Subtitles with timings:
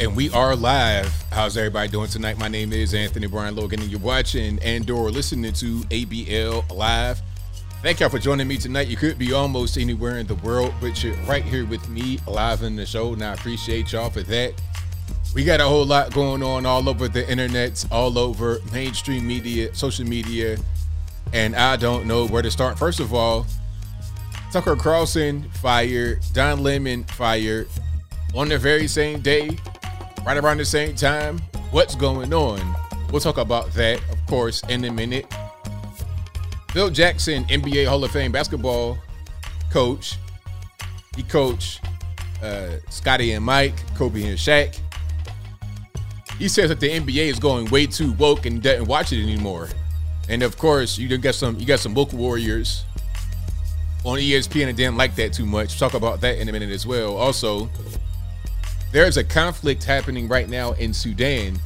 [0.00, 1.12] And we are live.
[1.32, 2.38] How's everybody doing tonight?
[2.38, 7.20] My name is Anthony Brian Logan, and you're watching and or listening to ABL Live.
[7.82, 8.86] Thank y'all for joining me tonight.
[8.86, 12.62] You could be almost anywhere in the world, but you're right here with me live
[12.62, 13.12] in the show.
[13.12, 14.54] And I appreciate y'all for that.
[15.34, 19.74] We got a whole lot going on all over the internet, all over mainstream media,
[19.74, 20.58] social media,
[21.32, 22.78] and I don't know where to start.
[22.78, 23.46] First of all,
[24.52, 27.66] Tucker Carlson fired, Don Lemon fired
[28.32, 29.58] on the very same day
[30.28, 31.38] right around the same time.
[31.70, 32.60] What's going on?
[33.10, 35.26] We'll talk about that, of course, in a minute.
[36.72, 38.98] Phil Jackson, NBA Hall of Fame basketball
[39.72, 40.16] coach.
[41.16, 41.80] He coached
[42.42, 44.78] uh, Scotty and Mike, Kobe and Shaq.
[46.38, 49.70] He says that the NBA is going way too woke and doesn't watch it anymore.
[50.28, 52.84] And of course, you got some you got some woke warriors
[54.04, 55.78] on ESPN and didn't like that too much.
[55.78, 57.16] Talk about that in a minute as well.
[57.16, 57.70] Also,
[58.92, 61.58] there's a conflict happening right now in Sudan.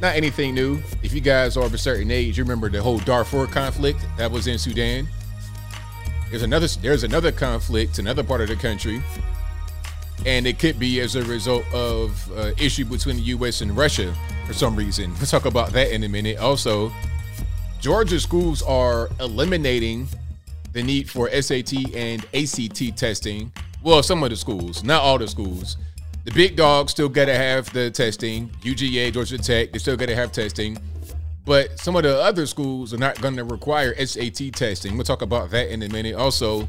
[0.00, 0.80] Not anything new.
[1.02, 4.30] If you guys are of a certain age, you remember the whole Darfur conflict that
[4.30, 5.08] was in Sudan.
[6.30, 9.02] There's another there's another conflict, another part of the country,
[10.26, 13.60] and it could be as a result of uh, issue between the U.S.
[13.60, 14.14] and Russia
[14.46, 15.12] for some reason.
[15.14, 16.38] We'll talk about that in a minute.
[16.38, 16.92] Also,
[17.80, 20.06] Georgia schools are eliminating
[20.72, 23.50] the need for SAT and ACT testing.
[23.82, 25.76] Well, some of the schools, not all the schools.
[26.24, 28.50] The big dogs still got to have the testing.
[28.62, 30.76] UGA, Georgia Tech, they still got to have testing.
[31.44, 34.96] But some of the other schools are not going to require SAT testing.
[34.96, 36.14] We'll talk about that in a minute.
[36.14, 36.68] Also,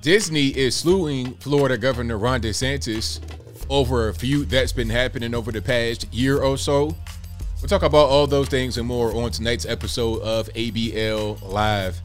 [0.00, 3.20] Disney is suing Florida Governor Ron DeSantis
[3.68, 6.94] over a feud that's been happening over the past year or so.
[7.60, 12.00] We'll talk about all those things and more on tonight's episode of ABL Live.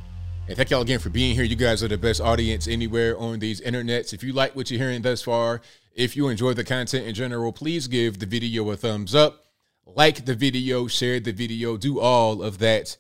[0.49, 1.43] And thank y'all again for being here.
[1.43, 4.15] You guys are the best audience anywhere on these internets.
[4.15, 5.61] If you like what you're hearing thus far,
[5.93, 9.45] if you enjoy the content in general, please give the video a thumbs up,
[9.85, 12.97] like the video, share the video, do all of that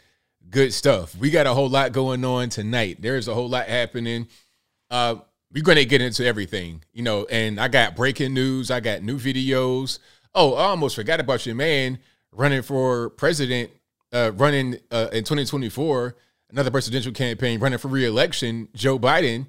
[0.51, 1.17] good stuff.
[1.17, 2.97] We got a whole lot going on tonight.
[3.01, 4.27] There's a whole lot happening.
[4.91, 5.15] Uh,
[5.51, 9.01] we're going to get into everything, you know, and I got breaking news, I got
[9.01, 9.97] new videos.
[10.35, 11.97] Oh, I almost forgot about your man
[12.31, 13.71] running for president,
[14.13, 16.15] uh, running uh, in 2024
[16.51, 19.47] another presidential campaign running for reelection, Joe Biden,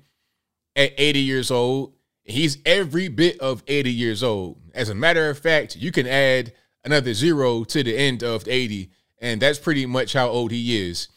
[0.76, 1.94] at 80 years old.
[2.24, 4.60] He's every bit of 80 years old.
[4.74, 6.52] As a matter of fact, you can add
[6.84, 11.08] another zero to the end of 80, and that's pretty much how old he is.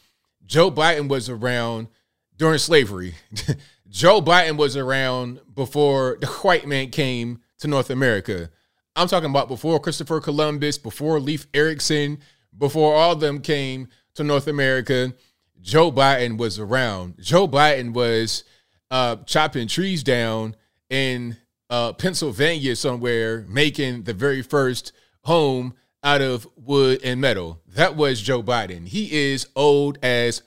[0.46, 1.88] Joe Biden was around
[2.36, 3.14] during slavery.
[3.88, 8.50] Joe Biden was around before the white man came to North America.
[8.96, 12.18] I'm talking about before Christopher Columbus, before Leif Erikson,
[12.56, 15.12] before all of them came to North America.
[15.64, 17.14] Joe Biden was around.
[17.20, 18.44] Joe Biden was
[18.90, 20.56] uh, chopping trees down
[20.90, 21.38] in
[21.70, 24.92] uh, Pennsylvania somewhere, making the very first
[25.22, 25.72] home
[26.02, 27.62] out of wood and metal.
[27.68, 28.86] That was Joe Biden.
[28.86, 30.42] He is old as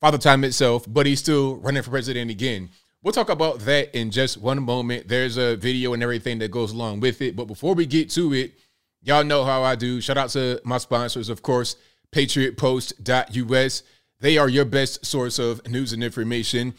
[0.00, 2.70] Father Time itself, but he's still running for president again.
[3.02, 5.08] We'll talk about that in just one moment.
[5.08, 7.36] There's a video and everything that goes along with it.
[7.36, 8.54] But before we get to it,
[9.02, 10.00] y'all know how I do.
[10.00, 11.76] Shout out to my sponsors, of course,
[12.12, 13.82] patriotpost.us.
[14.24, 16.72] They are your best source of news and information.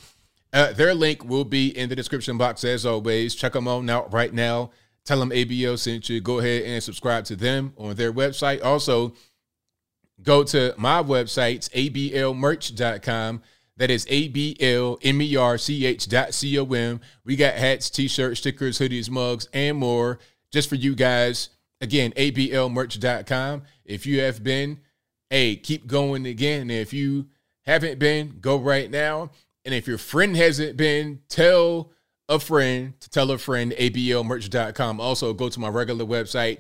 [0.51, 3.35] Uh, their link will be in the description box as always.
[3.35, 4.72] Check them out now, right now.
[5.03, 6.22] Tell them ABL sent you.
[6.22, 8.66] Go ahead and subscribe to them on their website.
[8.66, 9.13] Also,
[10.23, 13.44] go to my website, ablmerch.com.
[13.77, 17.01] That is A-B-L-M-E-R-C-H dot C-O-M.
[17.25, 20.17] We got hats, t-shirts, stickers, hoodies, mugs, and more
[20.51, 21.50] just for you guys.
[21.79, 23.62] Again, ablmerch.com.
[23.85, 24.79] If you have been,
[25.29, 26.72] hey, keep going again.
[26.72, 27.27] If you
[27.66, 29.30] haven't been, go right now.
[29.64, 31.92] And if your friend hasn't been, tell
[32.30, 35.00] a friend to tell a friend, ablmerch.com.
[35.00, 36.59] Also, go to my regular website,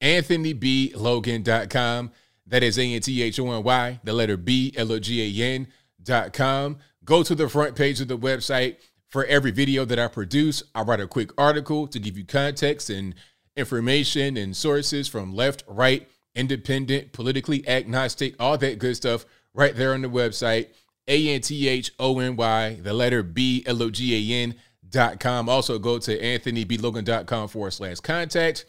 [0.00, 2.12] anthonyblogan.com.
[2.46, 5.66] That is A-N-T-H-O-N-Y, the letter B, L-O-G-A-N
[6.02, 6.76] dot com.
[7.04, 8.76] Go to the front page of the website.
[9.08, 12.90] For every video that I produce, I write a quick article to give you context
[12.90, 13.14] and
[13.56, 19.94] information and sources from left, right, independent, politically agnostic, all that good stuff right there
[19.94, 20.68] on the website.
[21.06, 24.54] A N T H O N Y, the letter B L O G A N
[24.88, 25.48] dot com.
[25.48, 28.64] Also go to anthonyblogan.com forward slash contact.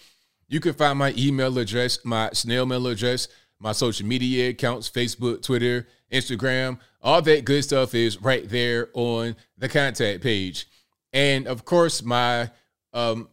[0.47, 3.27] You can find my email address, my snail mail address,
[3.59, 6.79] my social media accounts, Facebook, Twitter, Instagram.
[7.01, 10.67] All that good stuff is right there on the contact page.
[11.13, 12.51] And of course, my
[12.93, 13.29] um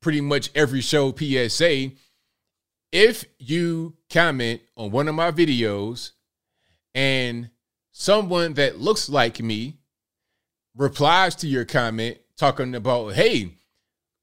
[0.00, 1.92] pretty much every show PSA.
[2.90, 6.12] If you comment on one of my videos
[6.94, 7.50] and
[7.92, 9.78] someone that looks like me
[10.76, 13.54] replies to your comment talking about, hey,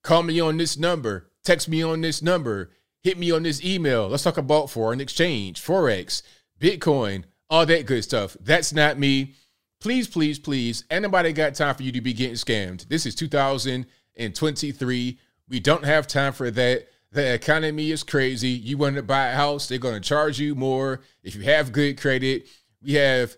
[0.03, 2.71] call me on this number, text me on this number,
[3.03, 4.07] hit me on this email.
[4.07, 6.21] Let's talk about foreign exchange, Forex,
[6.59, 8.35] Bitcoin, all that good stuff.
[8.41, 9.35] That's not me.
[9.79, 12.87] Please, please, please, anybody got time for you to be getting scammed?
[12.87, 15.19] This is 2023.
[15.49, 16.87] We don't have time for that.
[17.11, 18.49] The economy is crazy.
[18.49, 21.01] You want to buy a house, they're going to charge you more.
[21.23, 22.47] If you have good credit,
[22.81, 23.37] we have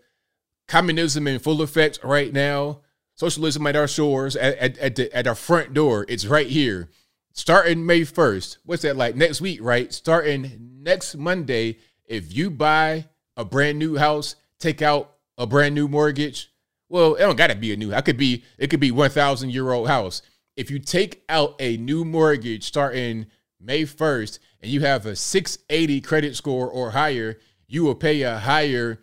[0.68, 2.82] communism in full effect right now.
[3.16, 6.06] Socialism at our shores, at, at, at, the, at our front door.
[6.08, 6.90] It's right here.
[7.34, 8.58] Starting May 1st.
[8.66, 9.16] What's that like?
[9.16, 9.94] Next week, right?
[9.94, 13.06] Starting next Monday, if you buy
[13.38, 16.52] a brand new house, take out a brand new mortgage.
[16.90, 17.94] Well, it don't gotta be a new.
[17.94, 18.44] I could be.
[18.58, 20.22] It could be one thousand year old house.
[20.58, 23.28] If you take out a new mortgage starting
[23.60, 28.22] May first, and you have a six eighty credit score or higher, you will pay
[28.22, 29.00] a higher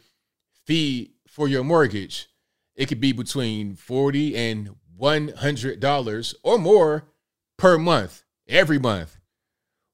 [0.65, 2.29] fee for your mortgage.
[2.75, 7.09] It could be between forty and one hundred dollars or more
[7.57, 9.19] per month, every month,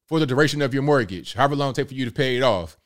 [0.07, 1.35] for the duration of your mortgage.
[1.35, 2.77] However long it take for you to pay it off.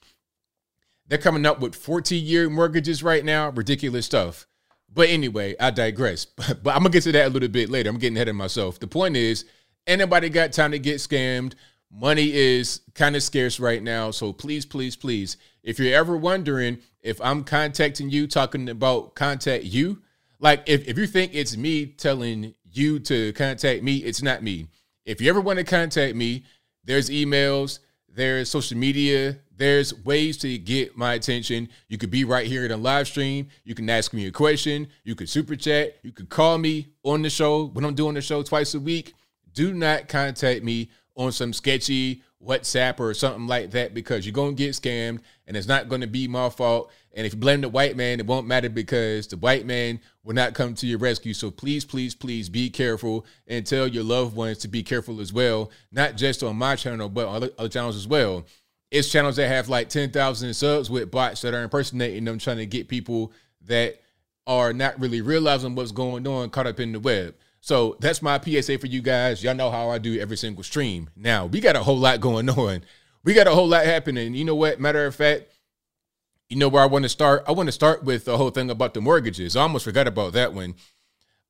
[1.09, 3.51] They're coming up with 14 year mortgages right now.
[3.51, 4.47] Ridiculous stuff.
[4.93, 6.25] But anyway, I digress.
[6.37, 7.91] But, I'm gonna get to that a little bit later.
[7.91, 8.81] I'm getting ahead of myself.
[8.81, 9.45] The point is,
[9.87, 11.55] anybody got time to get scammed?
[11.91, 14.11] Money is kind of scarce right now.
[14.11, 19.65] So please, please, please, if you're ever wondering if I'm contacting you, talking about contact
[19.65, 20.03] you,
[20.39, 24.67] like if, if you think it's me telling you to contact me, it's not me.
[25.05, 26.45] If you ever want to contact me,
[26.85, 27.79] there's emails,
[28.09, 31.69] there's social media, there's ways to get my attention.
[31.89, 33.49] You could be right here in a live stream.
[33.65, 34.89] You can ask me a question.
[35.05, 35.97] You could super chat.
[36.03, 39.15] You could call me on the show when I'm doing the show twice a week.
[39.57, 44.55] Do not contact me on some sketchy WhatsApp or something like that because you're going
[44.55, 46.93] to get scammed and it's not going to be my fault.
[47.15, 50.35] And if you blame the white man, it won't matter because the white man will
[50.35, 51.33] not come to your rescue.
[51.33, 55.33] So please, please, please be careful and tell your loved ones to be careful as
[55.33, 58.45] well, not just on my channel, but on other, channels as well
[58.91, 62.67] it's channels that have like 10,000 subs with bots that are impersonating them, trying to
[62.67, 63.33] get people
[63.63, 64.01] that
[64.47, 67.35] are not really realizing what's going on caught up in the web.
[67.61, 69.43] So that's my PSA for you guys.
[69.43, 71.11] Y'all know how I do every single stream.
[71.17, 72.85] Now, we got a whole lot going on.
[73.25, 74.35] We got a whole lot happening.
[74.35, 74.79] You know what?
[74.81, 75.45] Matter of fact,
[76.49, 77.45] you know where I want to start?
[77.49, 79.57] I want to start with the whole thing about the mortgages.
[79.57, 80.75] I almost forgot about that one.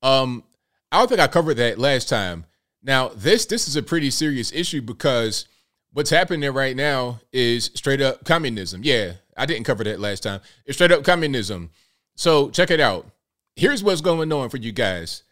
[0.03, 0.43] Um,
[0.91, 2.47] I don't think I covered that last time.
[2.83, 5.47] Now, this this is a pretty serious issue because
[5.93, 8.83] what's happening right now is straight up communism.
[8.85, 10.41] Yeah, I didn't cover that last time.
[10.65, 11.71] It's straight up communism.
[12.15, 13.07] So check it out.
[13.55, 15.23] Here's what's going on for you guys.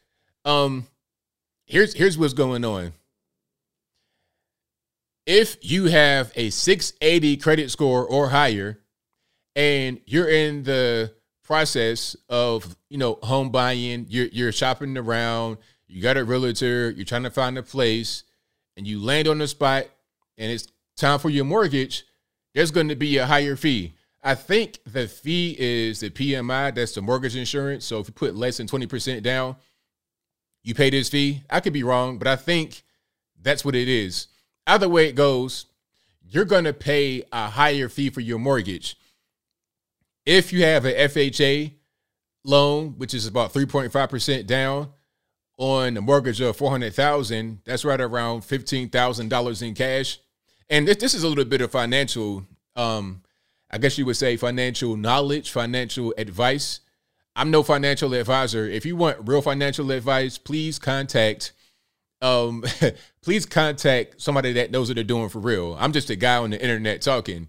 [0.45, 0.87] Um,
[1.67, 2.93] here's here's what's going on.
[5.27, 8.79] If you have a 680 credit score or higher,
[9.57, 16.03] and you're in the process of you know home buying, you're you're shopping around, you
[16.03, 18.25] got a realtor, you're trying to find a place,
[18.77, 19.87] and you land on the spot
[20.39, 22.07] and it's time for your mortgage,
[22.55, 23.95] there's going to be a higher fee.
[24.23, 27.85] I think the fee is the PMI, that's the mortgage insurance.
[27.85, 29.57] So if you put less than 20% down,
[30.65, 31.43] you pay this fee.
[31.49, 32.83] I could be wrong, but I think
[33.41, 34.27] that's what it is.
[34.67, 35.67] Either way it goes,
[36.29, 38.97] you're going to pay a higher fee for your mortgage.
[40.27, 41.73] If you have an FHA
[42.45, 44.89] loan, which is about 3.5% down
[45.59, 50.19] on a mortgage of 400,000, that's right around $15,000 in cash.
[50.71, 53.23] And this, this is a little bit of financial, um,
[53.71, 56.81] I guess you would say financial knowledge, financial advice.
[57.37, 58.67] I'm no financial advisor.
[58.67, 61.53] If you want real financial advice, please contact
[62.23, 62.65] um
[63.23, 65.77] please contact somebody that knows what they're doing for real.
[65.79, 67.49] I'm just a guy on the internet talking.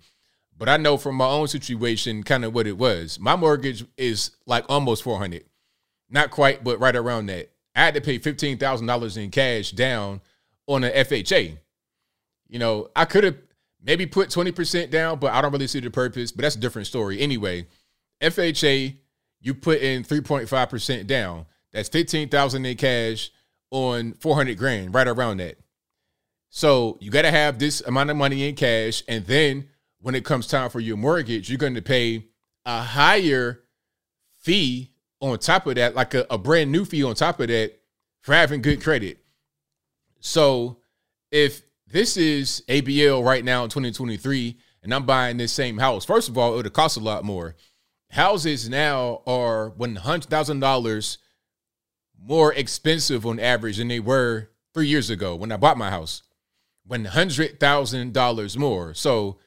[0.57, 3.19] But I know from my own situation kind of what it was.
[3.19, 5.43] My mortgage is like almost 400.
[6.09, 7.51] Not quite, but right around that.
[7.75, 10.21] I had to pay $15,000 in cash down
[10.65, 11.57] on an FHA.
[12.47, 13.35] You know, I could have
[13.83, 16.31] maybe put 20% down, but I don't really see the purpose.
[16.31, 17.19] But that's a different story.
[17.19, 17.67] Anyway,
[18.21, 18.95] FHA,
[19.45, 21.45] you put in 3.5% down.
[21.71, 23.29] That's 15,000 in cash
[23.69, 25.57] on 400 grand, right around that.
[26.49, 29.03] So you got to have this amount of money in cash.
[29.07, 29.67] And then
[30.01, 32.25] when it comes time for your mortgage, you're going to pay
[32.65, 33.61] a higher
[34.41, 37.79] fee on top of that, like a, a brand new fee on top of that
[38.21, 39.19] for having good credit.
[40.21, 40.77] So
[41.31, 46.05] if this is ABL right now in 2023, and I'm buying this same house.
[46.05, 47.55] First of all, it would cost a lot more.
[48.11, 51.17] Houses now are $100,000
[52.21, 56.23] more expensive on average than they were three years ago when I bought my house.
[56.89, 58.93] $100,000 more.
[58.93, 59.39] So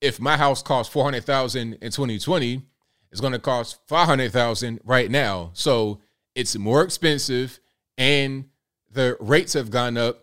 [0.00, 2.62] if my house cost 400,000 in 2020,
[3.10, 5.50] it's going to cost 500,000 right now.
[5.54, 6.00] So
[6.34, 7.60] it's more expensive
[7.98, 8.46] and
[8.90, 10.22] the rates have gone up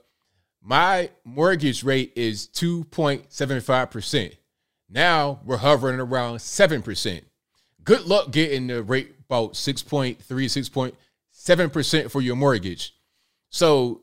[0.62, 4.36] my mortgage rate is 2.75%.
[4.89, 7.22] Now we're hovering around 7%.
[7.89, 12.93] Good luck getting the rate about 6.3, 6.7% for your mortgage.
[13.50, 14.01] So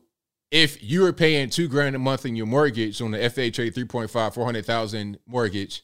[0.51, 4.33] if you are paying two grand a month in your mortgage on the FHA 3.5,
[4.33, 5.83] 400,000 mortgage,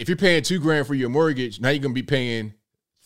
[0.00, 2.54] if you're paying two grand for your mortgage, now you're going to be paying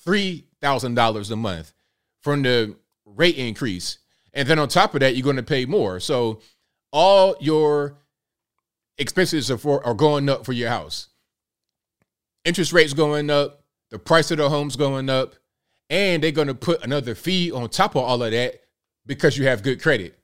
[0.06, 1.74] $3,000 a month
[2.22, 3.98] from the rate increase.
[4.32, 6.00] And then on top of that, you're going to pay more.
[6.00, 6.40] So
[6.90, 7.98] all your
[8.96, 11.08] expenses are, for, are going up for your house.
[12.44, 15.34] Interest rates going up, the price of the home's going up,
[15.88, 18.60] and they're going to put another fee on top of all of that
[19.06, 20.18] because you have good credit.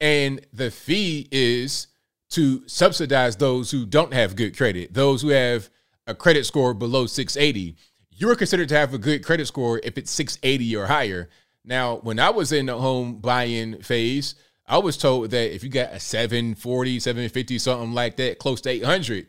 [0.00, 1.86] And the fee is
[2.30, 5.70] to subsidize those who don't have good credit, those who have
[6.06, 7.76] a credit score below 680.
[8.10, 11.28] You're considered to have a good credit score if it's 680 or higher.
[11.64, 14.34] Now, when I was in the home buying phase,
[14.66, 18.70] I was told that if you got a 740, 750, something like that, close to
[18.70, 19.26] 800,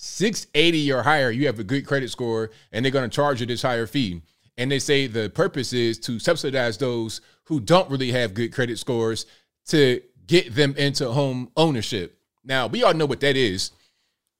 [0.00, 3.46] 680 or higher, you have a good credit score and they're going to charge you
[3.46, 4.22] this higher fee.
[4.56, 8.78] And they say the purpose is to subsidize those who don't really have good credit
[8.78, 9.26] scores
[9.66, 12.16] to get them into home ownership.
[12.44, 13.72] Now, we all know what that is.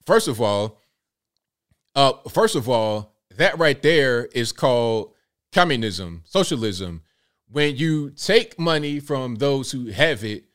[0.05, 0.79] First of all,
[1.93, 5.13] uh, first of all, that right there is called
[5.51, 7.01] communism, socialism.
[7.51, 10.45] When you take money from those who have it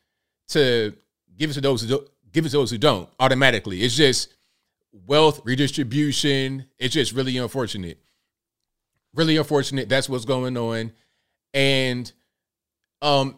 [0.47, 0.95] to
[1.37, 3.83] give it to those who don't, give it to those who don't automatically.
[3.83, 4.29] It's just
[5.05, 6.65] wealth redistribution.
[6.79, 7.99] It's just really unfortunate.
[9.13, 9.89] Really unfortunate.
[9.89, 10.91] That's what's going on.
[11.53, 12.11] And
[13.01, 13.37] um,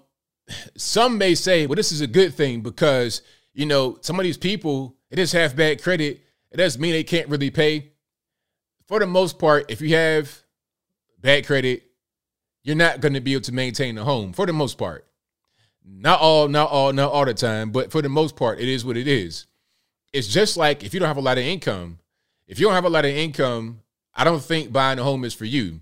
[0.77, 3.21] some may say, well, this is a good thing because,
[3.53, 6.21] you know, some of these people, it is half bad credit.
[6.51, 7.91] It doesn't mean they can't really pay.
[8.87, 10.43] For the most part, if you have
[11.19, 11.83] bad credit,
[12.63, 15.05] you're not going to be able to maintain a home for the most part.
[15.85, 18.83] Not all, not all, not all the time, but for the most part, it is
[18.83, 19.45] what it is.
[20.13, 21.99] It's just like if you don't have a lot of income.
[22.47, 23.81] If you don't have a lot of income,
[24.13, 25.81] I don't think buying a home is for you.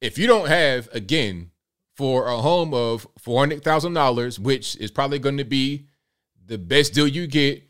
[0.00, 1.50] If you don't have, again,
[1.94, 5.86] for a home of $400,000, which is probably going to be
[6.46, 7.62] the best deal you get.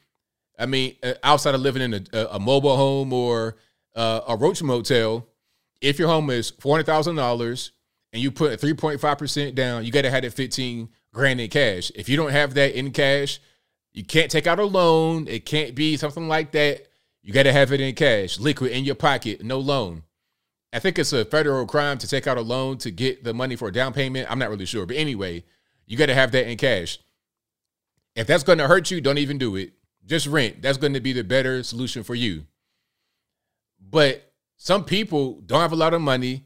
[0.58, 3.56] I mean, uh, outside of living in a, a mobile home or
[3.94, 5.26] uh, a roach motel,
[5.80, 7.70] if your home is $400,000
[8.12, 11.90] and you put 3.5% down, you got to have it 15 grand in cash.
[11.94, 13.40] If you don't have that in cash,
[13.94, 15.26] you can't take out a loan.
[15.28, 16.88] It can't be something like that.
[17.22, 20.02] You got to have it in cash, liquid in your pocket, no loan.
[20.72, 23.54] I think it's a federal crime to take out a loan to get the money
[23.54, 24.30] for a down payment.
[24.30, 24.84] I'm not really sure.
[24.84, 25.44] But anyway,
[25.86, 26.98] you got to have that in cash.
[28.16, 29.72] If that's going to hurt you, don't even do it.
[30.04, 30.60] Just rent.
[30.60, 32.44] That's going to be the better solution for you.
[33.80, 36.44] But some people don't have a lot of money,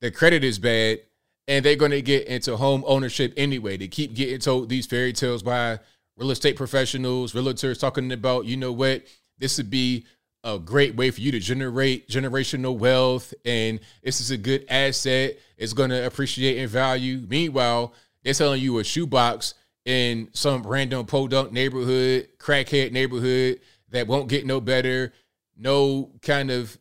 [0.00, 1.00] their credit is bad,
[1.46, 3.76] and they're going to get into home ownership anyway.
[3.76, 5.80] They keep getting told these fairy tales by
[6.18, 9.04] real estate professionals, realtors talking about, you know what,
[9.38, 10.04] this would be
[10.44, 15.36] a great way for you to generate generational wealth and this is a good asset.
[15.56, 17.24] It's going to appreciate in value.
[17.28, 23.60] Meanwhile they're selling you a shoebox in some random podunk neighborhood crackhead neighborhood
[23.90, 25.12] that won't get no better.
[25.56, 26.78] No kind of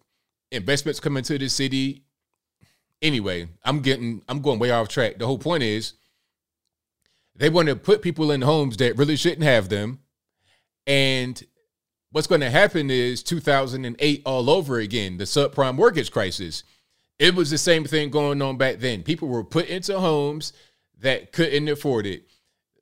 [0.51, 2.03] investments coming to the city.
[3.01, 5.17] Anyway i'm getting i'm going way off track.
[5.17, 5.93] The whole point is
[7.37, 9.99] they want to put people in homes that really shouldn't have them
[10.87, 11.43] and
[12.11, 16.63] what's going to happen is 2008 all over again, the subprime mortgage crisis.
[17.19, 19.03] It was the same thing going on back then.
[19.03, 20.53] People were put into homes
[20.99, 22.23] that couldn't afford it.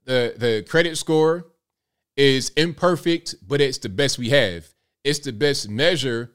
[0.05, 1.47] The the credit score
[2.15, 4.67] is imperfect, but it's the best we have.
[5.03, 6.31] It's the best measure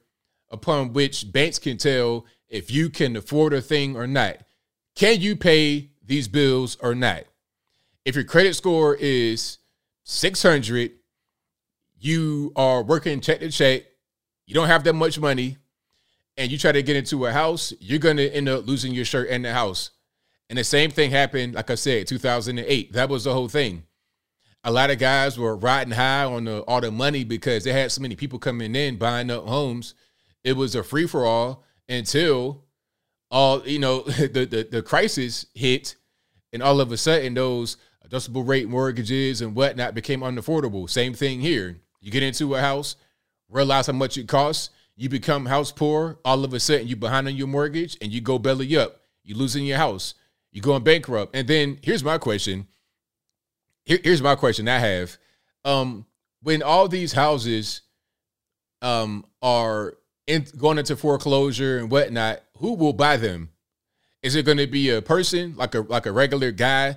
[0.51, 4.39] upon which banks can tell if you can afford a thing or not.
[4.97, 7.25] Can you pay these bills or not?
[8.11, 9.59] If your credit score is
[10.03, 10.91] 600
[12.01, 13.85] you are working check to check,
[14.49, 15.59] you don't have that much money,
[16.37, 19.05] and you try to get into a house, you're going to end up losing your
[19.05, 19.91] shirt and the house.
[20.49, 22.93] And the same thing happened, like I said, 2008.
[22.95, 23.85] That was the whole thing.
[24.65, 27.93] A lot of guys were riding high on the, all the money because they had
[27.93, 29.95] so many people coming in buying up homes.
[30.43, 32.65] It was a free for all until
[33.31, 35.95] all you know the, the the crisis hit,
[36.53, 37.77] and all of a sudden those
[38.11, 40.91] adjustable rate mortgages and whatnot became unaffordable.
[40.91, 41.79] Same thing here.
[42.01, 42.97] You get into a house,
[43.49, 47.29] realize how much it costs, you become house poor, all of a sudden you're behind
[47.29, 49.03] on your mortgage and you go belly up.
[49.23, 50.15] You losing your house.
[50.51, 51.37] You going bankrupt.
[51.37, 52.67] And then here's my question.
[53.85, 55.17] Here, here's my question I have.
[55.65, 56.05] Um,
[56.43, 57.83] when all these houses
[58.83, 59.95] um are
[60.27, 63.51] in, going into foreclosure and whatnot, who will buy them?
[64.21, 66.97] Is it going to be a person like a like a regular guy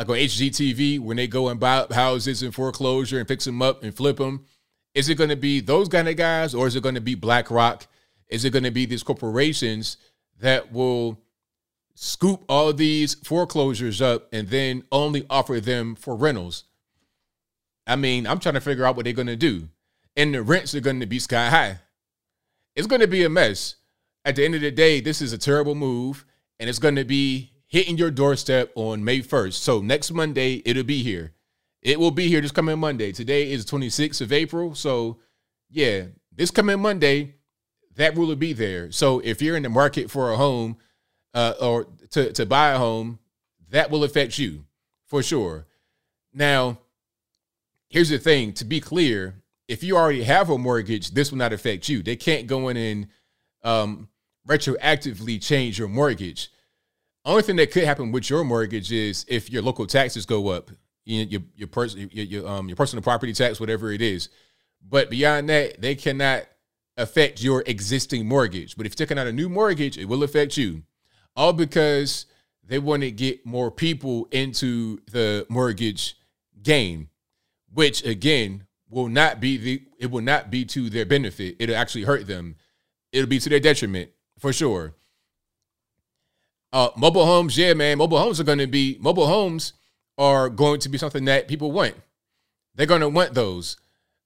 [0.00, 3.82] like on HGTV when they go and buy houses in foreclosure and fix them up
[3.82, 4.46] and flip them?
[4.94, 7.14] Is it going to be those kind of guys or is it going to be
[7.14, 7.86] BlackRock?
[8.30, 9.98] Is it going to be these corporations
[10.40, 11.20] that will
[11.94, 16.64] scoop all these foreclosures up and then only offer them for rentals?
[17.86, 19.68] I mean, I'm trying to figure out what they're going to do.
[20.16, 21.78] And the rents are going to be sky high.
[22.74, 23.76] It's going to be a mess.
[24.24, 26.24] At the end of the day, this is a terrible move
[26.58, 29.54] and it's going to be hitting your doorstep on May 1st.
[29.54, 31.32] So next Monday, it'll be here.
[31.80, 33.12] It will be here this coming Monday.
[33.12, 34.74] Today is 26th of April.
[34.74, 35.18] So,
[35.70, 37.36] yeah, this coming Monday,
[37.94, 38.90] that rule will be there.
[38.90, 40.76] So, if you're in the market for a home
[41.32, 43.20] uh, or to, to buy a home,
[43.70, 44.64] that will affect you
[45.06, 45.66] for sure.
[46.34, 46.80] Now,
[47.88, 49.36] here's the thing to be clear
[49.68, 52.02] if you already have a mortgage, this will not affect you.
[52.02, 53.06] They can't go in and
[53.62, 54.08] um,
[54.46, 56.50] retroactively change your mortgage.
[57.30, 60.72] Only thing that could happen with your mortgage is if your local taxes go up
[61.04, 64.30] you know, your your your, your um your personal property tax, whatever it is.
[64.82, 66.46] But beyond that, they cannot
[66.96, 68.76] affect your existing mortgage.
[68.76, 70.82] But if you're taking out a new mortgage, it will affect you.
[71.36, 72.26] All because
[72.66, 76.16] they want to get more people into the mortgage
[76.60, 77.10] game,
[77.72, 81.54] which again will not be the it will not be to their benefit.
[81.60, 82.56] It'll actually hurt them.
[83.12, 84.96] It'll be to their detriment for sure.
[86.72, 87.98] Uh, mobile homes, yeah, man.
[87.98, 89.72] Mobile homes are going to be mobile homes
[90.16, 91.94] are going to be something that people want.
[92.74, 93.76] They're going to want those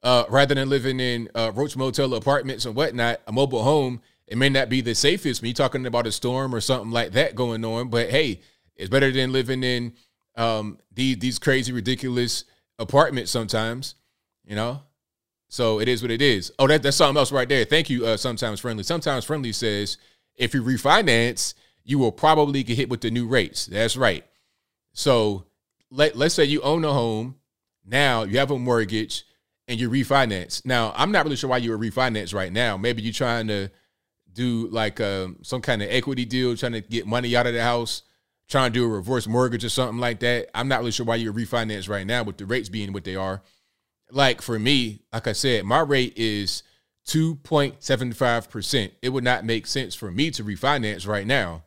[0.03, 3.21] uh, rather than living in uh, Roach Motel apartments and whatnot.
[3.27, 6.55] A mobile home, it may not be the safest when you're talking about a storm
[6.55, 8.41] or something like that going on, but hey,
[8.77, 9.95] it's better than living in
[10.37, 12.45] um, these these crazy, ridiculous
[12.79, 13.95] apartments sometimes,
[14.45, 14.83] you know.
[15.49, 16.53] So it is what it is.
[16.59, 17.65] Oh, that, that's something else right there.
[17.65, 18.05] Thank you.
[18.05, 18.83] Uh, sometimes friendly.
[18.83, 19.99] Sometimes friendly says
[20.35, 21.55] if you refinance,
[21.85, 23.67] you will probably get hit with the new rates.
[23.67, 24.25] That's right.
[24.93, 25.47] So
[25.91, 27.37] let let's say you own a home,
[27.85, 29.25] now you have a mortgage
[29.69, 30.65] and you refinance.
[30.65, 32.77] Now, I'm not really sure why you would refinance right now.
[32.77, 33.71] Maybe you're trying to
[34.33, 37.63] do like um, some kind of equity deal, trying to get money out of the
[37.63, 38.03] house,
[38.49, 40.49] trying to do a reverse mortgage or something like that.
[40.55, 43.05] I'm not really sure why you would refinance right now with the rates being what
[43.05, 43.43] they are.
[44.11, 46.63] Like for me, like I said, my rate is
[47.09, 48.91] 2.75%.
[49.03, 51.64] It would not make sense for me to refinance right now.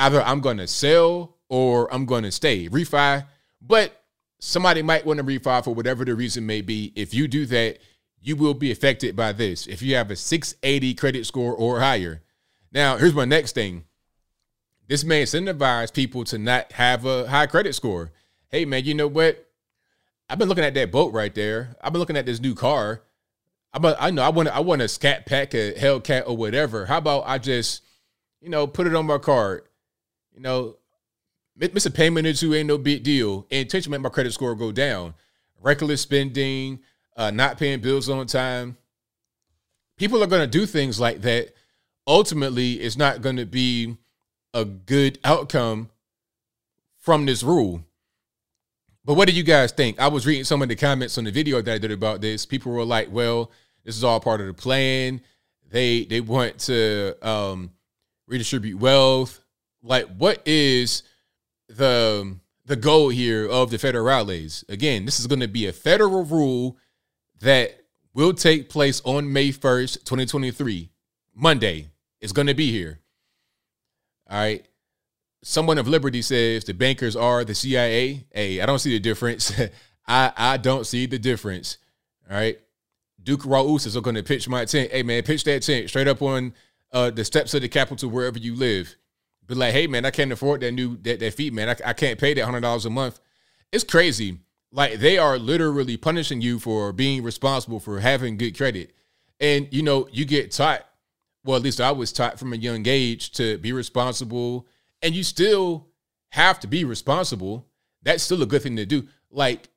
[0.00, 2.70] Either I'm going to sell or I'm going to stay.
[2.70, 3.26] Refi,
[3.60, 4.02] but
[4.38, 6.92] somebody might want to refi for whatever the reason may be.
[6.96, 7.78] If you do that,
[8.18, 9.66] you will be affected by this.
[9.66, 12.22] If you have a 680 credit score or higher.
[12.72, 13.84] Now, here's my next thing.
[14.88, 18.10] This may incentivize people to not have a high credit score.
[18.48, 19.46] Hey, man, you know what?
[20.30, 21.76] I've been looking at that boat right there.
[21.82, 23.02] I've been looking at this new car.
[23.74, 26.86] I'm a, I know I want I want a scat pack, a Hellcat, or whatever.
[26.86, 27.82] How about I just,
[28.40, 29.62] you know, put it on my card?
[30.40, 30.76] You know,
[31.54, 33.46] miss a payment or two ain't no big deal.
[33.50, 35.12] Intention make my credit score go down.
[35.60, 36.80] Reckless spending,
[37.14, 38.78] uh, not paying bills on time.
[39.98, 41.52] People are going to do things like that.
[42.06, 43.98] Ultimately, it's not going to be
[44.54, 45.90] a good outcome
[46.96, 47.84] from this rule.
[49.04, 50.00] But what do you guys think?
[50.00, 52.46] I was reading some of the comments on the video that I did about this.
[52.46, 53.50] People were like, "Well,
[53.84, 55.20] this is all part of the plan.
[55.68, 57.72] They they want to um,
[58.26, 59.39] redistribute wealth.
[59.82, 61.02] Like, what is
[61.68, 62.36] the
[62.70, 64.68] the goal here of the federal federales.
[64.68, 66.78] Again, this is going to be a federal rule
[67.40, 67.80] that
[68.14, 70.88] will take place on May 1st, 2023.
[71.34, 71.88] Monday.
[72.20, 73.00] It's going to be here.
[74.28, 74.64] All right.
[75.42, 78.24] Someone of Liberty says the bankers are the CIA.
[78.30, 79.52] Hey, I don't see the difference.
[80.06, 81.78] I, I don't see the difference.
[82.30, 82.58] All right.
[83.22, 84.92] Duke Raus is going to pitch my tent.
[84.92, 86.54] Hey, man, pitch that tent straight up on
[86.92, 88.94] uh, the steps of the Capitol wherever you live
[89.50, 91.68] be like, hey man, I can't afford that new that, that feet, man.
[91.68, 93.20] I, I can't pay that hundred dollars a month.
[93.72, 94.38] It's crazy.
[94.72, 98.94] Like they are literally punishing you for being responsible for having good credit.
[99.40, 100.86] And you know, you get taught,
[101.44, 104.66] well, at least I was taught from a young age to be responsible,
[105.02, 105.88] and you still
[106.30, 107.66] have to be responsible.
[108.02, 109.08] That's still a good thing to do.
[109.30, 109.68] Like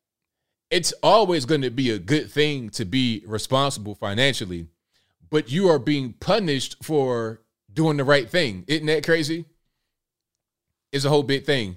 [0.70, 4.68] it's always going to be a good thing to be responsible financially,
[5.30, 8.64] but you are being punished for doing the right thing.
[8.68, 9.46] Isn't that crazy?
[10.94, 11.76] Is a whole big thing.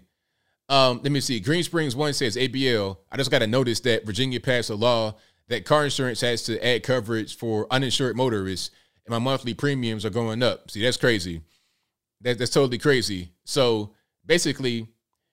[0.69, 1.41] Um, let me see.
[1.41, 2.97] Green Springs one says ABL.
[3.11, 5.15] I just got to notice that Virginia passed a law
[5.49, 8.71] that car insurance has to add coverage for uninsured motorists,
[9.05, 10.71] and my monthly premiums are going up.
[10.71, 11.43] See, that's crazy.
[12.23, 13.33] That, that's totally crazy.
[13.45, 13.93] So
[14.25, 14.89] basically,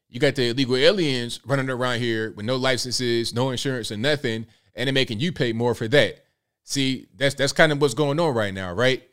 [0.09, 4.45] you got the illegal aliens running around here with no licenses, no insurance, and nothing,
[4.75, 6.25] and they're making you pay more for that.
[6.63, 9.03] See, that's that's kind of what's going on right now, right?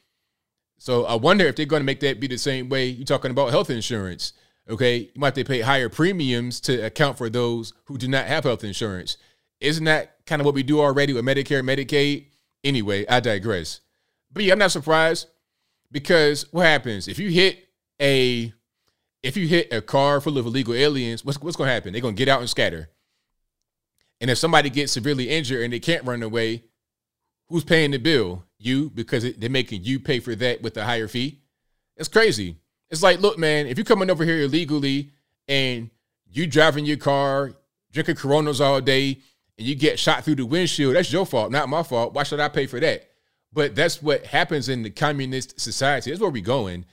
[0.79, 3.31] So I wonder if they're going to make that be the same way you're talking
[3.31, 4.33] about health insurance
[4.71, 8.27] Okay, you might have to pay higher premiums to account for those who do not
[8.27, 9.17] have health insurance.
[9.61, 12.27] Isn't that kind of what we do already with Medicare, Medicaid?
[12.63, 13.81] Anyway, I digress.
[14.33, 15.27] But yeah, I'm not surprised
[15.91, 17.69] because what happens if you hit
[18.01, 18.53] a
[19.23, 21.93] if you hit a car full of illegal aliens, what's what's gonna happen?
[21.93, 22.89] They're gonna get out and scatter.
[24.21, 26.65] And if somebody gets severely injured and they can't run away,
[27.49, 28.45] who's paying the bill?
[28.59, 31.41] You, because they're making you pay for that with a higher fee.
[31.97, 32.57] It's crazy.
[32.91, 35.11] It's like, look, man, if you're coming over here illegally
[35.47, 35.91] and
[36.31, 37.53] you driving your car,
[37.93, 39.19] drinking Coronas all day,
[39.59, 42.15] and you get shot through the windshield, that's your fault, not my fault.
[42.15, 43.09] Why should I pay for that?
[43.53, 46.11] But that's what happens in the communist society.
[46.11, 46.85] That's where we're going.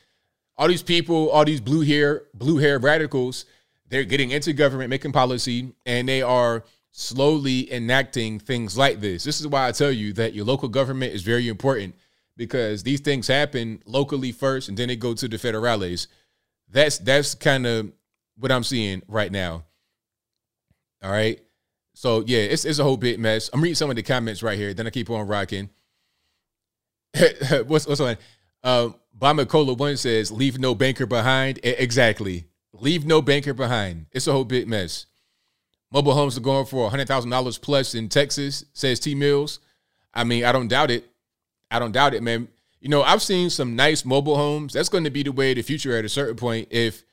[0.58, 3.46] All these people, all these blue hair, blue hair radicals,
[3.90, 9.24] they're getting into government, making policy, and they are slowly enacting things like this.
[9.24, 11.96] This is why I tell you that your local government is very important
[12.38, 16.08] because these things happen locally first and then they go to the federales.
[16.70, 17.92] That's that's kind of
[18.38, 19.66] what I'm seeing right now.
[21.04, 21.42] All right.
[21.94, 23.50] So yeah, it's it's a whole bit mess.
[23.52, 24.74] I'm reading some of the comments right here.
[24.74, 25.70] Then I keep on rocking.
[27.66, 28.18] what's what's on?
[28.64, 32.46] Uh, Bama Cola One says, "Leave no banker behind." exactly.
[32.74, 34.06] Leave no banker behind.
[34.12, 35.08] It's a whole bit mess.
[35.92, 39.60] Mobile homes are going for $100,000 plus in Texas, says T Mills.
[40.14, 41.10] I mean, I don't doubt it.
[41.70, 42.48] I don't doubt it, man.
[42.80, 44.74] You know, I've seen some nice mobile homes.
[44.74, 46.68] That's going to be the way the future at a certain point.
[46.72, 47.04] If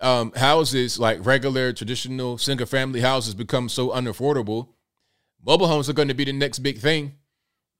[0.00, 4.68] um, houses like regular, traditional, single family houses become so unaffordable,
[5.44, 7.14] mobile homes are going to be the next big thing.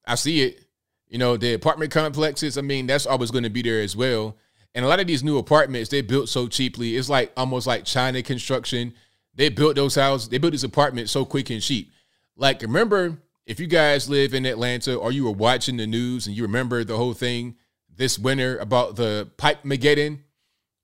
[0.06, 0.60] I see it.
[1.08, 4.36] You know, the apartment complexes, I mean, that's always going to be there as well.
[4.74, 6.96] And a lot of these new apartments, they built so cheaply.
[6.96, 8.92] It's like almost like China construction.
[9.34, 11.92] They built those houses, they built these apartments so quick and cheap.
[12.36, 16.36] Like, remember, if you guys live in Atlanta or you were watching the news and
[16.36, 17.56] you remember the whole thing
[17.94, 20.20] this winter about the pipe Mageddon,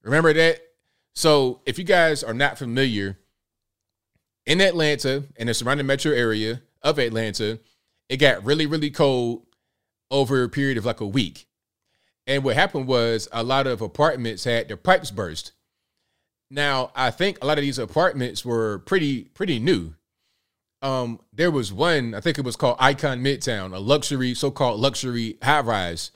[0.02, 0.60] remember that?
[1.14, 3.18] So, if you guys are not familiar,
[4.46, 7.58] in Atlanta and the surrounding metro area of Atlanta,
[8.08, 9.46] it got really, really cold
[10.10, 11.46] over a period of like a week.
[12.26, 15.52] And what happened was a lot of apartments had their pipes burst.
[16.50, 19.94] Now, I think a lot of these apartments were pretty pretty new.
[20.82, 25.38] Um, there was one, I think it was called Icon Midtown, a luxury, so-called luxury
[25.42, 26.10] high rise.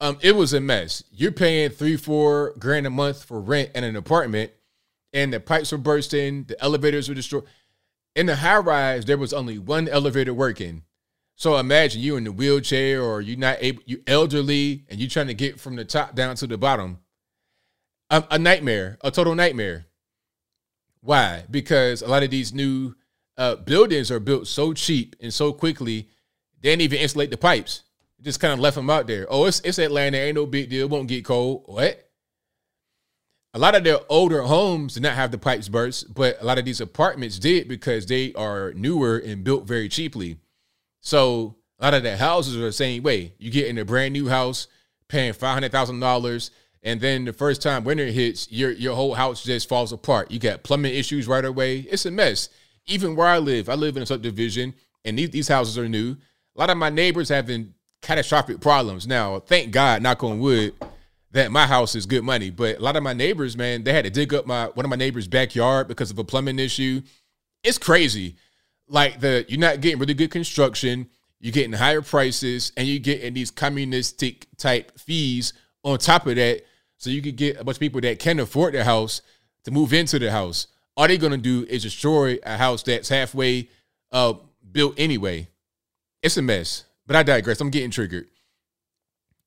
[0.00, 1.02] Um, it was a mess.
[1.10, 4.52] You're paying three, four grand a month for rent in an apartment,
[5.12, 7.44] and the pipes were bursting, the elevators were destroyed.
[8.14, 10.82] In the high rise, there was only one elevator working.
[11.36, 15.26] So imagine you in the wheelchair or you're not able, you elderly, and you're trying
[15.26, 16.98] to get from the top down to the bottom
[18.12, 19.86] a, a nightmare, a total nightmare.
[21.00, 21.44] Why?
[21.50, 22.94] Because a lot of these new
[23.36, 26.08] uh, buildings are built so cheap and so quickly,
[26.60, 27.82] they didn't even insulate the pipes.
[28.20, 29.26] Just kind of left them out there.
[29.28, 31.64] Oh, it's it's Atlanta, ain't no big deal, won't get cold.
[31.66, 32.08] What?
[33.54, 36.58] A lot of their older homes did not have the pipes burst, but a lot
[36.58, 40.38] of these apartments did because they are newer and built very cheaply.
[41.00, 43.34] So a lot of the houses are the same way.
[43.38, 44.68] You get in a brand new house,
[45.08, 46.50] paying five hundred thousand dollars
[46.82, 50.30] and then the first time winter hits, your your whole house just falls apart.
[50.30, 51.80] You got plumbing issues right away.
[51.80, 52.48] It's a mess.
[52.86, 56.16] Even where I live, I live in a subdivision, and these, these houses are new.
[56.56, 59.06] A lot of my neighbors having catastrophic problems.
[59.06, 60.74] Now, thank God, knock on wood,
[61.30, 62.50] that my house is good money.
[62.50, 64.90] But a lot of my neighbors, man, they had to dig up my one of
[64.90, 67.02] my neighbors' backyard because of a plumbing issue.
[67.62, 68.36] It's crazy.
[68.88, 71.08] Like the you're not getting really good construction,
[71.40, 76.62] you're getting higher prices, and you're getting these communistic type fees on top of that
[76.98, 79.22] so you could get a bunch of people that can afford the house
[79.64, 80.66] to move into the house.
[80.96, 83.68] All they're gonna do is destroy a house that's halfway
[84.10, 84.34] uh,
[84.70, 85.48] built anyway.
[86.22, 86.84] It's a mess.
[87.06, 87.60] But I digress.
[87.60, 88.28] I'm getting triggered.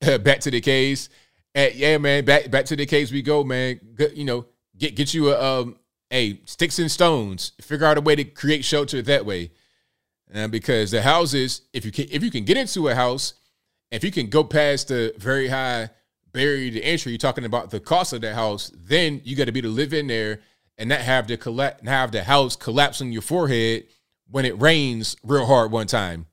[0.00, 1.08] back to the case.
[1.56, 2.24] Uh, yeah, man.
[2.24, 3.80] Back back to the case we go, man.
[3.94, 5.76] Good, you know, get get you a um
[6.10, 7.52] a sticks and stones.
[7.60, 9.50] Figure out a way to create shelter that way.
[10.30, 13.34] And because the houses, if you can if you can get into a house,
[13.90, 15.90] if you can go past the very high
[16.32, 19.52] barrier to entry, you're talking about the cost of that house, then you got to
[19.52, 20.40] be to live in there
[20.78, 23.84] and not have the collect have the house collapse on your forehead
[24.30, 26.26] when it rains real hard one time.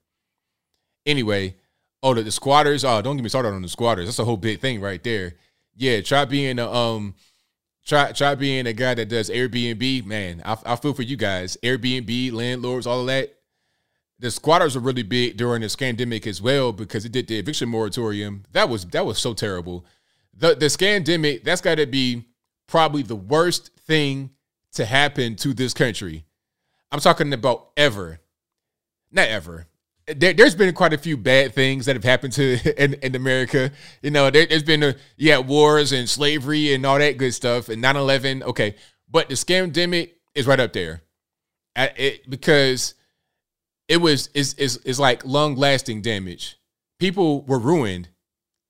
[1.06, 1.56] Anyway,
[2.02, 4.06] oh the, the squatters, oh don't get me started on the squatters.
[4.06, 5.36] That's a whole big thing right there.
[5.76, 7.16] Yeah, try being a um
[7.86, 10.06] try try being a guy that does Airbnb.
[10.06, 11.58] Man, I, I feel for you guys.
[11.64, 13.34] Airbnb, landlords, all of that.
[14.20, 17.68] The squatters are really big during this pandemic as well because it did the eviction
[17.68, 18.44] moratorium.
[18.52, 19.86] That was that was so terrible
[20.38, 22.26] the the scandemic that's got to be
[22.68, 24.32] probably the worst thing
[24.74, 26.26] to happen to this country.
[26.92, 28.20] I'm talking about ever,
[29.12, 29.68] not ever.
[30.08, 33.72] there, has been quite a few bad things that have happened to in, in America.
[34.02, 37.70] You know, there, has been a, yeah wars and slavery and all that good stuff
[37.70, 38.44] and 9-11.
[38.44, 38.76] Okay,
[39.10, 41.02] but the scamdemic is right up there,
[41.76, 42.96] it, because
[43.88, 46.58] it was is is is like long lasting damage.
[47.00, 48.10] People were ruined,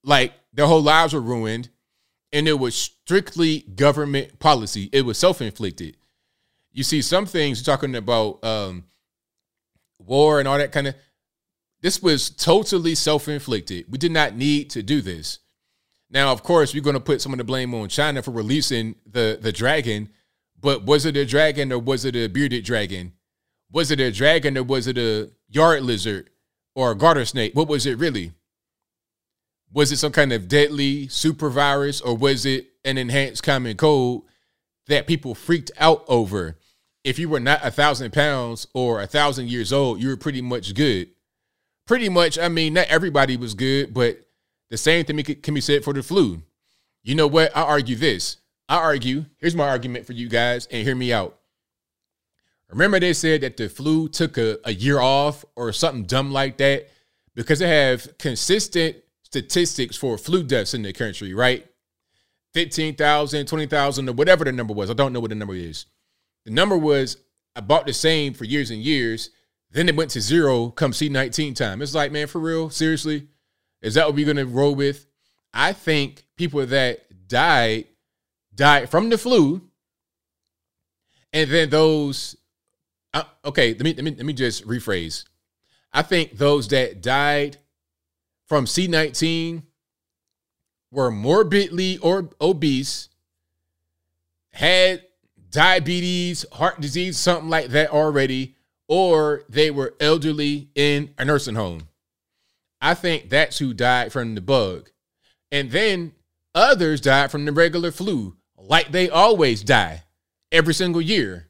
[0.03, 1.69] like their whole lives were ruined,
[2.33, 4.89] and it was strictly government policy.
[4.91, 5.95] It was self inflicted.
[6.71, 8.85] You see, some things you're talking about um,
[9.99, 10.95] war and all that kind of
[11.81, 13.85] this was totally self inflicted.
[13.89, 15.39] We did not need to do this.
[16.09, 18.95] Now, of course, we're going to put some of the blame on China for releasing
[19.05, 20.09] the, the dragon,
[20.59, 23.13] but was it a dragon or was it a bearded dragon?
[23.71, 26.29] Was it a dragon or was it a yard lizard
[26.75, 27.53] or a garter snake?
[27.53, 28.31] What was it really?
[29.73, 34.23] Was it some kind of deadly super virus or was it an enhanced common cold
[34.87, 36.57] that people freaked out over?
[37.03, 40.41] If you were not a thousand pounds or a thousand years old, you were pretty
[40.41, 41.09] much good
[41.85, 44.19] pretty much, I mean, not everybody was good, but
[44.69, 46.41] the same thing can be said for the flu.
[47.03, 47.55] You know what?
[47.55, 48.37] I argue this.
[48.69, 51.37] I argue, here's my argument for you guys, and hear me out.
[52.69, 56.57] Remember, they said that the flu took a, a year off or something dumb like
[56.57, 56.89] that
[57.35, 58.95] because they have consistent
[59.33, 61.65] statistics for flu deaths in the country, right?
[62.53, 64.91] 15,000, 20,000, or whatever the number was.
[64.91, 65.87] I don't know what the number is.
[66.45, 67.17] The number was
[67.55, 69.31] about the same for years and years.
[69.71, 71.81] Then it went to zero come C19 time.
[71.81, 72.69] It's like, man, for real?
[72.69, 73.27] Seriously?
[73.81, 75.07] Is that what we're going to roll with?
[75.51, 77.85] I think people that died,
[78.53, 79.67] died from the flu.
[81.33, 82.35] And then those,
[83.15, 85.25] uh, okay, let me, let, me, let me just rephrase.
[85.91, 87.57] I think those that died
[88.53, 89.63] from C19
[90.91, 93.09] were morbidly or obese,
[94.51, 95.01] had
[95.49, 98.53] diabetes, heart disease, something like that already,
[98.87, 101.87] or they were elderly in a nursing home.
[102.79, 104.91] I think that's who died from the bug.
[105.51, 106.13] And then
[106.53, 110.03] others died from the regular flu, like they always die
[110.51, 111.49] every single year.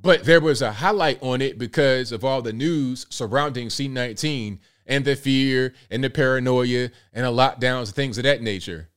[0.00, 5.04] But there was a highlight on it because of all the news surrounding C19 and
[5.04, 8.88] the fear and the paranoia and the lockdowns and things of that nature.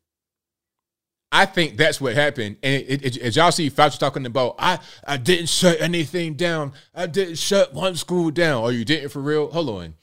[1.31, 2.57] I think that's what happened.
[2.63, 6.71] And it, it, as y'all see, Fauci talking about, I, I didn't shut anything down.
[6.95, 8.63] I didn't shut one school down.
[8.63, 9.51] Oh, you didn't for real?
[9.51, 9.93] Hold on.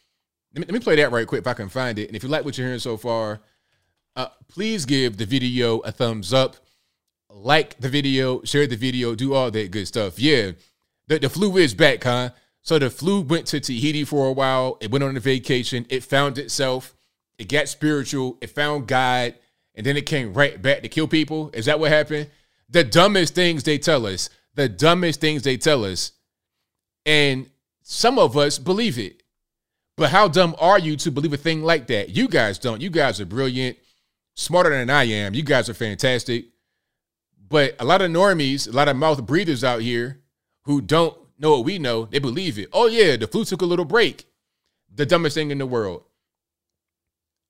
[0.54, 2.08] Let me, let me play that right quick if I can find it.
[2.08, 3.40] And if you like what you're hearing so far,
[4.16, 6.56] uh, please give the video a thumbs up.
[7.30, 10.20] Like the video, share the video, do all that good stuff.
[10.20, 10.52] Yeah,
[11.08, 12.30] the, the flu is back, huh?
[12.64, 14.78] So the flu went to Tahiti for a while.
[14.80, 15.86] It went on a vacation.
[15.88, 16.96] It found itself.
[17.38, 18.38] It got spiritual.
[18.40, 19.34] It found God
[19.74, 21.50] and then it came right back to kill people?
[21.52, 22.30] Is that what happened?
[22.68, 26.12] The dumbest things they tell us, the dumbest things they tell us.
[27.04, 27.50] And
[27.82, 29.22] some of us believe it.
[29.96, 32.10] But how dumb are you to believe a thing like that?
[32.10, 32.80] You guys don't.
[32.80, 33.76] You guys are brilliant,
[34.34, 35.34] smarter than I am.
[35.34, 36.46] You guys are fantastic.
[37.48, 40.22] But a lot of normies, a lot of mouth breathers out here
[40.62, 42.68] who don't know what we know, they believe it.
[42.72, 44.24] Oh, yeah, the flu took a little break.
[44.92, 46.02] The dumbest thing in the world.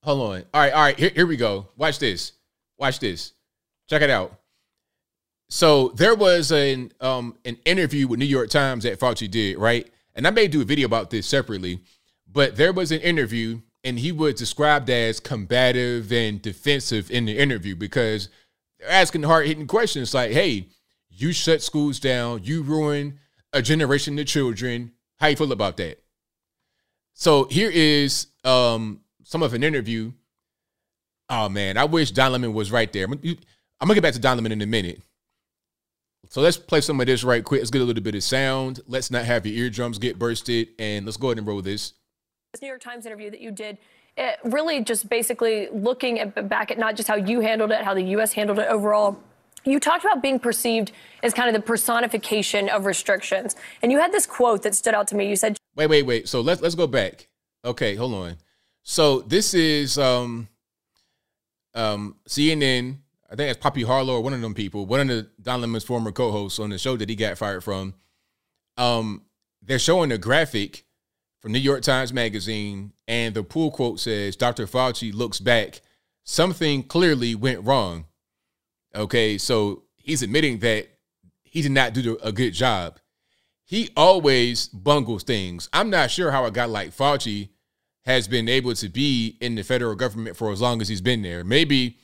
[0.03, 0.43] Hold on.
[0.53, 0.99] All right, all right.
[0.99, 1.69] Here, here we go.
[1.77, 2.33] Watch this.
[2.77, 3.33] Watch this.
[3.89, 4.39] Check it out.
[5.49, 9.89] So there was an um an interview with New York Times that Fauci did, right?
[10.15, 11.79] And I may do a video about this separately,
[12.31, 17.37] but there was an interview and he was described as combative and defensive in the
[17.37, 18.29] interview because
[18.79, 20.67] they're asking hard hitting questions like, hey,
[21.09, 23.19] you shut schools down, you ruin
[23.55, 24.91] a generation of children.
[25.17, 26.03] How you feel about that?
[27.13, 30.11] So here is um some of an interview.
[31.29, 33.05] Oh man, I wish Don Lemon was right there.
[33.05, 33.17] I'm
[33.81, 35.01] gonna get back to Don Lemon in a minute.
[36.29, 37.61] So let's play some of this right quick.
[37.61, 38.81] Let's get a little bit of sound.
[38.87, 41.93] Let's not have your eardrums get bursted, and let's go ahead and roll this.
[42.53, 43.77] This New York Times interview that you did,
[44.17, 47.93] it really just basically looking at, back at not just how you handled it, how
[47.93, 48.33] the U.S.
[48.33, 49.17] handled it overall.
[49.65, 50.91] You talked about being perceived
[51.23, 55.07] as kind of the personification of restrictions, and you had this quote that stood out
[55.07, 55.27] to me.
[55.27, 57.27] You said, "Wait, wait, wait." So let's let's go back.
[57.63, 58.37] Okay, hold on.
[58.83, 60.47] So this is um,
[61.73, 62.99] um, CNN.
[63.29, 65.83] I think it's Poppy Harlow or one of them people, one of the Don Lemon's
[65.83, 67.95] former co-hosts on the show that he got fired from.
[68.77, 69.23] Um,
[69.63, 70.85] they're showing a graphic
[71.41, 74.67] from New York Times Magazine, and the pull quote says, "Dr.
[74.67, 75.81] Fauci looks back.
[76.23, 78.05] Something clearly went wrong."
[78.95, 80.87] Okay, so he's admitting that
[81.43, 82.99] he did not do a good job.
[83.65, 85.69] He always bungles things.
[85.73, 87.49] I'm not sure how a guy like Fauci
[88.05, 91.23] has been able to be in the federal government for as long as he's been
[91.23, 91.43] there.
[91.43, 91.97] Maybe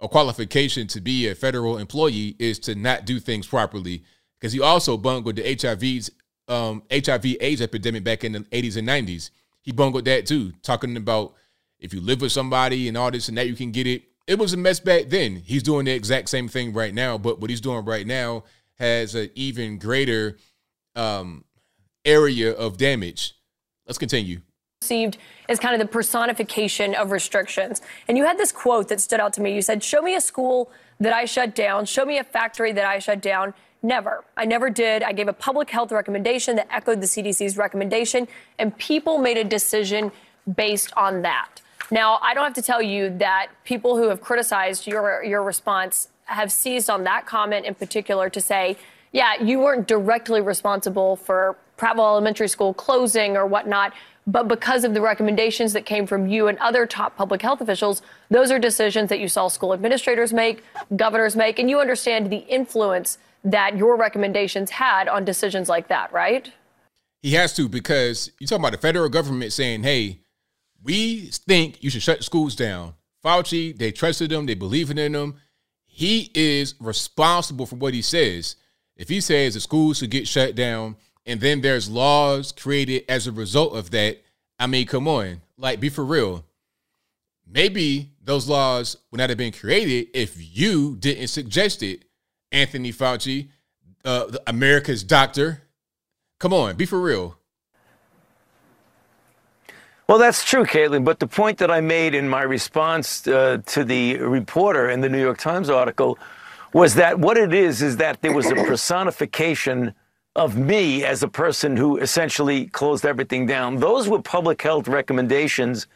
[0.00, 4.04] a qualification to be a federal employee is to not do things properly
[4.38, 6.10] because he also bungled the HIV's
[6.46, 9.30] um, HIV AIDS epidemic back in the 80s and 90s.
[9.60, 11.34] he bungled that too, talking about
[11.80, 14.02] if you live with somebody and all this and that, you can get it.
[14.28, 15.36] It was a mess back then.
[15.36, 18.44] He's doing the exact same thing right now, but what he's doing right now
[18.78, 20.36] has an even greater
[20.94, 21.46] um,
[22.04, 23.32] area of damage.
[23.86, 24.42] Let's continue.
[24.82, 25.16] Perceived
[25.48, 27.80] as kind of the personification of restrictions.
[28.06, 29.54] And you had this quote that stood out to me.
[29.54, 32.84] You said, Show me a school that I shut down, show me a factory that
[32.84, 33.54] I shut down.
[33.82, 34.24] Never.
[34.36, 35.02] I never did.
[35.04, 39.44] I gave a public health recommendation that echoed the CDC's recommendation, and people made a
[39.44, 40.12] decision
[40.54, 41.62] based on that.
[41.90, 46.08] Now, I don't have to tell you that people who have criticized your, your response
[46.24, 48.76] have seized on that comment in particular to say,
[49.12, 53.94] yeah, you weren't directly responsible for Prattville Elementary School closing or whatnot,
[54.26, 58.02] but because of the recommendations that came from you and other top public health officials,
[58.28, 60.62] those are decisions that you saw school administrators make,
[60.96, 66.12] governors make, and you understand the influence that your recommendations had on decisions like that,
[66.12, 66.52] right?
[67.22, 70.20] He has to because you're talking about the federal government saying, hey,
[70.82, 72.94] we think you should shut schools down.
[73.24, 75.34] Fauci, they trusted him, they believe in him.
[75.84, 78.56] He is responsible for what he says.
[78.96, 83.26] If he says the schools should get shut down and then there's laws created as
[83.26, 84.22] a result of that,
[84.58, 86.44] I mean, come on, like be for real.
[87.46, 92.04] Maybe those laws would not have been created if you didn't suggest it,
[92.52, 93.48] Anthony Fauci,
[94.04, 95.62] uh, America's doctor.
[96.38, 97.38] Come on, be for real.
[100.08, 101.04] Well, that's true, Kaitlan.
[101.04, 105.08] But the point that I made in my response uh, to the reporter in the
[105.10, 106.18] New York Times article
[106.72, 109.94] was that what it is is that there was a personification
[110.34, 113.76] of me as a person who essentially closed everything down.
[113.76, 115.86] Those were public health recommendations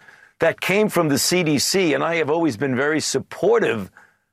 [0.40, 3.90] that came from the CDC, and I have always been very supportive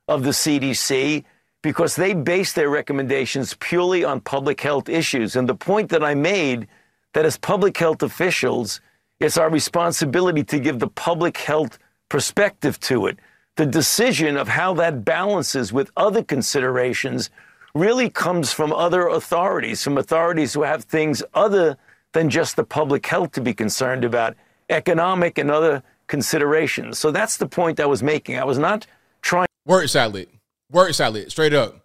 [0.08, 1.24] of the CDC
[1.62, 5.36] because they base their recommendations purely on public health issues.
[5.36, 6.68] And the point that I made
[7.14, 8.82] that as public health officials,
[9.20, 11.78] it's our responsibility to give the public health
[12.08, 13.18] perspective to it.
[13.56, 17.30] The decision of how that balances with other considerations
[17.74, 21.76] really comes from other authorities, from authorities who have things other
[22.12, 24.34] than just the public health to be concerned about,
[24.70, 26.98] economic and other considerations.
[26.98, 28.38] So that's the point I was making.
[28.38, 28.86] I was not
[29.22, 29.46] trying.
[29.66, 30.28] Word salad.
[30.70, 31.30] Word salad.
[31.30, 31.79] Straight up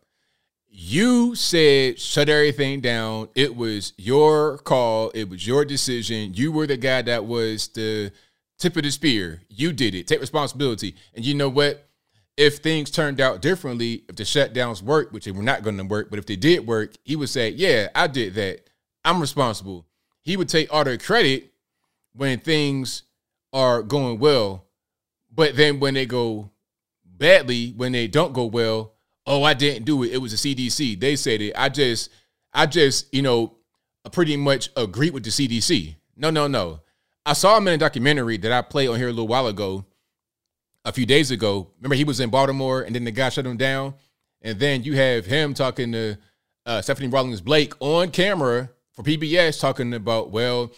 [0.78, 3.30] you said shut everything down.
[3.34, 5.10] It was your call.
[5.12, 6.34] It was your decision.
[6.34, 8.12] You were the guy that was the
[8.60, 9.42] tip of the spear.
[9.50, 10.08] You did it.
[10.08, 10.96] Take responsibility.
[11.14, 11.88] And you know what?
[12.36, 15.86] If things turned out differently, if the shutdowns worked, which they were not going to
[15.86, 18.70] work, but if they did work, he would say, Yeah, I did that.
[19.06, 19.86] I'm responsible.
[20.24, 21.54] He would take all the credit
[22.14, 23.04] when things
[23.54, 24.66] are going well.
[25.34, 26.50] But then when they go
[27.06, 28.95] badly, when they don't go well,
[29.26, 30.12] oh, I didn't do it.
[30.12, 31.00] It was the CDC.
[31.00, 31.54] They said it.
[31.56, 32.10] I just,
[32.54, 33.56] I just, you know,
[34.12, 35.96] pretty much agreed with the CDC.
[36.16, 36.82] No, no, no.
[37.26, 39.86] I saw him in a documentary that I played on here a little while ago,
[40.84, 41.72] a few days ago.
[41.80, 43.96] Remember, he was in Baltimore, and then the guy shut him down.
[44.42, 46.18] And then you have him talking to
[46.68, 50.72] uh, Stephanie Rawlings Blake on camera for PBS, talking about, well,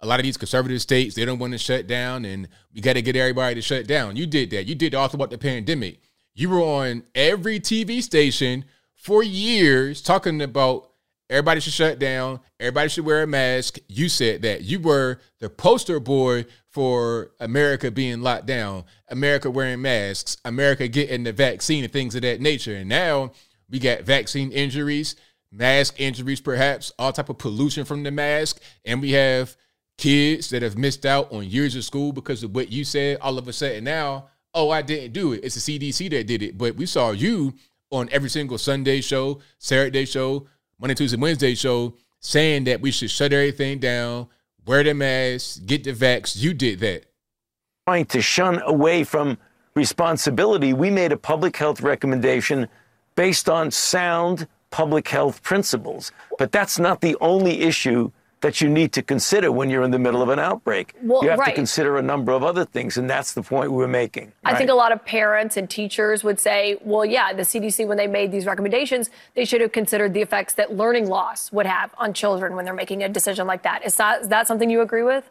[0.00, 2.94] a lot of these conservative states they don't want to shut down, and we got
[2.94, 4.16] to get everybody to shut down.
[4.16, 4.66] You did that.
[4.66, 6.00] You did also about the pandemic.
[6.34, 8.64] You were on every TV station
[8.96, 10.90] for years talking about
[11.30, 13.78] everybody should shut down, everybody should wear a mask.
[13.86, 14.62] You said that.
[14.62, 21.22] You were the poster boy for America being locked down, America wearing masks, America getting
[21.22, 22.74] the vaccine and things of that nature.
[22.74, 23.30] And now
[23.70, 25.14] we got vaccine injuries,
[25.52, 29.56] mask injuries perhaps, all type of pollution from the mask, and we have
[29.98, 33.18] kids that have missed out on years of school because of what you said.
[33.20, 35.40] All of a sudden now oh, I didn't do it.
[35.42, 36.56] It's the CDC that did it.
[36.56, 37.54] But we saw you
[37.90, 40.46] on every single Sunday show, Saturday show,
[40.78, 44.26] Monday, Tuesday, Wednesday show saying that we should shut everything down,
[44.66, 46.36] wear the mask, get the vax.
[46.36, 47.04] You did that.
[47.86, 49.36] Trying to shun away from
[49.74, 52.68] responsibility, we made a public health recommendation
[53.14, 56.10] based on sound public health principles.
[56.38, 58.10] But that's not the only issue
[58.44, 60.92] that you need to consider when you're in the middle of an outbreak.
[61.00, 61.48] Well, you have right.
[61.48, 64.32] to consider a number of other things, and that's the point we are making.
[64.44, 67.96] I think a lot of parents and teachers would say, well, yeah, the CDC, when
[67.96, 71.94] they made these recommendations, they should have considered the effects that learning loss would have
[71.96, 73.82] on children when they're making a decision like that.
[73.82, 75.24] Is that, is that something you agree with?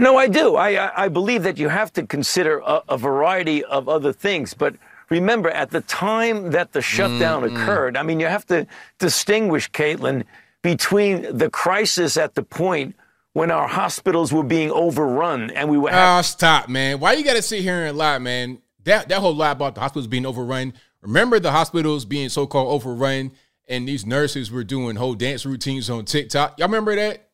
[0.00, 0.56] No, I do.
[0.56, 4.74] I, I believe that you have to consider a, a variety of other things, but
[5.10, 7.56] remember, at the time that the shutdown mm-hmm.
[7.56, 8.66] occurred, I mean, you have to
[8.98, 10.24] distinguish, Kaitlan,
[10.66, 12.96] between the crisis at the point
[13.34, 15.90] when our hospitals were being overrun and we were.
[15.92, 16.98] Oh, stop, man!
[16.98, 18.58] Why you got to sit here and lie, man?
[18.82, 20.72] That that whole lie about the hospitals being overrun.
[21.02, 23.30] Remember the hospitals being so called overrun,
[23.68, 26.58] and these nurses were doing whole dance routines on TikTok.
[26.58, 27.28] Y'all remember that?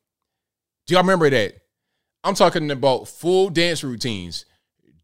[0.87, 1.55] Do y'all remember that?
[2.25, 4.45] I'm talking about full dance routines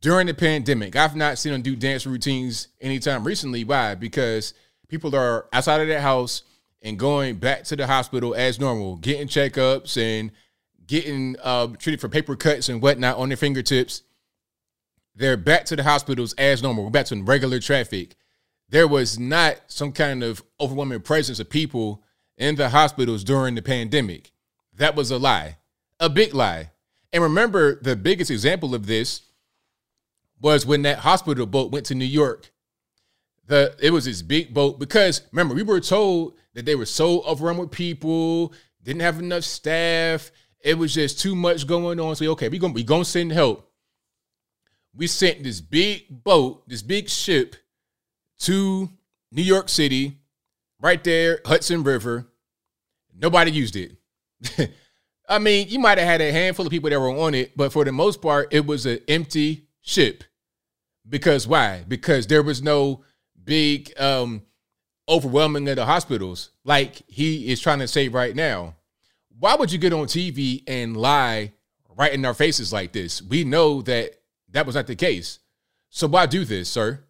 [0.03, 0.97] during the pandemic.
[0.97, 3.65] I've not seen them do dance routines anytime recently.
[3.65, 3.95] Why?
[3.95, 4.53] Because
[4.87, 6.43] people are outside of their house
[6.83, 10.31] and going back to the hospital as normal, getting checkups and
[10.87, 14.03] getting uh, treated for paper cuts and whatnot on their fingertips.
[15.15, 16.85] They're back to the hospitals as normal.
[16.85, 18.17] We're back to regular traffic.
[18.69, 22.03] There was not some kind of overwhelming presence of people
[22.37, 24.33] in the hospitals during the pandemic.
[24.75, 25.57] That was a lie,
[25.99, 26.71] a big lie.
[27.13, 29.23] And remember, the biggest example of this
[30.41, 32.53] was when that hospital boat went to New York.
[33.47, 37.23] The it was this big boat because remember we were told that they were so
[37.23, 38.53] overrun with people,
[38.83, 40.33] didn't have enough staff.
[40.61, 42.17] It was just too much going on.
[42.17, 43.71] So okay, we're gonna we gonna send help.
[44.93, 47.55] We sent this big boat, this big ship
[48.41, 48.91] to
[49.31, 50.19] New York City,
[50.81, 52.27] right there, Hudson River.
[53.17, 53.97] Nobody used it.
[55.29, 57.73] I mean, you might have had a handful of people that were on it, but
[57.73, 60.25] for the most part, it was an empty ship.
[61.09, 61.85] Because why?
[61.87, 63.05] Because there was no
[63.45, 64.43] big um
[65.09, 68.75] overwhelming of the hospitals like he is trying to say right now.
[69.39, 71.53] Why would you get on TV and lie
[71.97, 73.23] right in our faces like this?
[73.23, 74.15] We know that
[74.51, 75.39] that was not the case.
[75.91, 77.01] So why do this, sir?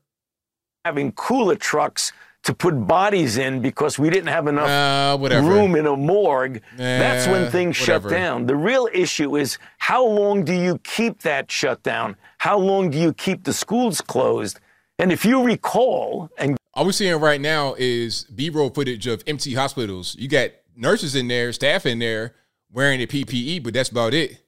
[0.85, 2.13] Having cooler trucks
[2.45, 6.63] to put bodies in because we didn't have enough uh, room in a morgue.
[6.77, 8.09] That's when things whatever.
[8.09, 8.47] shut down.
[8.47, 12.17] The real issue is how long do you keep that shut down?
[12.39, 14.61] How long do you keep the schools closed?
[14.99, 19.55] And if you recall, and all we're seeing right now is B-roll footage of empty
[19.55, 20.15] hospitals.
[20.17, 22.37] You got nurses in there, staff in there
[22.71, 24.45] wearing the PPE, but that's about it.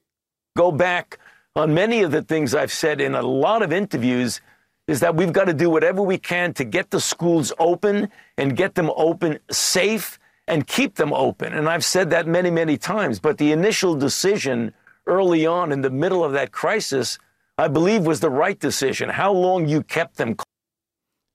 [0.55, 1.19] Go back
[1.57, 4.39] on many of the things I've said in a lot of interviews
[4.87, 8.07] is that we've got to do whatever we can to get the schools open
[8.37, 10.17] and get them open safe
[10.47, 11.51] and keep them open.
[11.51, 13.19] And I've said that many, many times.
[13.19, 14.73] But the initial decision
[15.05, 17.19] early on in the middle of that crisis,
[17.57, 19.09] I believe, was the right decision.
[19.09, 20.37] How long you kept them.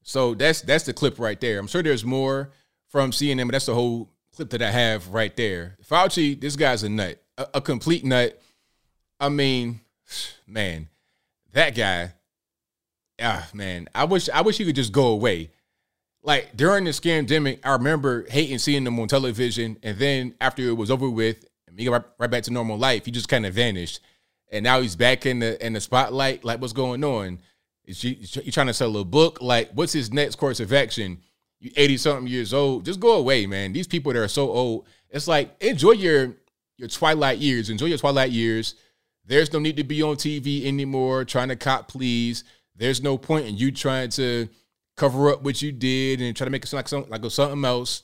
[0.06, 1.58] So that's that's the clip right there.
[1.58, 2.52] I'm sure there's more
[2.88, 5.76] from CNN, but that's the whole clip that I have right there.
[5.84, 8.40] Fauci, this guy's a nut, a, a complete nut.
[9.18, 9.80] I mean,
[10.46, 10.88] man,
[11.52, 12.12] that guy
[13.20, 15.50] ah man, I wish I wish he could just go away.
[16.22, 20.76] Like during the scandemic, I remember hating seeing them on television, and then after it
[20.76, 21.44] was over with,
[21.76, 23.04] he got right, right back to normal life.
[23.04, 24.00] He just kind of vanished,
[24.50, 26.44] and now he's back in the in the spotlight.
[26.44, 27.40] Like, what's going on?
[27.86, 29.40] Is you, you trying to sell a book?
[29.40, 31.18] Like, what's his next course of action?
[31.60, 33.72] You eighty something years old, just go away, man.
[33.72, 36.34] These people that are so old, it's like enjoy your
[36.76, 37.70] your twilight years.
[37.70, 38.74] Enjoy your twilight years.
[39.24, 42.44] There's no need to be on TV anymore, trying to cop please.
[42.74, 44.48] There's no point in you trying to
[44.96, 47.64] cover up what you did and try to make it sound like something like something
[47.64, 48.02] else.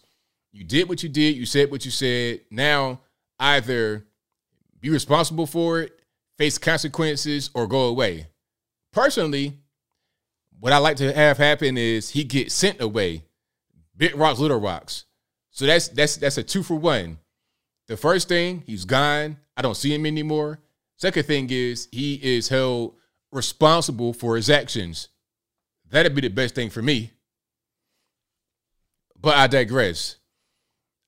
[0.52, 1.36] You did what you did.
[1.36, 2.40] You said what you said.
[2.50, 3.00] Now
[3.38, 4.06] either
[4.80, 6.00] be responsible for it,
[6.38, 8.26] face consequences, or go away.
[8.92, 9.58] Personally,
[10.62, 13.24] what I like to have happen is he gets sent away.
[13.96, 15.06] Big rocks, little rocks.
[15.50, 17.18] So that's that's that's a two for one.
[17.88, 19.38] The first thing, he's gone.
[19.56, 20.60] I don't see him anymore.
[20.98, 22.94] Second thing is he is held
[23.32, 25.08] responsible for his actions.
[25.90, 27.10] That'd be the best thing for me.
[29.20, 30.14] But I digress.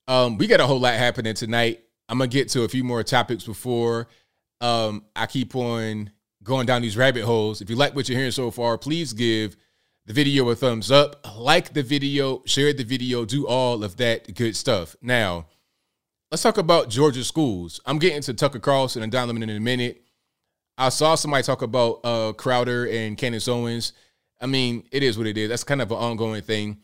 [0.09, 1.81] Um, we got a whole lot happening tonight.
[2.09, 4.09] I'm gonna get to a few more topics before
[4.61, 6.11] um, I keep on
[6.45, 7.61] going down these rabbit holes.
[7.61, 9.57] If you like what you're hearing so far, please give
[10.07, 14.35] the video a thumbs up, like the video, share the video, do all of that
[14.35, 14.95] good stuff.
[15.01, 15.47] Now,
[16.31, 17.81] let's talk about Georgia schools.
[17.87, 20.03] I'm getting to Tucker Carlson and Don Lemon in a minute.
[20.77, 23.93] I saw somebody talk about uh, Crowder and Candace Owens.
[24.41, 25.49] I mean, it is what it is.
[25.49, 26.79] That's kind of an ongoing thing.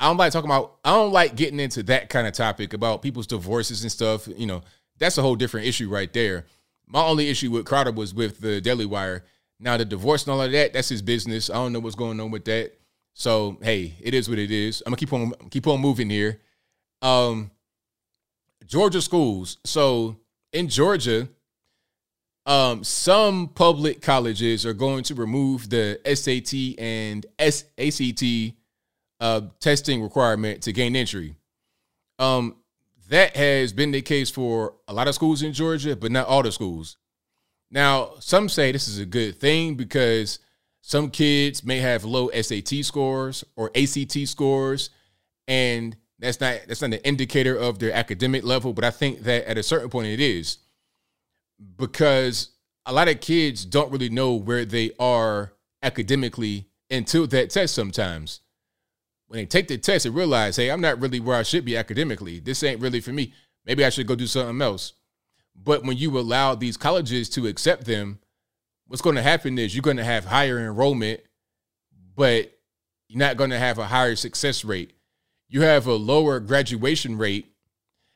[0.00, 0.78] I don't like talking about.
[0.84, 4.28] I don't like getting into that kind of topic about people's divorces and stuff.
[4.28, 4.62] You know,
[4.98, 6.46] that's a whole different issue right there.
[6.88, 9.24] My only issue with Crowder was with the Daily Wire.
[9.58, 11.50] Now the divorce and all of that, that's his business.
[11.50, 12.72] I don't know what's going on with that.
[13.14, 14.82] So hey, it is what it is.
[14.84, 16.40] I'm gonna keep on keep on moving here.
[17.02, 17.50] Um,
[18.66, 19.58] Georgia schools.
[19.64, 20.16] So
[20.52, 21.28] in Georgia,
[22.46, 28.54] um, some public colleges are going to remove the SAT and ACT
[29.18, 31.36] uh, testing requirement to gain entry.
[32.18, 32.56] Um,
[33.08, 36.42] that has been the case for a lot of schools in Georgia, but not all
[36.42, 36.96] the schools.
[37.70, 40.38] Now, some say this is a good thing because
[40.82, 44.90] some kids may have low SAT scores or ACT scores,
[45.48, 48.72] and that's not that's not an indicator of their academic level.
[48.72, 50.58] But I think that at a certain point it is
[51.76, 52.50] because
[52.86, 55.52] a lot of kids don't really know where they are
[55.82, 58.40] academically until that test sometimes.
[59.28, 61.76] When they take the test and realize, hey, I'm not really where I should be
[61.76, 62.38] academically.
[62.38, 63.32] This ain't really for me.
[63.64, 64.92] Maybe I should go do something else.
[65.54, 68.20] But when you allow these colleges to accept them,
[68.86, 71.20] what's going to happen is you're going to have higher enrollment,
[72.14, 72.52] but
[73.08, 74.92] you're not going to have a higher success rate.
[75.48, 77.52] You have a lower graduation rate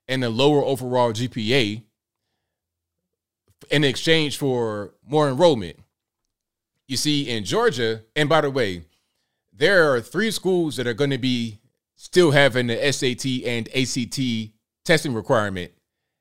[0.08, 1.82] and a lower overall GPA
[3.70, 5.76] in exchange for more enrollment.
[6.86, 8.82] You see, in Georgia, and by the way,
[9.60, 11.60] there are three schools that are going to be
[11.94, 14.18] still having the SAT and ACT
[14.86, 15.70] testing requirement.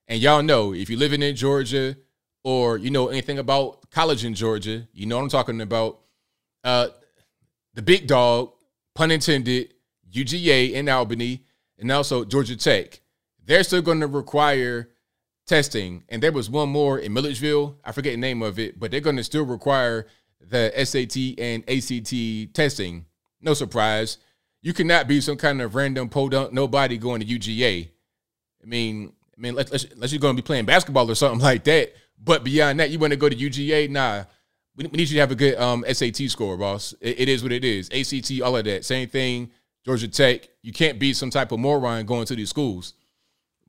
[0.09, 1.95] And y'all know if you're living in Georgia
[2.43, 6.01] or you know anything about college in Georgia, you know what I'm talking about.
[6.65, 6.89] Uh,
[7.75, 8.51] the big dog,
[8.93, 9.73] pun intended,
[10.13, 11.45] UGA in Albany,
[11.77, 12.99] and also Georgia Tech.
[13.45, 14.89] They're still going to require
[15.47, 16.03] testing.
[16.09, 17.77] And there was one more in Milledgeville.
[17.85, 20.07] I forget the name of it, but they're going to still require
[20.41, 23.05] the SAT and ACT testing.
[23.41, 24.17] No surprise.
[24.61, 27.89] You cannot be some kind of random podunk nobody going to UGA.
[28.61, 31.93] I mean, I mean, unless, you're going to be playing basketball or something like that.
[32.21, 33.89] But beyond that, you want to go to UGA?
[33.89, 34.25] Nah,
[34.75, 36.93] we, we need you to have a good um, SAT score, boss.
[36.99, 37.89] It, it is what it is.
[37.91, 38.83] ACT, all of that.
[38.83, 39.51] Same thing.
[39.85, 40.49] Georgia Tech.
[40.61, 42.93] You can't be some type of moron going to these schools.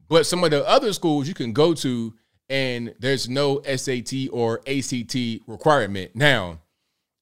[0.08, 2.12] But some of the other schools you can go to,
[2.48, 5.14] and there's no SAT or ACT
[5.46, 6.16] requirement.
[6.16, 6.58] Now,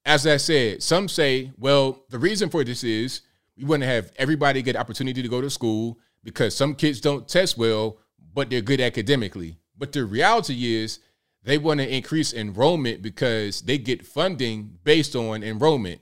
[0.08, 3.20] as I said, some say, well, the reason for this is
[3.58, 7.28] we want to have everybody get opportunity to go to school because some kids don't
[7.28, 7.98] test well,
[8.32, 9.58] but they're good academically.
[9.76, 11.00] But the reality is
[11.44, 16.00] they want to increase enrollment because they get funding based on enrollment.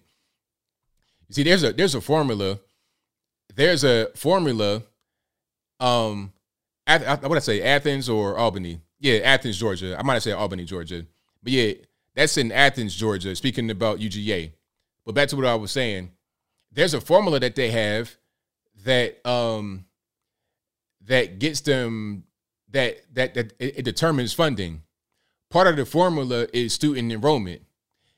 [1.29, 2.61] You see, there's a there's a formula.
[3.57, 4.83] There's a formula.
[5.81, 6.33] Um,
[6.87, 8.81] i what I say, Athens or Albany?
[9.01, 9.97] Yeah, Athens, Georgia.
[9.99, 11.05] I might say Albany, Georgia.
[11.43, 11.73] But yeah,
[12.17, 13.37] that's in Athens, Georgia.
[13.37, 14.53] Speaking about UGA.
[15.05, 16.11] But back to what I was saying,
[16.73, 18.17] there's a formula that they have
[18.85, 19.85] that um
[21.03, 22.25] that gets them
[22.71, 24.83] that that that it, it determines funding.
[25.51, 27.63] Part of the formula is student enrollment.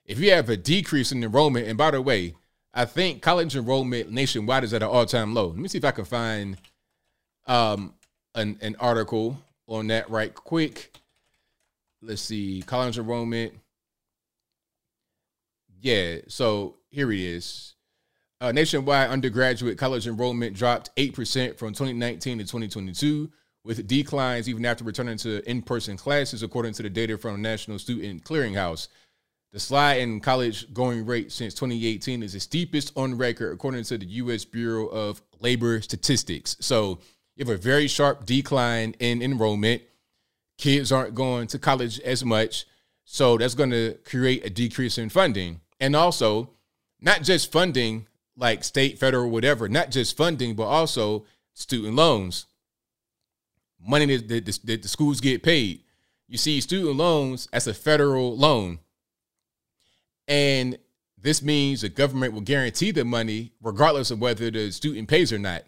[0.06, 2.34] If you have a decrease in enrollment, and by the way,
[2.72, 5.48] I think college enrollment nationwide is at an all-time low.
[5.48, 6.56] Let me see if I can find
[7.46, 7.94] um
[8.34, 9.36] an, an article
[9.66, 10.94] on that right quick.
[12.00, 13.54] Let's see, college enrollment.
[15.80, 17.74] Yeah, so here it is.
[18.40, 23.30] Uh, nationwide undergraduate college enrollment dropped 8% from 2019 to 2022,
[23.64, 27.78] with declines even after returning to in person classes, according to the data from National
[27.78, 28.88] Student Clearinghouse.
[29.52, 33.98] The slide in college going rate since 2018 is the steepest on record, according to
[33.98, 34.44] the U.S.
[34.44, 36.56] Bureau of Labor Statistics.
[36.60, 37.00] So
[37.34, 39.82] you have a very sharp decline in enrollment.
[40.58, 42.66] Kids aren't going to college as much.
[43.04, 45.60] So that's going to create a decrease in funding.
[45.80, 46.50] And also,
[47.00, 48.06] not just funding
[48.36, 51.24] like state, federal, whatever, not just funding, but also
[51.54, 52.46] student loans.
[53.80, 55.82] Money that, the schools get paid.
[56.28, 58.80] You see, student loans as a federal loan.
[60.26, 60.78] And
[61.16, 65.38] this means the government will guarantee the money regardless of whether the student pays or
[65.38, 65.62] not.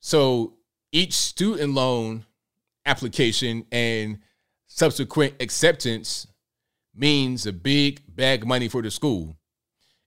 [0.00, 0.54] So
[0.92, 2.24] each student loan
[2.84, 4.18] application and
[4.66, 6.26] subsequent acceptance
[6.94, 9.36] means a big bag of money for the school.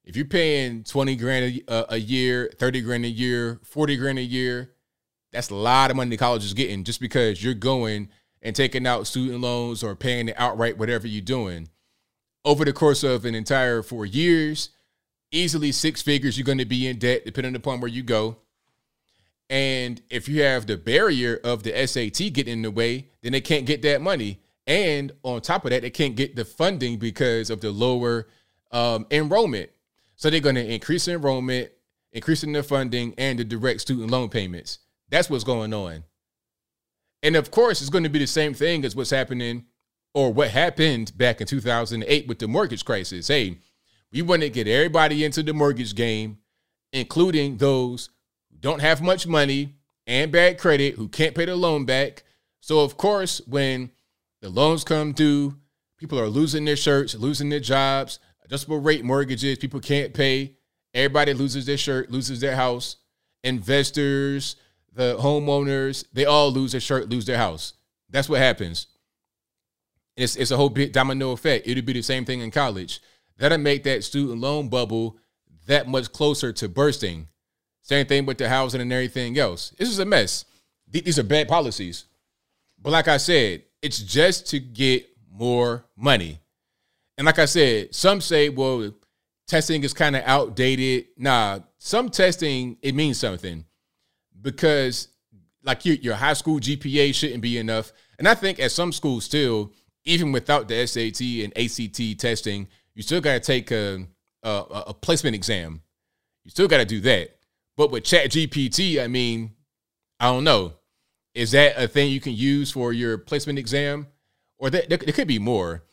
[0.03, 4.17] If you're paying 20 grand a, uh, a, year, 30 grand a year, 40 grand
[4.17, 4.71] a year,
[5.31, 8.09] that's a lot of money the college is getting just because you're going
[8.41, 11.69] and taking out student loans or paying it outright, whatever you're doing.
[12.43, 14.71] Over the course of an entire four years,
[15.31, 18.37] easily six figures you're going to be in debt, depending upon where you go.
[19.49, 23.41] And if you have the barrier of the SAT getting in the way, then they
[23.41, 24.39] can't get that money.
[24.69, 28.27] And on top of that, they can't get the funding because of the lower
[28.71, 29.71] um, enrollment.
[30.15, 31.71] So they're going to increase enrollment,
[32.13, 34.77] increasing the funding, and the direct student loan payments.
[35.09, 36.03] That's what's going on.
[37.23, 39.65] And of course, it's going to be the same thing as what's happening
[40.13, 43.27] or what happened back in 2008 with the mortgage crisis.
[43.27, 43.57] Hey,
[44.11, 46.37] we want to get everybody into the mortgage game,
[46.93, 48.11] including those
[48.59, 49.73] don't have much money
[50.05, 52.23] and bad credit who can't pay the loan back.
[52.61, 53.91] So, of course, when
[54.41, 55.55] the loans come due,
[55.97, 60.55] people are losing their shirts, losing their jobs, adjustable rate mortgages, people can't pay.
[60.93, 62.97] Everybody loses their shirt, loses their house.
[63.43, 64.55] Investors,
[64.93, 67.73] the homeowners, they all lose their shirt, lose their house.
[68.09, 68.87] That's what happens.
[70.17, 71.67] It's, it's a whole domino effect.
[71.67, 73.01] It'll be the same thing in college.
[73.37, 75.17] That'll make that student loan bubble
[75.67, 77.27] that much closer to bursting.
[77.81, 79.73] Same thing with the housing and everything else.
[79.77, 80.45] This is a mess.
[80.89, 82.05] These are bad policies.
[82.81, 86.39] But like I said, it's just to get more money.
[87.17, 88.91] And like I said, some say, well,
[89.47, 91.07] testing is kind of outdated.
[91.17, 93.65] Nah, some testing, it means something
[94.41, 95.09] because
[95.63, 97.91] like your your high school GPA shouldn't be enough.
[98.17, 99.73] And I think at some schools still,
[100.05, 104.05] even without the SAT and ACT testing, you still got to take a,
[104.43, 104.49] a
[104.87, 105.81] a placement exam.
[106.45, 107.35] You still got to do that.
[107.75, 109.51] But with Chat GPT, I mean,
[110.19, 110.73] I don't know.
[111.39, 114.07] Is that a thing you can use for your placement exam?
[114.57, 115.85] Or that there, there could be more.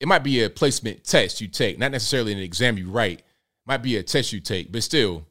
[0.00, 3.22] It might be a placement test you take, not necessarily an exam you write.
[3.66, 5.26] Might be a test you take, but still,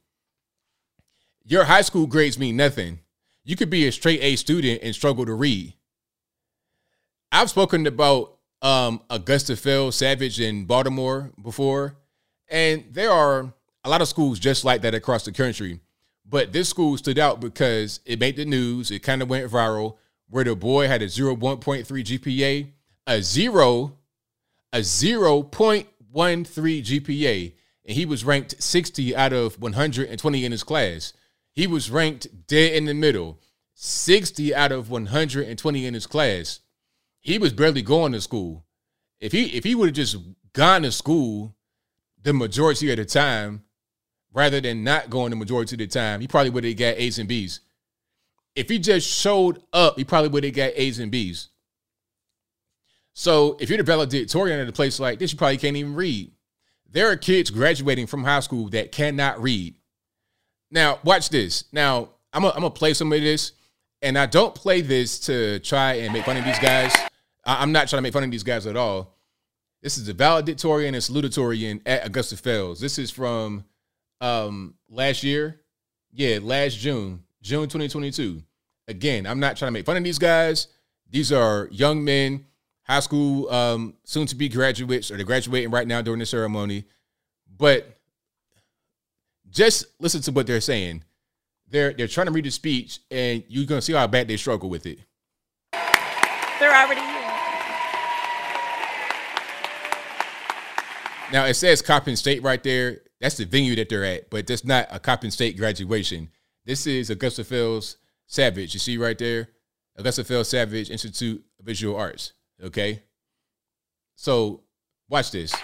[1.43, 2.99] your high school grades mean nothing.
[3.43, 5.73] You could be a straight A student and struggle to read.
[7.31, 11.97] I've spoken about um, Augusta Fells Savage in Baltimore before,
[12.49, 13.51] and there are
[13.83, 15.79] a lot of schools just like that across the country.
[16.27, 18.89] But this school stood out because it made the news.
[18.91, 19.97] It kind of went viral.
[20.27, 22.71] Where the boy had a 0.13 GPA,
[23.05, 23.97] a zero,
[24.73, 27.53] a 0.13 GPA,
[27.85, 31.13] and he was ranked 60 out of 120 in his class.
[31.51, 33.39] He was ranked dead in the middle,
[33.75, 36.59] 60 out of 120 in his class.
[37.21, 38.65] He was barely going to school.
[39.19, 40.17] If he if he would have just
[40.53, 41.55] gone to school
[42.21, 43.63] the majority of the time,
[44.35, 47.17] rather than not going the majority of the time, he probably would have got A's
[47.17, 47.61] and B's.
[48.53, 51.49] If he just showed up, he probably would have got A's and B's.
[53.13, 56.31] So if you're the valedictorian at a place like this, you probably can't even read.
[56.91, 59.75] There are kids graduating from high school that cannot read.
[60.69, 61.63] Now, watch this.
[61.71, 63.53] Now, I'm gonna play some of this,
[64.01, 66.93] and I don't play this to try and make fun of these guys.
[67.45, 69.15] I, am not trying to make fun of these guys at all.
[69.81, 72.81] This is the valedictorian and salutatorian at Augusta Fells.
[72.81, 73.63] This is from
[74.21, 75.61] um last year.
[76.11, 78.41] Yeah, last June, June 2022.
[78.87, 80.67] Again, I'm not trying to make fun of these guys.
[81.09, 82.45] These are young men,
[82.83, 86.85] high school, um, soon to be graduates, or they're graduating right now during the ceremony.
[87.57, 87.97] But
[89.49, 91.03] just listen to what they're saying.
[91.67, 94.69] They're they're trying to read the speech, and you're gonna see how bad they struggle
[94.69, 94.99] with it.
[96.59, 97.21] They're already here.
[101.31, 102.99] Now it says Coppin State right there.
[103.25, 106.29] That's the venue that they're at, but that's not a Coppin State graduation.
[106.63, 107.97] This is Augusta Fells
[108.27, 108.75] Savage.
[108.75, 109.49] You see right there,
[109.95, 112.33] Augusta Fells Savage Institute of Visual Arts.
[112.63, 113.01] Okay,
[114.15, 114.61] so
[115.09, 115.55] watch this.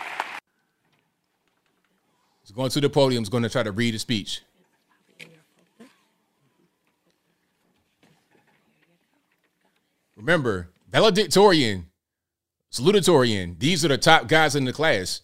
[2.41, 3.21] He's going to the podium.
[3.21, 4.41] He's going to try to read a speech.
[10.17, 11.91] Remember, valedictorian,
[12.71, 13.59] salutatorian.
[13.59, 15.21] These are the top guys in the class,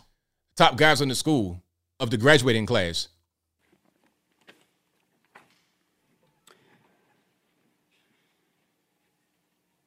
[0.56, 1.64] top guys in the school
[2.00, 3.08] of the graduating class.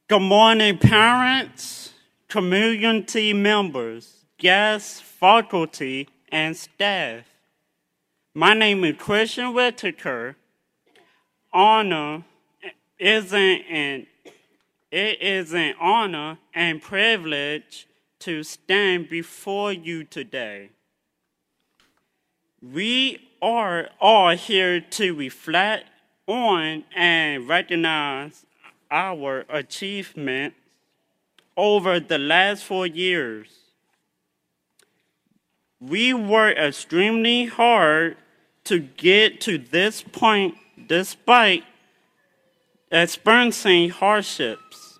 [0.09, 1.93] Good morning, parents,
[2.29, 7.25] community members, guests, faculty, and staff.
[8.35, 10.37] My name is Christian Whitaker.
[11.53, 12.25] Honor
[12.99, 14.07] is an
[14.91, 17.87] it is an honor and privilege
[18.19, 20.71] to stand before you today.
[22.63, 25.87] We are all here to reflect
[26.27, 28.45] on and recognize
[28.91, 30.57] our achievements
[31.57, 33.49] over the last four years.
[35.81, 38.19] We worked extremely hard
[38.65, 40.55] to get to this point
[40.87, 41.65] despite
[42.93, 44.99] experiencing hardships.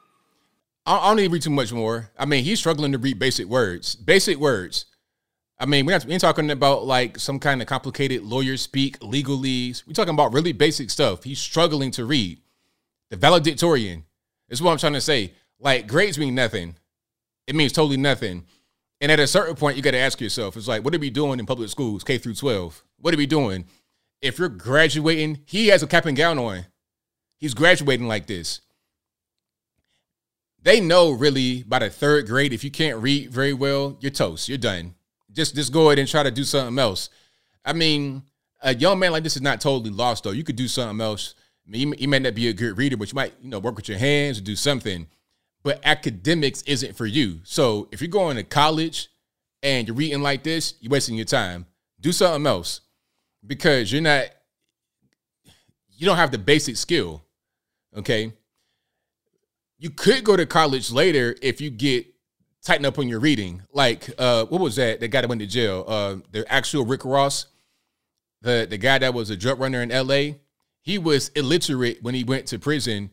[0.87, 2.11] I don't need to read too much more.
[2.19, 3.95] I mean, he's struggling to read basic words.
[3.95, 4.87] Basic words.
[5.61, 9.87] I mean, we're not we're talking about like some kind of complicated lawyer speak, legalese.
[9.87, 11.23] We're talking about really basic stuff.
[11.23, 12.41] He's struggling to read.
[13.11, 14.05] The valedictorian
[14.49, 15.35] is what I'm trying to say.
[15.59, 16.77] Like grades mean nothing.
[17.47, 18.47] It means totally nothing.
[19.03, 21.11] And at a certain point, you got to ask yourself, it's like, what are we
[21.11, 22.83] doing in public schools, K through 12?
[22.99, 23.67] What are we doing?
[24.23, 26.67] If you're graduating, he has a cap and gown on.
[27.39, 28.61] He's graduating like this.
[30.63, 34.49] They know really by the third grade, if you can't read very well, you're toast.
[34.49, 34.95] You're done.
[35.33, 37.11] Just just go ahead and try to do something else.
[37.65, 38.23] I mean,
[38.63, 40.31] a young man like this is not totally lost though.
[40.31, 41.35] You could do something else.
[41.67, 43.77] I mean, you, may not be a good reader, but you might, you know, work
[43.77, 45.07] with your hands or do something.
[45.63, 47.41] But academics isn't for you.
[47.45, 49.09] So if you're going to college
[49.63, 51.67] and you're reading like this, you're wasting your time.
[52.01, 52.81] Do something else
[53.47, 54.27] because you're not.
[55.91, 57.23] You don't have the basic skill.
[57.97, 58.33] Okay.
[59.79, 62.07] You could go to college later if you get
[62.65, 63.63] tighten up on your reading.
[63.73, 65.01] Like, uh, what was that?
[65.01, 65.85] The guy that went to jail.
[65.87, 67.47] Uh, the actual Rick Ross,
[68.43, 70.41] the the guy that was a drug runner in L.A.
[70.83, 73.11] He was illiterate when he went to prison,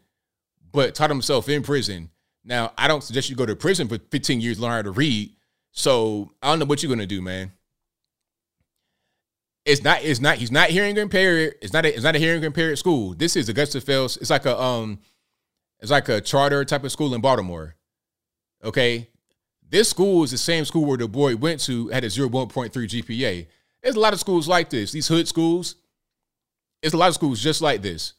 [0.72, 2.10] but taught himself in prison.
[2.43, 5.36] Now, I don't suggest you go to prison for 15 years learn how to read.
[5.72, 7.52] So I don't know what you're gonna do, man.
[9.66, 10.02] It's not.
[10.02, 10.38] It's not.
[10.38, 11.56] He's not hearing impaired.
[11.62, 11.86] It's not.
[11.86, 13.14] A, it's not a hearing impaired school.
[13.14, 14.16] This is Augusta Fells.
[14.18, 15.00] It's like a um,
[15.80, 17.76] it's like a charter type of school in Baltimore.
[18.64, 19.10] Okay,
[19.70, 23.47] this school is the same school where the boy went to had a 0.3 GPA.
[23.84, 24.91] There's a lot of schools like this.
[24.91, 25.76] These hood schools.
[26.82, 28.13] It's a lot of schools just like this.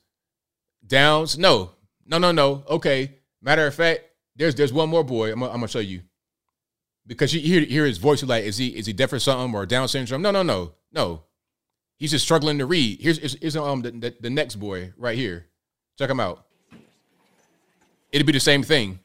[0.86, 1.72] Downs, no,
[2.06, 2.64] no, no, no.
[2.68, 3.14] Okay.
[3.40, 4.00] Matter of fact,
[4.36, 5.32] there's there's one more boy.
[5.32, 6.02] I'm, I'm gonna show you
[7.06, 8.22] because you hear hear his voice.
[8.22, 10.22] You're like, is he is he deaf or something or Down syndrome?
[10.22, 11.22] No, no, no, no.
[11.96, 13.00] He's just struggling to read.
[13.00, 15.46] Here's here's, um the, the, the next boy right here.
[15.98, 16.44] Check him out.
[18.12, 19.00] It'd be the same thing.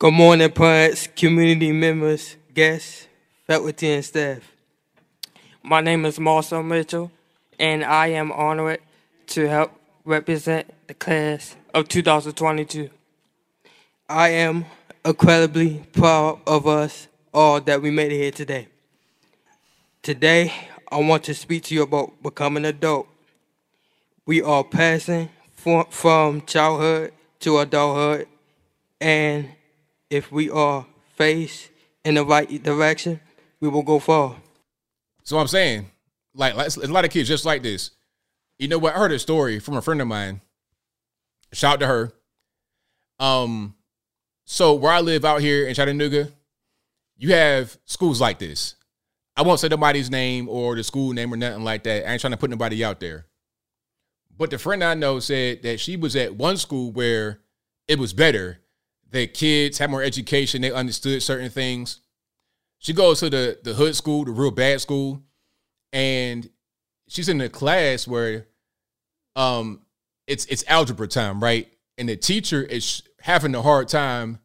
[0.00, 3.06] Good morning, parents, community members, guests,
[3.46, 4.50] faculty, and staff.
[5.62, 7.10] My name is Marcel Mitchell,
[7.58, 8.80] and I am honored
[9.26, 9.72] to help
[10.06, 12.88] represent the class of 2022.
[14.08, 14.64] I am
[15.04, 18.68] incredibly proud of us all that we made it here today.
[20.02, 20.50] Today,
[20.90, 23.06] I want to speak to you about becoming an adult.
[24.24, 28.28] We are passing from, childhood to adulthood,
[28.98, 29.50] and
[30.10, 30.86] if we are
[31.16, 31.70] faced
[32.04, 33.20] in the right direction,
[33.60, 34.36] we will go far.
[35.22, 35.90] So I'm saying,
[36.34, 37.92] like, like, a lot of kids just like this.
[38.58, 38.94] You know what?
[38.94, 40.40] I heard a story from a friend of mine.
[41.52, 42.12] Shout out to her.
[43.18, 43.74] Um,
[44.44, 46.28] so where I live out here in Chattanooga,
[47.16, 48.74] you have schools like this.
[49.36, 52.08] I won't say nobody's name or the school name or nothing like that.
[52.08, 53.26] I ain't trying to put nobody out there.
[54.36, 57.40] But the friend I know said that she was at one school where
[57.88, 58.58] it was better
[59.10, 62.00] their kids had more education, they understood certain things.
[62.78, 65.22] She goes to the the hood school, the real bad school,
[65.92, 66.48] and
[67.08, 68.46] she's in a class where
[69.36, 69.82] um
[70.26, 71.68] it's it's algebra time, right?
[71.98, 74.38] And the teacher is having a hard time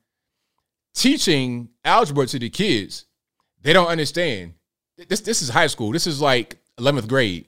[0.94, 3.06] teaching algebra to the kids.
[3.62, 4.56] They don't understand.
[5.08, 5.92] This this is high school.
[5.92, 7.46] This is like 11th grade.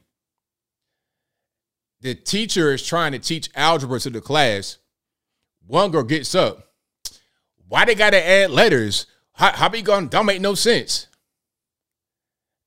[2.01, 4.78] The teacher is trying to teach algebra to the class.
[5.65, 6.66] One girl gets up
[7.68, 9.05] why they gotta add letters?
[9.34, 10.07] How, how be going?
[10.07, 11.07] Don't make no sense.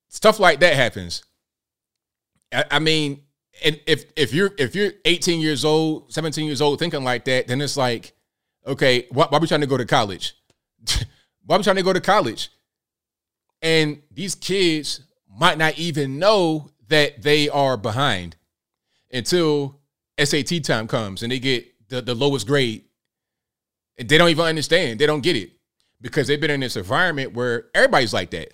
[0.08, 1.24] Stuff like that happens.
[2.52, 3.22] I, I mean,
[3.64, 7.48] and if if you're if you're 18 years old, 17 years old, thinking like that,
[7.48, 8.12] then it's like,
[8.66, 10.34] okay, why, why are we trying to go to college?
[11.44, 12.50] why are we trying to go to college?
[13.62, 15.02] And these kids
[15.38, 18.36] might not even know that they are behind
[19.12, 19.80] until
[20.22, 22.84] SAT time comes and they get the, the lowest grade
[24.08, 24.98] they don't even understand.
[24.98, 25.52] They don't get it
[26.00, 28.52] because they've been in this environment where everybody's like that.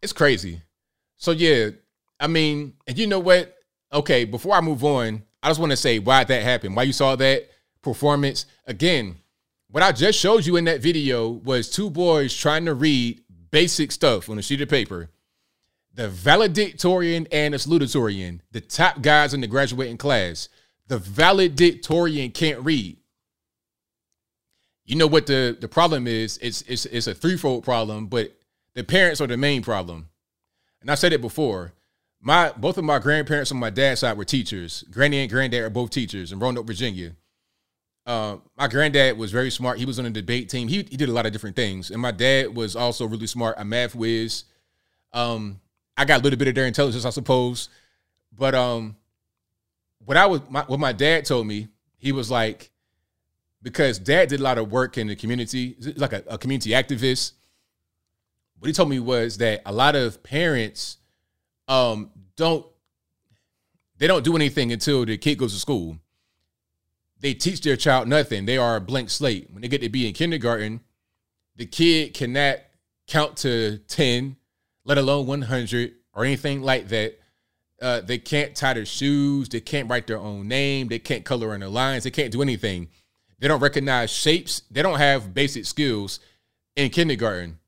[0.00, 0.62] It's crazy.
[1.16, 1.70] So yeah,
[2.18, 3.54] I mean, and you know what?
[3.92, 6.74] Okay, before I move on, I just want to say why that happened.
[6.74, 7.48] Why you saw that
[7.82, 9.16] performance again?
[9.68, 13.92] What I just showed you in that video was two boys trying to read basic
[13.92, 15.10] stuff on a sheet of paper.
[15.94, 20.48] The valedictorian and the salutatorian, the top guys in the graduating class.
[20.88, 22.98] The valedictorian can't read.
[24.92, 26.38] You know what the the problem is?
[26.42, 28.36] It's it's it's a threefold problem, but
[28.74, 30.10] the parents are the main problem.
[30.82, 31.72] And I said it before.
[32.20, 34.84] My both of my grandparents on my dad's side were teachers.
[34.90, 37.12] Granny and granddad are both teachers in Roanoke, Virginia.
[38.04, 39.78] Uh, my granddad was very smart.
[39.78, 40.68] He was on a debate team.
[40.68, 41.90] He, he did a lot of different things.
[41.90, 44.44] And my dad was also really smart, a math whiz.
[45.14, 45.58] Um,
[45.96, 47.70] I got a little bit of their intelligence, I suppose.
[48.30, 48.96] But um,
[50.04, 52.71] what I was, my, what my dad told me, he was like,
[53.62, 57.32] because dad did a lot of work in the community, like a, a community activist.
[58.58, 60.98] What he told me was that a lot of parents
[61.68, 62.66] um, don't
[63.98, 65.96] they don't do anything until the kid goes to school.
[67.20, 68.46] They teach their child nothing.
[68.46, 69.48] They are a blank slate.
[69.52, 70.80] When they get to be in kindergarten,
[71.54, 72.58] the kid cannot
[73.06, 74.36] count to 10,
[74.84, 77.18] let alone 100 or anything like that.
[77.80, 79.48] Uh, they can't tie their shoes.
[79.48, 80.88] They can't write their own name.
[80.88, 82.02] They can't color in their lines.
[82.04, 82.88] They can't do anything.
[83.42, 84.62] They don't recognize shapes.
[84.70, 86.20] They don't have basic skills
[86.76, 87.58] in kindergarten.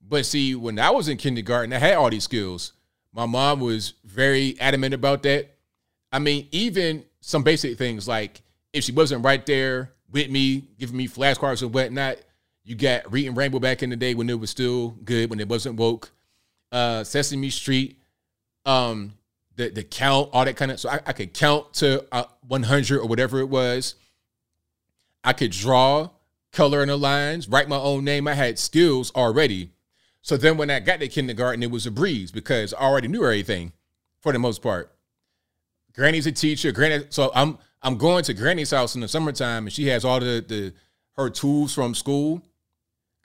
[0.00, 2.72] But see, when I was in kindergarten, I had all these skills.
[3.12, 5.56] My mom was very adamant about that.
[6.10, 8.40] I mean, even some basic things like
[8.72, 12.16] if she wasn't right there with me, giving me flashcards and whatnot,
[12.64, 15.50] you got reading Rainbow back in the day when it was still good, when it
[15.50, 16.12] wasn't woke.
[16.72, 18.00] Uh, Sesame Street,
[18.64, 19.12] um,
[19.56, 20.80] the the count, all that kind of.
[20.80, 23.96] So I, I could count to uh, 100 or whatever it was.
[25.24, 26.10] I could draw,
[26.52, 28.28] color in the lines, write my own name.
[28.28, 29.72] I had skills already.
[30.22, 33.24] So then when I got to kindergarten, it was a breeze because I already knew
[33.24, 33.72] everything
[34.20, 34.94] for the most part.
[35.94, 36.72] Granny's a teacher.
[36.72, 40.20] Granny, so I'm I'm going to Granny's house in the summertime, and she has all
[40.20, 40.72] the the
[41.16, 42.42] her tools from school.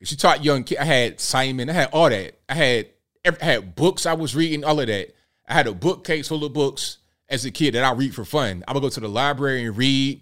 [0.04, 0.80] She taught young kids.
[0.80, 1.70] I had Simon.
[1.70, 2.40] I had all that.
[2.48, 2.88] I had
[3.26, 5.16] I had books I was reading, all of that.
[5.48, 6.98] I had a bookcase full of books
[7.28, 8.64] as a kid that I read for fun.
[8.68, 10.22] I would go to the library and read.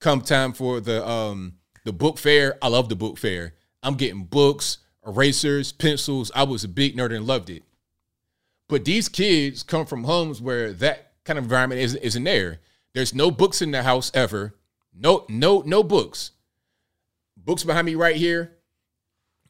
[0.00, 3.54] Come time for the um the book fair, I love the book fair.
[3.82, 6.32] I'm getting books, erasers, pencils.
[6.34, 7.62] I was a big nerd and loved it.
[8.68, 12.58] But these kids come from homes where that kind of environment isn't, isn't there.
[12.94, 14.56] There's no books in the house ever.
[14.92, 16.32] No, no, no books.
[17.36, 18.56] Books behind me right here.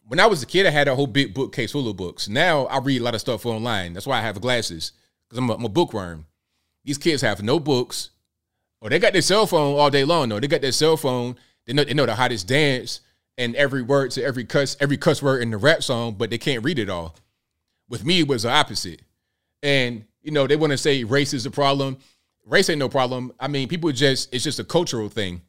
[0.03, 2.28] When I was a kid, I had a whole big bookcase full of books.
[2.28, 3.94] Now I read a lot of stuff online.
[3.94, 4.92] That's why I have glasses
[5.26, 6.26] because I'm, I'm a bookworm.
[6.84, 8.11] These kids have no books,
[8.81, 10.29] or they got their cell phone all day long.
[10.29, 10.41] though.
[10.41, 11.37] they got their cell phone.
[11.66, 13.01] They know they know the hottest dance
[13.39, 16.39] and every word to every cuss every cuss word in the rap song, but they
[16.39, 17.16] can't read it all.
[17.89, 19.03] With me, it was the opposite.
[19.62, 21.99] And you know they want to say race is a problem.
[22.45, 23.33] Race ain't no problem.
[23.41, 25.43] I mean, people just it's just a cultural thing.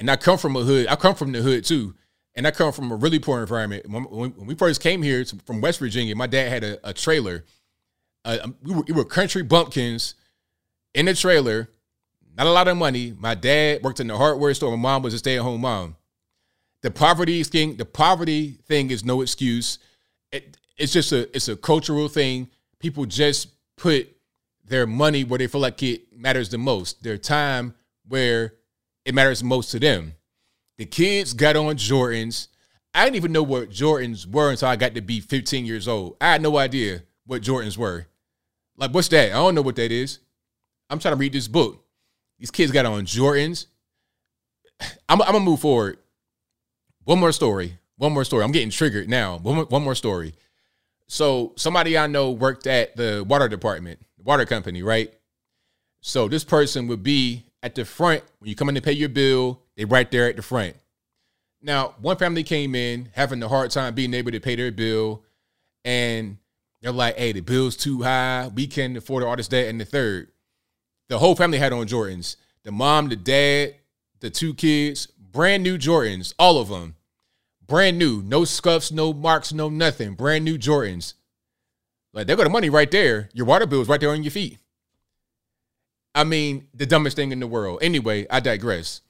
[0.00, 0.86] And I come from a hood.
[0.88, 1.94] I come from the hood too.
[2.34, 3.88] And I come from a really poor environment.
[3.88, 7.44] When, we first came here from West Virginia, my dad had a, a trailer.
[8.24, 10.14] Uh, we, were, we were country bumpkins
[10.94, 11.68] in a trailer
[12.38, 13.12] not a lot of money.
[13.18, 14.70] My dad worked in the hardware store.
[14.70, 15.96] My mom was a stay-at-home mom.
[16.82, 19.80] The poverty thing, the poverty thing is no excuse.
[20.30, 22.48] It, it's just a it's a cultural thing.
[22.78, 24.08] People just put
[24.64, 27.02] their money where they feel like it matters the most.
[27.02, 27.74] Their time
[28.06, 28.54] where
[29.04, 30.14] it matters most to them.
[30.76, 32.46] The kids got on Jordans.
[32.94, 36.16] I didn't even know what Jordans were until I got to be 15 years old.
[36.20, 38.06] I had no idea what Jordans were.
[38.76, 39.30] Like, what's that?
[39.30, 40.20] I don't know what that is.
[40.88, 41.84] I'm trying to read this book.
[42.38, 43.66] These kids got on Jordans.
[45.08, 45.98] I'm, I'm gonna move forward.
[47.04, 47.78] One more story.
[47.96, 48.44] One more story.
[48.44, 49.38] I'm getting triggered now.
[49.38, 50.34] One more, one more story.
[51.08, 55.12] So somebody I know worked at the water department, water company, right?
[56.00, 59.08] So this person would be at the front when you come in to pay your
[59.08, 59.62] bill.
[59.76, 60.76] They right there at the front.
[61.60, 65.24] Now, one family came in having a hard time being able to pay their bill,
[65.84, 66.38] and
[66.80, 68.48] they're like, "Hey, the bill's too high.
[68.54, 70.30] We can't afford all this, that, and the third.
[71.08, 72.36] The whole family had on Jordans.
[72.64, 73.76] The mom, the dad,
[74.20, 76.96] the two kids, brand new Jordans, all of them.
[77.66, 78.22] Brand new.
[78.22, 80.14] No scuffs, no marks, no nothing.
[80.14, 81.14] Brand new Jordans.
[82.12, 83.30] Like, they got the money right there.
[83.32, 84.58] Your water bill is right there on your feet.
[86.14, 87.78] I mean, the dumbest thing in the world.
[87.80, 89.00] Anyway, I digress.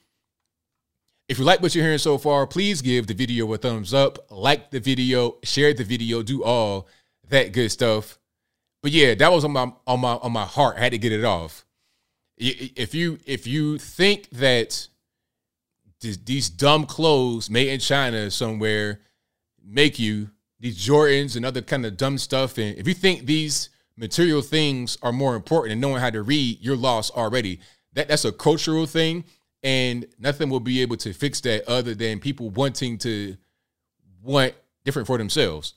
[1.29, 4.31] If you like what you're hearing so far, please give the video a thumbs up,
[4.31, 6.87] like the video, share the video, do all
[7.29, 8.19] that good stuff.
[8.83, 10.77] But yeah, that was on my on my on my heart.
[10.77, 11.67] I had to get it off
[12.39, 14.89] if you if you think that
[16.01, 19.01] these dumb clothes made in China somewhere
[19.65, 20.31] make you
[20.61, 24.97] these Jordans and other kind of dumb stuff, and if you think these material things
[25.03, 27.61] are more important than knowing how to read, you're lost already.
[27.95, 29.25] That that's a cultural thing,
[29.63, 33.37] and nothing will be able to fix that other than people wanting to
[34.23, 35.75] want different for themselves.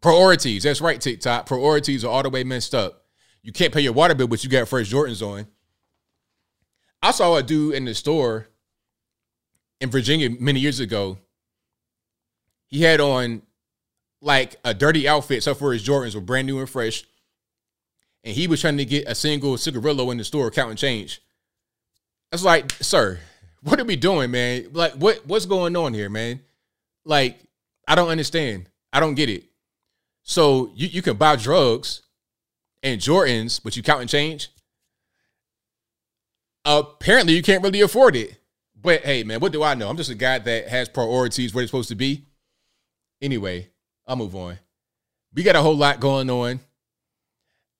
[0.00, 1.46] Priorities, that's right, TikTok.
[1.46, 3.07] Priorities are all the way messed up.
[3.48, 5.46] You can't pay your water bill, but you got fresh Jordans on.
[7.02, 8.46] I saw a dude in the store
[9.80, 11.16] in Virginia many years ago.
[12.66, 13.40] He had on
[14.20, 17.04] like a dirty outfit, except for his Jordans were brand new and fresh.
[18.22, 21.22] And he was trying to get a single cigarillo in the store counting change.
[22.30, 23.18] I was like, sir,
[23.62, 24.68] what are we doing, man?
[24.74, 26.42] Like, what what's going on here, man?
[27.06, 27.38] Like,
[27.86, 28.68] I don't understand.
[28.92, 29.44] I don't get it.
[30.22, 32.02] So you, you can buy drugs
[32.82, 34.48] and Jordans, but you count and change,
[36.64, 38.38] apparently you can't really afford it.
[38.80, 39.88] But hey, man, what do I know?
[39.88, 42.24] I'm just a guy that has priorities where it's supposed to be.
[43.20, 43.68] Anyway,
[44.06, 44.58] I'll move on.
[45.34, 46.60] We got a whole lot going on.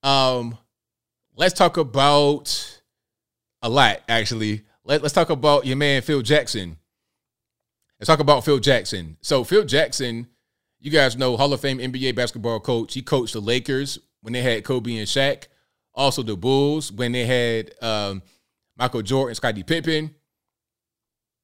[0.02, 0.58] Um,
[1.36, 2.80] let's talk about
[3.62, 4.62] a lot, actually.
[4.84, 6.76] Let, let's talk about your man Phil Jackson.
[7.98, 9.16] Let's talk about Phil Jackson.
[9.20, 10.28] So Phil Jackson,
[10.80, 12.94] you guys know Hall of Fame NBA basketball coach.
[12.94, 15.44] He coached the Lakers when they had Kobe and Shaq.
[15.94, 18.22] Also the Bulls when they had um,
[18.76, 20.14] Michael Jordan, Scottie Pippen.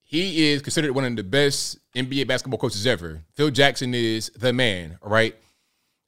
[0.02, 3.22] He is considered one of the best NBA basketball coaches ever.
[3.34, 5.34] Phil Jackson is the man, right?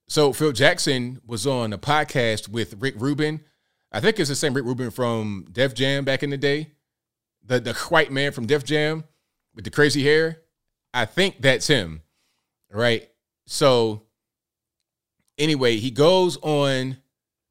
[0.09, 3.41] So Phil Jackson was on a podcast with Rick Rubin.
[3.91, 6.73] I think it's the same Rick Rubin from Def Jam back in the day.
[7.45, 9.05] The the white man from Def Jam
[9.55, 10.43] with the crazy hair.
[10.95, 12.03] I think that's him.
[12.71, 13.09] Right.
[13.47, 14.03] So
[15.39, 16.97] anyway, he goes on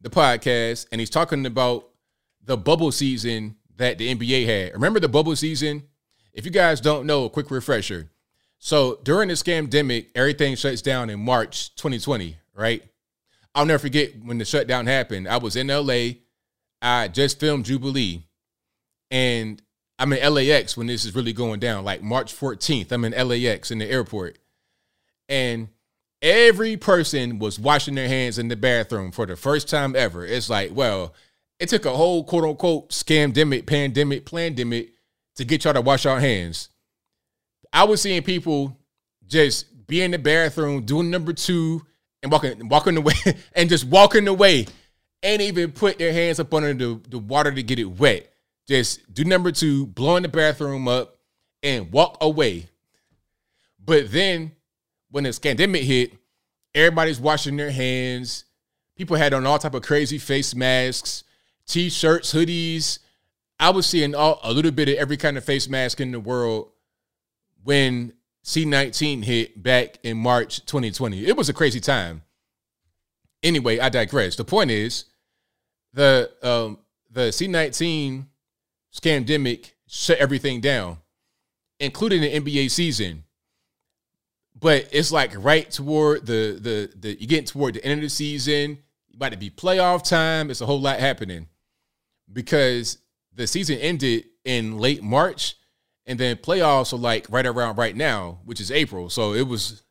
[0.02, 1.90] the podcast and he's talking about
[2.44, 4.74] the bubble season that the NBA had.
[4.74, 5.84] Remember the bubble season?
[6.34, 8.10] If you guys don't know, a quick refresher.
[8.60, 12.84] So during the scamdemic, everything shuts down in March 2020, right?
[13.54, 15.28] I'll never forget when the shutdown happened.
[15.28, 16.20] I was in LA.
[16.82, 18.24] I just filmed Jubilee.
[19.10, 19.62] And
[19.98, 21.86] I'm in LAX when this is really going down.
[21.86, 24.40] Like March 14th, I'm in LAX in the airport.
[25.30, 25.70] And
[26.22, 30.26] every person was washing their hands in the bathroom for the first time ever.
[30.26, 31.14] It's like, well,
[31.60, 34.94] it took a whole quote unquote scamdemic, pandemic, pandemic
[35.36, 36.70] to get y'all to wash our hands.
[37.72, 38.78] I was seeing people
[39.28, 41.86] just be in the bathroom doing number two
[42.24, 43.14] and walking walking away
[43.54, 44.68] and just walking away
[45.24, 48.32] and even put their hands up under the, the water to get it wet.
[48.68, 51.18] Just do number two, blowing the bathroom up
[51.62, 52.68] and walk away.
[53.84, 54.54] But then
[55.16, 56.12] when the pandemic hit,
[56.74, 58.44] everybody's washing their hands.
[58.98, 61.24] People had on all type of crazy face masks,
[61.66, 63.00] t-shirts, hoodies.
[63.58, 66.20] I was seeing all, a little bit of every kind of face mask in the
[66.20, 66.70] world
[67.64, 68.12] when
[68.44, 71.26] C19 hit back in March 2020.
[71.26, 72.22] It was a crazy time.
[73.42, 74.36] Anyway, I digress.
[74.36, 75.06] The point is,
[75.94, 78.26] the um, the C19
[78.94, 80.98] scandemic shut everything down,
[81.80, 83.25] including the NBA season.
[84.58, 88.10] But it's like right toward the the the you getting toward the end of the
[88.10, 88.80] season,
[89.14, 90.50] about to be playoff time.
[90.50, 91.48] It's a whole lot happening
[92.32, 92.98] because
[93.34, 95.56] the season ended in late March,
[96.06, 99.10] and then playoffs are like right around right now, which is April.
[99.10, 99.84] So it was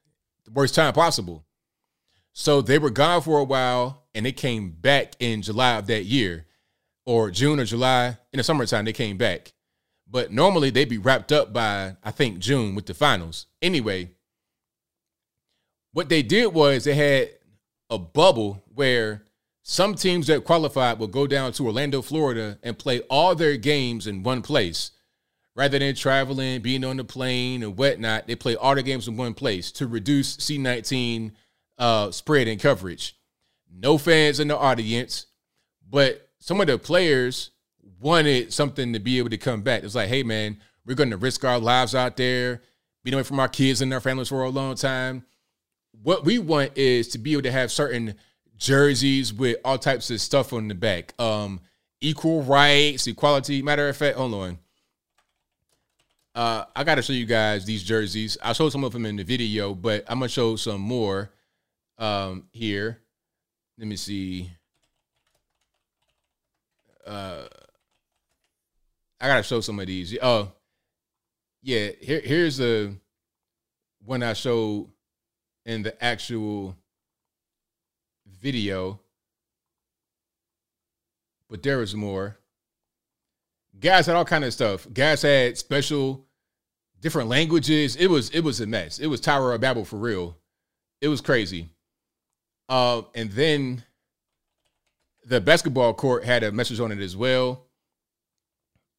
[0.45, 1.45] the worst time possible.
[2.33, 6.05] So they were gone for a while and they came back in July of that
[6.05, 6.47] year
[7.07, 8.85] or June or July in the summertime.
[8.85, 9.53] They came back.
[10.09, 13.47] But normally they'd be wrapped up by, I think, June with the finals.
[13.63, 14.11] Anyway,
[15.95, 17.31] what they did was they had
[17.89, 19.23] a bubble where
[19.63, 24.07] some teams that qualified will go down to Orlando, Florida and play all their games
[24.07, 24.91] in one place.
[25.57, 29.17] Rather than traveling, being on the plane and whatnot, they play all their games in
[29.17, 31.31] one place to reduce C19
[31.79, 33.17] uh, spread and coverage.
[33.73, 35.27] No fans in the audience,
[35.89, 37.51] but some of the players
[38.01, 39.85] wanted something to be able to come back.
[39.85, 42.63] It's like, hey man, we're going to risk our lives out there,
[43.05, 45.25] being away from our kids and our families for a long time.
[46.05, 48.15] What we want is to be able to have certain
[48.59, 51.15] jerseys with all types of stuff on the back.
[51.19, 51.61] Um,
[52.03, 53.63] equal rights, equality.
[53.63, 54.59] Matter of fact, hold on.
[56.35, 58.37] Uh, I got to show you guys these jerseys.
[58.43, 61.31] I showed some of them in the video, but I'm gonna show some more
[61.97, 63.01] um, here.
[63.79, 64.51] Let me see.
[67.07, 67.45] Uh,
[69.19, 70.19] I gotta show some of these.
[70.21, 70.53] Oh,
[71.63, 71.93] yeah.
[71.99, 72.93] Here, here's a
[74.05, 74.91] one I showed
[75.67, 76.77] in the actual
[78.41, 79.01] video,
[81.49, 82.39] but there was more.
[83.81, 84.87] Guys had all kind of stuff.
[84.93, 86.27] Guys had special,
[87.01, 87.97] different languages.
[87.97, 88.99] It was it was a mess.
[88.99, 90.37] It was Tower of Babel for real.
[91.01, 91.71] It was crazy.
[92.69, 93.85] Uh, and then
[95.27, 97.67] the basketball court had a message on it as well.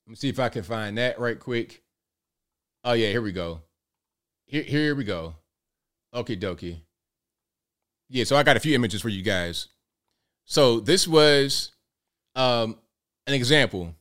[0.06, 1.84] Let me see if I can find that right quick.
[2.84, 3.62] Oh yeah, here we go.
[4.46, 5.36] Here, here we go.
[6.16, 6.80] Okie dokie.
[8.10, 9.68] Yeah, so I got a few images for you guys.
[10.46, 11.72] So this was
[12.36, 12.78] um,
[13.28, 13.94] an example.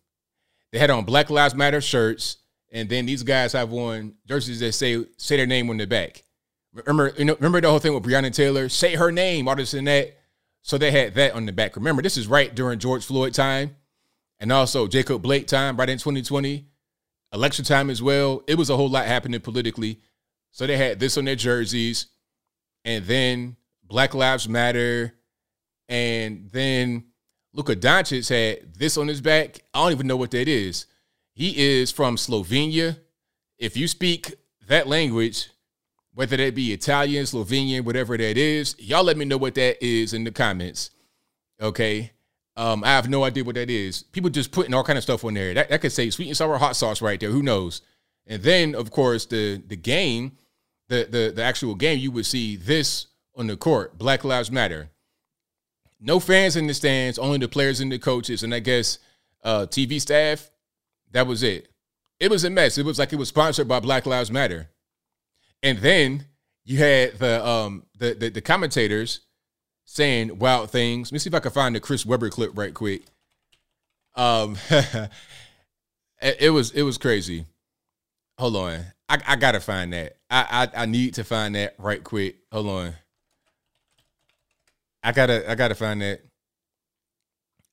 [0.73, 2.37] They had on Black Lives Matter shirts,
[2.71, 6.23] and then these guys have on jerseys that say say their name on the back.
[6.73, 8.69] Remember, you know, remember the whole thing with Breonna Taylor?
[8.69, 10.17] Say her name, all this and that.
[10.63, 11.77] So they had that on the back.
[11.77, 13.77] Remember, this is right during George Floyd time,
[14.39, 16.67] and also Jacob Blake time, right in 2020,
[17.33, 18.43] election time as well.
[18.47, 20.01] It was a whole lot happening politically.
[20.55, 22.07] So they had this on their jerseys,
[22.85, 25.13] and then Black Lives Matter,
[25.89, 27.07] and then
[27.53, 29.59] Luka Doncic had this on his back.
[29.75, 30.87] I don't even know what that is.
[31.33, 33.01] He is from Slovenia.
[33.59, 34.33] If you speak
[34.69, 35.51] that language,
[36.13, 40.15] whether that be Italian, Slovenian, whatever that is, y'all let me know what that is
[40.15, 40.91] in the comments.
[41.61, 42.13] Okay.
[42.57, 44.05] Um, I have no idea what that is.
[44.05, 45.53] People just putting all kind of stuff on there.
[45.53, 47.31] That, that could say sweet and sour hot sauce right there.
[47.31, 47.83] Who knows?
[48.29, 50.37] And then, of course, the the game,
[50.89, 53.07] the the the actual game, you would see this
[53.37, 53.99] on the court.
[53.99, 54.91] Black Lives Matter.
[56.01, 58.99] No fans in the stands, only the players and the coaches, and I guess
[59.43, 60.51] uh, TV staff.
[61.13, 61.69] That was it.
[62.19, 62.77] It was a mess.
[62.77, 64.69] It was like it was sponsored by Black Lives Matter.
[65.63, 66.27] And then
[66.65, 69.21] you had the um the, the, the commentators
[69.85, 71.09] saying wild things.
[71.09, 73.03] Let me see if I can find the Chris Webber clip right quick.
[74.15, 75.11] Um, it,
[76.21, 77.47] it was it was crazy.
[78.39, 80.17] Hold on, I, I gotta find that.
[80.31, 82.37] I, I I need to find that right quick.
[82.51, 82.95] Hold on.
[85.03, 86.23] I gotta I gotta find that.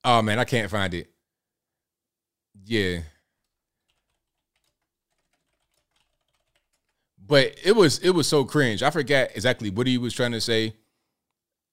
[0.04, 1.10] Oh man, I can't find it.
[2.66, 3.00] Yeah.
[7.26, 8.84] But it was it was so cringe.
[8.84, 10.76] I forgot exactly what he was trying to say.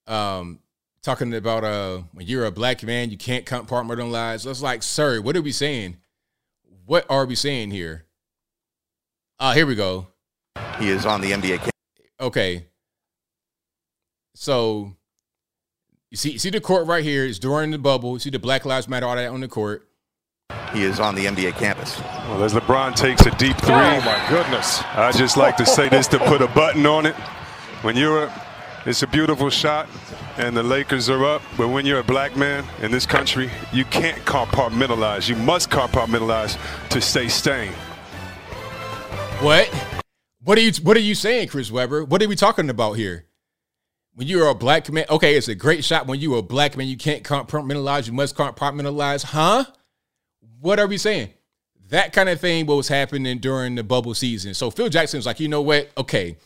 [0.06, 0.60] Um,
[1.02, 4.46] talking about uh when you're a black man, you can't compartmentalize.
[4.46, 5.96] I was like, sir, what are we saying?
[6.88, 8.06] what are we saying here?
[9.40, 10.08] Uh, here we go.
[10.80, 11.70] He is on the NBA camp.
[12.20, 12.66] Okay.
[14.34, 14.94] So
[16.10, 17.24] you see, you see the court right here.
[17.24, 18.14] It's during the bubble.
[18.14, 19.88] You see the Black Lives Matter all that on the court.
[20.72, 22.00] He is on the NBA campus.
[22.00, 24.82] Well, as LeBron takes a deep three, oh my goodness.
[24.94, 27.14] I just like to say this to put a button on it.
[27.82, 28.46] When you're a,
[28.86, 29.88] it's a beautiful shot
[30.36, 33.84] and the Lakers are up, but when you're a black man in this country, you
[33.86, 35.28] can't compartmentalize.
[35.28, 36.58] You must compartmentalize
[36.90, 37.72] to stay sane.
[39.40, 39.68] What?
[40.42, 42.04] What are you what are you saying, Chris Webber?
[42.04, 43.26] What are we talking about here?
[44.14, 46.08] When you're a black man, okay, it's a great shot.
[46.08, 48.08] When you're a black man, you can't compartmentalize.
[48.08, 49.64] You must compartmentalize, huh?
[50.58, 51.30] What are we saying?
[51.90, 54.54] That kind of thing what was happening during the bubble season.
[54.54, 55.88] So Phil Jackson's like, you know what?
[55.96, 56.36] Okay,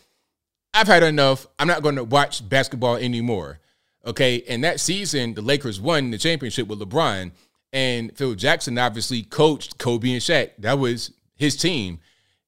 [0.71, 1.47] I've had enough.
[1.57, 3.59] I'm not going to watch basketball anymore.
[4.05, 7.31] Okay, and that season, the Lakers won the championship with LeBron,
[7.71, 10.51] and Phil Jackson obviously coached Kobe and Shaq.
[10.59, 11.99] That was his team.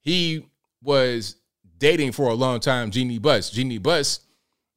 [0.06, 0.48] He
[0.82, 1.36] was
[1.80, 3.50] dating for a long time Jeanie Buss.
[3.50, 4.22] Jeanie Buss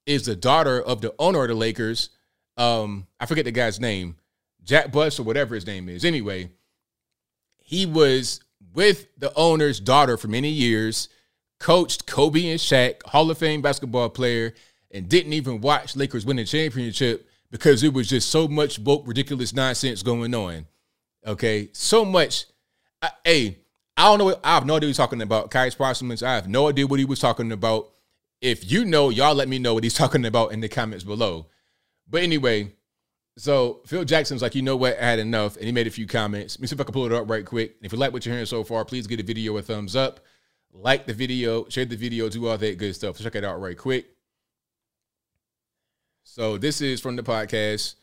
[0.07, 2.09] is the daughter of the owner of the Lakers.
[2.57, 4.17] Um, I forget the guy's name,
[4.65, 6.05] Jack Buss or whatever his name is.
[6.05, 6.51] Anyway,
[7.59, 8.41] he was
[8.75, 11.11] with the owner's daughter for many years,
[11.61, 14.55] coached Kobe and Shaq, Hall of Fame basketball player,
[14.91, 19.07] and didn't even watch Lakers win the championship because it was just so much woke,
[19.07, 20.67] ridiculous nonsense going on.
[21.27, 22.47] Okay, so much.
[23.03, 23.59] I, hey,
[23.99, 24.27] I don't know.
[24.27, 25.51] What, I have no idea what he's talking about.
[25.51, 26.23] Kai Parsons.
[26.23, 27.91] I have no idea what he was talking about.
[28.41, 31.47] If you know, y'all let me know what he's talking about in the comments below.
[32.09, 32.73] But anyway,
[33.37, 36.07] so Phil Jackson's like, you know what, I had enough, and he made a few
[36.07, 36.57] comments.
[36.57, 37.75] Let me see if I can pull it up right quick.
[37.83, 40.21] If you like what you're hearing so far, please give the video a thumbs up,
[40.73, 43.19] like the video, share the video, do all that good stuff.
[43.19, 44.07] check it out right quick.
[46.23, 47.97] So this is from the podcast.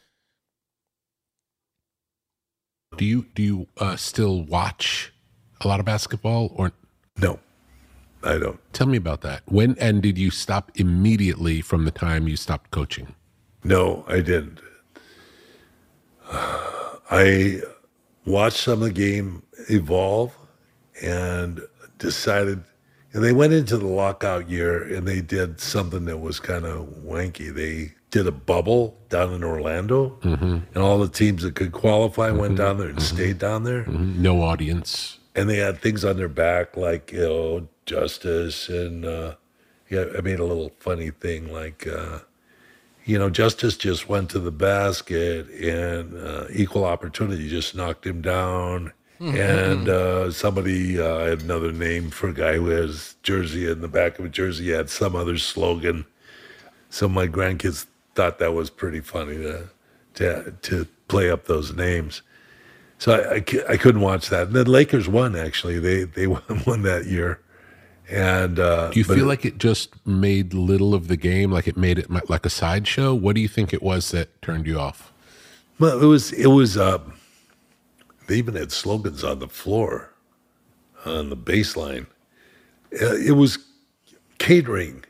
[2.97, 5.13] Do you do you uh, still watch
[5.61, 6.71] a lot of basketball or
[7.19, 7.39] no?
[8.23, 8.59] I don't.
[8.73, 9.43] Tell me about that.
[9.45, 13.13] When and did you stop immediately from the time you stopped coaching?
[13.63, 14.59] No, I didn't.
[16.31, 17.61] I
[18.25, 20.35] watched some of the game evolve
[21.01, 21.61] and
[21.99, 22.63] decided
[23.15, 26.85] and they went into the lockout year and they did something that was kind of
[27.05, 27.53] wanky.
[27.53, 30.57] They did a bubble down in Orlando, mm-hmm.
[30.73, 32.39] and all the teams that could qualify mm-hmm.
[32.39, 33.15] went down there and mm-hmm.
[33.15, 33.83] stayed down there.
[33.83, 34.21] Mm-hmm.
[34.21, 39.35] No audience, and they had things on their back like you know justice and uh,
[39.89, 40.05] yeah.
[40.17, 41.87] I made a little funny thing like.
[41.87, 42.19] Uh,
[43.05, 48.21] you know, Justice just went to the basket and uh, equal opportunity just knocked him
[48.21, 48.91] down.
[49.19, 49.37] Mm-hmm.
[49.37, 53.81] And uh, somebody, uh, I had another name for a guy who has jersey in
[53.81, 56.05] the back of a jersey, had some other slogan.
[56.89, 59.69] So my grandkids thought that was pretty funny to
[60.15, 62.21] to to play up those names.
[63.05, 64.51] So I, I, I couldn't watch that.
[64.51, 65.77] The Lakers won actually.
[65.77, 66.25] They they
[66.65, 67.39] won that year.
[68.09, 71.77] And uh, do you feel like it just made little of the game, like it
[71.77, 73.13] made it like a sideshow?
[73.13, 75.13] What do you think it was that turned you off?
[75.77, 76.77] Well, it was it was.
[76.77, 76.97] Uh,
[78.25, 80.11] they even had slogans on the floor,
[81.05, 82.07] on the baseline.
[82.99, 83.59] Uh, it was
[84.39, 85.05] catering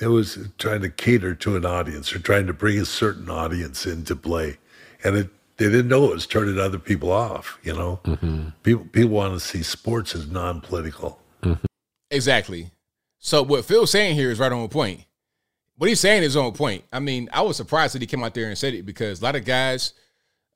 [0.00, 3.84] it was trying to cater to an audience or trying to bring a certain audience
[3.84, 4.58] into play.
[5.04, 8.00] And it, they didn't know it was turning other people off, you know?
[8.04, 8.48] Mm-hmm.
[8.62, 11.20] People, people want to see sports as non political.
[11.42, 11.64] Mm-hmm.
[12.10, 12.70] Exactly.
[13.18, 15.04] So what Phil's saying here is right on point.
[15.76, 16.84] What he's saying is on point.
[16.92, 19.24] I mean, I was surprised that he came out there and said it because a
[19.24, 19.94] lot of guys,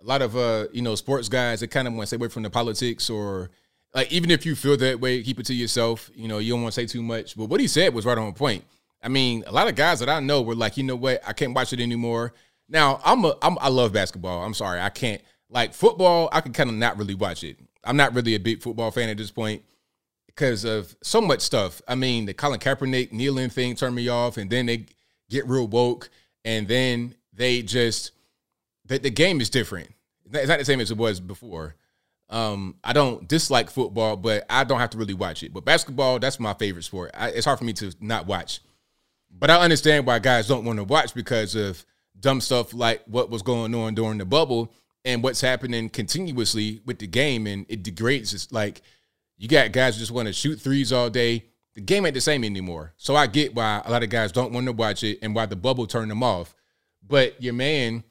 [0.01, 2.29] a lot of uh, you know, sports guys, they kind of want to stay away
[2.29, 3.51] from the politics or
[3.95, 6.11] like even if you feel that way, keep it to yourself.
[6.15, 7.37] You know, you don't want to say too much.
[7.37, 8.65] But what he said was right on point.
[9.03, 11.33] I mean, a lot of guys that I know were like, you know what, I
[11.33, 12.35] can't watch it anymore.
[12.69, 14.43] Now, I'm a, I'm, I love basketball.
[14.43, 16.29] I'm sorry, I can't like football.
[16.33, 17.59] I can kind of not really watch it.
[17.85, 19.63] I'm not really a big football fan at this point
[20.27, 21.81] because of so much stuff.
[21.87, 24.87] I mean, the Colin Kaepernick kneeling thing turned me off, and then they
[25.31, 26.11] get real woke,
[26.45, 28.13] and then they just
[28.85, 29.93] the, the game is different.
[30.33, 31.77] It's not the same as it was before.
[32.29, 35.53] Um, I don't dislike football, but I don't have to really watch it.
[35.53, 37.13] But basketball, that's my favorite sport.
[37.15, 38.61] I, it's hard for me to not watch.
[39.31, 41.85] But I understand why guys don't want to watch because of
[42.21, 44.73] dumb stuff like what was going on during the bubble
[45.05, 48.35] and what's happening continuously with the game, and it degrades.
[48.35, 48.83] It's like
[49.39, 51.45] you got guys who just want to shoot threes all day.
[51.75, 52.95] The game ain't the same anymore.
[52.97, 55.47] So I get why a lot of guys don't want to watch it and why
[55.47, 56.55] the bubble turned them off.
[57.07, 58.03] But your man,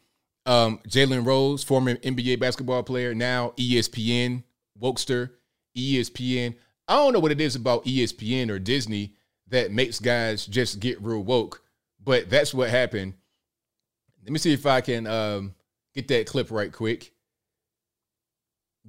[0.45, 4.43] um, Jalen Rose, former NBA basketball player, now ESPN,
[4.79, 5.31] Wokester,
[5.75, 6.55] ESPN.
[6.87, 9.13] I don't know what it is about ESPN or Disney
[9.47, 11.61] that makes guys just get real woke.
[12.01, 13.15] But that's what happened.
[14.25, 15.53] Let me see if I can um,
[15.93, 17.13] get that clip right quick.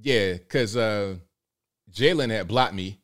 [0.01, 1.17] Yeah, because uh,
[1.91, 2.99] Jalen had blocked me.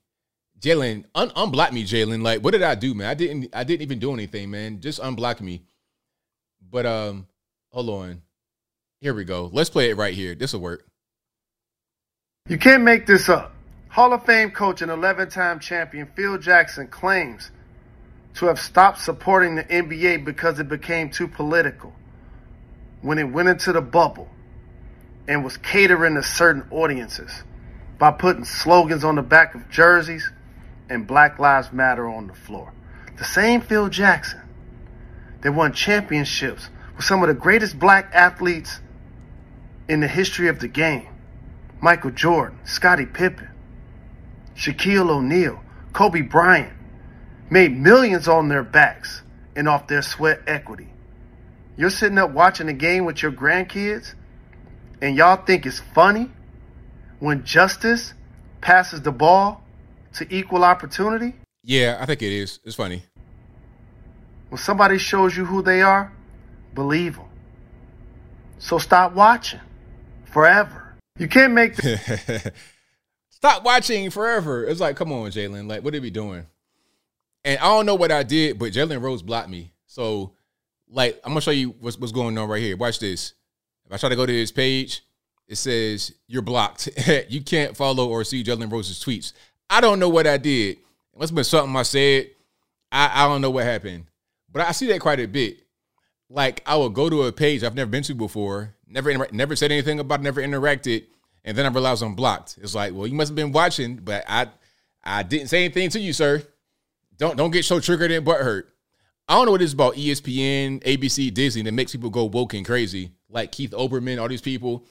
[0.60, 2.24] Jalen, un- unblock me, Jalen.
[2.24, 3.08] Like, what did I do, man?
[3.08, 3.50] I didn't.
[3.54, 4.82] I didn't even do anything, man.
[4.82, 5.62] Just unblock me.
[6.72, 7.28] But um,
[7.72, 8.22] hold on.
[9.00, 9.52] Here we go.
[9.54, 10.34] Let's play it right here.
[10.34, 10.88] This will work.
[12.50, 13.54] You can't make this up.
[13.90, 17.52] Hall of Fame coach and 11 time champion Phil Jackson claims
[18.36, 21.94] to have stopped supporting the NBA because it became too political
[23.04, 24.30] when it went into the bubble
[25.28, 27.44] and was catering to certain audiences
[28.00, 30.32] by putting slogans on the back of jerseys
[30.90, 32.74] and Black Lives Matter on the floor.
[33.18, 34.42] The same Phil Jackson
[35.42, 38.80] that won championships with some of the greatest black athletes
[39.88, 41.10] in the history of the game
[41.82, 43.50] Michael Jordan, Scottie Pippen,
[44.56, 45.62] Shaquille O'Neal,
[45.92, 46.72] Kobe Bryant,
[47.50, 49.22] made millions on their backs
[49.58, 50.93] and off their sweat equity.
[51.76, 54.14] You're sitting up watching a game with your grandkids
[55.02, 56.30] and y'all think it's funny
[57.20, 58.14] when justice
[58.62, 59.64] passes the ball
[60.14, 61.34] to equal opportunity?
[61.64, 62.60] Yeah, I think it is.
[62.64, 63.04] It's funny.
[64.50, 66.14] When somebody shows you who they are,
[66.76, 67.26] believe them.
[68.60, 69.60] So stop watching
[70.26, 70.96] forever.
[71.18, 71.76] You can't make.
[71.76, 72.54] The-
[73.30, 74.64] stop watching forever.
[74.66, 75.68] It's like, come on, Jalen.
[75.68, 76.46] Like, what are we doing?
[77.44, 79.74] And I don't know what I did, but Jalen Rose blocked me.
[79.86, 80.34] So,
[80.94, 82.78] like, I'm gonna show you what's what's going on right here.
[82.78, 83.34] Watch this.
[83.86, 85.04] If I try to go to his page,
[85.48, 86.90] it says you're blocked.
[87.30, 89.34] you can't follow or see Jalen Rose's tweets.
[89.70, 90.78] I don't know what I did.
[90.78, 92.30] It must have been something I said.
[92.92, 94.06] I, I don't know what happened.
[94.52, 95.64] But I see that quite a bit.
[96.30, 99.72] Like I will go to a page I've never been to before, never never said
[99.72, 101.06] anything about, it, never interacted,
[101.44, 102.58] and then I realize I'm blocked.
[102.62, 104.48] It's like, well, you must have been watching, but I
[105.04, 106.44] I didn't say anything to you, sir.
[107.18, 108.64] Don't don't get so triggered and butthurt.
[109.28, 112.54] I don't know what it is about ESPN, ABC, Disney that makes people go woke
[112.54, 113.12] and crazy.
[113.30, 114.86] Like Keith Olbermann, all these people.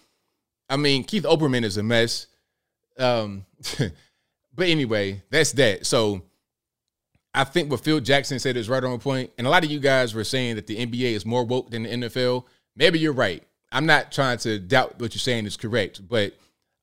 [0.69, 2.27] I mean, Keith Olbermann is a mess.
[2.99, 3.45] Um,
[3.79, 5.87] but anyway, that's that.
[5.87, 6.23] So
[7.35, 9.31] I think what Phil Jackson said is right on point.
[9.39, 11.85] And a lot of you guys were saying that the NBA is more woke than
[11.85, 12.45] the NFL.
[12.75, 13.43] Maybe you're right.
[13.71, 16.35] I'm not trying to doubt what you're saying is correct, but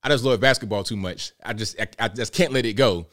[0.01, 1.33] I just love basketball too much.
[1.43, 3.07] I just I, I just can't let it go.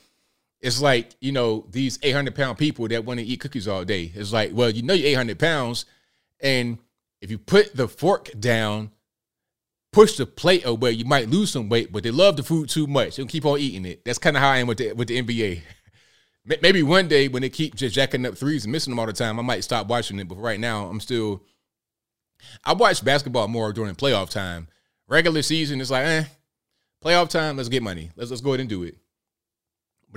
[0.60, 4.10] It's like, you know, these 800 pound people that want to eat cookies all day.
[4.14, 5.84] It's like, well, you know, you're 800 pounds.
[6.40, 6.78] And
[7.20, 8.90] if you put the fork down,
[9.92, 12.86] push the plate away, you might lose some weight, but they love the food too
[12.86, 13.16] much.
[13.16, 14.04] They'll keep on eating it.
[14.04, 15.62] That's kind of how I am with the, with the NBA.
[16.62, 19.12] Maybe one day when they keep just jacking up threes and missing them all the
[19.12, 20.28] time, I might stop watching it.
[20.28, 21.42] But right now, I'm still.
[22.64, 24.68] I watch basketball more during playoff time.
[25.08, 26.24] Regular season, it's like, eh.
[27.04, 28.10] Playoff time, let's get money.
[28.14, 28.96] Let's let's go ahead and do it.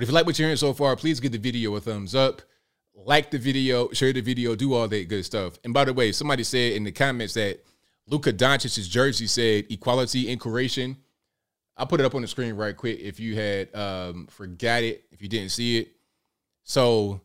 [0.00, 2.14] But if you like what you're hearing so far, please give the video a thumbs
[2.14, 2.40] up,
[2.94, 5.58] like the video, share the video, do all that good stuff.
[5.62, 7.62] And by the way, somebody said in the comments that
[8.06, 10.96] Luka Doncic's jersey said equality and creation.
[11.76, 15.04] I'll put it up on the screen right quick if you had um, forgot it,
[15.10, 15.90] if you didn't see it.
[16.64, 17.20] So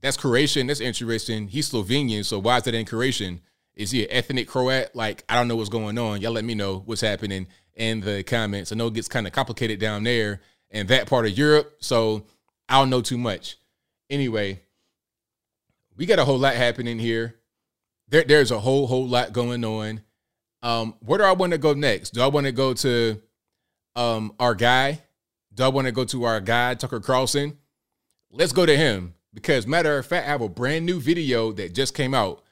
[0.00, 0.66] that's Croatian.
[0.66, 1.46] That's interesting.
[1.46, 2.24] He's Slovenian.
[2.24, 3.42] So why is that in Croatian?
[3.76, 4.88] Is he an ethnic Croat?
[4.92, 6.20] Like, I don't know what's going on.
[6.20, 7.46] Y'all let me know what's happening
[7.76, 8.72] in the comments.
[8.72, 10.40] I know it gets kind of complicated down there
[10.70, 11.76] in that part of Europe.
[11.80, 12.24] So
[12.68, 13.56] I don't know too much.
[14.10, 14.60] Anyway,
[15.96, 17.34] we got a whole lot happening here.
[18.08, 20.00] There, there's a whole, whole lot going on.
[20.62, 22.10] Um, where do I want to go next?
[22.10, 23.20] Do I want to go to
[23.96, 25.00] um our guy?
[25.54, 27.58] Do I want to go to our guy, Tucker Carlson?
[28.30, 31.74] Let's go to him because matter of fact, I have a brand new video that
[31.74, 32.42] just came out.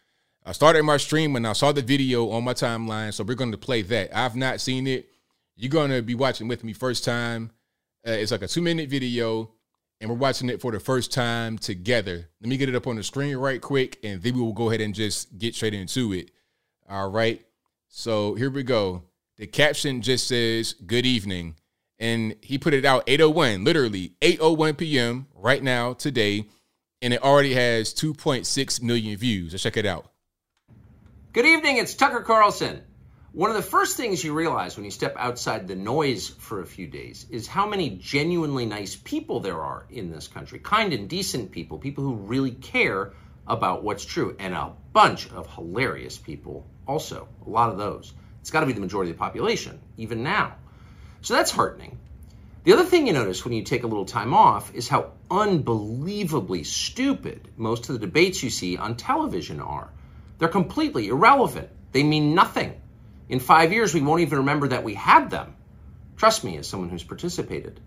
[0.44, 3.52] I started my stream and I saw the video on my timeline, so we're going
[3.52, 4.16] to play that.
[4.16, 5.08] I've not seen it.
[5.56, 7.50] You're going to be watching with me first time.
[8.06, 9.50] Uh, it's like a two minute video,
[10.00, 12.28] and we're watching it for the first time together.
[12.40, 14.68] Let me get it up on the screen right quick, and then we will go
[14.68, 16.30] ahead and just get straight into it.
[16.88, 17.44] All right.
[17.88, 19.02] So here we go.
[19.38, 21.56] The caption just says, Good evening.
[21.98, 25.26] And he put it out 801, literally 801 p.m.
[25.34, 26.46] right now, today.
[27.00, 29.52] And it already has 2.6 million views.
[29.52, 30.10] Let's check it out.
[31.32, 32.82] Good evening, it's Tucker Carlson.
[33.36, 36.66] One of the first things you realize when you step outside the noise for a
[36.66, 40.58] few days is how many genuinely nice people there are in this country.
[40.58, 43.12] Kind and decent people, people who really care
[43.46, 47.28] about what's true, and a bunch of hilarious people also.
[47.46, 48.14] A lot of those.
[48.40, 50.54] It's got to be the majority of the population, even now.
[51.20, 51.98] So that's heartening.
[52.64, 56.64] The other thing you notice when you take a little time off is how unbelievably
[56.64, 59.90] stupid most of the debates you see on television are.
[60.38, 61.68] They're completely irrelevant.
[61.92, 62.80] They mean nothing.
[63.28, 65.56] In five years, we won't even remember that we had them.
[66.16, 67.80] Trust me, as someone who's participated.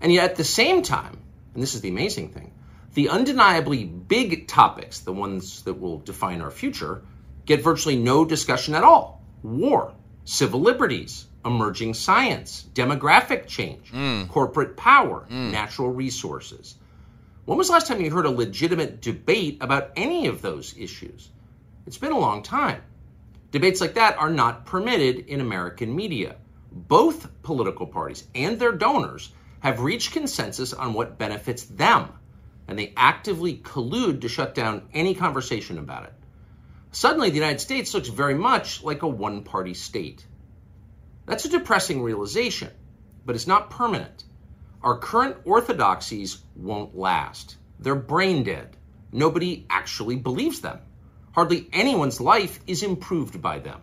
[0.00, 1.18] And yet, at the same time,
[1.54, 2.52] and this is the amazing thing,
[2.94, 7.02] the undeniably big topics, the ones that will define our future,
[7.46, 9.94] get virtually no discussion at all war,
[10.24, 14.28] civil liberties, emerging science, demographic change, mm.
[14.28, 15.50] corporate power, mm.
[15.50, 16.74] natural resources.
[17.46, 21.30] When was the last time you heard a legitimate debate about any of those issues?
[21.86, 22.82] It's been a long time.
[23.50, 26.36] Debates like that are not permitted in American media.
[26.70, 32.08] Both political parties and their donors have reached consensus on what benefits them,
[32.68, 36.14] and they actively collude to shut down any conversation about it.
[36.92, 40.24] Suddenly, the United States looks very much like a one party state.
[41.26, 42.70] That's a depressing realization,
[43.24, 44.24] but it's not permanent.
[44.82, 47.56] Our current orthodoxies won't last.
[47.78, 48.76] They're brain dead.
[49.12, 50.80] Nobody actually believes them.
[51.32, 53.80] Hardly anyone's life is improved by them.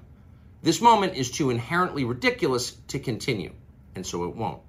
[0.62, 3.54] This moment is too inherently ridiculous to continue,
[3.96, 4.62] and so it won't.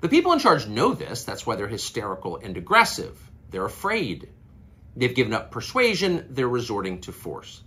[0.00, 1.24] The people in charge know this.
[1.24, 3.18] That's why they're hysterical and aggressive.
[3.50, 4.28] They're afraid.
[4.96, 6.26] They've given up persuasion.
[6.30, 7.62] They're resorting to force.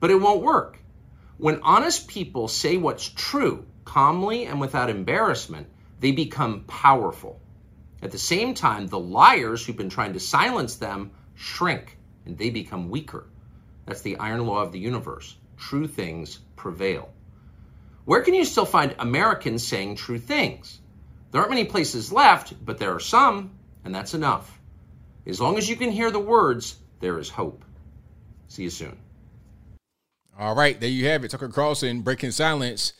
[0.00, 0.78] But it won't work.
[1.36, 5.68] When honest people say what's true, calmly and without embarrassment,
[6.00, 7.40] they become powerful.
[8.02, 11.97] At the same time, the liars who've been trying to silence them shrink
[12.28, 13.26] and they become weaker.
[13.86, 15.34] That's the iron law of the universe.
[15.56, 17.08] True things prevail.
[18.04, 20.78] Where can you still find Americans saying true things?
[21.30, 24.58] There aren't many places left, but there are some, and that's enough.
[25.26, 27.64] As long as you can hear the words, there is hope.
[28.48, 28.96] See you soon.
[30.38, 31.30] All right, there you have it.
[31.30, 32.92] Tucker Carlson breaking silence.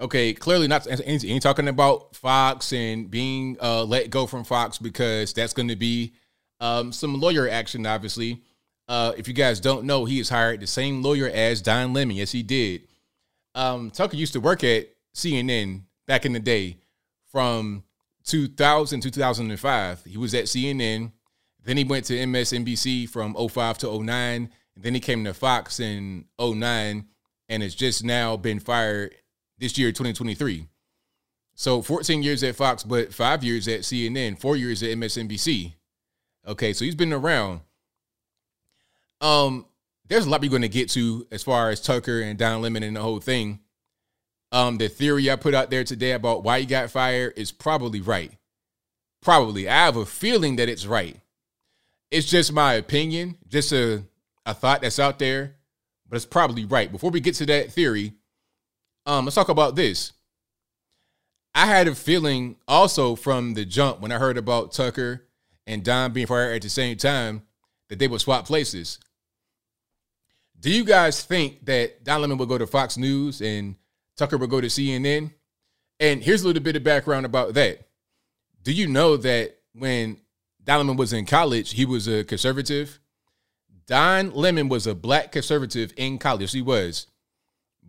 [0.00, 0.86] Okay, clearly not.
[0.88, 5.68] Ain't, ain't talking about Fox and being uh, let go from Fox because that's going
[5.68, 6.12] to be
[6.60, 7.86] um, some lawyer action.
[7.86, 8.42] Obviously,
[8.88, 12.16] uh, if you guys don't know, he has hired the same lawyer as Don Lemon.
[12.16, 12.86] Yes, he did.
[13.54, 16.78] Um, Tucker used to work at CNN back in the day
[17.32, 17.84] from
[18.24, 20.04] 2000 to 2005.
[20.04, 21.12] He was at CNN.
[21.64, 24.50] Then he went to MSNBC from 05 to 09.
[24.74, 27.06] And then he came to Fox in 09
[27.48, 29.14] and has just now been fired
[29.58, 30.68] this year, 2023.
[31.54, 35.72] So 14 years at Fox, but five years at CNN, four years at MSNBC.
[36.46, 37.60] Okay, so he's been around.
[39.20, 39.66] Um,
[40.08, 42.82] there's a lot we're going to get to as far as Tucker and Don Lemon
[42.82, 43.60] and the whole thing.
[44.52, 48.00] Um, the theory I put out there today about why he got fired is probably
[48.00, 48.32] right.
[49.22, 49.68] Probably.
[49.68, 51.18] I have a feeling that it's right.
[52.10, 54.04] It's just my opinion, just a,
[54.44, 55.56] a thought that's out there,
[56.08, 56.92] but it's probably right.
[56.92, 58.12] Before we get to that theory,
[59.04, 60.12] um, let's talk about this.
[61.54, 65.26] I had a feeling also from the jump when I heard about Tucker
[65.66, 67.42] and Don being fired at the same time
[67.88, 69.00] that they would swap places.
[70.60, 73.76] Do you guys think that Don Lemon would go to Fox News and
[74.16, 75.32] Tucker would go to CNN?
[76.00, 77.86] And here's a little bit of background about that.
[78.62, 80.20] Do you know that when
[80.64, 82.98] Don Lemon was in college, he was a conservative?
[83.86, 86.52] Don Lemon was a black conservative in college.
[86.52, 87.06] He was.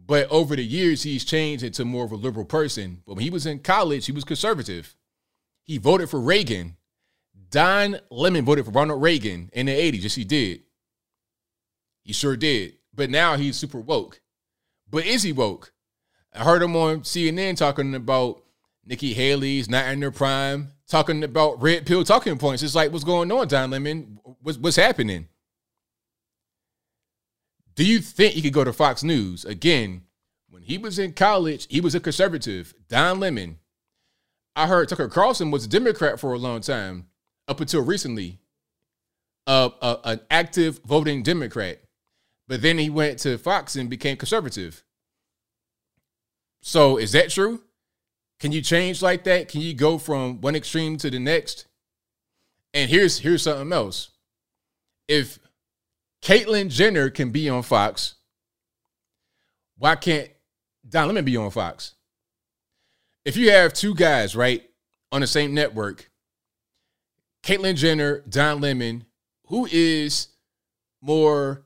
[0.06, 3.02] But over the years, he's changed into more of a liberal person.
[3.06, 4.95] But when he was in college, he was conservative.
[5.64, 6.77] He voted for Reagan.
[7.49, 10.03] Don Lemon voted for Ronald Reagan in the 80s.
[10.03, 10.61] Yes, he did.
[12.07, 12.75] He sure did.
[12.95, 14.21] But now he's super woke.
[14.89, 15.73] But is he woke?
[16.34, 18.41] I heard him on CNN talking about
[18.85, 22.63] Nikki Haley's not in their prime, talking about red pill talking points.
[22.63, 24.19] It's like, what's going on, Don Lemon?
[24.41, 25.27] What's, what's happening?
[27.75, 29.43] Do you think he could go to Fox News?
[29.43, 30.03] Again,
[30.49, 32.73] when he was in college, he was a conservative.
[32.88, 33.59] Don Lemon.
[34.55, 37.07] I heard Tucker Carlson was a Democrat for a long time,
[37.49, 38.39] up until recently.
[39.45, 41.81] Uh, uh, an active voting Democrat.
[42.48, 44.84] But then he went to Fox and became conservative.
[46.61, 47.61] So is that true?
[48.40, 49.49] Can you change like that?
[49.49, 51.65] Can you go from one extreme to the next?
[52.74, 54.11] And here's here's something else.
[55.07, 55.40] If
[56.22, 58.15] Caitlyn Jenner can be on Fox,
[59.78, 60.30] why can't
[60.88, 61.94] Don Lemon be on Fox?
[63.26, 64.64] If you have two guys, right,
[65.11, 66.10] on the same network,
[67.44, 69.06] Caitlyn Jenner, Don Lemon,
[69.48, 70.30] who is
[71.02, 71.64] more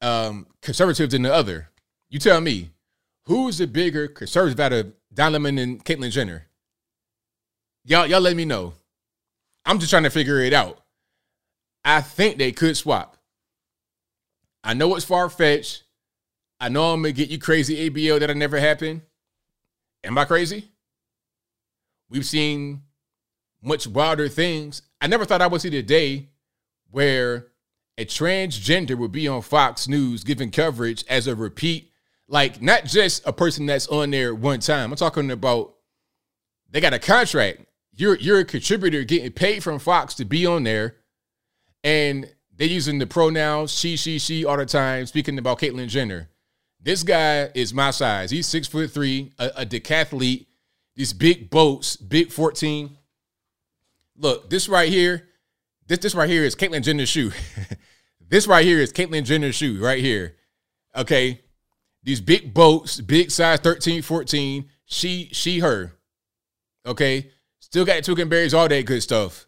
[0.00, 1.68] um, conservative than the other?
[2.08, 2.70] You tell me.
[3.24, 6.48] Who's the bigger conservative out of Don Lemon and Caitlyn Jenner?
[7.84, 8.74] Y'all, y'all let me know.
[9.64, 10.82] I'm just trying to figure it out.
[11.84, 13.16] I think they could swap.
[14.64, 15.84] I know it's far fetched.
[16.58, 19.02] I know I'm gonna get you crazy ABL that'll never happen.
[20.04, 20.70] Am I crazy?
[22.10, 22.82] We've seen
[23.62, 24.82] much wilder things.
[25.00, 26.28] I never thought I would see the day
[26.90, 27.46] where
[28.00, 31.92] a transgender would be on Fox News giving coverage as a repeat,
[32.28, 34.90] like not just a person that's on there one time.
[34.90, 35.74] I'm talking about
[36.70, 37.60] they got a contract.
[37.92, 40.96] You're you're a contributor getting paid from Fox to be on there,
[41.84, 46.30] and they're using the pronouns she, she, she all the time, speaking about Caitlyn Jenner.
[46.80, 48.30] This guy is my size.
[48.30, 50.46] He's six foot three, a, a decathlete.
[50.96, 52.96] These big boats, big 14.
[54.16, 55.28] Look, this right here,
[55.86, 57.32] this this right here is Caitlyn Jenner's shoe.
[58.30, 60.36] this right here is Caitlyn Jenner's shoe right here.
[60.96, 61.42] Okay.
[62.02, 64.68] These big boats, big size 13, 14.
[64.86, 65.92] She, she, her.
[66.86, 67.30] Okay.
[67.58, 69.46] Still got two berries, all that good stuff.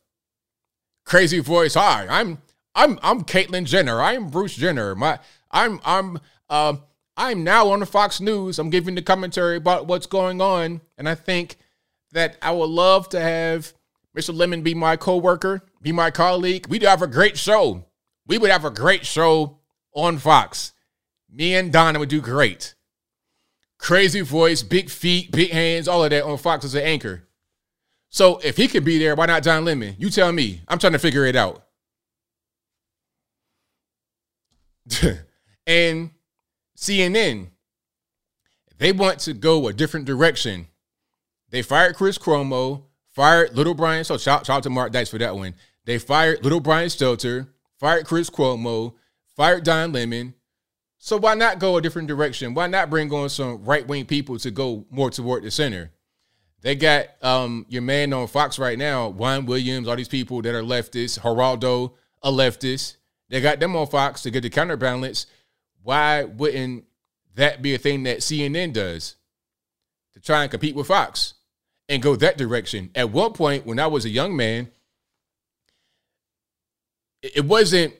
[1.04, 1.74] Crazy voice.
[1.74, 2.38] Hi, I'm
[2.74, 4.00] I'm I'm Caitlyn Jenner.
[4.00, 4.94] I'm Bruce Jenner.
[4.94, 5.18] My
[5.50, 6.18] I'm I'm
[6.48, 6.82] um
[7.16, 8.58] I'm now on the Fox News.
[8.58, 11.56] I'm giving the commentary about what's going on, and I think
[12.12, 13.72] that I would love to have
[14.16, 14.32] Mr.
[14.32, 16.68] Lemon be my coworker, be my colleague.
[16.68, 17.84] We'd have a great show.
[18.26, 19.58] We would have a great show
[19.94, 20.72] on Fox.
[21.30, 22.74] Me and Donna would do great.
[23.78, 27.26] Crazy voice, big feet, big hands, all of that on Fox as an anchor.
[28.10, 29.96] So if he could be there, why not Don Lemon?
[29.98, 30.60] You tell me.
[30.68, 31.64] I'm trying to figure it out.
[35.66, 36.10] and
[36.76, 37.48] CNN,
[38.78, 40.66] they want to go a different direction.
[41.50, 44.04] They fired Chris Cuomo, fired Little Brian.
[44.04, 45.54] So shout, shout out to Mark Dice for that one.
[45.84, 47.48] They fired Little Brian Stelter,
[47.82, 48.94] fired Chris Cuomo,
[49.34, 50.34] fired Don Lemon.
[50.98, 52.54] So why not go a different direction?
[52.54, 55.90] Why not bring on some right wing people to go more toward the center?
[56.60, 60.54] They got um, your man on Fox right now, Juan Williams, all these people that
[60.54, 62.98] are leftists, Geraldo, a leftist.
[63.30, 65.26] They got them on Fox to get the counterbalance.
[65.82, 66.84] Why wouldn't
[67.34, 69.16] that be a thing that CNN does
[70.12, 71.34] to try and compete with Fox
[71.88, 72.90] and go that direction?
[72.94, 74.70] At one point, when I was a young man,
[77.22, 77.94] it wasn't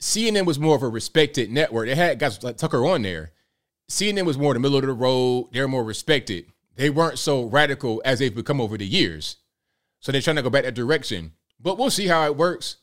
[0.00, 1.88] CNN was more of a respected network.
[1.88, 3.32] It had guys like Tucker on there.
[3.90, 5.50] CNN was more in the middle of the road.
[5.52, 6.46] They're more respected
[6.76, 9.36] they weren't so radical as they've become over the years.
[10.00, 11.32] So they're trying to go back that direction.
[11.60, 12.76] But we'll see how it works.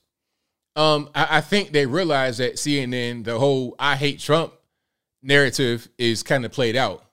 [0.75, 4.53] Um, I, I think they realize that CNN, the whole I hate Trump
[5.21, 7.05] narrative is kind of played out.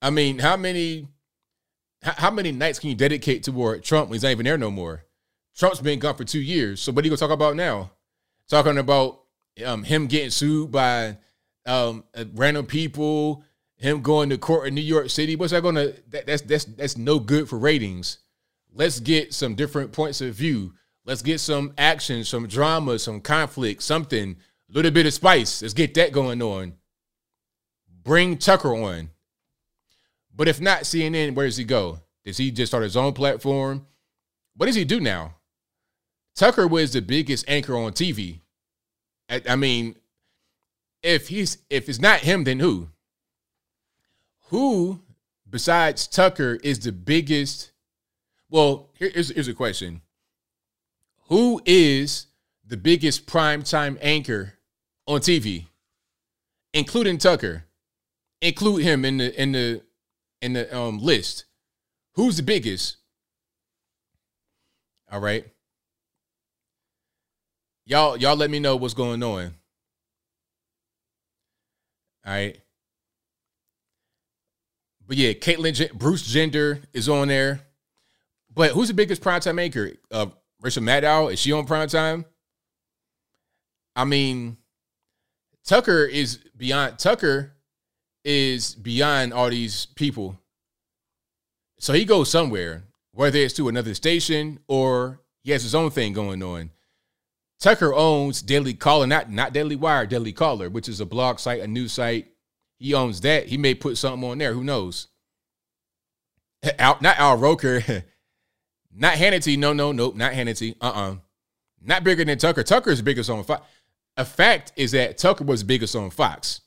[0.00, 1.08] I mean, how many
[2.02, 5.04] how many nights can you dedicate toward Trump when he's not even there no more?
[5.56, 6.80] Trump's been gone for two years.
[6.80, 7.90] So what are you gonna talk about now?
[8.48, 9.20] Talking about
[9.64, 11.18] um, him getting sued by
[11.66, 12.04] um,
[12.34, 13.44] random people,
[13.76, 15.94] him going to court in New York City, what's that to?
[16.10, 18.18] That, that's that's that's no good for ratings.
[18.74, 20.74] Let's get some different points of view.
[21.04, 24.36] Let's get some action, some drama, some conflict, something,
[24.70, 25.60] a little bit of spice.
[25.60, 26.74] Let's get that going on.
[28.02, 29.10] Bring Tucker on.
[30.34, 32.00] But if not CNN, where does he go?
[32.24, 33.86] Does he just start his own platform?
[34.56, 35.34] What does he do now?
[36.34, 38.40] Tucker was the biggest anchor on TV.
[39.28, 39.96] I, I mean,
[41.02, 42.88] if he's if it's not him, then who?
[44.52, 45.00] who
[45.48, 47.72] besides Tucker is the biggest?
[48.50, 50.02] Well, here's, here's a question.
[51.28, 52.26] Who is
[52.66, 54.58] the biggest primetime anchor
[55.06, 55.66] on TV,
[56.74, 57.64] including Tucker?
[58.42, 59.82] Include him in the in the
[60.42, 61.46] in the um, list.
[62.14, 62.98] Who's the biggest?
[65.10, 65.46] All right.
[67.84, 69.54] Y'all, y'all let me know what's going on.
[72.24, 72.58] All right.
[75.06, 77.60] But yeah, Caitlyn, Bruce Gender is on there.
[78.54, 79.92] But who's the biggest primetime maker?
[80.10, 80.26] Uh,
[80.60, 82.24] Rachel Maddow is she on primetime?
[83.96, 84.56] I mean,
[85.64, 86.98] Tucker is beyond.
[86.98, 87.52] Tucker
[88.24, 90.38] is beyond all these people.
[91.78, 96.12] So he goes somewhere, whether it's to another station or he has his own thing
[96.12, 96.70] going on.
[97.62, 101.60] Tucker owns Daily Caller, not not Daily Wire, Daily Caller, which is a blog site,
[101.60, 102.26] a news site
[102.82, 103.46] he owns that.
[103.46, 104.52] He may put something on there.
[104.52, 105.06] Who knows?
[106.80, 107.80] Al, not Al Roker.
[108.92, 109.56] not Hannity.
[109.56, 110.16] No, no, nope.
[110.16, 110.74] Not Hannity.
[110.80, 111.12] Uh uh-uh.
[111.12, 111.16] uh
[111.80, 112.64] Not bigger than Tucker.
[112.64, 113.64] Tucker is biggest on Fox.
[114.16, 116.62] A fact is that Tucker was biggest on Fox.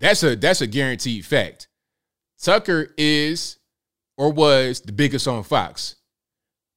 [0.00, 1.68] That's a that's a guaranteed fact.
[2.40, 3.58] Tucker is
[4.18, 5.94] or was the biggest on Fox.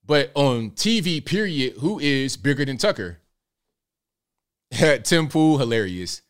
[0.05, 3.17] But on TV, period, who is bigger than Tucker?
[5.03, 6.22] Tim Pool, hilarious.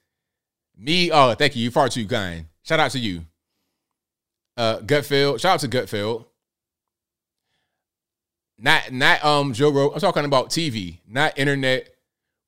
[0.78, 1.64] Me, oh, thank you.
[1.64, 2.46] You're far too kind.
[2.64, 3.26] Shout out to you.
[4.58, 5.40] Uh, Gutfeld.
[5.40, 6.26] Shout out to Gutfeld.
[8.58, 9.96] Not not um Joe Rogan.
[9.96, 11.90] I'm talking about TV, not internet,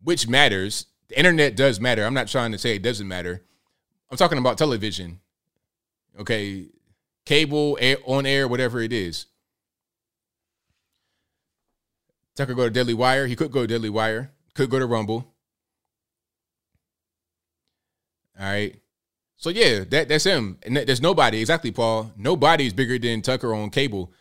[0.02, 0.86] which matters.
[1.10, 2.06] The internet does matter.
[2.06, 3.44] I'm not trying to say it doesn't matter.
[4.10, 5.20] I'm talking about television.
[6.20, 6.68] Okay,
[7.26, 9.26] cable, air, on air, whatever it is.
[12.36, 13.28] Tucker go to Daily Wire.
[13.28, 14.32] He could go to Wire.
[14.54, 15.34] Could go to Rumble.
[18.40, 18.76] All right.
[19.38, 20.58] So yeah, that that's him.
[20.64, 22.12] And there's nobody exactly, Paul.
[22.18, 24.12] Nobody's bigger than Tucker on cable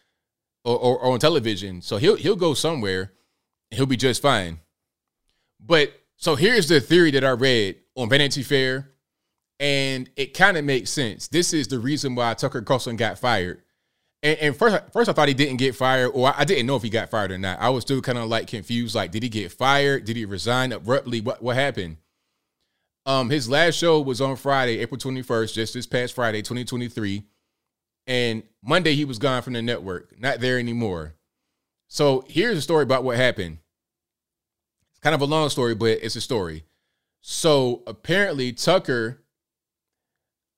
[0.64, 1.80] or, or, or on television.
[1.82, 3.12] So he'll he'll go somewhere.
[3.70, 4.60] he'll be just fine.
[5.60, 8.90] But so here's the theory that I read on Vanity Fair
[9.58, 11.28] and it kind of makes sense.
[11.28, 13.62] This is the reason why Tucker Carlson got fired.
[14.22, 16.82] And, and first, first I thought he didn't get fired, or I didn't know if
[16.82, 17.60] he got fired or not.
[17.60, 18.94] I was still kind of like confused.
[18.94, 20.04] Like, did he get fired?
[20.04, 21.20] Did he resign abruptly?
[21.20, 21.98] What what happened?
[23.06, 26.64] Um, his last show was on Friday, April twenty first, just this past Friday, twenty
[26.64, 27.22] twenty three,
[28.06, 31.14] and Monday he was gone from the network, not there anymore.
[31.88, 33.58] So here's a story about what happened.
[34.90, 36.64] It's kind of a long story, but it's a story.
[37.20, 39.22] So apparently Tucker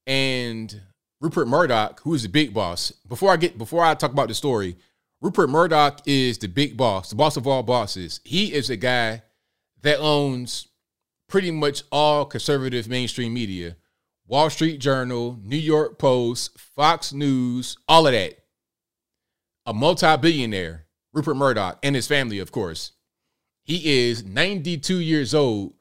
[0.06, 0.80] and
[1.20, 2.92] Rupert Murdoch, who is the big boss.
[3.06, 4.76] Before I get before I talk about the story,
[5.20, 8.20] Rupert Murdoch is the big boss, the boss of all bosses.
[8.24, 9.22] He is a guy
[9.82, 10.68] that owns
[11.28, 13.76] pretty much all conservative mainstream media.
[14.26, 18.34] Wall Street Journal, New York Post, Fox News, all of that.
[19.66, 22.92] A multi-billionaire, Rupert Murdoch, and his family, of course.
[23.62, 25.74] He is 92 years old,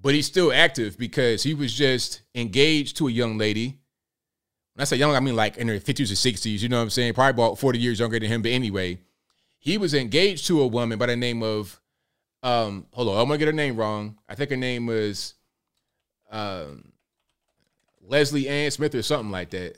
[0.00, 3.80] but he's still active because he was just engaged to a young lady
[4.74, 6.82] when I say young, I mean like in their 50s or 60s, you know what
[6.82, 7.14] I'm saying?
[7.14, 8.42] Probably about 40 years younger than him.
[8.42, 8.98] But anyway,
[9.58, 11.80] he was engaged to a woman by the name of,
[12.44, 14.18] um, hold on, I'm gonna get her name wrong.
[14.28, 15.34] I think her name was
[16.30, 16.92] um,
[18.06, 19.76] Lesley Ann Smith or something like that.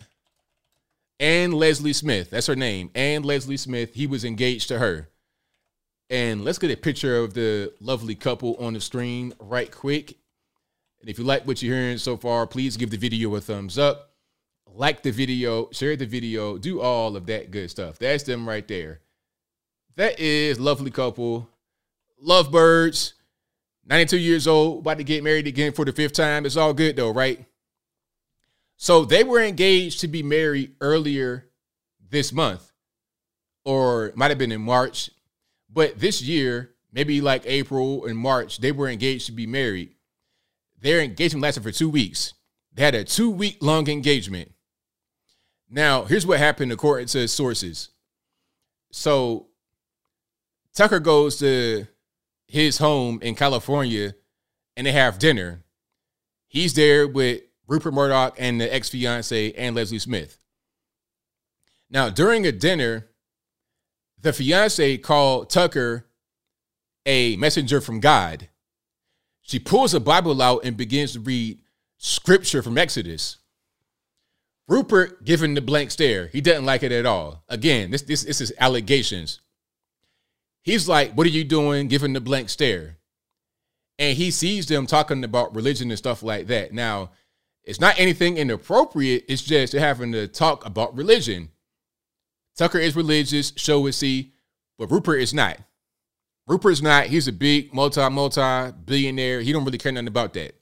[1.18, 2.90] Ann Lesley Smith, that's her name.
[2.94, 3.94] Ann Lesley Smith.
[3.94, 5.08] He was engaged to her.
[6.10, 10.16] And let's get a picture of the lovely couple on the screen right quick.
[11.00, 13.78] And if you like what you're hearing so far, please give the video a thumbs
[13.78, 14.10] up
[14.76, 17.98] like the video, share the video, do all of that good stuff.
[17.98, 19.00] That's them right there.
[19.96, 21.48] That is lovely couple,
[22.20, 23.14] lovebirds,
[23.86, 26.46] 92 years old, about to get married again for the fifth time.
[26.46, 27.44] It's all good though, right?
[28.76, 31.48] So they were engaged to be married earlier
[32.10, 32.72] this month,
[33.64, 35.10] or might have been in March,
[35.72, 39.94] but this year, maybe like April and March, they were engaged to be married.
[40.80, 42.34] Their engagement lasted for two weeks.
[42.72, 44.52] They had a two week long engagement.
[45.68, 47.88] Now, here's what happened according to sources.
[48.92, 49.48] So
[50.74, 51.86] Tucker goes to
[52.46, 54.14] his home in California
[54.76, 55.64] and they have dinner.
[56.48, 60.38] He's there with Rupert Murdoch and the ex fiance Ann Lesley Smith.
[61.90, 63.08] Now, during a dinner,
[64.20, 66.06] the fiance called Tucker
[67.04, 68.48] a messenger from God.
[69.40, 71.60] She pulls a Bible out and begins to read
[71.98, 73.38] scripture from Exodus.
[74.68, 76.26] Rupert giving the blank stare.
[76.26, 77.44] He doesn't like it at all.
[77.48, 79.40] Again, this this, this is allegations.
[80.66, 82.98] He's like, "What are you doing?" Giving the blank stare,
[84.00, 86.72] and he sees them talking about religion and stuff like that.
[86.72, 87.12] Now,
[87.62, 89.26] it's not anything inappropriate.
[89.28, 91.50] It's just they're having to talk about religion.
[92.56, 94.32] Tucker is religious, show is see,
[94.76, 95.58] but Rupert is not.
[96.48, 97.06] Rupert's not.
[97.06, 99.42] He's a big multi multi billionaire.
[99.42, 100.56] He don't really care nothing about that.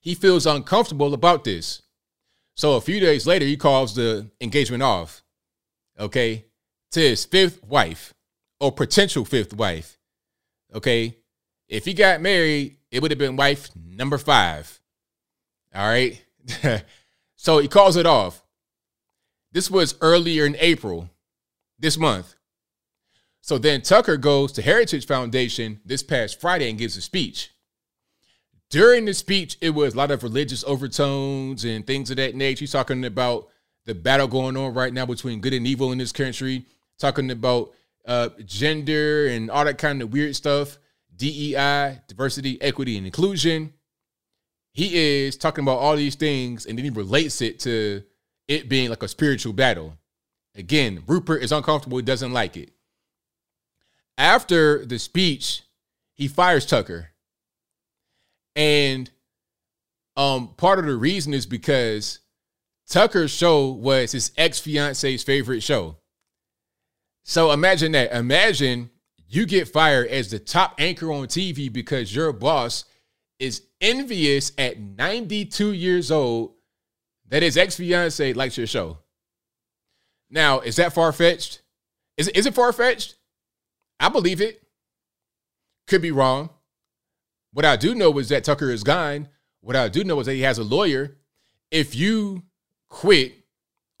[0.00, 1.82] He feels uncomfortable about this.
[2.54, 5.22] So a few days later, he calls the engagement off,
[6.00, 6.46] okay,
[6.92, 8.14] to his fifth wife
[8.60, 9.98] or potential fifth wife,
[10.74, 11.16] okay.
[11.68, 14.80] If he got married, it would have been wife number five.
[15.74, 16.22] All right.
[17.36, 18.44] so he calls it off.
[19.52, 21.10] This was earlier in April,
[21.78, 22.34] this month.
[23.40, 27.50] So then Tucker goes to Heritage Foundation this past Friday and gives a speech.
[28.70, 32.60] During the speech, it was a lot of religious overtones and things of that nature.
[32.60, 33.48] He's talking about
[33.84, 36.64] the battle going on right now between good and evil in this country,
[36.98, 37.72] talking about
[38.06, 40.78] uh, gender and all that kind of weird stuff,
[41.16, 43.72] DEI, diversity, equity, and inclusion.
[44.72, 48.02] He is talking about all these things, and then he relates it to
[48.48, 49.96] it being like a spiritual battle.
[50.56, 52.70] Again, Rupert is uncomfortable, he doesn't like it.
[54.18, 55.62] After the speech,
[56.12, 57.10] he fires Tucker
[58.56, 59.10] and
[60.16, 62.20] um, part of the reason is because
[62.88, 65.96] Tucker's show was his ex fiance's favorite show.
[67.24, 68.12] So imagine that.
[68.12, 68.90] Imagine
[69.26, 72.84] you get fired as the top anchor on TV because your boss
[73.38, 76.52] is envious at 92 years old
[77.28, 78.98] that his ex fiance likes your show.
[80.30, 81.62] Now, is that far fetched?
[82.16, 83.16] Is, is it far fetched?
[83.98, 84.62] I believe it.
[85.86, 86.50] Could be wrong.
[87.52, 89.28] What I do know is that Tucker is gone.
[89.60, 91.16] What I do know is that he has a lawyer.
[91.70, 92.42] If you
[92.88, 93.43] quit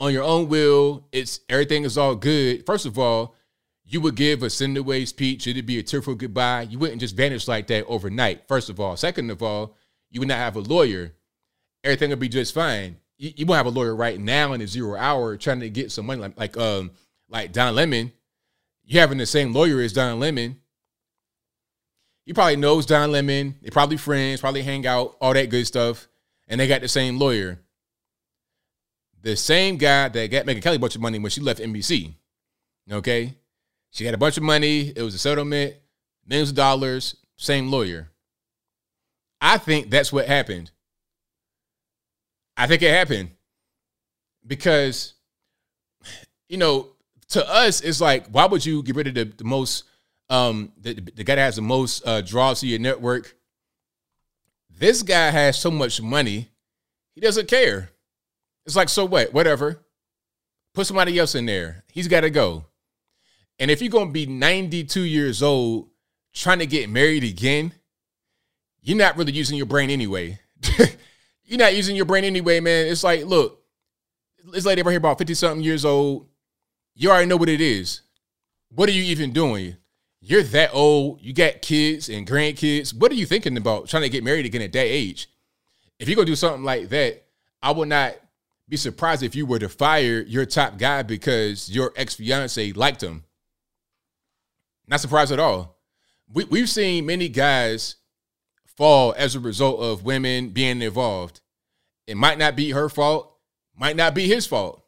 [0.04, 2.64] on your own will, it's everything is all good.
[2.66, 3.34] First of all,
[3.84, 5.46] you would give a send away speech.
[5.46, 6.62] It'd be a tearful goodbye.
[6.62, 8.48] You wouldn't just vanish like that overnight.
[8.48, 8.96] First of all.
[8.96, 9.76] Second of all,
[10.10, 11.14] you would not have a lawyer.
[11.82, 12.96] Everything would be just fine.
[13.18, 15.92] You, you won't have a lawyer right now in the zero hour trying to get
[15.92, 16.92] some money like like um
[17.28, 18.12] like Don Lemon.
[18.84, 20.60] You having the same lawyer as Don Lemon
[22.26, 23.54] he probably knows Don Lemon.
[23.62, 26.08] They probably friends, probably hang out, all that good stuff.
[26.48, 27.60] and they got the same lawyer.
[29.24, 32.14] The same guy that got Megyn Kelly a bunch of money when she left NBC.
[32.92, 33.34] Okay?
[33.90, 34.92] She had a bunch of money.
[34.94, 35.76] It was a settlement,
[36.26, 38.10] millions of dollars, same lawyer.
[39.40, 40.70] I think that's what happened.
[42.54, 43.30] I think it happened
[44.46, 45.14] because,
[46.50, 46.90] you know,
[47.28, 49.84] to us, it's like, why would you get rid of the, the most,
[50.28, 53.36] um, the, the guy that has the most uh, draws to your network?
[54.68, 56.50] This guy has so much money,
[57.14, 57.90] he doesn't care.
[58.66, 59.32] It's like, so what?
[59.32, 59.84] Whatever.
[60.72, 61.84] Put somebody else in there.
[61.92, 62.66] He's got to go.
[63.58, 65.88] And if you're going to be 92 years old
[66.32, 67.72] trying to get married again,
[68.82, 70.38] you're not really using your brain anyway.
[71.44, 72.86] you're not using your brain anyway, man.
[72.86, 73.62] It's like, look,
[74.52, 76.28] this lady right here about 50 something years old.
[76.94, 78.02] You already know what it is.
[78.70, 79.76] What are you even doing?
[80.20, 81.20] You're that old.
[81.20, 82.94] You got kids and grandkids.
[82.94, 85.28] What are you thinking about trying to get married again at that age?
[85.98, 87.24] If you're going to do something like that,
[87.62, 88.16] I would not
[88.68, 93.02] be surprised if you were to fire your top guy because your ex fiance liked
[93.02, 93.24] him.
[94.86, 95.78] Not surprised at all.
[96.32, 97.96] We, we've seen many guys
[98.76, 101.40] fall as a result of women being involved.
[102.06, 103.36] It might not be her fault,
[103.76, 104.84] might not be his fault,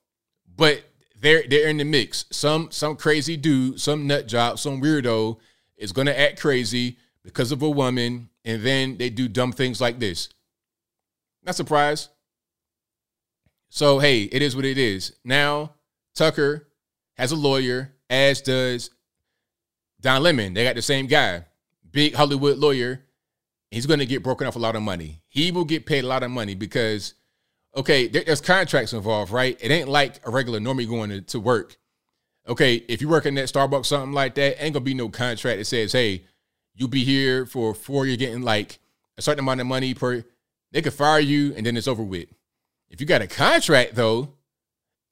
[0.55, 0.83] but
[1.19, 2.27] they're they're in the mix.
[2.31, 5.39] Some some crazy dude, some nut job, some weirdo
[5.77, 9.99] is gonna act crazy because of a woman, and then they do dumb things like
[9.99, 10.29] this.
[11.43, 12.11] Not surprised.
[13.69, 15.15] So hey, it is what it is.
[15.25, 15.73] Now
[16.15, 16.69] Tucker
[17.17, 18.91] has a lawyer, as does
[20.01, 20.55] Don Lemon.
[20.55, 21.45] They got the same guy,
[21.91, 23.03] big Hollywood lawyer.
[23.71, 25.23] He's going to get broken off a lot of money.
[25.27, 27.15] He will get paid a lot of money because,
[27.77, 29.59] okay, there, there's contracts involved, right?
[29.61, 31.77] It ain't like a regular normie going to, to work.
[32.49, 35.59] Okay, if you work in that Starbucks, something like that, ain't gonna be no contract
[35.59, 36.25] that says, hey,
[36.77, 38.79] you'll be here for four, you're getting like
[39.19, 40.25] a certain amount of money per.
[40.71, 42.29] They could fire you and then it's over with.
[42.89, 44.33] If you got a contract though,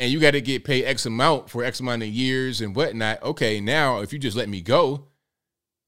[0.00, 3.22] and you got to get paid X amount for X amount of years and whatnot,
[3.22, 5.06] okay, now if you just let me go,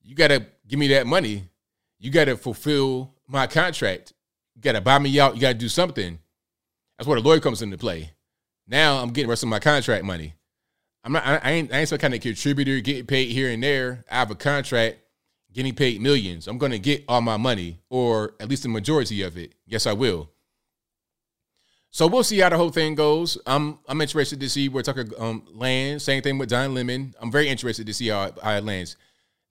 [0.02, 1.48] you got to give me that money.
[1.98, 4.12] You got to fulfill my contract.
[4.54, 5.34] You got to buy me out.
[5.34, 6.18] You got to do something.
[6.96, 8.12] That's where the lawyer comes into play.
[8.66, 10.34] Now I'm getting the rest of my contract money.
[11.04, 11.24] I'm not.
[11.24, 11.72] I ain't.
[11.72, 14.04] I ain't some kind of contributor getting paid here and there.
[14.10, 14.98] I have a contract,
[15.52, 16.48] getting paid millions.
[16.48, 19.52] I'm gonna get all my money, or at least the majority of it.
[19.66, 20.30] Yes, I will.
[21.96, 23.38] So we'll see how the whole thing goes.
[23.46, 26.04] I'm I'm interested to see where Tucker um, lands.
[26.04, 27.14] Same thing with Don Lemon.
[27.18, 28.98] I'm very interested to see how, how it lands.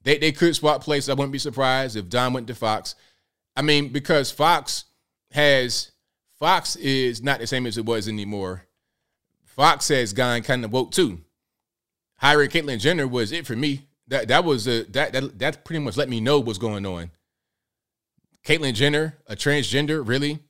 [0.04, 1.10] They they could swap places.
[1.10, 2.94] I wouldn't be surprised if Don went to Fox.
[3.56, 4.86] I mean, because Fox
[5.32, 5.92] has
[6.38, 8.68] Fox is not the same as it was anymore.
[9.46, 11.22] Fox has gone kind of woke too.
[12.18, 13.88] Hiring Caitlyn Jenner was it for me.
[14.08, 17.10] That that was a that that that pretty much let me know what's going on.
[18.46, 20.42] Caitlyn Jenner, a transgender, really?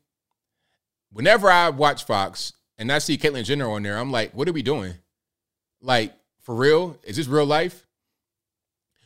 [1.15, 4.51] Whenever I watch Fox and I see Caitlyn Jenner on there, I'm like, what are
[4.51, 4.95] we doing?
[5.79, 6.99] Like, for real?
[7.05, 7.87] Is this real life?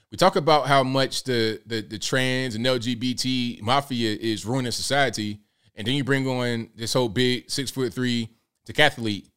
[0.10, 5.42] We talk about how much the the, the trans and LGBT mafia is ruining society,
[5.76, 8.30] and then you bring on this whole big six foot three
[8.68, 9.28] decathlete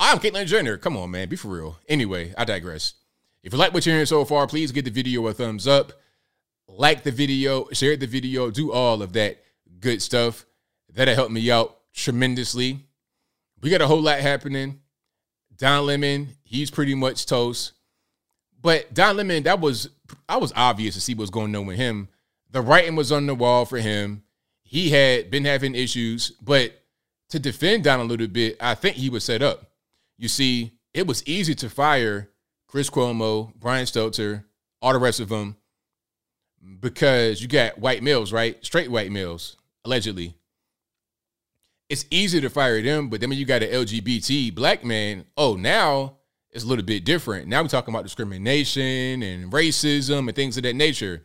[0.00, 0.76] I'm Caitlyn Jenner.
[0.76, 1.28] Come on, man.
[1.28, 1.78] Be for real.
[1.88, 2.94] Anyway, I digress.
[3.44, 5.92] If you like what you're hearing so far, please give the video a thumbs up.
[6.66, 9.40] Like the video, share the video, do all of that
[9.78, 10.44] good stuff.
[10.92, 12.86] That'll help me out tremendously.
[13.60, 14.80] We got a whole lot happening.
[15.56, 17.72] Don Lemon, he's pretty much toast.
[18.60, 19.90] But Don Lemon, that was
[20.28, 22.08] I was obvious to see what's going on with him.
[22.50, 24.22] The writing was on the wall for him.
[24.62, 26.72] He had been having issues, but
[27.30, 29.70] to defend Don a little bit, I think he was set up.
[30.16, 32.30] You see, it was easy to fire
[32.66, 34.44] Chris Cuomo, Brian Stelter,
[34.82, 35.56] all the rest of them
[36.80, 38.62] because you got white males, right?
[38.64, 40.34] Straight white males, allegedly.
[41.88, 45.54] It's easy to fire them, but then when you got an LGBT black man, oh,
[45.54, 46.18] now
[46.50, 47.48] it's a little bit different.
[47.48, 51.24] Now we're talking about discrimination and racism and things of that nature.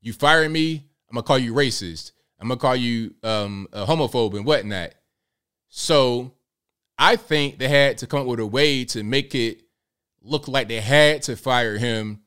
[0.00, 2.12] You fire me, I'm gonna call you racist.
[2.40, 4.94] I'm gonna call you um, a homophobe and whatnot.
[5.68, 6.32] So
[6.98, 9.62] I think they had to come up with a way to make it
[10.22, 12.22] look like they had to fire him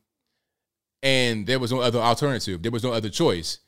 [1.04, 2.62] and there was no other alternative.
[2.62, 3.60] There was no other choice.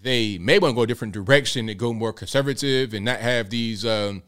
[0.00, 3.50] They may want to go a different direction and go more conservative and not have
[3.50, 4.22] these um,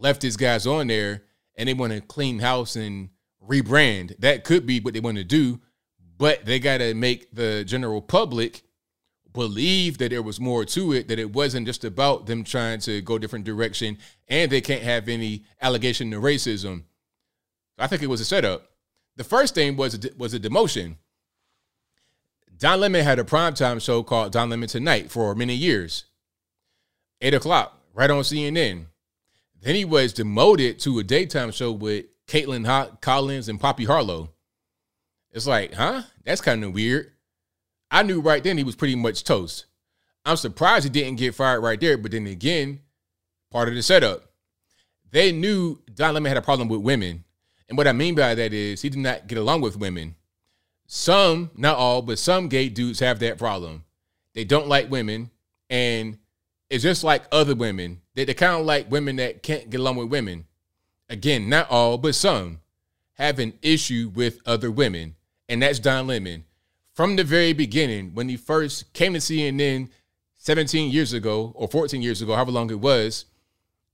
[0.00, 1.24] leftist guys on there
[1.56, 3.10] and they want to clean house and
[3.46, 4.16] rebrand.
[4.18, 5.60] That could be what they want to do,
[6.16, 8.62] but they got to make the general public
[9.32, 13.00] believe that there was more to it, that it wasn't just about them trying to
[13.02, 13.98] go different direction,
[14.28, 16.84] and they can't have any allegation of racism.
[17.78, 18.70] I think it was a setup.
[19.16, 20.96] The first thing was a, was a demotion.
[22.60, 26.04] Don Lemon had a primetime show called Don Lemon Tonight for many years.
[27.22, 28.84] eight o'clock, right on CNN.
[29.62, 34.28] Then he was demoted to a daytime show with Kaitlan Collins and Poppy Harlow.
[35.32, 36.02] It's like, huh?
[36.22, 37.12] That's kind of weird.
[37.90, 39.64] I knew right then he was pretty much toast.
[40.26, 42.80] I'm surprised he didn't get fired right there, but then again,
[43.50, 44.32] part of the setup.
[45.10, 47.24] They knew Don Lemon had a problem with women.
[47.70, 50.16] And what I mean by that is he did not get along with women.
[50.92, 53.84] Some, not all, but some gay dudes have that problem.
[54.34, 55.30] They don't like women,
[55.70, 56.18] and
[56.68, 58.00] it's just like other women.
[58.16, 60.46] They, they kind of like women that can't get along with women.
[61.08, 62.58] Again, not all, but some
[63.12, 65.14] have an issue with other women,
[65.48, 66.44] and that's Don Lemon.
[66.92, 69.90] From the very beginning, when he first came to CNN
[70.38, 73.26] 17 years ago or 14 years ago, however long it was,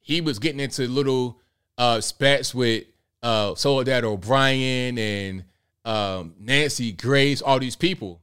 [0.01, 1.43] he was getting into little
[1.77, 2.85] uh, spats with
[3.23, 5.45] uh, Soledad O'Brien and
[5.87, 8.21] um, Nancy Grace, all these people.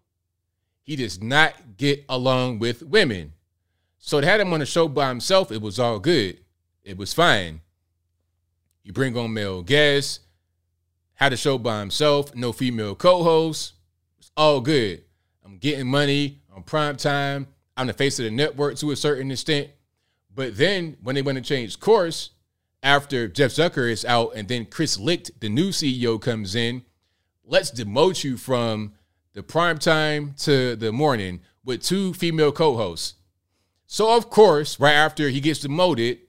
[0.84, 3.34] He does not get along with women.
[3.98, 6.40] So to have him on the show by himself, it was all good.
[6.84, 7.62] It was fine.
[8.84, 10.20] You bring on male guests,
[11.14, 13.74] had a show by himself, no female co-hosts.
[14.20, 15.06] It's all good.
[15.46, 17.48] I'm getting money on prime time.
[17.78, 19.70] I'm the face of the network to a certain extent.
[20.36, 22.32] But then when they want to change course,
[22.82, 26.84] after Jeff Zucker is out and then Chris Licht, the new CEO, comes in,
[27.46, 28.94] let's demote you from
[29.34, 33.16] the prime time to the morning with two female co-hosts.
[33.88, 36.20] So of course, right after he gets demoted,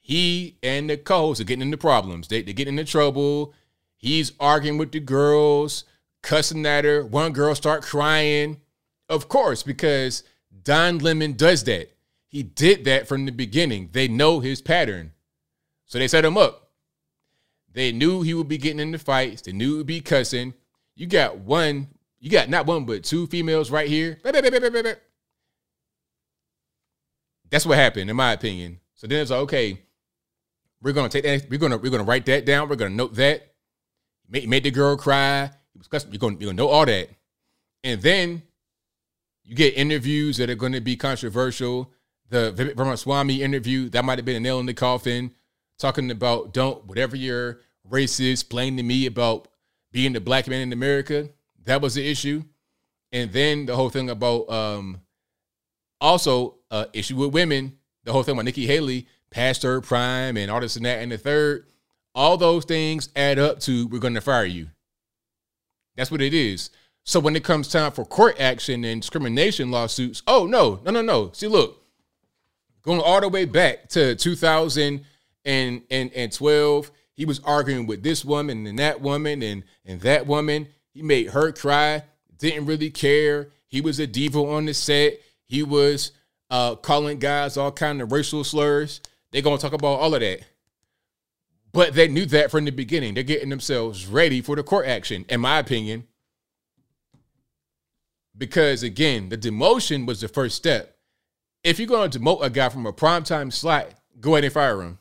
[0.00, 2.28] he and the co-hosts are getting into problems.
[2.28, 3.54] They they get into trouble.
[3.96, 5.84] He's arguing with the girls,
[6.22, 7.04] cussing at her.
[7.04, 8.60] One girl start crying.
[9.08, 10.24] Of course, because
[10.62, 11.92] Don Lemon does that.
[12.26, 13.90] He did that from the beginning.
[13.92, 15.12] They know his pattern.
[15.86, 16.59] So they set him up.
[17.72, 19.42] They knew he would be getting into fights.
[19.42, 20.54] They knew he would be cussing.
[20.96, 21.88] You got one,
[22.18, 24.18] you got not one, but two females right here.
[27.50, 28.80] That's what happened, in my opinion.
[28.94, 29.80] So then it's like, okay,
[30.82, 32.68] we're gonna take that, we're gonna we're gonna write that down.
[32.68, 33.46] We're gonna note that.
[34.28, 35.50] Made, made the girl cry.
[35.72, 37.08] He was cussing, You're gonna, you're gonna know all that.
[37.82, 38.42] And then
[39.42, 41.90] you get interviews that are gonna be controversial.
[42.28, 45.34] The Vivek Swami interview, that might have been a nail in the coffin,
[45.80, 49.48] talking about don't whatever your race is, explain to me about
[49.92, 51.28] being the black man in America.
[51.64, 52.44] That was the issue.
[53.12, 55.00] And then the whole thing about um
[56.00, 60.50] also uh issue with women, the whole thing about Nikki Haley past her prime and
[60.50, 61.66] all this and that and the third.
[62.14, 64.68] All those things add up to we're gonna fire you.
[65.96, 66.70] That's what it is.
[67.04, 71.02] So when it comes time for court action and discrimination lawsuits, oh no, no, no,
[71.02, 71.30] no.
[71.32, 71.82] See, look,
[72.82, 74.14] going all the way back to
[75.44, 80.68] 2012, he was arguing with this woman and that woman and and that woman.
[80.92, 82.04] He made her cry.
[82.38, 83.50] Didn't really care.
[83.66, 85.20] He was a diva on the set.
[85.44, 86.12] He was
[86.48, 89.00] uh, calling guys all kind of racial slurs.
[89.30, 90.40] They're gonna talk about all of that.
[91.72, 93.14] But they knew that from the beginning.
[93.14, 96.06] They're getting themselves ready for the court action, in my opinion.
[98.36, 100.96] Because again, the demotion was the first step.
[101.62, 104.82] If you're going to demote a guy from a primetime slot, go ahead and fire
[104.82, 104.98] him.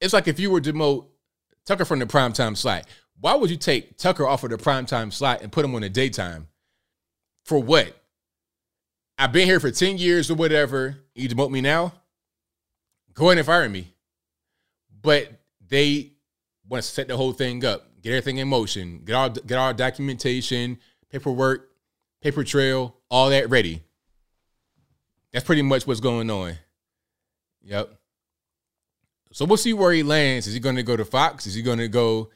[0.00, 1.06] It's like if you were to demote
[1.66, 2.86] Tucker from the primetime slot.
[3.20, 5.88] Why would you take Tucker off of the primetime slot and put him on the
[5.88, 6.48] daytime?
[7.44, 7.94] For what?
[9.18, 10.98] I've been here for 10 years or whatever.
[11.14, 11.92] You demote me now?
[13.14, 13.94] Go ahead and fire me.
[15.02, 15.30] But
[15.66, 16.12] they
[16.68, 19.72] want to set the whole thing up, get everything in motion, get all get all
[19.72, 20.78] documentation,
[21.10, 21.70] paperwork,
[22.20, 23.82] paper trail, all that ready.
[25.32, 26.54] That's pretty much what's going on.
[27.62, 27.94] Yep.
[29.36, 30.46] So we'll see where he lands.
[30.46, 31.46] Is he going to go to Fox?
[31.46, 32.30] Is he going to go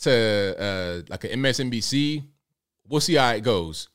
[0.00, 2.24] to uh, like an MSNBC?
[2.88, 3.90] We'll see how it goes.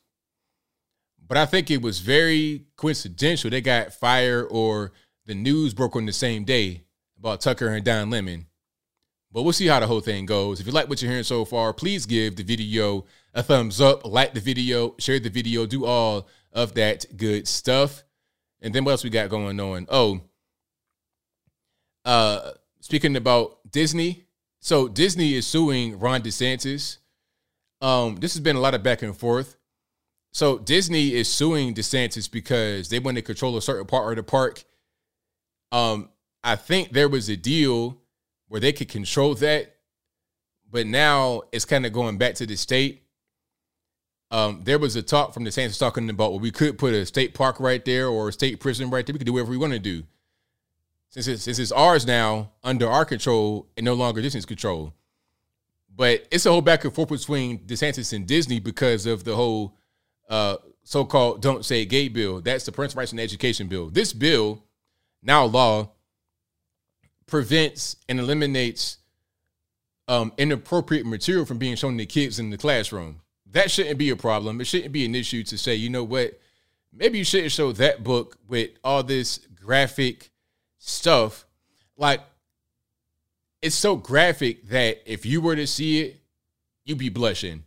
[1.26, 4.92] But I think it was very coincidental they got fired or
[5.26, 6.84] the news broke on the same day
[7.18, 8.46] about Tucker and Don Lemon.
[9.32, 10.60] But we'll see how the whole thing goes.
[10.60, 14.06] If you like what you're hearing so far, please give the video a thumbs up,
[14.06, 18.04] like the video, share the video, do all of that good stuff.
[18.60, 19.86] And then what else we got going on?
[19.88, 20.20] Oh,
[22.04, 24.24] uh, speaking about Disney,
[24.60, 26.98] so Disney is suing Ron DeSantis.
[27.80, 29.56] Um, this has been a lot of back and forth.
[30.32, 34.22] So Disney is suing DeSantis because they want to control a certain part of the
[34.22, 34.64] park.
[35.72, 36.10] Um,
[36.44, 37.98] I think there was a deal
[38.48, 39.74] where they could control that,
[40.70, 43.02] but now it's kind of going back to the state.
[44.30, 47.34] Um, there was a talk from DeSantis talking about well, we could put a state
[47.34, 49.12] park right there or a state prison right there.
[49.12, 50.04] We could do whatever we want to do
[51.12, 54.94] since it's, since it's ours now under our control and no longer Disney's control.
[55.94, 59.76] But it's a whole back and forth between DeSantis and Disney because of the whole
[60.30, 62.40] uh, so-called "Don't Say Gay" bill.
[62.40, 63.90] That's the Parents' Rights and Education bill.
[63.90, 64.64] This bill
[65.22, 65.90] now law
[67.26, 68.96] prevents and eliminates
[70.08, 73.20] um, inappropriate material from being shown to kids in the classroom.
[73.50, 74.62] That shouldn't be a problem.
[74.62, 76.40] It shouldn't be an issue to say, you know what,
[76.90, 80.31] maybe you shouldn't show that book with all this graphic
[80.82, 81.46] stuff.
[81.96, 82.20] Like,
[83.60, 86.20] it's so graphic that if you were to see it,
[86.84, 87.64] you'd be blushing.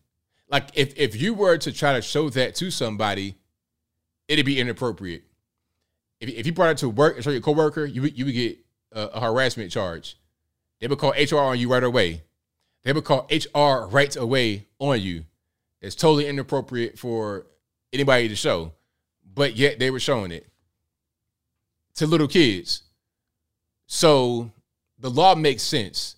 [0.49, 3.35] Like, if if you were to try to show that to somebody,
[4.27, 5.23] it'd be inappropriate.
[6.19, 8.59] If, if you brought it to work and show your coworker, you you would get
[8.91, 10.17] a, a harassment charge.
[10.79, 12.23] They would call HR on you right away.
[12.83, 15.25] They would call HR right away on you.
[15.81, 17.47] It's totally inappropriate for
[17.91, 18.73] anybody to show,
[19.33, 20.47] but yet they were showing it
[21.95, 22.83] to little kids.
[23.87, 24.51] So
[24.99, 26.15] the law makes sense.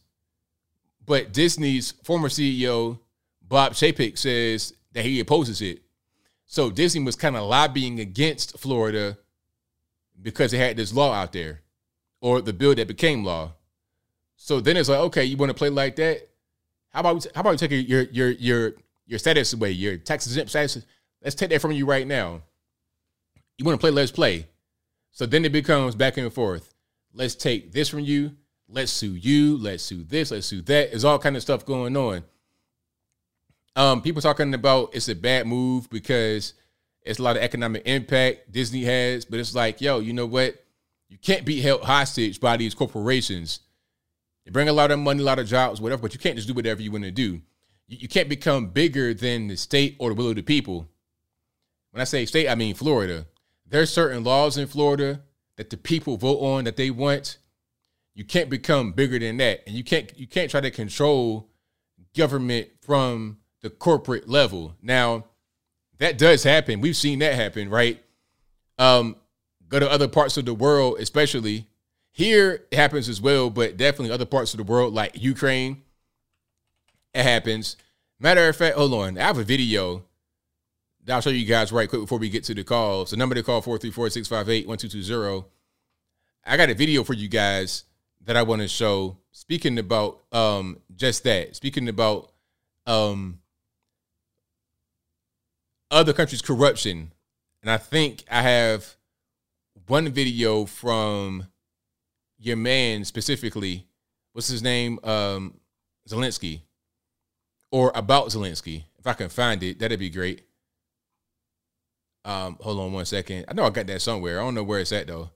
[1.06, 3.00] But Disney's former CEO,
[3.42, 5.82] Bob Chapek, says that he opposes it.
[6.46, 9.18] So Disney was kind of lobbying against Florida
[10.22, 11.62] because they had this law out there
[12.22, 13.54] or the bill that became law.
[14.36, 16.28] So then it's like, okay, you want to play like that?
[16.90, 18.74] How about how about we take your your your
[19.06, 20.86] your status away, your tax exempt status?
[21.24, 22.42] Let's take that from you right now.
[23.58, 23.92] You want to play?
[23.92, 24.48] Let's play.
[25.12, 26.74] So then it becomes back and forth.
[27.18, 28.32] Let's take this from you.
[28.70, 29.58] Let's sue you.
[29.58, 30.30] Let's sue this.
[30.30, 30.92] Let's sue that.
[30.92, 32.24] There's all kind of stuff going on.
[33.76, 36.54] Um, people talking about it's a bad move because
[37.02, 40.64] it's a lot of economic impact Disney has, but it's like, yo, you know what?
[41.10, 43.62] You can't be held hostage by these corporations.
[44.46, 46.48] They bring a lot of money, a lot of jobs, whatever, but you can't just
[46.48, 47.42] do whatever you want to do.
[47.88, 50.88] You, you can't become bigger than the state or the will of the people.
[51.92, 53.26] When I say state, I mean Florida.
[53.66, 55.22] There's certain laws in Florida
[55.58, 57.38] that the people vote on that they want.
[58.14, 61.50] You can't become bigger than that, and you can't you can't try to control
[62.16, 64.76] government from the corporate level.
[64.82, 65.26] Now,
[66.00, 66.82] that does happen.
[66.82, 68.02] We've seen that happen, right?
[68.80, 69.18] Um,
[69.68, 71.68] go to other parts of the world, especially
[72.12, 75.84] here it happens as well, but definitely other parts of the world like Ukraine,
[77.14, 77.78] it happens.
[78.20, 79.20] Matter of fact, hold on.
[79.20, 80.04] I have a video
[81.10, 83.12] I'll show you guys right quick before we get to the calls.
[83.12, 85.46] The number to call 434-658-1220.
[86.46, 87.86] I got a video for you guys
[88.26, 89.18] that I want to show.
[89.32, 91.56] Speaking about um just that.
[91.56, 92.32] Speaking about
[92.86, 93.40] um
[95.92, 97.12] other countries' corruption.
[97.62, 98.96] And I think I have
[99.88, 101.48] one video from
[102.38, 103.88] your man specifically.
[104.34, 105.00] What's his name?
[105.04, 105.60] Um,
[106.08, 106.62] Zelensky.
[107.72, 108.84] Or about Zelensky.
[109.00, 110.47] If I can find it, that'd be great.
[112.28, 113.46] Um, hold on one second.
[113.48, 114.42] I know I got that somewhere.
[114.42, 115.32] I don't know where it's at though.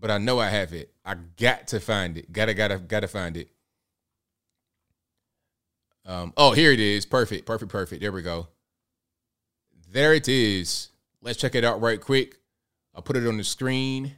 [0.00, 0.94] But I know I have it.
[1.04, 2.32] I got to find it.
[2.32, 3.50] Gotta, gotta, gotta find it.
[6.06, 7.04] Um, oh, here it is.
[7.04, 8.00] Perfect, perfect, perfect.
[8.00, 8.48] There we go.
[9.90, 10.88] There it is.
[11.20, 12.38] Let's check it out right quick.
[12.94, 14.16] I'll put it on the screen.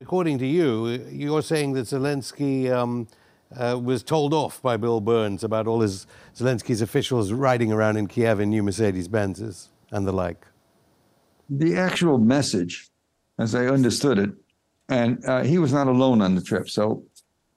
[0.00, 3.08] According to you, you're saying that Zelensky um,
[3.58, 6.06] uh, was told off by Bill Burns about all his
[6.36, 10.46] Zelensky's officials riding around in Kiev in new Mercedes Benzes and the like.
[11.50, 12.90] The actual message,
[13.38, 14.30] as I understood it,
[14.88, 16.68] and uh, he was not alone on the trip.
[16.68, 17.04] So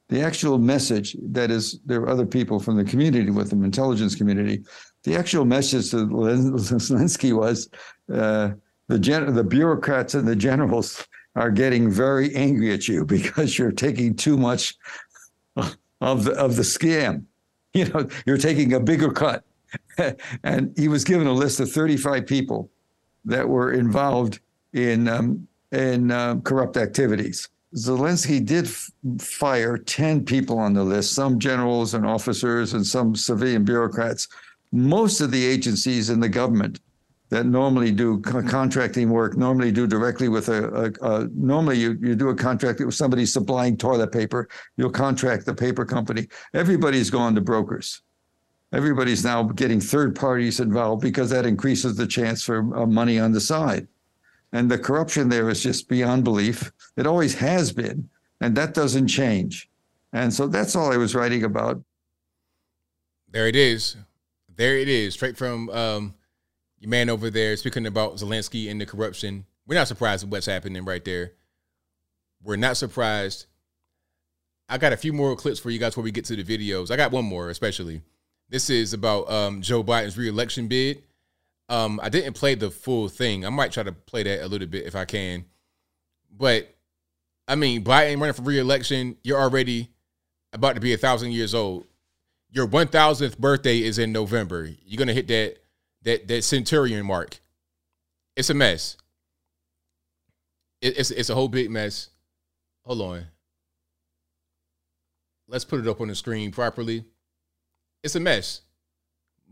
[0.09, 4.15] the actual message that is, there are other people from the community with him, intelligence
[4.15, 4.63] community.
[5.03, 7.69] The actual message to Zelensky was
[8.13, 8.51] uh,
[8.87, 11.05] the gen- the bureaucrats and the generals
[11.35, 14.75] are getting very angry at you because you're taking too much
[16.01, 17.23] of the of the scam.
[17.75, 19.43] You know, you're taking a bigger cut.
[20.43, 22.71] and he was given a list of 35 people
[23.25, 24.39] that were involved
[24.73, 27.47] in um, in uh, corrupt activities.
[27.75, 28.89] Zelensky did f-
[29.19, 34.27] fire 10 people on the list, some generals and officers and some civilian bureaucrats.
[34.71, 36.79] Most of the agencies in the government
[37.29, 41.95] that normally do co- contracting work, normally do directly with a, a, a, normally you,
[42.01, 46.27] you do a contract with somebody supplying toilet paper, you'll contract the paper company.
[46.55, 48.01] Everybody's gone to brokers.
[48.71, 53.31] Everybody's now getting third parties involved because that increases the chance for uh, money on
[53.31, 53.87] the side.
[54.51, 56.71] And the corruption there is just beyond belief.
[56.95, 58.09] It always has been,
[58.41, 59.69] and that doesn't change.
[60.13, 61.81] And so that's all I was writing about.
[63.31, 63.95] There it is.
[64.55, 65.13] There it is.
[65.13, 66.15] Straight from um,
[66.79, 69.45] your man over there speaking about Zelensky and the corruption.
[69.67, 71.33] We're not surprised with what's happening right there.
[72.43, 73.45] We're not surprised.
[74.67, 76.89] I got a few more clips for you guys before we get to the videos.
[76.91, 78.01] I got one more, especially.
[78.49, 81.03] This is about um, Joe Biden's reelection bid.
[81.69, 83.45] Um, I didn't play the full thing.
[83.45, 85.45] I might try to play that a little bit if I can.
[86.35, 86.75] But
[87.47, 89.89] I mean, Biden running for reelection, you're already
[90.51, 91.85] about to be a thousand years old.
[92.51, 94.67] Your one thousandth birthday is in November.
[94.83, 95.57] You're gonna hit that
[96.03, 97.39] that that centurion mark.
[98.35, 98.97] It's a mess.
[100.81, 102.09] It, it's it's a whole big mess.
[102.83, 103.25] hold on.
[105.47, 107.05] Let's put it up on the screen properly.
[108.03, 108.61] It's a mess.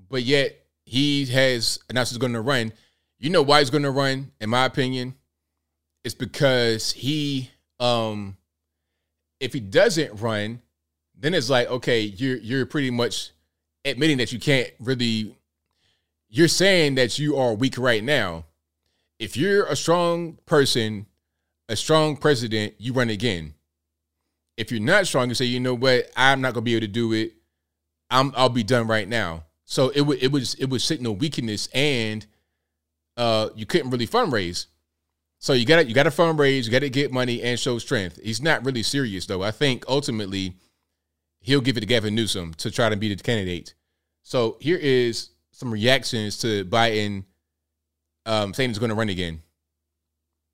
[0.10, 2.72] But yet he has announced he's going to run.
[3.20, 5.16] You know why he's going to run, in my opinion?
[6.04, 8.38] It's because he, um,
[9.40, 10.62] if he doesn't run,
[11.20, 13.32] then it's like, okay, you're you're pretty much
[13.84, 15.36] admitting that you can't really.
[16.30, 18.46] You're saying that you are weak right now.
[19.18, 21.08] If you're a strong person,
[21.70, 23.54] a strong president, you run again.
[24.58, 26.92] If you're not strong, you say, you know what, I'm not gonna be able to
[26.92, 27.37] do it.
[28.10, 29.44] I'm I'll be done right now.
[29.66, 32.26] So it would it was it was signal weakness and
[33.18, 34.68] uh you couldn't really fundraise.
[35.40, 37.78] So you got to you got to fundraise, you got to get money and show
[37.78, 38.20] strength.
[38.24, 39.44] He's not really serious though.
[39.44, 40.56] I think ultimately
[41.42, 43.76] he'll give it to Gavin Newsom to try to be the candidate.
[44.24, 47.26] So here is some reactions to Biden
[48.26, 49.42] um, saying he's going to run again.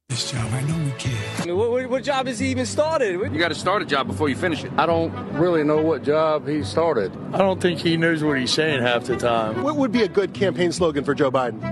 [0.10, 1.18] This job, I know we can.
[1.42, 3.14] I mean, what, what, what job has he even started?
[3.14, 4.72] You got to start a job before you finish it.
[4.78, 7.12] I don't really know what job he started.
[7.34, 9.64] I don't think he knows what he's saying half the time.
[9.64, 11.64] What would be a good campaign slogan for Joe Biden?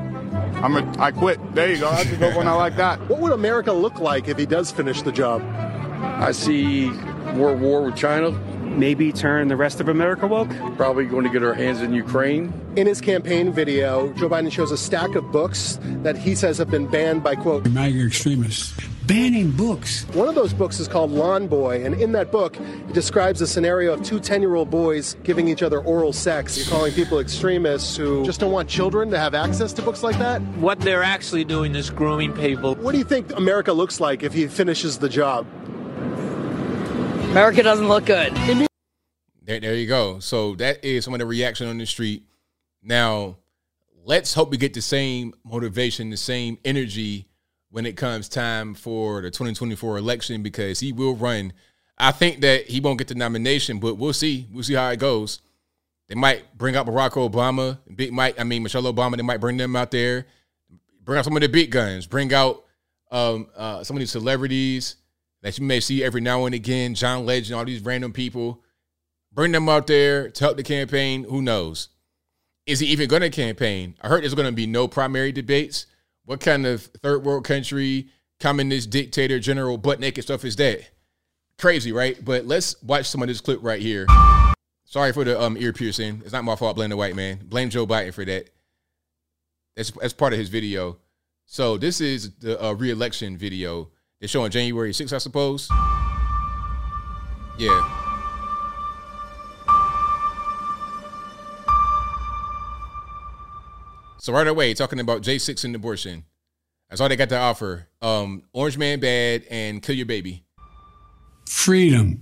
[0.63, 1.39] I'm a, I quit.
[1.53, 1.91] There you go.
[1.91, 2.47] That's a good one.
[2.47, 2.99] I like that.
[3.09, 5.43] What would America look like if he does finish the job?
[6.01, 6.89] I see
[7.35, 8.31] world war with China.
[8.77, 10.49] Maybe turn the rest of America woke?
[10.77, 12.53] Probably going to get our hands in Ukraine.
[12.77, 16.71] In his campaign video, Joe Biden shows a stack of books that he says have
[16.71, 18.73] been banned by, quote, MAGA extremists.
[19.07, 20.05] Banning books.
[20.13, 23.47] One of those books is called Lawn Boy, and in that book, it describes a
[23.47, 26.57] scenario of two 10 year old boys giving each other oral sex.
[26.57, 30.17] You're calling people extremists who just don't want children to have access to books like
[30.19, 30.41] that?
[30.59, 32.75] What they're actually doing is grooming people.
[32.75, 35.45] What do you think America looks like if he finishes the job?
[37.31, 38.35] America doesn't look good.
[39.41, 40.19] There, there you go.
[40.19, 42.25] So that is some of the reaction on the street.
[42.83, 43.37] Now,
[44.03, 47.29] let's hope we get the same motivation, the same energy
[47.69, 51.53] when it comes time for the 2024 election because he will run.
[51.97, 54.49] I think that he won't get the nomination, but we'll see.
[54.51, 55.39] We'll see how it goes.
[56.09, 59.15] They might bring out Barack Obama, Big Mike, I mean Michelle Obama.
[59.15, 60.25] They might bring them out there,
[61.01, 62.65] bring out some of the big guns, bring out
[63.09, 64.97] um, uh, some of these celebrities
[65.41, 68.63] that you may see every now and again, John Legend, all these random people.
[69.33, 71.23] Bring them out there to help the campaign.
[71.23, 71.89] Who knows?
[72.65, 73.95] Is he even going to campaign?
[74.01, 75.85] I heard there's going to be no primary debates.
[76.25, 78.09] What kind of third world country,
[78.39, 80.89] communist dictator, general butt naked stuff is that?
[81.57, 82.23] Crazy, right?
[82.23, 84.05] But let's watch some of this clip right here.
[84.85, 86.21] Sorry for the um, ear piercing.
[86.23, 86.75] It's not my fault.
[86.75, 87.39] Blame the white man.
[87.45, 88.49] Blame Joe Biden for that.
[89.75, 90.97] That's that's part of his video.
[91.45, 93.89] So this is the uh, re-election video.
[94.21, 95.67] They're showing January 6th, I suppose.
[97.57, 97.97] Yeah.
[104.19, 106.25] So right away, talking about J6 and abortion.
[106.87, 107.87] That's all they got to offer.
[107.99, 110.43] Um, Orange Man bad and kill your baby.
[111.49, 112.21] Freedom.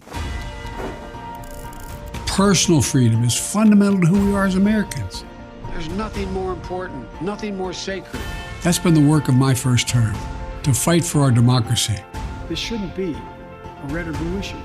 [2.27, 5.25] Personal freedom is fundamental to who we are as Americans.
[5.71, 8.21] There's nothing more important, nothing more sacred.
[8.63, 10.15] That's been the work of my first term
[10.63, 11.95] to fight for our democracy.
[12.47, 14.57] This shouldn't be a red or blue issue.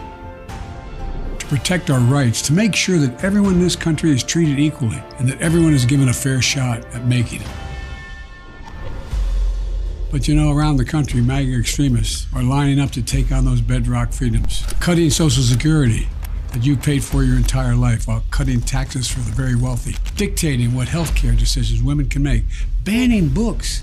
[1.38, 5.02] To protect our rights, to make sure that everyone in this country is treated equally
[5.18, 7.48] and that everyone is given a fair shot at making it.
[10.10, 13.60] But you know, around the country, MAGA extremists are lining up to take on those
[13.60, 16.06] bedrock freedoms, cutting Social Security
[16.52, 20.72] that you paid for your entire life while cutting taxes for the very wealthy, dictating
[20.72, 22.44] what health care decisions women can make,
[22.84, 23.82] banning books,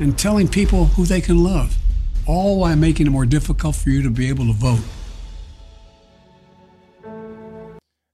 [0.00, 1.76] and telling people who they can love,
[2.26, 4.80] all while making it more difficult for you to be able to vote.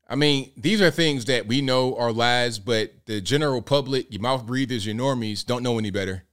[0.08, 4.20] I mean, these are things that we know are lies, but the general public, your
[4.20, 6.24] mouth breathers, your normies, don't know any better.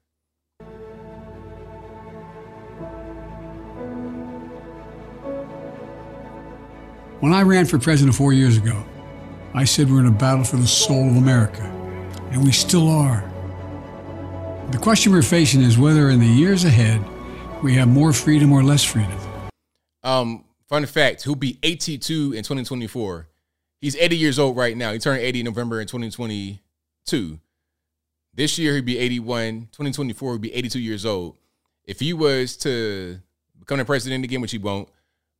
[7.21, 8.83] When I ran for president four years ago,
[9.53, 11.63] I said we're in a battle for the soul of America,
[12.31, 13.30] and we still are.
[14.71, 17.03] The question we're facing is whether in the years ahead
[17.61, 19.17] we have more freedom or less freedom.
[20.01, 23.27] Um, fun fact: He'll be 82 in 2024.
[23.81, 24.93] He's 80 years old right now.
[24.93, 27.39] He turned 80 in November in 2022.
[28.33, 29.67] This year he'd be 81.
[29.73, 31.35] 2024 he'd be 82 years old.
[31.83, 33.19] If he was to
[33.59, 34.87] become the president again, which he won't,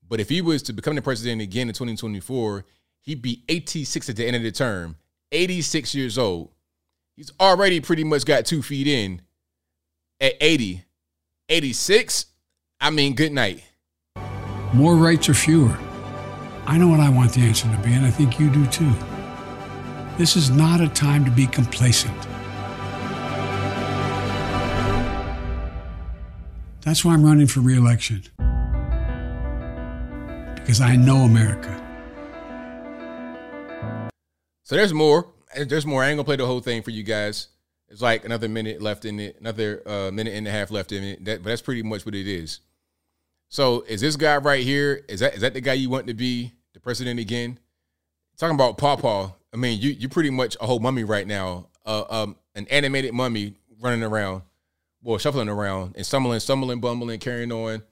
[0.10, 2.66] but if he was to become the president again in 2024,
[3.00, 4.98] he'd be 86 at the end of the term.
[5.32, 6.50] 86 years old.
[7.16, 9.22] He's already pretty much got two feet in
[10.20, 10.86] at 80.
[11.50, 12.26] 86,
[12.80, 13.64] I mean, good night.
[14.74, 15.78] More rights or fewer?
[16.66, 18.92] I know what I want the answer to be, and I think you do too.
[20.18, 22.16] This is not a time to be complacent.
[26.82, 28.24] That's why I'm running for reelection.
[30.56, 31.78] because I know America.
[34.64, 35.28] So there's more.
[35.56, 36.04] There's more.
[36.04, 37.48] I ain't gonna play the whole thing for you guys.
[37.90, 41.04] It's like another minute left in it, another uh, minute and a half left in
[41.04, 41.26] it.
[41.26, 42.62] That, but that's pretty much what it is.
[43.50, 45.04] So is this guy right here?
[45.10, 47.60] Is that is that the guy you want to be the president again?
[48.38, 49.32] Talking about Pawpaw.
[49.54, 51.68] I mean, you you pretty much a whole mummy right now.
[51.86, 54.44] Uh, um, an animated mummy running around,
[55.04, 57.84] well, shuffling around and stumbling, stumbling, bumbling, carrying on.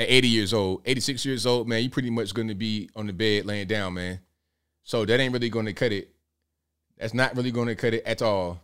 [0.00, 3.08] At 80 years old, 86 years old, man, you pretty much going to be on
[3.08, 4.20] the bed laying down, man.
[4.84, 6.14] So that ain't really going to cut it.
[6.98, 8.60] That's not really going to cut it at all.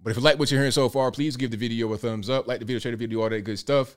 [0.00, 2.30] But if you like what you're hearing so far, please give the video a thumbs
[2.30, 3.96] up, like the video, share the video, all that good stuff.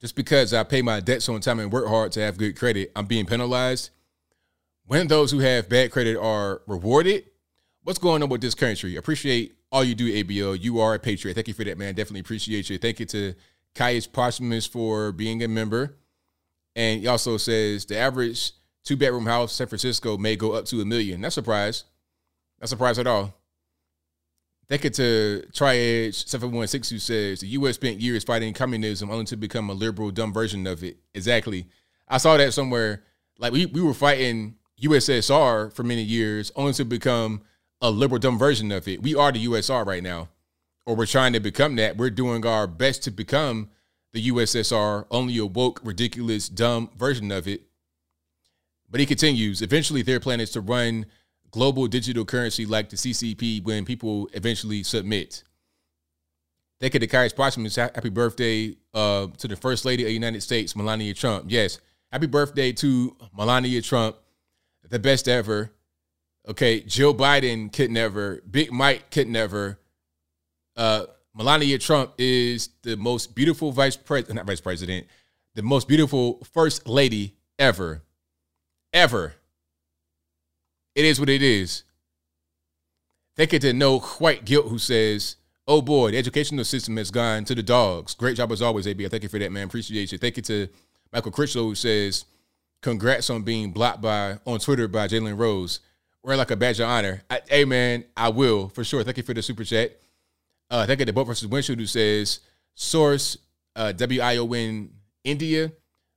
[0.00, 2.90] just because I pay my debts on time and work hard to have good credit,
[2.96, 3.90] I'm being penalized.
[4.86, 7.24] When those who have bad credit are rewarded,
[7.84, 8.96] what's going on with this country?
[8.96, 10.60] Appreciate all you do, ABO.
[10.60, 11.34] You are a patriot.
[11.34, 11.94] Thank you for that, man.
[11.94, 12.76] Definitely appreciate you.
[12.78, 13.34] Thank you to
[13.74, 15.96] Caius Posthumous for being a member.
[16.76, 18.52] And he also says the average
[18.84, 21.20] two bedroom house San Francisco may go up to a million.
[21.20, 21.86] Not surprised.
[22.60, 23.34] Not surprised at all.
[24.68, 29.36] Thank you to Triage 716 who says the US spent years fighting communism only to
[29.36, 30.98] become a liberal, dumb version of it.
[31.14, 31.68] Exactly.
[32.08, 33.02] I saw that somewhere.
[33.38, 37.42] Like we, we were fighting USSR for many years only to become
[37.80, 39.02] a liberal, dumb version of it.
[39.02, 40.28] We are the USR right now,
[40.86, 41.96] or we're trying to become that.
[41.96, 43.70] We're doing our best to become
[44.12, 47.62] the USSR, only a woke, ridiculous, dumb version of it.
[48.90, 51.06] But he continues eventually, their plan is to run
[51.50, 55.44] global digital currency like the CCP when people eventually submit.
[56.80, 57.76] You to Caius Posthumous.
[57.76, 61.46] Happy birthday uh, to the First Lady of the United States, Melania Trump.
[61.48, 61.78] Yes,
[62.12, 64.16] happy birthday to Melania Trump,
[64.88, 65.70] the best ever.
[66.46, 69.78] Okay, Joe Biden could never, Big Mike could never.
[70.76, 75.06] Uh, Melania Trump is the most beautiful vice president, not vice president,
[75.54, 78.02] the most beautiful first lady ever.
[78.92, 79.34] Ever.
[80.94, 81.82] It is what it is.
[83.36, 85.36] Thank you to No White Guilt who says,
[85.66, 88.14] Oh boy, the educational system has gone to the dogs.
[88.14, 89.04] Great job as always, AB.
[89.04, 89.66] I thank you for that, man.
[89.66, 90.18] Appreciate you.
[90.18, 90.68] Thank you to
[91.12, 92.26] Michael Critchlow who says,
[92.84, 95.80] Congrats on being blocked by on Twitter by Jalen Rose.
[96.22, 97.22] Wear like a badge of honor.
[97.30, 99.02] I, hey man, I will for sure.
[99.02, 99.98] Thank you for the super chat.
[100.68, 102.40] Uh, thank you to Boat versus Windshield who says,
[102.74, 103.38] Source
[103.74, 104.90] uh, WION
[105.24, 105.72] India.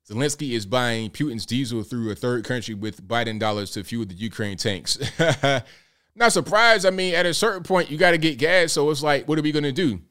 [0.09, 4.15] Zelensky is buying Putin's diesel through a third country with Biden dollars to fuel the
[4.15, 4.97] Ukraine tanks.
[6.15, 6.85] Not surprised.
[6.85, 8.73] I mean, at a certain point, you got to get gas.
[8.73, 10.01] So it's like, what are we going to do?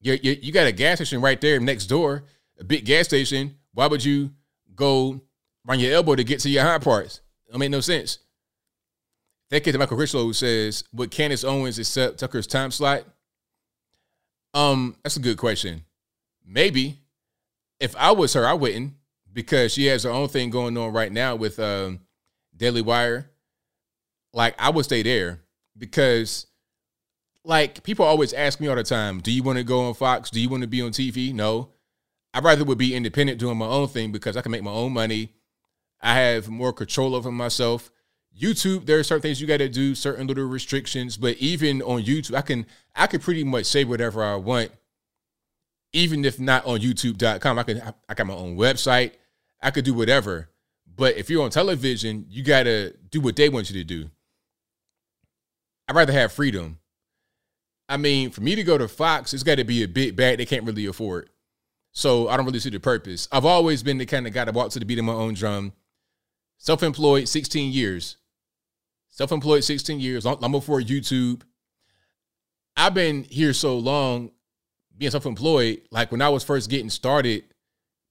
[0.00, 2.24] You, you got a gas station right there next door,
[2.58, 3.56] a big gas station.
[3.74, 4.30] Why would you
[4.74, 5.20] go
[5.66, 7.20] run your elbow to get to your high parts?
[7.52, 8.18] It make no sense.
[9.50, 13.04] You to Michael Critchlow who says, would Candace Owens accept Tucker's time slot?
[14.54, 15.84] Um, that's a good question.
[16.44, 16.98] Maybe
[17.78, 18.94] if I was her, I wouldn't
[19.32, 22.00] because she has her own thing going on right now with um,
[22.56, 23.30] Daily Wire.
[24.32, 25.40] Like I would stay there
[25.78, 26.46] because,
[27.44, 30.30] like, people always ask me all the time, "Do you want to go on Fox?
[30.30, 31.70] Do you want to be on TV?" No,
[32.34, 34.92] I rather would be independent doing my own thing because I can make my own
[34.92, 35.32] money.
[36.06, 37.90] I have more control over myself.
[38.40, 42.04] YouTube, there are certain things you got to do, certain little restrictions, but even on
[42.04, 42.64] YouTube, I can
[42.94, 44.70] I can pretty much say whatever I want.
[45.92, 49.12] Even if not on youtube.com i can i got my own website.
[49.60, 50.48] I could do whatever.
[50.94, 54.08] But if you're on television you got to do what they want you to do.
[55.88, 56.78] I'd rather have freedom.
[57.88, 60.38] I mean for me to go to fox it's got to be a big bag
[60.38, 61.30] they can't really afford.
[61.90, 63.26] So i don't really see the purpose.
[63.32, 65.34] I've always been the kind of guy that walks to the beat of my own
[65.34, 65.72] drum
[66.58, 68.16] self-employed 16 years
[69.08, 71.42] self-employed 16 years i'm before youtube
[72.76, 74.30] i've been here so long
[74.98, 77.44] being self-employed, like when I was first getting started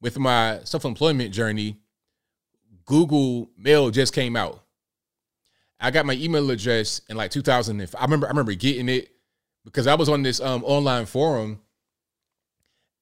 [0.02, 1.78] with my self-employment journey,
[2.86, 4.64] Google Mail just came out.
[5.80, 8.00] I got my email address in like 2005.
[8.00, 9.10] I remember I remember getting it
[9.64, 11.60] because I was on this um, online forum.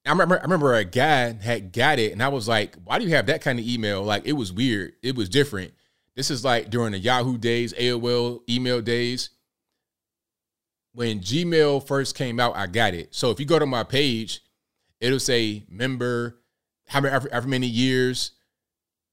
[0.06, 3.06] I remember I remember a guy had got it and I was like, why do
[3.06, 4.04] you have that kind of email?
[4.04, 4.94] Like it was weird.
[5.02, 5.74] It was different.
[6.16, 9.30] This is like during the Yahoo days, AOL email days
[10.94, 13.14] when Gmail first came out, I got it.
[13.14, 14.42] So if you go to my page,
[15.02, 16.40] it'll say member,
[16.88, 18.32] how many, however many years.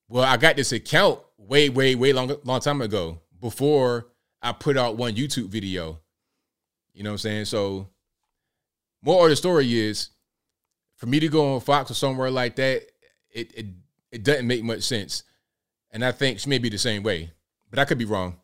[0.08, 4.08] Well, I got this account way, way, way long, long time ago before
[4.42, 6.00] I put out one YouTube video.
[6.92, 7.44] You know what I'm saying?
[7.46, 7.88] So,
[9.02, 10.10] more of the story is
[11.00, 12.82] for me to go on Fox or somewhere like that,
[13.30, 13.66] it it
[14.12, 15.24] it doesn't make much sense.
[15.90, 17.32] And I think she may be the same way,
[17.70, 18.36] but I could be wrong.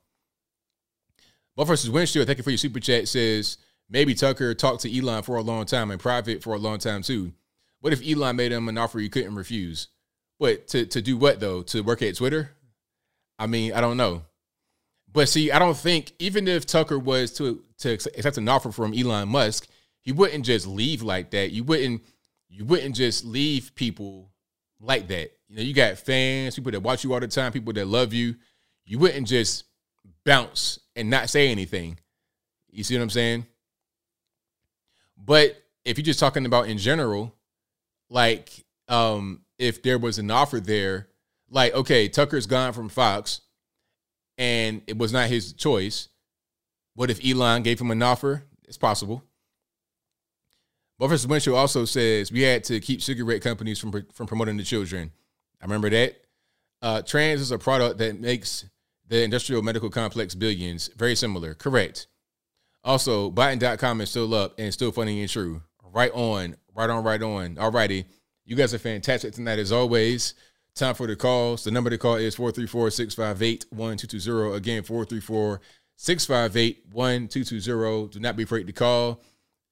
[1.54, 3.08] Boat versus Windshield, thank you for your super chat.
[3.08, 3.58] Says
[3.90, 7.02] maybe Tucker talked to Elon for a long time in private for a long time
[7.02, 7.32] too.
[7.80, 9.88] What if Elon made him an offer he couldn't refuse?
[10.38, 11.60] What to to do what though?
[11.62, 12.52] To work at Twitter?
[13.38, 14.22] I mean, I don't know.
[15.12, 18.94] But see, I don't think even if Tucker was to to accept an offer from
[18.94, 19.68] Elon Musk,
[20.00, 21.50] he wouldn't just leave like that.
[21.50, 22.00] You wouldn't
[22.56, 24.30] you wouldn't just leave people
[24.80, 25.30] like that.
[25.46, 28.14] You know, you got fans, people that watch you all the time, people that love
[28.14, 28.34] you.
[28.86, 29.64] You wouldn't just
[30.24, 31.98] bounce and not say anything.
[32.70, 33.46] You see what I'm saying?
[35.22, 37.34] But if you're just talking about in general,
[38.08, 41.08] like um if there was an offer there,
[41.50, 43.42] like okay, Tucker's gone from Fox
[44.38, 46.08] and it was not his choice.
[46.94, 48.44] What if Elon gave him an offer?
[48.66, 49.24] It's possible.
[50.98, 55.12] Buffett Winchell also says we had to keep cigarette companies from from promoting the children.
[55.60, 56.16] I remember that.
[56.82, 58.64] Uh, trans is a product that makes
[59.08, 60.88] the industrial medical complex billions.
[60.96, 61.54] Very similar.
[61.54, 62.06] Correct.
[62.84, 65.62] Also, Biden.com is still up and still funny and true.
[65.82, 66.56] Right on.
[66.74, 67.56] Right on, right on.
[67.56, 68.04] Alrighty.
[68.44, 70.34] You guys are fantastic tonight as always.
[70.74, 71.64] Time for the calls.
[71.64, 74.56] The number to call is 434 658 1220.
[74.56, 75.60] Again, 434
[75.96, 78.12] 658 1220.
[78.12, 79.22] Do not be afraid to call.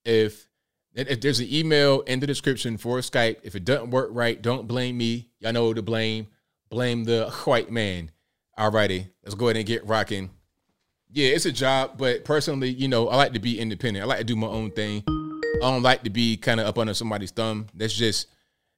[0.05, 0.49] If
[0.95, 4.69] if there's an email in the description for Skype, if it doesn't work right, don't
[4.69, 5.29] blame me.
[5.41, 6.29] Y'all know who to blame.
[6.71, 8.11] Blame the white man.
[8.59, 10.31] Alrighty, let's go ahead and get rocking.
[11.11, 14.05] Yeah, it's a job, but personally, you know, I like to be independent.
[14.05, 15.03] I like to do my own thing.
[15.07, 17.66] I don't like to be kind of up under somebody's thumb.
[17.75, 18.29] That's just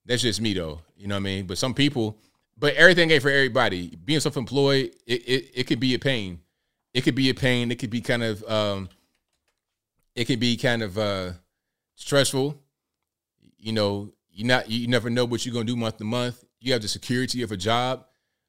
[0.04, 0.80] that's just me though.
[0.96, 1.46] You know what I mean?
[1.46, 2.18] But some people,
[2.56, 3.96] but everything ain't for everybody.
[4.04, 6.40] Being self-employed, it it, it could be a pain.
[6.94, 7.70] It could be a pain.
[7.70, 8.88] It could be kind of um
[10.14, 11.32] it could be kind of uh
[11.96, 12.58] stressful.
[13.58, 16.44] You know, you not you never know what you're gonna do month to month.
[16.60, 18.06] You have the security of a job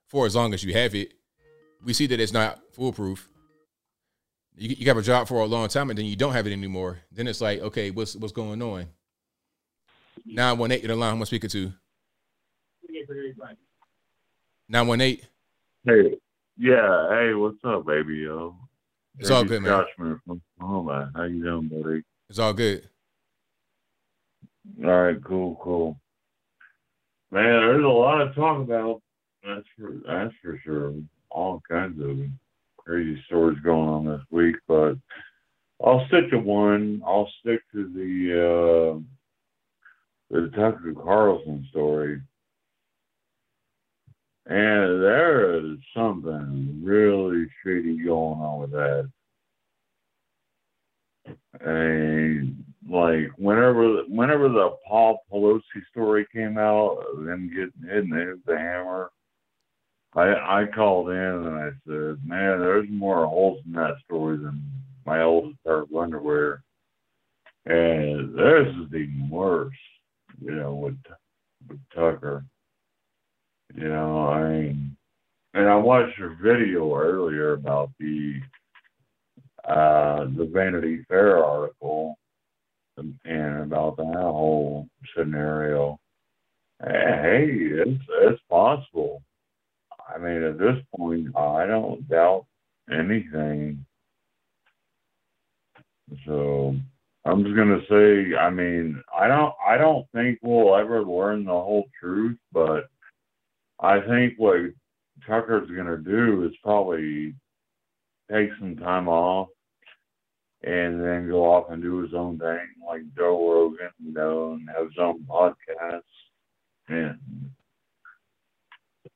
[0.08, 1.14] for as long as you have it.
[1.84, 3.30] We see that it's not foolproof.
[4.56, 6.54] You, you have a job for a long time and then you don't have it
[6.54, 7.00] anymore.
[7.12, 8.88] Then it's like, okay, what's what's going on?
[10.26, 11.14] Nine one eight in the line.
[11.14, 11.74] I'm speaking to.
[14.68, 15.26] Nine one eight.
[15.86, 16.16] Hey,
[16.58, 17.08] yeah.
[17.10, 18.16] Hey, what's up, baby?
[18.16, 18.56] Yo,
[19.20, 19.72] It's all good, man.
[19.72, 21.12] Scotchman from Oklahoma.
[21.16, 22.04] How you doing, buddy?
[22.30, 22.90] It's all good.
[24.84, 26.00] All right, cool, cool.
[27.32, 29.02] Man, there's a lot of talk about.
[29.44, 30.94] That's for that's for sure.
[31.30, 32.18] All kinds of
[32.78, 34.96] crazy stories going on this week, but
[35.84, 37.02] I'll stick to one.
[37.06, 39.02] I'll stick to the uh,
[40.30, 42.22] the Tucker Carlson story.
[44.50, 49.10] And there is something really shady going on with that.
[51.60, 55.62] And like whenever whenever the Paul Pelosi
[55.92, 59.12] story came out, them getting hit with the hammer,
[60.14, 64.64] I I called in and I said, Man, there's more holes in that story than
[65.06, 66.64] my old pair of underwear.
[67.66, 69.74] And this is even worse,
[70.42, 70.98] you know, with
[71.68, 72.46] with Tucker.
[73.76, 74.98] You know, I mean,
[75.54, 78.40] and I watched your video earlier about the
[79.68, 82.18] uh, the Vanity Fair article
[82.98, 86.00] and about that whole scenario.
[86.82, 89.22] Hey, it's it's possible.
[90.14, 92.46] I mean, at this point, I don't doubt
[92.92, 93.86] anything.
[96.26, 96.76] So
[97.26, 101.52] I'm just gonna say, I mean, I don't I don't think we'll ever learn the
[101.52, 102.90] whole truth, but
[103.80, 104.58] I think what
[105.26, 107.36] Tucker's gonna do is probably
[108.32, 109.50] take some time off
[110.64, 114.70] and then go off and do his own thing, like Joe Rogan, you know, and
[114.70, 116.02] have his own podcast,
[116.90, 117.20] and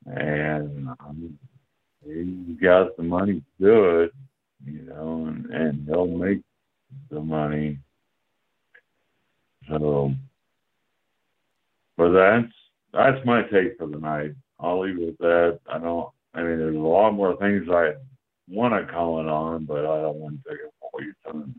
[0.05, 1.37] and um,
[2.05, 4.11] he got the money to do it,
[4.65, 6.41] you know, and, and he'll make
[7.09, 7.77] the money.
[9.69, 10.11] So,
[11.97, 12.53] but that's
[12.93, 14.31] that's my take for the night.
[14.59, 15.59] I'll leave it at that.
[15.71, 16.09] I don't.
[16.33, 17.93] I mean, there's a lot more things I
[18.47, 20.59] want to comment on, but I don't want to take
[21.01, 21.55] all your time.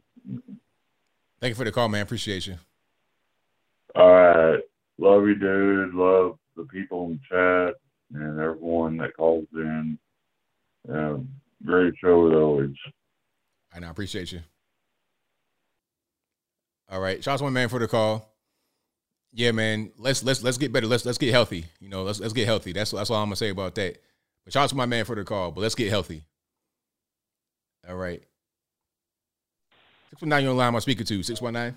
[1.40, 2.02] Thank you for the call, man.
[2.02, 2.56] Appreciate you.
[3.94, 4.60] All right.
[4.98, 5.94] Love you, dude.
[5.94, 7.74] Love the people in the chat
[8.14, 9.98] and everyone that calls in.
[10.88, 11.28] Um,
[11.64, 12.76] great show as always.
[13.74, 14.40] I appreciate you.
[16.90, 17.22] All right.
[17.22, 18.28] Shout out to my man for the call.
[19.32, 19.92] Yeah, man.
[19.96, 20.86] Let's let's let's get better.
[20.86, 21.64] Let's let's get healthy.
[21.80, 22.72] You know, let's let's get healthy.
[22.72, 24.02] That's that's all I'm gonna say about that.
[24.44, 25.52] But shout out to my man for the call.
[25.52, 26.24] But let's get healthy.
[27.88, 28.22] All right.
[30.12, 30.74] Six one nine, you're on line.
[30.74, 31.74] I'm speaking to six one nine.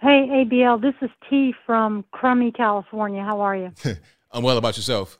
[0.00, 3.22] Hey, ABL, this is T from Crummy, California.
[3.22, 3.70] How are you?
[4.32, 5.16] I'm well about yourself.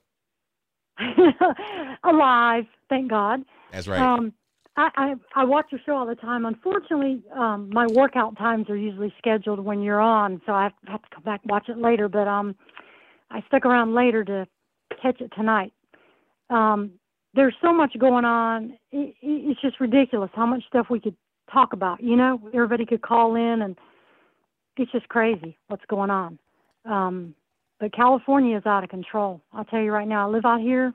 [2.02, 3.44] Alive, thank God.
[3.70, 4.00] That's right.
[4.00, 4.32] Um,
[4.76, 6.46] I, I I watch your show all the time.
[6.46, 11.02] Unfortunately, um, my workout times are usually scheduled when you're on, so I have, have
[11.02, 12.08] to come back and watch it later.
[12.08, 12.56] But um,
[13.30, 14.48] I stuck around later to
[15.00, 15.72] catch it tonight.
[16.50, 16.94] Um,
[17.34, 18.76] there's so much going on.
[18.90, 21.14] It, it's just ridiculous how much stuff we could
[21.52, 22.02] talk about.
[22.02, 23.76] You know, everybody could call in, and
[24.76, 26.38] it's just crazy what's going on.
[26.84, 27.34] Um,
[27.80, 29.40] but California is out of control.
[29.52, 30.28] I'll tell you right now.
[30.28, 30.92] I live out here.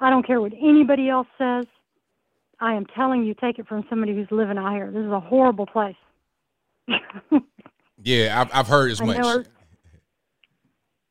[0.00, 1.66] I don't care what anybody else says.
[2.60, 4.90] I am telling you, take it from somebody who's living out here.
[4.90, 5.96] This is a horrible place.
[8.04, 9.18] Yeah, I've, I've heard as I much.
[9.18, 9.44] know,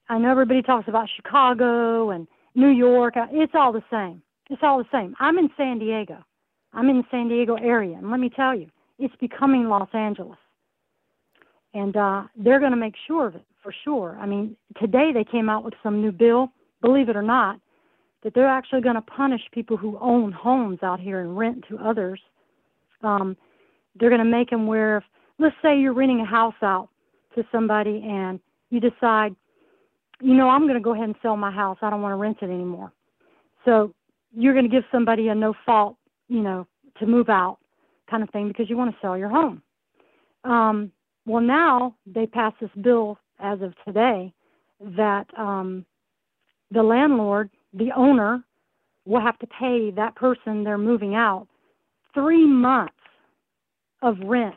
[0.10, 3.14] I know everybody talks about Chicago and New York.
[3.16, 4.22] It's all the same.
[4.50, 5.16] It's all the same.
[5.20, 6.18] I'm in San Diego.
[6.74, 8.68] I'm in the San Diego area, and let me tell you,
[9.00, 10.38] it's becoming Los Angeles.
[11.74, 14.18] And uh, they're going to make sure of it for sure.
[14.20, 17.60] I mean, today they came out with some new bill, believe it or not,
[18.24, 21.78] that they're actually going to punish people who own homes out here and rent to
[21.80, 22.20] others.
[23.04, 23.36] Um,
[23.96, 25.04] they're going to make them where, if,
[25.40, 26.90] let's say you're renting a house out
[27.36, 28.40] to somebody and
[28.70, 29.36] you decide,
[30.22, 31.78] you know, I'm going to go ahead and sell my house.
[31.82, 32.92] I don't want to rent it anymore.
[33.66, 33.94] So
[34.36, 35.98] you're going to give somebody a no fault,
[36.32, 36.66] you know,
[36.98, 37.58] to move out
[38.10, 39.62] kind of thing because you want to sell your home.
[40.46, 40.92] Um,
[41.26, 44.34] well, now they passed this bill as of today
[44.80, 45.86] that um,
[46.72, 48.44] the landlord, the owner,
[49.06, 51.48] will have to pay that person they're moving out
[52.14, 52.94] three months
[54.02, 54.56] of rent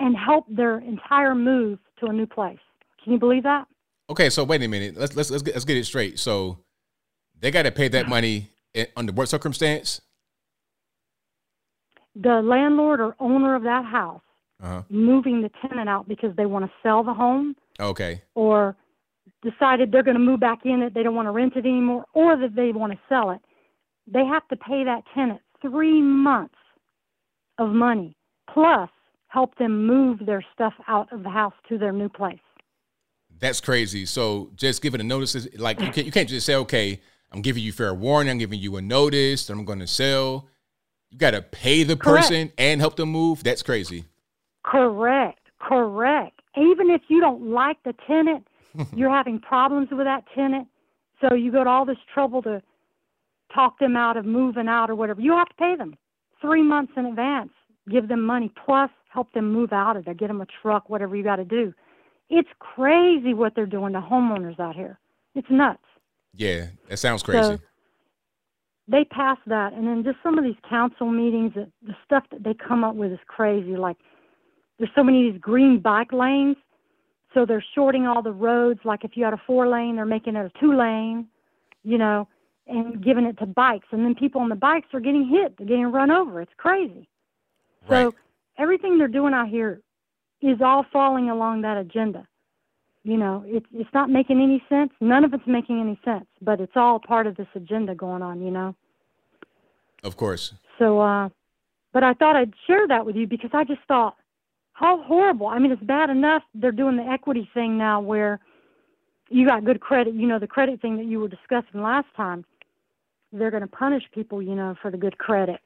[0.00, 2.58] and help their entire move to a new place.
[3.02, 3.66] Can you believe that?
[4.10, 4.96] Okay, so wait a minute.
[4.96, 6.18] Let's let's let's get, let's get it straight.
[6.18, 6.58] So
[7.38, 8.50] they got to pay that money
[8.96, 10.00] under what circumstance?
[12.20, 14.22] The landlord or owner of that house
[14.62, 17.54] Uh moving the tenant out because they want to sell the home.
[17.80, 18.22] Okay.
[18.34, 18.74] or
[19.42, 22.04] decided they're going to move back in it, they don't want to rent it anymore,
[22.12, 23.40] or that they want to sell it,
[24.06, 26.56] they have to pay that tenant three months
[27.58, 28.16] of money
[28.52, 28.90] plus
[29.28, 32.40] help them move their stuff out of the house to their new place.
[33.38, 34.06] That's crazy.
[34.06, 37.00] So just giving a notice, is- like you can't you can't just say, okay,
[37.30, 40.48] I'm giving you fair warning, I'm giving you a notice that I'm going to sell.
[41.10, 42.28] You got to pay the Correct.
[42.28, 43.42] person and help them move.
[43.42, 44.04] That's crazy.
[44.64, 46.40] Correct, correct.
[46.56, 48.46] Even if you don't like the tenant,
[48.94, 50.68] you're having problems with that tenant,
[51.20, 52.62] so you go to all this trouble to
[53.54, 55.20] talk them out of moving out or whatever.
[55.20, 55.96] You have to pay them
[56.40, 57.50] three months in advance.
[57.88, 60.14] Give them money plus help them move out of there.
[60.14, 61.72] Get them a truck, whatever you got to do.
[62.30, 64.98] It's crazy what they're doing to homeowners out here.
[65.34, 65.82] It's nuts.
[66.34, 67.56] Yeah, that sounds crazy.
[67.56, 67.58] So
[68.88, 72.42] they passed that, and then just some of these council meetings, the the stuff that
[72.42, 73.76] they come up with is crazy.
[73.76, 73.96] Like
[74.78, 76.56] there's so many of these green bike lanes,
[77.34, 78.80] so they're shorting all the roads.
[78.84, 81.28] Like if you had a four lane, they're making it a two lane,
[81.82, 82.28] you know,
[82.66, 85.66] and giving it to bikes, and then people on the bikes are getting hit, they're
[85.66, 86.40] getting run over.
[86.40, 87.08] It's crazy.
[87.88, 88.14] So
[88.58, 89.80] everything they're doing out here
[90.42, 92.26] is all falling along that agenda.
[93.08, 94.90] You know, it's it's not making any sense.
[95.00, 98.42] None of it's making any sense, but it's all part of this agenda going on.
[98.42, 98.74] You know.
[100.04, 100.52] of course.
[100.78, 101.30] So, uh,
[101.94, 104.14] but I thought I'd share that with you because I just thought,
[104.74, 105.46] how horrible.
[105.46, 108.40] I mean, it's bad enough they're doing the equity thing now where
[109.30, 112.44] you got good credit, you know, the credit thing that you were discussing last time.
[113.32, 115.60] They're going to punish people, you know, for the good credit.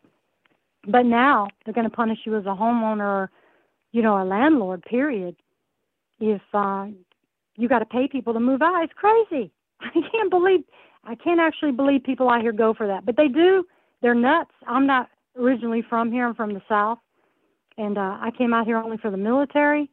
[0.86, 3.31] But now they're going to punish you as a homeowner or,
[3.90, 5.35] you know, a landlord, period.
[6.20, 6.86] If uh,
[7.56, 9.52] you got to pay people to move out, it's crazy.
[9.80, 10.60] I can't believe,
[11.04, 13.04] I can't actually believe people out here go for that.
[13.04, 13.64] But they do.
[14.00, 14.50] They're nuts.
[14.66, 16.26] I'm not originally from here.
[16.26, 16.98] I'm from the South.
[17.78, 19.90] And uh, I came out here only for the military.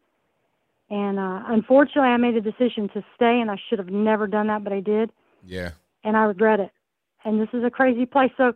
[0.90, 4.48] And uh, unfortunately, I made a decision to stay, and I should have never done
[4.48, 5.12] that, but I did.
[5.46, 5.72] Yeah.
[6.04, 6.72] And I regret it.
[7.24, 8.32] And this is a crazy place.
[8.38, 8.54] So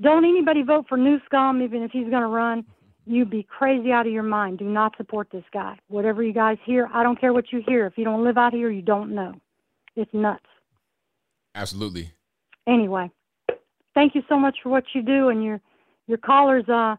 [0.00, 2.64] don't anybody vote for Newsom, even if he's going to run.
[3.06, 4.58] You'd be crazy out of your mind.
[4.58, 5.78] Do not support this guy.
[5.88, 7.86] Whatever you guys hear, I don't care what you hear.
[7.86, 9.34] If you don't live out here, you don't know.
[9.96, 10.44] It's nuts.
[11.54, 12.12] Absolutely.
[12.68, 13.10] Anyway,
[13.94, 15.60] thank you so much for what you do, and your
[16.06, 16.96] your callers uh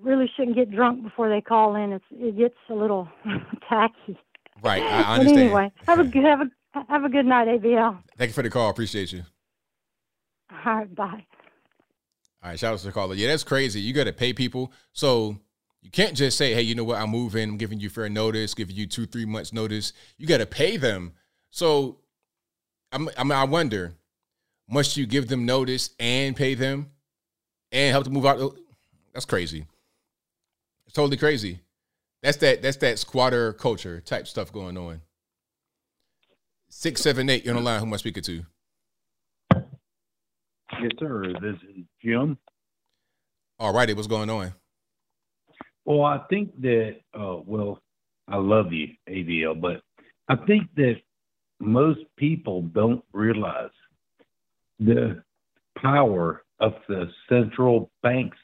[0.00, 1.92] really shouldn't get drunk before they call in.
[1.92, 3.08] It's it gets a little
[3.68, 4.18] tacky.
[4.62, 4.82] Right.
[4.82, 5.38] I, I But understand.
[5.40, 7.98] anyway, have a good have a have a good night, ABL.
[8.16, 8.70] Thank you for the call.
[8.70, 9.22] Appreciate you.
[10.50, 11.24] All right, bye.
[12.42, 13.14] All right, shout out to the caller.
[13.14, 13.80] Yeah, that's crazy.
[13.80, 14.72] You got to pay people.
[14.92, 15.38] So
[15.80, 17.00] you can't just say, hey, you know what?
[17.00, 17.50] I'm moving.
[17.50, 19.92] I'm giving you fair notice, giving you two, three months notice.
[20.18, 21.12] You got to pay them.
[21.50, 21.98] So
[22.90, 23.94] I'm, I mean, I wonder,
[24.68, 26.90] must you give them notice and pay them
[27.70, 28.56] and help them move out?
[29.12, 29.66] That's crazy.
[30.86, 31.60] It's totally crazy.
[32.22, 35.02] That's that that's that squatter culture type stuff going on.
[36.68, 37.80] Six seven eight, you're on the line.
[37.80, 38.44] Who am I speaking to?
[40.82, 41.32] Yes, sir.
[41.40, 42.36] This is Jim.
[43.60, 44.52] All righty, what's going on?
[45.84, 47.80] Well, I think that, uh, well,
[48.26, 49.82] I love you, ABL, but
[50.28, 50.96] I think that
[51.60, 53.70] most people don't realize
[54.80, 55.22] the
[55.80, 58.38] power of the central banks.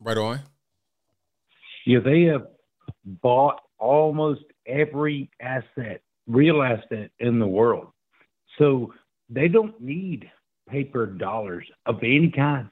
[0.00, 0.40] Right on.
[1.84, 2.46] Yeah, they have
[3.04, 7.88] bought almost every asset, real asset in the world.
[8.58, 8.94] So
[9.28, 10.30] they don't need
[10.68, 12.68] paper dollars of any kind.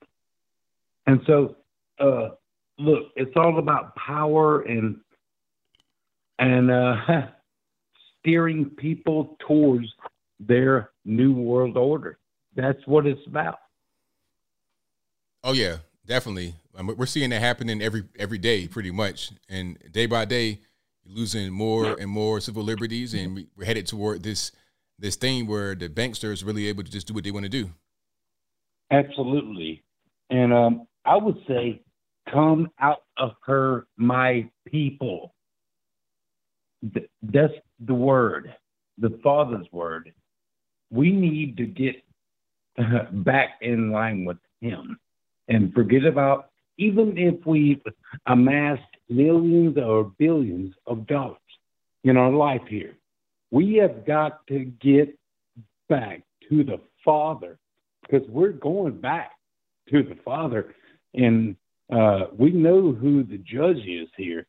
[1.07, 1.57] And so,
[1.99, 2.31] uh,
[2.79, 5.01] look, it's all about power and
[6.39, 6.95] and uh,
[8.21, 9.87] steering people towards
[10.41, 12.19] their new world order.
[12.55, 13.59] That's what it's about.
[15.45, 16.55] Oh yeah, definitely.
[16.77, 20.61] I mean, we're seeing that happening every every day, pretty much, and day by day,
[21.05, 24.53] losing more and more civil liberties, and we're headed toward this
[25.03, 27.71] this thing where the banksters really able to just do what they want to do.
[28.93, 29.83] Absolutely.
[30.31, 31.83] And um, I would say,
[32.33, 35.35] come out of her, my people.
[36.95, 37.53] Th- That's
[37.85, 38.55] the word,
[38.97, 40.13] the Father's word.
[40.91, 41.97] We need to get
[42.79, 44.99] uh, back in line with Him
[45.49, 47.83] and forget about, even if we
[48.27, 51.39] amassed millions or billions of dollars
[52.05, 52.95] in our life here,
[53.53, 55.17] we have got to get
[55.89, 57.59] back to the Father
[58.03, 59.33] because we're going back
[59.91, 60.75] to the Father,
[61.15, 61.55] and
[61.93, 64.47] uh, we know who the judge is here.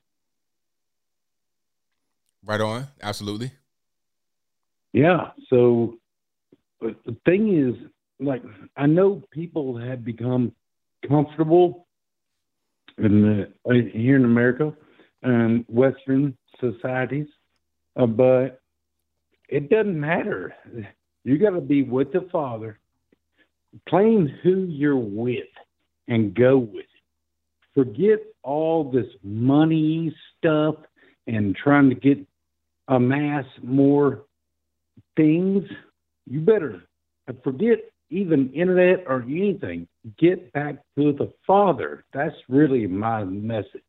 [2.45, 3.51] Right on, absolutely.
[4.93, 5.31] Yeah.
[5.49, 5.95] So,
[6.79, 7.75] but the thing is,
[8.19, 8.43] like,
[8.77, 10.53] I know people have become
[11.07, 11.87] comfortable
[12.97, 14.73] in the uh, here in America
[15.23, 17.27] and Western societies,
[17.97, 18.62] uh, but
[19.49, 20.55] it doesn't matter.
[21.23, 22.79] You got to be with the Father,
[23.87, 25.47] claim who you're with,
[26.07, 26.87] and go with it.
[27.73, 30.75] Forget all this money stuff
[31.27, 32.19] and trying to get
[32.87, 34.25] amass more
[35.15, 35.63] things.
[36.29, 36.83] You better
[37.43, 37.79] forget
[38.09, 39.87] even internet or anything.
[40.19, 42.03] Get back to the Father.
[42.13, 43.81] That's really my message.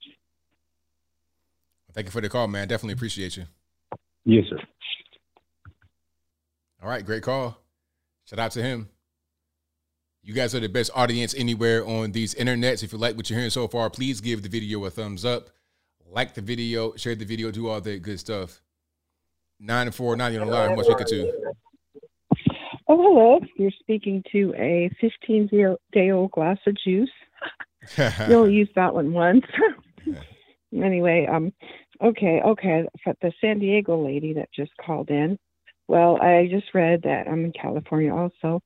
[1.92, 2.68] Thank you for the call, man.
[2.68, 3.44] Definitely appreciate you.
[4.24, 4.58] Yes, sir.
[6.84, 7.56] All right, great call.
[8.26, 8.90] Shout out to him.
[10.22, 12.82] You guys are the best audience anywhere on these internets.
[12.82, 15.48] If you like what you're hearing so far, please give the video a thumbs up,
[16.10, 18.60] like the video, share the video, do all that good stuff.
[19.58, 20.66] Nine and four, nine on the line.
[20.68, 21.54] Who am I speaking to?
[22.86, 23.40] Oh, hello.
[23.56, 25.48] You're speaking to a 15
[25.90, 27.08] day old glass of juice.
[27.96, 29.46] you only used that one once.
[30.74, 31.50] anyway, um,
[32.02, 32.84] okay, okay.
[33.22, 35.38] The San Diego lady that just called in.
[35.88, 38.60] Well, I just read that I'm in California also,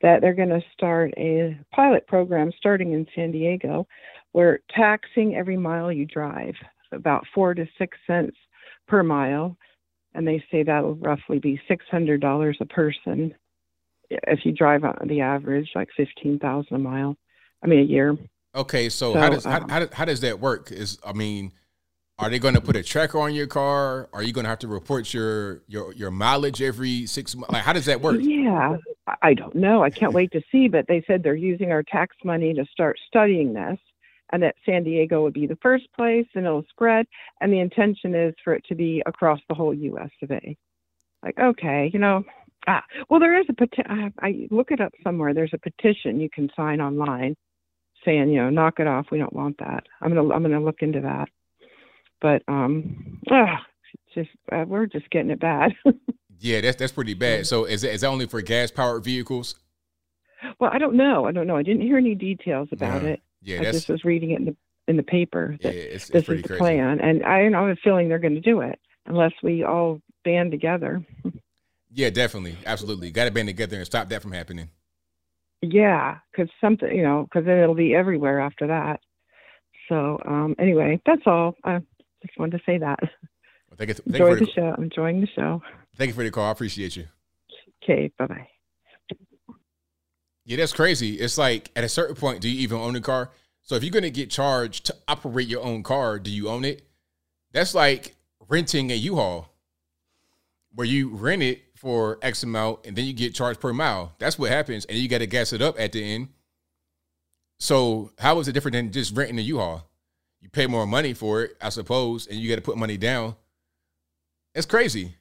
[0.00, 3.86] that they're going to start a pilot program starting in San Diego
[4.32, 6.54] where taxing every mile you drive,
[6.90, 8.36] about four to six cents
[8.88, 9.56] per mile.
[10.14, 13.34] And they say that'll roughly be $600 a person
[14.10, 17.16] if you drive on the average, like 15,000 a mile,
[17.62, 18.16] I mean, a year.
[18.54, 20.70] Okay, so, So, how does um, how, how, does- how does that work?
[20.70, 21.52] Is I mean,
[22.18, 24.08] are they going to put a tracker on your car?
[24.12, 27.52] Are you going to have to report your your your mileage every six months?
[27.52, 28.18] Like, how does that work?
[28.20, 28.76] Yeah,
[29.22, 29.82] I- don't know.
[29.82, 30.68] I can't wait to see.
[30.68, 33.78] But they said they're using our tax money to start studying this,
[34.32, 37.06] and that San Diego would be the first place, and it'll spread.
[37.40, 40.10] And the intention is for it to be across the whole U.S.
[40.22, 40.56] of A.
[41.24, 42.24] Like, okay, you know,
[42.66, 44.12] ah, well, there is a petition.
[44.20, 45.34] I look it up somewhere.
[45.34, 47.36] There's a petition you can sign online,
[48.04, 49.06] saying, you know, knock it off.
[49.10, 49.84] We don't want that.
[50.00, 51.28] I'm gonna I'm gonna look into that.
[52.22, 55.72] But um, it's just uh, we're just getting it bad.
[56.44, 57.46] Yeah, that's that's pretty bad.
[57.46, 59.54] So is that, is that only for gas powered vehicles?
[60.58, 61.24] Well, I don't know.
[61.24, 61.56] I don't know.
[61.56, 63.08] I didn't hear any details about Yeah.
[63.10, 63.20] it.
[63.42, 64.56] Yeah, I just was reading it in the
[64.88, 66.58] in the paper that Yeah, it's- it's this pretty is the crazy.
[66.58, 68.76] plan, and I, I have a feeling they're going to do it
[69.06, 71.06] unless we all band together.
[71.92, 73.12] Yeah, definitely, absolutely.
[73.12, 74.68] Got to band together and stop that from happening.
[75.60, 78.98] yeah, because something, you know, because then it'll be everywhere after that.
[79.88, 81.54] So um, anyway, that's all.
[81.62, 81.82] I
[82.26, 82.98] just wanted to say that.
[83.00, 84.74] Well, thank you, thank Enjoy for the the, show.
[84.76, 85.62] I'm enjoying the show.
[85.96, 86.46] thank you for the call.
[86.46, 87.06] I appreciate you.
[87.82, 88.48] Okay, bye bye.
[90.44, 91.14] Yeah, that's crazy.
[91.14, 93.30] It's like at a certain point, do you even own a car?
[93.62, 96.82] So if you're gonna get charged to operate your own car, do you own it?
[97.52, 98.16] That's like
[98.48, 99.48] renting a U-Haul,
[100.74, 104.14] where you rent it for X amount and then you get charged per mile.
[104.18, 106.28] That's what happens, and you got to gas it up at the end.
[107.58, 109.88] So how is it different than just renting a U-Haul?
[110.42, 113.36] You pay more money for it, I suppose, and you got to put money down.
[114.54, 115.14] That's crazy.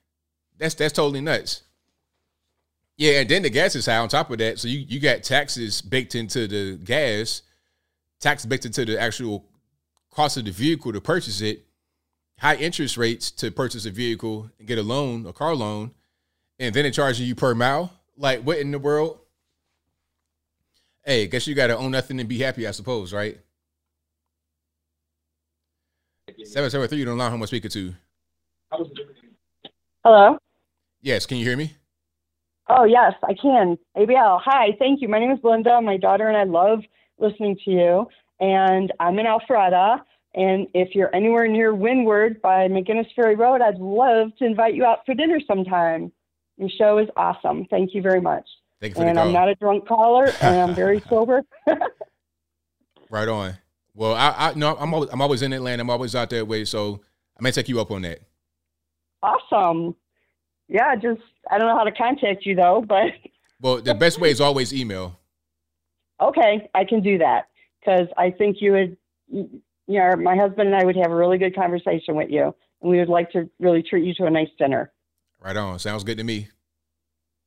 [0.57, 1.63] That's that's totally nuts.
[2.97, 4.59] Yeah, and then the gas is high on top of that.
[4.59, 7.43] So you, you got taxes baked into the gas,
[8.19, 9.45] taxes baked into the actual
[10.11, 11.65] cost of the vehicle to purchase it,
[12.39, 15.91] high interest rates to purchase a vehicle and get a loan, a car loan,
[16.59, 17.93] and then it charging you per mile.
[18.17, 19.19] Like what in the world?
[21.03, 23.39] Hey, guess you gotta own nothing and be happy, I suppose, right?
[26.45, 26.99] Seven seven three.
[26.99, 27.93] You don't know how much speaker to.
[30.03, 30.37] Hello.
[31.01, 31.73] Yes, can you hear me?
[32.69, 33.77] Oh yes, I can.
[33.97, 34.41] ABL.
[34.43, 35.07] Hi, thank you.
[35.07, 35.81] My name is Linda.
[35.81, 36.79] My daughter and I love
[37.19, 38.07] listening to you.
[38.39, 40.01] And I'm in Alpharetta.
[40.33, 44.85] And if you're anywhere near Windward by McGinnis Ferry Road, I'd love to invite you
[44.85, 46.11] out for dinner sometime.
[46.57, 47.65] Your show is awesome.
[47.69, 48.47] Thank you very much.
[48.79, 51.41] Thank you for and the I'm not a drunk caller, and I'm very sober.
[53.11, 53.57] Right on.
[53.93, 55.81] Well, I, I no, I'm always, I'm always in Atlanta.
[55.81, 57.01] I'm always out that way, so
[57.39, 58.19] I may take you up on that.
[59.21, 59.95] awesome.
[60.67, 63.11] Yeah, just I don't know how to contact you though, but
[63.61, 65.19] Well, the best way is always email.
[66.19, 67.49] okay, I can do that
[67.79, 68.97] because I think you would,
[69.27, 69.49] you
[69.87, 72.97] know, my husband and I would have a really good conversation with you, and we
[72.97, 74.91] would like to really treat you to a nice dinner.
[75.43, 75.77] Right on.
[75.79, 76.47] Sounds good to me.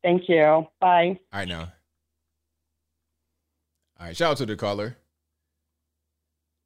[0.02, 0.66] Thank you.
[0.80, 1.18] Bye.
[1.32, 1.72] All right now.
[3.98, 4.16] All right.
[4.16, 4.96] Shout out to the caller.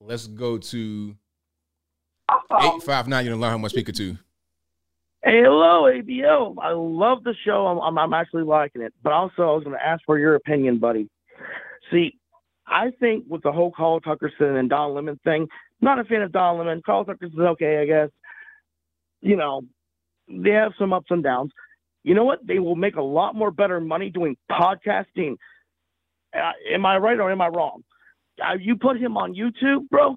[0.00, 1.16] Let's go to
[2.30, 3.24] eight five nine.
[3.24, 4.16] You don't learn how much speaker to.
[5.24, 6.54] Hey, hello, ABO.
[6.62, 7.66] I love the show.
[7.66, 8.94] I'm, I'm, I'm actually liking it.
[9.02, 11.10] But also, I was going to ask for your opinion, buddy.
[11.90, 12.16] See,
[12.66, 15.48] I think with the whole Carl Tuckerson and Don Lemon thing,
[15.80, 16.82] not a fan of Don Lemon.
[16.86, 18.10] Carl Tuckerson's okay, I guess.
[19.20, 19.62] You know,
[20.28, 21.50] they have some ups and downs.
[22.04, 22.46] You know what?
[22.46, 25.36] They will make a lot more better money doing podcasting.
[26.32, 27.82] Uh, am I right or am I wrong?
[28.40, 30.16] Uh, you put him on YouTube, bro,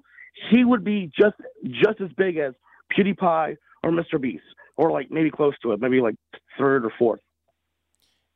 [0.50, 1.36] he would be just
[1.66, 2.54] just as big as
[2.96, 4.20] PewDiePie or Mr.
[4.20, 4.44] Beast,
[4.76, 6.14] or like maybe close to it, maybe like
[6.58, 7.20] third or fourth.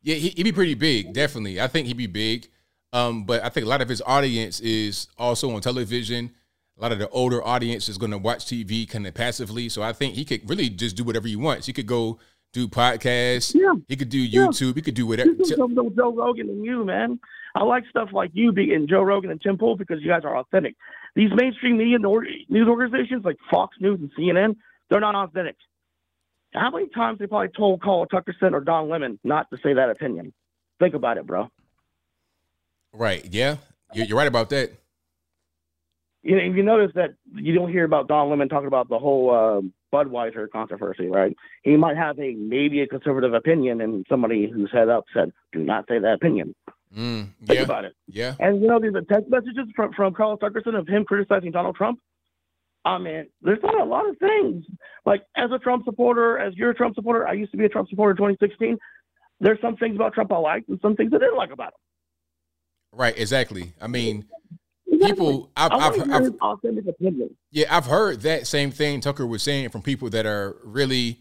[0.03, 1.61] Yeah, he, he'd be pretty big, definitely.
[1.61, 2.49] I think he'd be big.
[2.93, 6.31] Um, but I think a lot of his audience is also on television.
[6.79, 9.69] A lot of the older audience is going to watch TV kind of passively.
[9.69, 11.67] So I think he could really just do whatever he wants.
[11.67, 12.19] He could go
[12.57, 13.55] do podcasts.
[13.55, 13.75] Yeah.
[13.87, 14.77] He could do YouTube.
[14.77, 15.33] He could do whatever.
[15.35, 17.21] Joe, Joe Rogan and you, man.
[17.55, 20.23] I like stuff like you being and Joe Rogan and Tim Pool because you guys
[20.25, 20.75] are authentic.
[21.15, 24.57] These mainstream media news organizations like Fox News and CNN,
[24.89, 25.57] they're not authentic.
[26.55, 29.91] How many times they probably told Carl Tuckerson or Don Lemon not to say that
[29.91, 30.33] opinion?
[30.79, 31.51] Think about it, bro.
[32.95, 33.27] Right.
[33.31, 33.57] Yeah.
[33.93, 34.73] You're, right about that.
[36.23, 39.31] You know, you notice that you don't hear about Don Lemon talking about the whole
[39.31, 39.61] uh,
[39.97, 41.35] Budweiser controversy, right?
[41.63, 45.61] He might have a maybe a conservative opinion, and somebody who's head up said, "Do
[45.61, 46.55] not say that opinion."
[46.97, 47.65] Mm, Think yeah.
[47.65, 47.95] about it.
[48.07, 48.35] Yeah.
[48.39, 51.77] And you know, these are text messages from from Carl Tuckerson of him criticizing Donald
[51.77, 51.99] Trump.
[52.85, 54.65] I mean, there's not a lot of things.
[55.05, 57.69] Like as a Trump supporter, as you're a Trump supporter, I used to be a
[57.69, 58.79] Trump supporter in 2016.
[59.41, 61.81] There's some things about Trump I liked and some things I didn't like about him.
[62.99, 63.19] Right.
[63.19, 63.75] Exactly.
[63.81, 64.27] I mean,
[64.99, 65.51] people.
[65.57, 67.37] I've, I I've, want to hear I've, authentic opinion.
[67.51, 71.21] Yeah, I've heard that same thing Tucker was saying from people that are really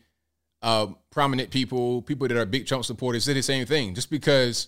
[0.62, 3.24] uh, prominent people, people that are big Trump supporters.
[3.24, 3.96] Say the same thing.
[3.96, 4.68] Just because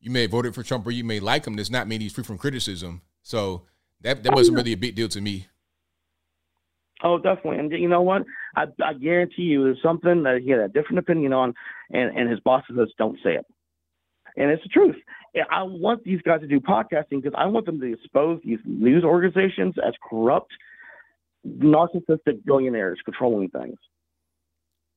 [0.00, 2.12] you may have voted for Trump or you may like him does not mean he's
[2.12, 3.02] free from criticism.
[3.22, 3.62] So
[4.00, 5.46] that that wasn't really a big deal to me.
[7.02, 7.58] Oh, definitely.
[7.58, 8.24] And you know what?
[8.56, 11.54] I, I guarantee you, there's something that he had a different opinion on,
[11.90, 13.46] and, and his bosses just don't say it.
[14.36, 14.96] And it's the truth.
[15.50, 19.04] I want these guys to do podcasting because I want them to expose these news
[19.04, 20.52] organizations as corrupt,
[21.46, 23.78] narcissistic billionaires controlling things.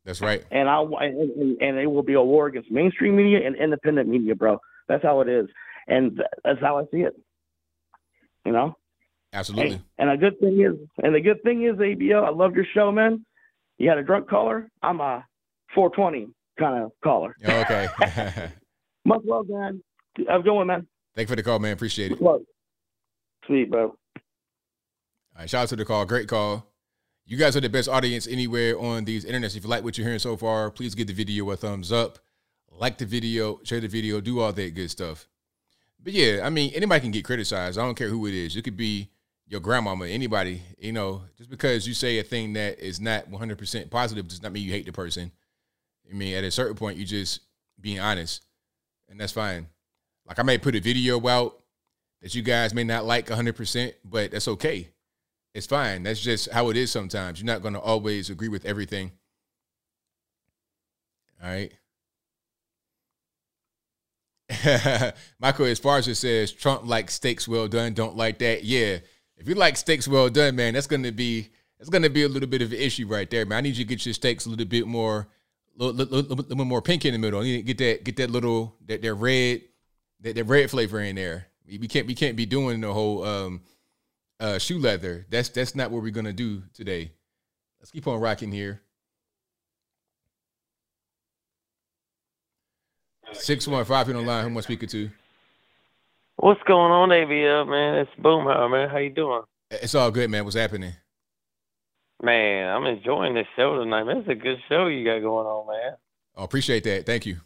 [0.06, 0.44] That's right.
[0.49, 4.34] And I and, and, it will be a war against mainstream media and independent media,
[4.34, 4.60] bro.
[4.88, 5.48] That's how it is,
[5.88, 7.14] and that's how I see it.
[8.45, 8.76] You know.
[9.32, 9.76] Absolutely.
[9.76, 12.66] Hey, and a good thing is, and the good thing is, ABO, I love your
[12.74, 13.24] show, man.
[13.78, 14.70] You had a drunk caller.
[14.82, 15.24] I'm a
[15.76, 17.36] 420 kind of caller.
[17.45, 18.49] Oh, okay.
[19.06, 19.84] Much love, man.
[20.28, 20.88] Have a good one, man.
[21.16, 21.74] Thank you for the call, man.
[21.74, 22.22] Appreciate it.
[22.22, 22.41] Love.
[23.46, 23.86] Sweet, bro.
[23.86, 23.96] All
[25.38, 26.06] right, shout out to the call.
[26.06, 26.66] Great call.
[27.26, 29.56] You guys are the best audience anywhere on these internets.
[29.56, 32.20] If you like what you're hearing so far, please give the video a thumbs up,
[32.72, 35.28] like the video, share the video, do all that good stuff.
[36.02, 37.78] But yeah, I mean, anybody can get criticized.
[37.78, 38.56] I don't care who it is.
[38.56, 39.10] It could be
[39.48, 40.62] your grandmama, anybody.
[40.78, 44.52] You know, just because you say a thing that is not 100% positive does not
[44.52, 45.32] mean you hate the person.
[46.10, 47.41] I mean, at a certain point, you just
[47.80, 48.44] being honest,
[49.08, 49.68] and that's fine.
[50.30, 51.60] Like I may put a video out
[52.22, 54.89] that you guys may not like 100%, but that's okay.
[55.56, 56.03] It's fine.
[56.03, 57.41] That's just how it is sometimes.
[57.41, 59.11] You're not going to always agree with everything.
[61.43, 61.72] All right.
[65.39, 68.64] Michael Esparza says Trump likes steaks well done, don't like that.
[68.64, 68.97] Yeah,
[69.38, 72.49] If you like steaks well done, man, that's gonna be that's gonna be a little
[72.49, 73.60] bit of an issue right there, man.
[73.60, 75.27] I need you to get your steaks a little bit more,
[75.80, 77.45] a little, little, little, little more pink in the middle.
[77.45, 79.61] You need to get that get that little that, that red
[80.22, 81.48] that, that red flavor in there.
[81.68, 83.62] We, can't we can't be doing the whole um
[84.40, 85.26] uh shoe leather.
[85.30, 87.12] That's that's not what we're gonna do today.
[87.80, 88.82] Let's keep on rocking here.
[93.34, 94.44] Six one five in the line.
[94.44, 95.10] Who am I speaking to?
[96.38, 97.96] What's going on, ABL, man?
[98.00, 98.90] It's Boomhauer, man.
[98.90, 99.41] How you doing?
[99.70, 100.46] It's all good, man.
[100.46, 100.94] What's happening?
[102.22, 104.18] Man, I'm enjoying this show tonight, man.
[104.18, 105.98] It's a good show you got going on, man.
[106.36, 107.06] Oh, appreciate that.
[107.06, 107.38] Thank you.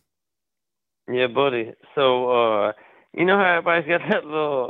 [1.11, 1.73] Yeah, buddy.
[1.95, 2.71] So, uh,
[3.13, 4.69] you know how everybody's got that little,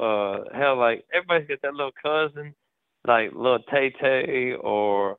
[0.52, 2.54] uh, hell, like, everybody's got that little cousin,
[3.08, 5.18] like little Tay Tay or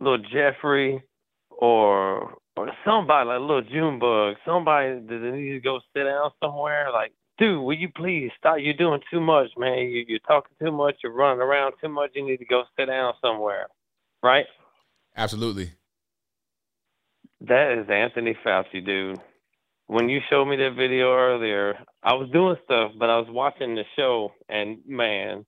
[0.00, 1.02] little Jeffrey
[1.50, 7.12] or or somebody like little Junebug, somebody that needs to go sit down somewhere, like
[7.38, 8.56] dude, will you please stop?
[8.58, 9.78] You're doing too much, man.
[9.78, 10.96] You, you're talking too much.
[11.02, 12.10] You're running around too much.
[12.14, 13.68] You need to go sit down somewhere,
[14.22, 14.46] right?
[15.16, 15.70] Absolutely.
[17.42, 19.20] That is Anthony Fauci, dude.
[19.88, 23.74] When you showed me that video earlier, I was doing stuff, but I was watching
[23.74, 25.46] the show, and man,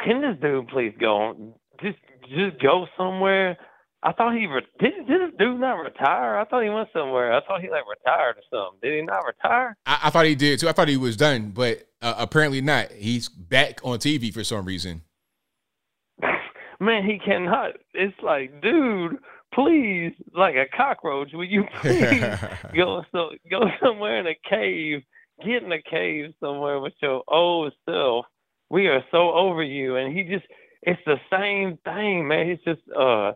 [0.00, 1.54] can this dude please go on?
[1.82, 1.98] Just,
[2.28, 3.58] just go somewhere.
[4.04, 5.08] I thought he re- did.
[5.08, 6.38] Did this dude not retire?
[6.38, 7.32] I thought he went somewhere.
[7.32, 8.78] I thought he like retired or something.
[8.80, 9.76] Did he not retire?
[9.86, 10.68] I, I thought he did too.
[10.68, 12.92] I thought he was done, but uh, apparently not.
[12.92, 15.02] He's back on TV for some reason.
[16.80, 17.72] Man, he cannot.
[17.94, 19.16] It's like, dude,
[19.54, 22.24] please, like a cockroach, will you please
[22.76, 25.02] go so go somewhere in a cave,
[25.44, 28.26] get in a cave somewhere with your old self.
[28.70, 30.46] We are so over you, and he just.
[30.86, 32.50] It's the same thing, man.
[32.50, 33.32] It's just uh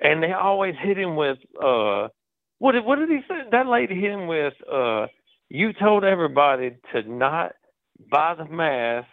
[0.00, 2.08] and they always hit him with uh
[2.58, 3.40] what did what did he say?
[3.50, 5.06] That lady hit him with uh
[5.48, 7.52] you told everybody to not
[8.10, 9.08] buy the mask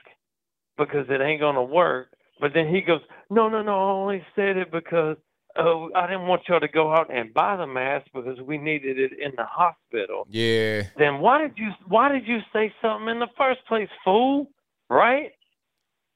[0.77, 2.10] because it ain't gonna work.
[2.40, 5.18] But then he goes, No, no, no, I only said it because
[5.57, 8.99] uh, I didn't want y'all to go out and buy the mask because we needed
[8.99, 10.27] it in the hospital.
[10.30, 10.84] Yeah.
[10.97, 14.47] Then why did you why did you say something in the first place, fool?
[14.89, 15.31] Right?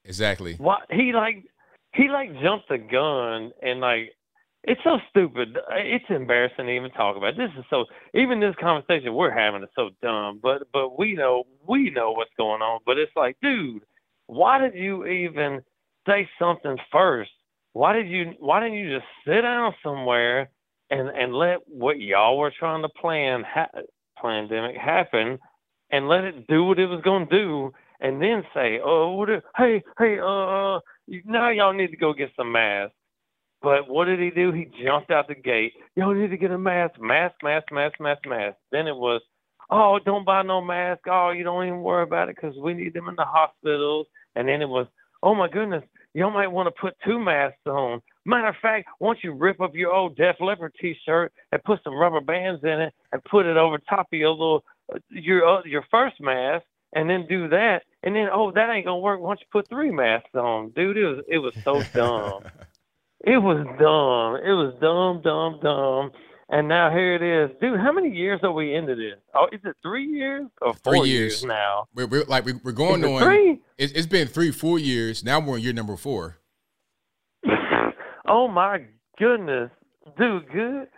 [0.04, 0.54] Exactly.
[0.54, 1.44] Why he like
[1.94, 4.12] he like jumped the gun and like
[4.62, 5.58] it's so stupid.
[5.72, 7.36] It's embarrassing to even talk about.
[7.36, 10.40] This is so even this conversation we're having is so dumb.
[10.42, 12.80] But but we know we know what's going on.
[12.86, 13.82] But it's like, dude,
[14.26, 15.62] why did you even
[16.06, 17.30] say something first?
[17.74, 20.50] Why did you why didn't you just sit down somewhere
[20.90, 23.82] and and let what y'all were trying to plan ha-
[24.22, 25.38] pandemic happen
[25.90, 29.28] and let it do what it was going to do and then say, "Oh, what
[29.58, 30.80] hey, hey, uh
[31.26, 32.94] now y'all need to go get some masks."
[33.64, 34.52] But what did he do?
[34.52, 35.72] He jumped out the gate.
[35.96, 38.58] Y'all need to get a mask, mask, mask, mask, mask, mask.
[38.70, 39.22] Then it was,
[39.70, 41.00] oh, don't buy no mask.
[41.08, 44.06] Oh, you don't even worry about it because we need them in the hospitals.
[44.36, 44.86] And then it was,
[45.24, 48.00] oh my goodness, y'all might want to put two masks on.
[48.26, 51.94] Matter of fact, once you rip up your old Def Leppard T-shirt and put some
[51.94, 54.64] rubber bands in it and put it over top of your little
[55.10, 58.98] your uh, your first mask, and then do that, and then oh that ain't gonna
[58.98, 59.20] work.
[59.20, 60.96] Why don't you put three masks on, dude?
[60.96, 62.44] It was it was so dumb.
[63.26, 64.36] It was dumb.
[64.44, 66.10] It was dumb, dumb, dumb.
[66.54, 67.80] And now here it is, dude.
[67.80, 69.18] How many years are we into this?
[69.34, 71.44] Oh, is it three years or four three years.
[71.44, 71.88] now?
[71.96, 73.22] We're, we're like we're, going Is it on.
[73.24, 73.60] three?
[73.76, 75.24] It's, it's been three, four years.
[75.24, 76.38] Now we're on year number four.
[78.26, 78.84] Oh my
[79.18, 79.70] goodness,
[80.16, 80.48] dude.
[80.50, 80.88] Good,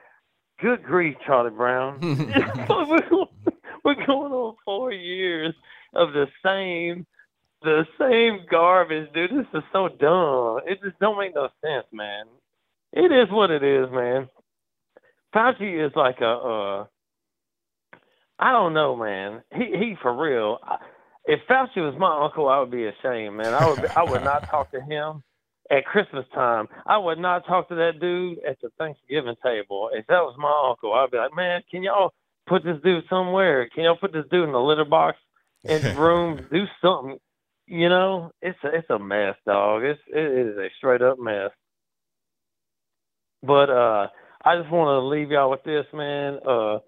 [0.60, 1.98] good grief, Charlie Brown.
[2.00, 3.00] we're,
[3.84, 5.54] we're going on four years
[5.94, 7.04] of the same,
[7.62, 9.30] the same garbage, dude.
[9.30, 10.60] This is so dumb.
[10.66, 12.26] It just don't make no sense, man.
[12.92, 14.28] It is what it is, man.
[15.34, 16.86] Fauci is like a, uh,
[18.38, 19.42] I don't know, man.
[19.54, 20.58] He he for real.
[20.62, 20.76] I,
[21.26, 23.52] if Fauci was my uncle, I would be ashamed, man.
[23.54, 25.22] I would I would not talk to him
[25.70, 26.68] at Christmas time.
[26.86, 29.90] I would not talk to that dude at the Thanksgiving table.
[29.92, 32.12] If that was my uncle, I'd be like, man, can y'all
[32.46, 33.68] put this dude somewhere?
[33.68, 35.18] Can y'all put this dude in the litter box
[35.64, 36.46] in the room?
[36.52, 37.18] Do something.
[37.66, 39.82] You know, it's a, it's a mess, dog.
[39.82, 41.50] It's it is a straight up mess.
[43.42, 44.06] But uh,
[44.46, 46.38] I just want to leave y'all with this, man.
[46.46, 46.78] Uh,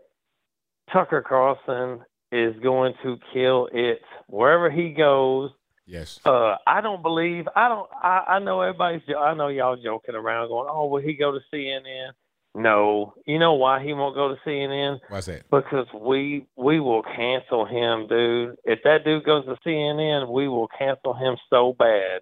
[0.93, 5.51] Tucker Carlson is going to kill it wherever he goes.
[5.85, 6.21] Yes.
[6.25, 7.49] Uh, I don't believe.
[7.57, 7.89] I don't.
[7.93, 9.03] I, I know everybody's.
[9.19, 12.11] I know y'all joking around, going, "Oh, will he go to CNN?"
[12.55, 13.15] No.
[13.27, 15.01] You know why he won't go to CNN?
[15.09, 15.51] Why's that?
[15.51, 18.57] Because we we will cancel him, dude.
[18.65, 22.21] If that dude goes to CNN, we will cancel him so bad.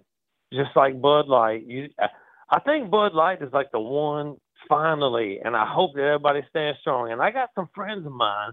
[0.53, 1.67] Just like Bud Light.
[1.67, 1.89] You,
[2.49, 4.37] I think Bud Light is like the one
[4.69, 7.13] finally, and I hope that everybody stands strong.
[7.13, 8.53] And I got some friends of mine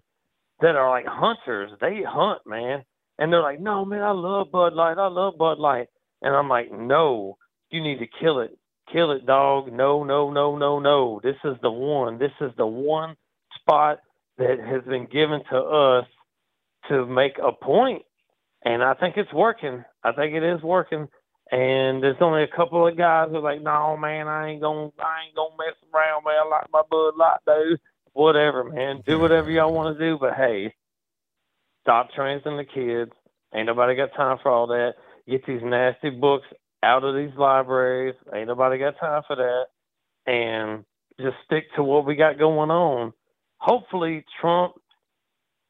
[0.61, 1.71] that are like hunters.
[1.81, 2.83] They hunt, man,
[3.19, 4.97] and they're like, "No, man, I love Bud Light.
[4.97, 5.87] I love Bud Light."
[6.21, 7.37] And I'm like, "No,
[7.71, 8.57] You need to kill it.
[8.91, 9.71] Kill it, dog.
[9.73, 11.19] No, no, no, no, no.
[11.23, 12.19] This is the one.
[12.19, 13.15] This is the one
[13.59, 13.99] spot
[14.37, 16.05] that has been given to us
[16.89, 18.03] to make a point.
[18.65, 19.83] And I think it's working.
[20.03, 21.07] I think it is working.
[21.53, 24.89] And there's only a couple of guys who are like, no, man, I ain't gonna,
[24.99, 26.33] I ain't gonna mess around, man.
[26.43, 27.79] I like my Bud Light, dude.
[28.13, 29.03] Whatever, man.
[29.05, 30.73] Do whatever y'all want to do, but hey,
[31.83, 33.11] stop training the kids.
[33.53, 34.95] Ain't nobody got time for all that.
[35.29, 36.47] Get these nasty books
[36.81, 38.15] out of these libraries.
[38.33, 39.65] Ain't nobody got time for that.
[40.25, 40.85] And
[41.19, 43.13] just stick to what we got going on.
[43.57, 44.73] Hopefully, Trump.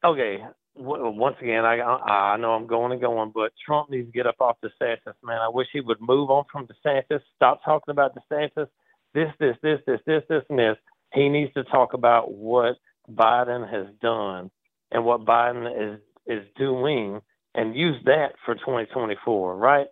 [0.02, 0.42] Okay,
[0.76, 4.36] once again, I I know I'm going and going, but Trump needs to get up
[4.40, 5.38] off DeSantis, man.
[5.40, 7.20] I wish he would move on from DeSantis.
[7.36, 8.68] Stop talking about DeSantis.
[9.14, 10.76] This, this, this, this, this, this, and this.
[11.12, 12.76] He needs to talk about what
[13.08, 14.50] Biden has done
[14.90, 17.20] and what Biden is is doing,
[17.54, 19.86] and use that for 2024, right?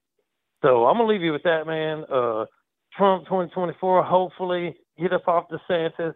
[0.63, 2.05] So I'm gonna leave you with that, man.
[2.13, 2.47] Uh,
[2.97, 4.03] Trump 2024.
[4.03, 6.15] Hopefully, get up off DeSantis.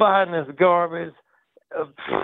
[0.00, 1.14] Biden is garbage.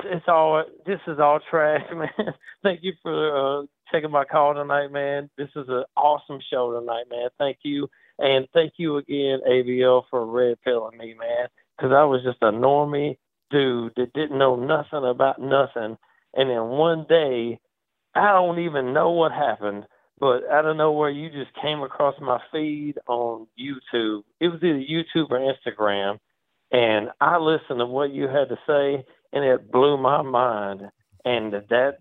[0.04, 0.64] It's all.
[0.86, 2.34] This is all trash, man.
[2.62, 5.30] Thank you for uh, taking my call tonight, man.
[5.36, 7.28] This is an awesome show tonight, man.
[7.38, 7.88] Thank you,
[8.18, 11.48] and thank you again, ABL, for red pilling me, man.
[11.76, 13.16] Because I was just a normie
[13.50, 15.96] dude that didn't know nothing about nothing,
[16.34, 17.58] and then one day,
[18.14, 19.86] I don't even know what happened
[20.20, 24.22] but out of nowhere, you just came across my feed on YouTube.
[24.38, 26.18] It was either YouTube or Instagram,
[26.70, 30.82] and I listened to what you had to say, and it blew my mind.
[31.24, 31.98] And that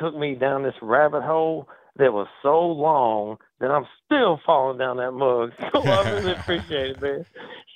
[0.00, 4.96] took me down this rabbit hole that was so long that I'm still falling down
[4.98, 5.52] that mug.
[5.72, 7.26] So I really appreciate it, man.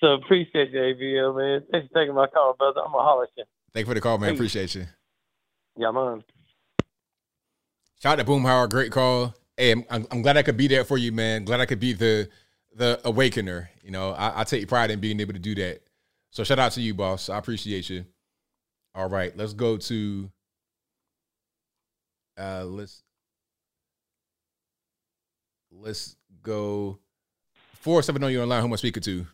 [0.00, 1.62] So appreciate you, ABL, man.
[1.70, 2.80] Thanks for taking my call, brother.
[2.84, 3.44] I'm gonna holler at you.
[3.72, 4.30] Thank you for the call, man.
[4.30, 4.38] Peace.
[4.38, 4.86] Appreciate you.
[5.76, 6.22] Yeah, man.
[8.00, 9.34] Shout out to Boomhauer, great call.
[9.56, 11.44] Hey, I'm, I'm, I'm glad I could be there for you, man.
[11.44, 12.28] Glad I could be the
[12.74, 13.70] the awakener.
[13.82, 15.82] You know, I, I take pride in being able to do that.
[16.30, 17.28] So shout out to you, boss.
[17.28, 18.04] I appreciate you.
[18.94, 20.30] All right, let's go to
[22.38, 23.02] uh let's
[25.72, 26.98] let's go
[27.74, 28.60] four seven on you online.
[28.60, 29.26] Who am I speaking to?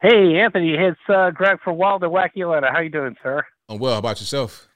[0.00, 2.68] Hey, Anthony, it's uh, Greg from Wilder Wacky Letter.
[2.72, 3.44] How you doing, sir?
[3.68, 3.94] I'm well.
[3.94, 4.68] How about yourself?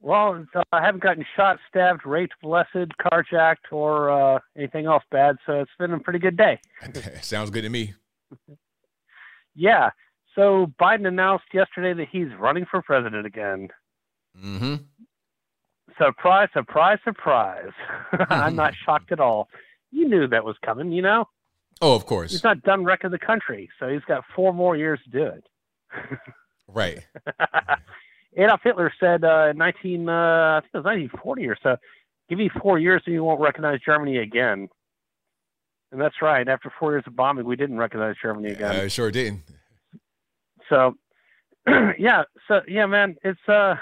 [0.00, 5.36] Well, uh, I haven't gotten shot, stabbed, raped, blessed, carjacked, or uh, anything else bad,
[5.44, 6.60] so it's been a pretty good day.
[7.22, 7.94] Sounds good to me.
[9.54, 9.90] Yeah.
[10.34, 13.68] So Biden announced yesterday that he's running for president again.
[14.42, 14.76] Mm-hmm.
[15.98, 17.72] Surprise, surprise, surprise.
[18.30, 19.48] I'm not shocked at all.
[19.90, 21.26] You knew that was coming, you know?
[21.82, 22.30] Oh, of course.
[22.30, 25.44] He's not done wrecking the country, so he's got four more years to do it.
[26.74, 27.06] Right.
[28.36, 31.76] Adolf Hitler said uh, in 19, uh, I think it was 1940 or so,
[32.28, 34.68] give me four years and you won't recognize Germany again.
[35.90, 36.48] And that's right.
[36.48, 38.74] After four years of bombing, we didn't recognize Germany again.
[38.74, 39.42] I sure didn't.
[40.68, 40.96] So,
[41.98, 42.24] yeah.
[42.48, 43.74] So, yeah, man, it's, uh,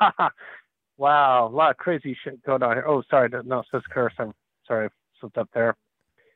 [0.96, 2.84] wow, a lot of crazy shit going on here.
[2.86, 3.28] Oh, sorry.
[3.44, 4.14] No, it says curse.
[4.18, 4.32] I'm
[4.66, 4.86] sorry.
[4.86, 4.88] I
[5.20, 5.76] slipped up there.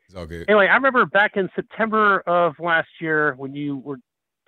[0.06, 0.48] It's all good.
[0.48, 3.98] Anyway, I remember back in September of last year when you were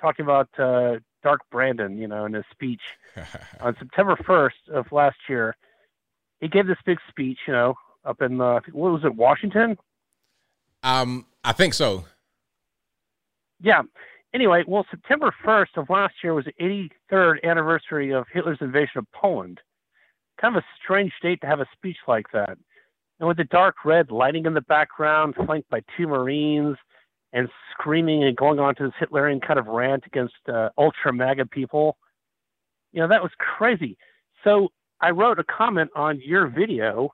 [0.01, 2.81] talking about uh, Dark Brandon, you know, in his speech
[3.61, 5.57] on September 1st of last year.
[6.41, 9.77] He gave this big speech, you know, up in uh, what was it, Washington?
[10.83, 12.07] Um, I think so.
[13.61, 13.83] Yeah.
[14.33, 19.07] Anyway, well, September 1st of last year was the 83rd anniversary of Hitler's invasion of
[19.13, 19.61] Poland.
[20.41, 22.57] Kind of a strange date to have a speech like that.
[23.19, 26.77] And with the dark red lighting in the background, flanked by two Marines,
[27.33, 31.47] and screaming and going on to this Hitlerian kind of rant against uh, ultra MAGA
[31.47, 31.97] people.
[32.93, 33.97] You know, that was crazy.
[34.43, 34.69] So
[35.01, 37.13] I wrote a comment on your video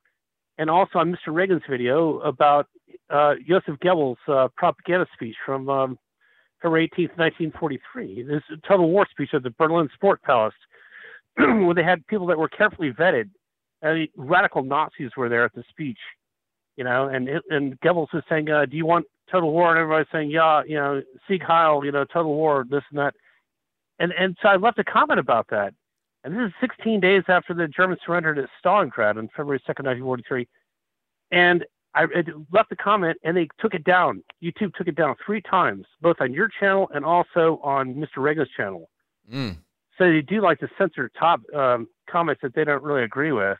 [0.59, 1.35] and also on Mr.
[1.35, 2.67] Reagan's video about
[3.11, 5.99] uh, Joseph Goebbels' uh, propaganda speech from um,
[6.67, 8.25] February 18th, 1943.
[8.25, 10.55] This total war speech at the Berlin Sport Palace,
[11.36, 13.31] where they had people that were carefully vetted.
[13.83, 15.99] And radical Nazis were there at the speech,
[16.77, 20.11] you know, and and Goebbels is saying, uh, "Do you want total war?" And everybody's
[20.11, 23.15] saying, "Yeah, you know, Sieg Heil, you know, total war, this and that."
[24.01, 25.73] And and so I left a comment about that.
[26.25, 30.49] And this is 16 days after the Germans surrendered at Stalingrad on February 2nd, 1943.
[31.31, 31.65] And
[31.97, 32.07] I
[32.52, 34.23] left a comment, and they took it down.
[34.42, 38.18] YouTube took it down three times, both on your channel and also on Mr.
[38.18, 38.91] Reagan's channel.
[39.33, 39.57] Mm.
[39.97, 43.57] So they do like to censor top um, comments that they don't really agree with.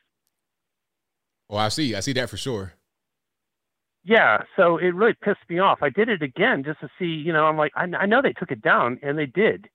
[1.48, 1.94] Well, I see.
[1.94, 2.74] I see that for sure.
[4.05, 5.78] Yeah, so it really pissed me off.
[5.82, 8.34] I did it again just to see, you know, I'm like, I, I know they
[8.34, 9.68] took it down, and they did.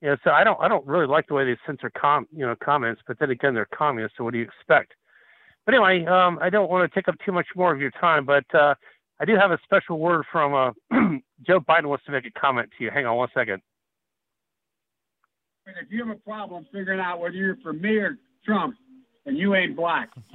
[0.00, 2.46] You know, so I don't, I don't really like the way they censor com, you
[2.46, 3.02] know, comments.
[3.06, 4.94] But then again, they're communists, so what do you expect?
[5.66, 8.24] But anyway, um, I don't want to take up too much more of your time,
[8.24, 8.74] but uh,
[9.20, 10.72] I do have a special word from uh,
[11.46, 12.90] Joe Biden wants to make a comment to you.
[12.90, 13.62] Hang on one second.
[15.64, 18.76] But if you have a problem figuring out whether you're for me or Trump,
[19.26, 20.10] and you ain't black.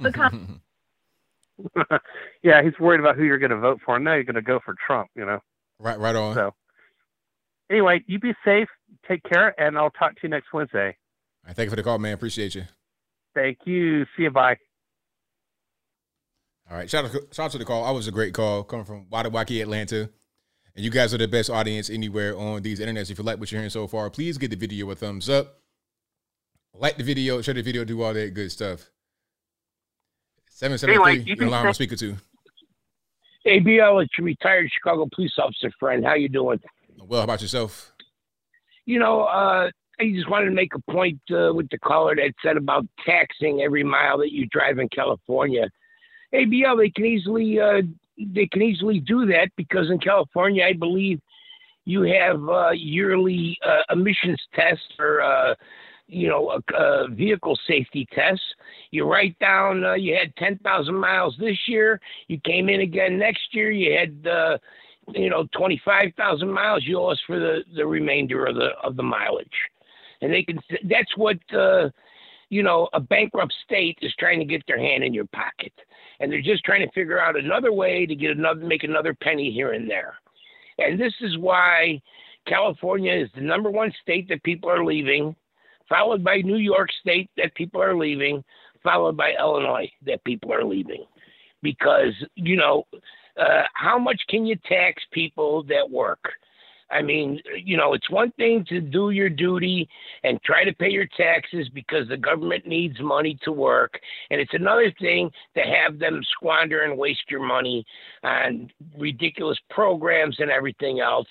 [2.42, 3.98] yeah, he's worried about who you're going to vote for.
[3.98, 5.40] Now you're going to go for Trump, you know.
[5.78, 6.34] Right, right on.
[6.34, 6.54] So,
[7.70, 8.68] anyway, you be safe,
[9.08, 10.96] take care, and I'll talk to you next Wednesday.
[11.44, 12.14] All right, thank you for the call, man.
[12.14, 12.64] Appreciate you.
[13.34, 14.04] Thank you.
[14.16, 14.30] See you.
[14.30, 14.56] Bye.
[16.70, 17.84] All right, shout out, shout out to the call.
[17.84, 20.10] I was a great call coming from Wadawaki, Atlanta.
[20.74, 23.10] And you guys are the best audience anywhere on these internets.
[23.10, 25.60] If you like what you're hearing so far, please give the video a thumbs up.
[26.74, 28.90] Like the video, share the video, do all that good stuff.
[30.50, 32.16] 773, Anyway, you you're can allowing say- to speaker to.
[33.46, 36.04] ABL, it's your retired Chicago police officer friend.
[36.04, 36.58] How you doing?
[36.98, 37.92] Well, how about yourself?
[38.86, 39.70] You know, uh,
[40.00, 43.60] I just wanted to make a point uh, with the caller that said about taxing
[43.62, 45.68] every mile that you drive in California.
[46.34, 47.82] ABL, they can easily uh,
[48.18, 51.20] they can easily do that because in California, I believe
[51.86, 55.54] you have uh, yearly uh, emissions tests or uh,
[56.08, 58.44] you know uh, uh, vehicle safety tests.
[58.90, 62.00] You write down you had ten thousand miles this year.
[62.28, 63.70] You came in again next year.
[63.70, 64.60] You had
[65.14, 66.84] you know twenty five thousand miles.
[66.84, 69.48] You owe us for the the remainder of the of the mileage,
[70.20, 70.60] and they can.
[70.84, 71.38] That's what.
[72.48, 75.72] You know, a bankrupt state is trying to get their hand in your pocket,
[76.20, 79.50] and they're just trying to figure out another way to get another, make another penny
[79.52, 80.14] here and there.
[80.78, 82.00] And this is why
[82.46, 85.34] California is the number one state that people are leaving,
[85.88, 88.42] followed by New York State that people are leaving,
[88.82, 91.04] followed by Illinois that people are leaving.
[91.62, 92.86] Because, you know,
[93.36, 96.20] uh, how much can you tax people that work?
[96.90, 99.88] I mean, you know, it's one thing to do your duty
[100.22, 103.98] and try to pay your taxes because the government needs money to work.
[104.30, 107.84] And it's another thing to have them squander and waste your money
[108.22, 111.28] on ridiculous programs and everything else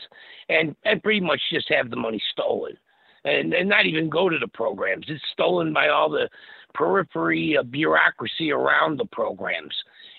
[0.50, 2.78] and, and pretty much just have the money stolen.
[3.24, 5.06] And, and not even go to the programs.
[5.10, 6.30] It's stolen by all the
[6.76, 9.74] periphery uh, bureaucracy around the programs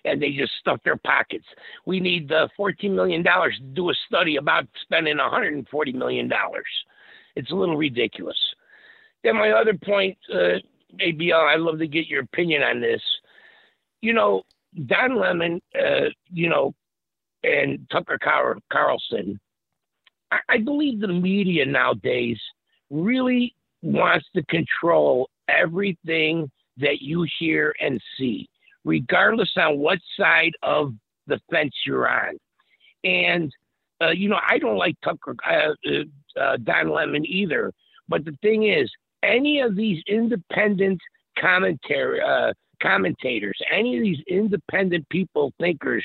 [0.07, 1.47] and they just stuff their pockets.
[1.85, 6.31] We need uh, $14 million to do a study about spending $140 million.
[7.35, 8.39] It's a little ridiculous.
[9.25, 10.59] Then my other point, uh,
[11.01, 13.03] ABL, I'd love to get your opinion on this.
[14.01, 14.43] You know,
[14.87, 16.75] Don Lemon, uh, you know,
[17.43, 19.41] and Tucker Car- Carlson,
[20.31, 22.39] I-, I believe the media nowadays
[22.91, 28.49] really wants to control everything that you hear and see
[28.87, 30.95] regardless on what side of
[31.27, 32.39] the fence you're on.
[33.05, 33.53] And
[34.01, 37.73] uh, you know, I don't like Tucker uh, uh, uh, Don Lemon either.
[38.09, 38.91] But the thing is,
[39.23, 41.01] any of these independent
[41.39, 46.05] commentary uh, commentators, any of these independent people thinkers,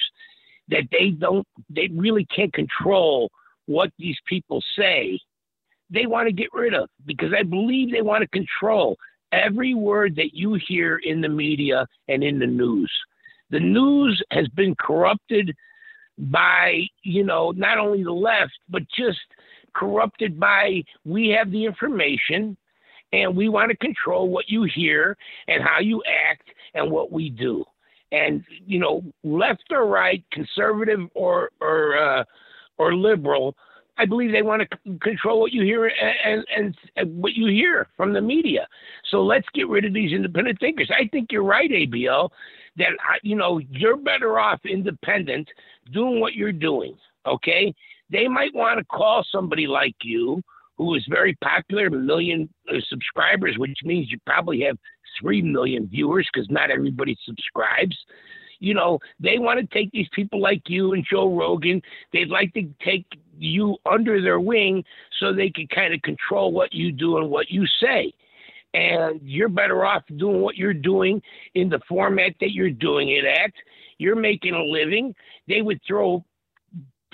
[0.69, 3.29] that they don't, they really can't control
[3.65, 5.19] what these people say.
[5.89, 8.95] They want to get rid of because I believe they want to control
[9.31, 12.91] every word that you hear in the media and in the news.
[13.49, 15.53] The news has been corrupted
[16.17, 19.19] by, you know, not only the left, but just
[19.73, 22.57] corrupted by we have the information
[23.13, 27.29] and we want to control what you hear and how you act and what we
[27.29, 27.63] do.
[28.11, 32.23] And, you know, left or right, conservative or, or, uh,
[32.77, 33.55] or liberal,
[34.01, 37.47] I believe they want to c- control what you hear and, and, and what you
[37.47, 38.67] hear from the media.
[39.11, 40.89] So let's get rid of these independent thinkers.
[40.91, 42.29] I think you're right, ABL,
[42.77, 45.47] that I- you know you're better off independent
[45.93, 46.95] doing what you're doing.
[47.27, 47.73] Okay,
[48.09, 50.41] they might want to call somebody like you
[50.77, 54.77] who is very popular, a million uh, subscribers, which means you probably have
[55.19, 57.95] three million viewers because not everybody subscribes
[58.61, 61.81] you know, they want to take these people like you and Joe Rogan.
[62.13, 63.05] They'd like to take
[63.37, 64.85] you under their wing
[65.19, 68.13] so they can kind of control what you do and what you say.
[68.75, 71.21] And you're better off doing what you're doing
[71.55, 73.51] in the format that you're doing it at.
[73.97, 75.13] You're making a living.
[75.47, 76.23] They would throw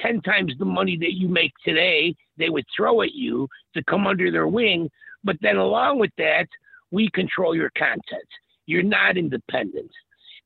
[0.01, 4.05] 10 times the money that you make today, they would throw at you to come
[4.05, 4.89] under their wing.
[5.23, 6.47] But then, along with that,
[6.91, 8.27] we control your content.
[8.65, 9.91] You're not independent.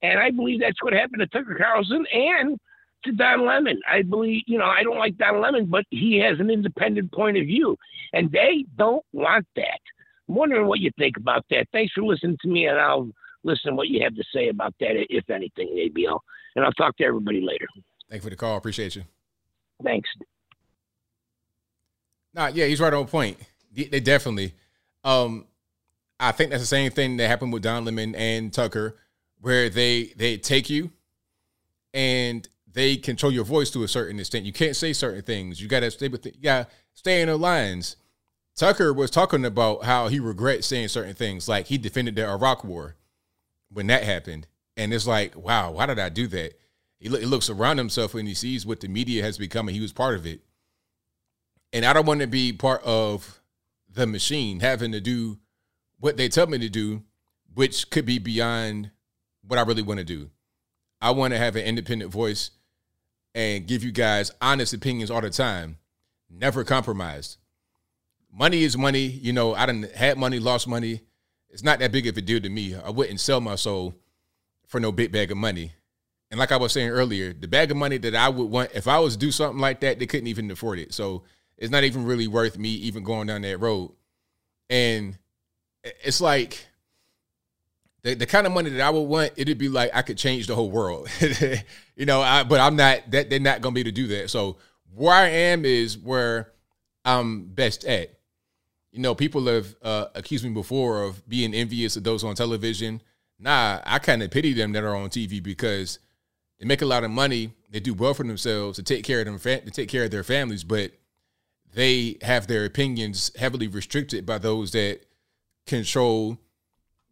[0.01, 2.59] And I believe that's what happened to Tucker Carlson and
[3.03, 3.79] to Don Lemon.
[3.89, 7.37] I believe, you know, I don't like Don Lemon, but he has an independent point
[7.37, 7.77] of view.
[8.13, 9.79] And they don't want that.
[10.27, 11.67] I'm wondering what you think about that.
[11.71, 13.09] Thanks for listening to me, and I'll
[13.43, 16.19] listen to what you have to say about that, if anything, ABL.
[16.55, 17.67] And I'll talk to everybody later.
[18.09, 18.57] Thank you for the call.
[18.57, 19.03] Appreciate you.
[19.83, 20.09] Thanks.
[22.33, 23.37] Nah, yeah, he's right on point.
[23.73, 24.53] They they definitely.
[25.03, 25.45] Um,
[26.19, 28.97] I think that's the same thing that happened with Don Lemon and Tucker,
[29.41, 30.91] where they they take you,
[31.93, 34.45] and they control your voice to a certain extent.
[34.45, 35.61] You can't say certain things.
[35.61, 36.25] You gotta stay with.
[36.41, 37.97] Gotta stay in the lines.
[38.55, 42.63] Tucker was talking about how he regrets saying certain things, like he defended the Iraq
[42.63, 42.95] War
[43.71, 44.47] when that happened,
[44.77, 46.59] and it's like, wow, why did I do that?
[46.99, 49.81] He, he looks around himself and he sees what the media has become, and he
[49.81, 50.41] was part of it.
[51.73, 53.41] And I don't want to be part of
[53.89, 55.39] the machine having to do
[55.99, 57.03] what they tell me to do,
[57.53, 58.91] which could be beyond
[59.51, 60.29] what I really want to do.
[61.01, 62.51] I want to have an independent voice
[63.35, 65.77] and give you guys honest opinions all the time,
[66.29, 67.35] never compromised.
[68.31, 69.07] Money is money.
[69.07, 71.01] You know, I didn't had money, lost money.
[71.49, 72.75] It's not that big of a deal to me.
[72.75, 73.93] I wouldn't sell my soul
[74.67, 75.73] for no big bag of money.
[76.29, 78.87] And like I was saying earlier, the bag of money that I would want, if
[78.87, 80.93] I was to do something like that, they couldn't even afford it.
[80.93, 81.23] So
[81.57, 83.91] it's not even really worth me even going down that road.
[84.69, 85.17] And
[85.83, 86.67] it's like
[88.03, 90.47] the, the kind of money that I would want, it'd be like I could change
[90.47, 91.07] the whole world.
[91.95, 94.29] you know, I, but I'm not that they're not gonna be to do that.
[94.29, 94.57] So
[94.93, 96.51] where I am is where
[97.05, 98.17] I'm best at.
[98.91, 103.01] You know, people have uh, accused me before of being envious of those on television.
[103.39, 105.99] Nah, I kind of pity them that are on TV because
[106.59, 109.25] they make a lot of money, they do well for themselves to take care of
[109.25, 110.91] them, to take care of their families, but
[111.73, 115.01] they have their opinions heavily restricted by those that
[115.65, 116.37] control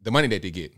[0.02, 0.74] the money that they get.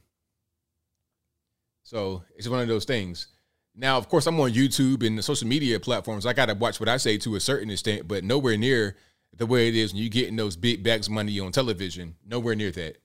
[1.84, 3.28] So it's one of those things.
[3.76, 6.26] Now, of course, I'm on YouTube and the social media platforms.
[6.26, 8.98] I got to watch what I say to a certain extent, but nowhere near
[9.36, 12.16] the way it is when you're getting those big bags of money on television.
[12.26, 12.98] Nowhere near that.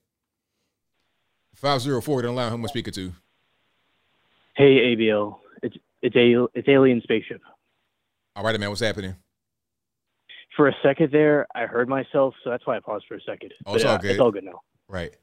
[1.55, 3.13] 504, don't allow him to speak it to.
[4.55, 5.37] Hey, ABL.
[5.63, 7.41] It's it's a it's alien spaceship.
[8.35, 8.69] All right, man.
[8.69, 9.15] What's happening?
[10.55, 13.53] For a second there, I heard myself, so that's why I paused for a second.
[13.65, 14.11] Oh, it's But, all uh, good.
[14.11, 14.61] It's all good now.
[14.87, 15.15] Right.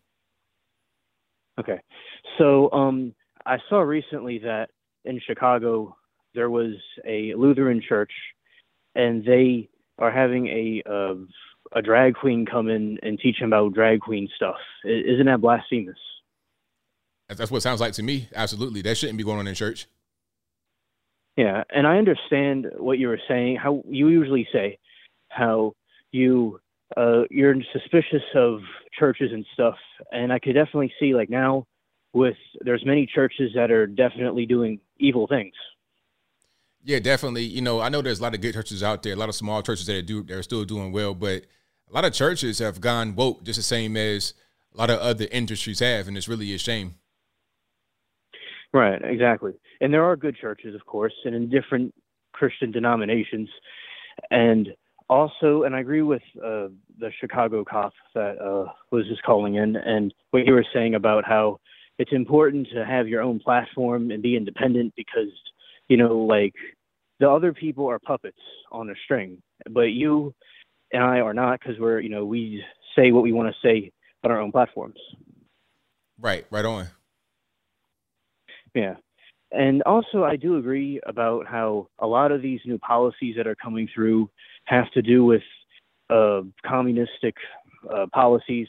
[1.58, 1.80] Okay.
[2.38, 3.14] So um,
[3.46, 4.70] I saw recently that
[5.04, 5.96] in Chicago
[6.34, 6.72] there was
[7.06, 8.12] a Lutheran church,
[8.94, 9.68] and they
[9.98, 11.14] are having a uh,
[11.76, 14.56] a drag queen come in and teach them about drag queen stuff.
[14.84, 15.98] Isn't that blasphemous?
[17.28, 18.28] That's that's what it sounds like to me.
[18.34, 18.82] Absolutely.
[18.82, 19.86] That shouldn't be going on in church.
[21.36, 23.56] Yeah, and I understand what you were saying.
[23.56, 24.78] How you usually say
[25.28, 25.72] how
[26.12, 26.60] you
[26.96, 28.60] uh, you're suspicious of
[28.98, 29.76] churches and stuff,
[30.12, 31.66] and I could definitely see like now
[32.12, 35.54] with there's many churches that are definitely doing evil things.
[36.84, 37.44] Yeah, definitely.
[37.44, 39.34] You know, I know there's a lot of good churches out there, a lot of
[39.34, 41.44] small churches that do that are still doing well, but
[41.90, 44.34] a lot of churches have gone woke just the same as
[44.74, 46.96] a lot of other industries have, and it's really a shame.
[48.72, 49.52] Right, exactly.
[49.80, 51.94] And there are good churches, of course, and in different
[52.32, 53.48] Christian denominations.
[54.30, 54.68] And
[55.08, 56.68] also, and I agree with uh,
[56.98, 61.24] the Chicago cop that uh, was just calling in, and what you were saying about
[61.24, 61.60] how
[61.98, 65.32] it's important to have your own platform and be independent because,
[65.88, 66.54] you know, like
[67.20, 68.38] the other people are puppets
[68.72, 70.34] on a string, but you
[70.92, 72.62] and I are not because we're, you know, we
[72.96, 73.92] say what we want to say
[74.24, 74.98] on our own platforms.
[76.20, 76.88] Right, right on.
[78.74, 78.94] Yeah.
[79.52, 83.54] And also, I do agree about how a lot of these new policies that are
[83.54, 84.28] coming through
[84.66, 85.42] have to do with
[86.10, 87.34] uh, communistic
[87.92, 88.68] uh, policies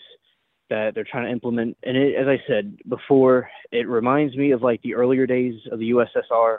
[0.70, 1.78] that they're trying to implement.
[1.84, 5.80] And it, as I said before, it reminds me of like the earlier days of
[5.80, 6.58] the USSR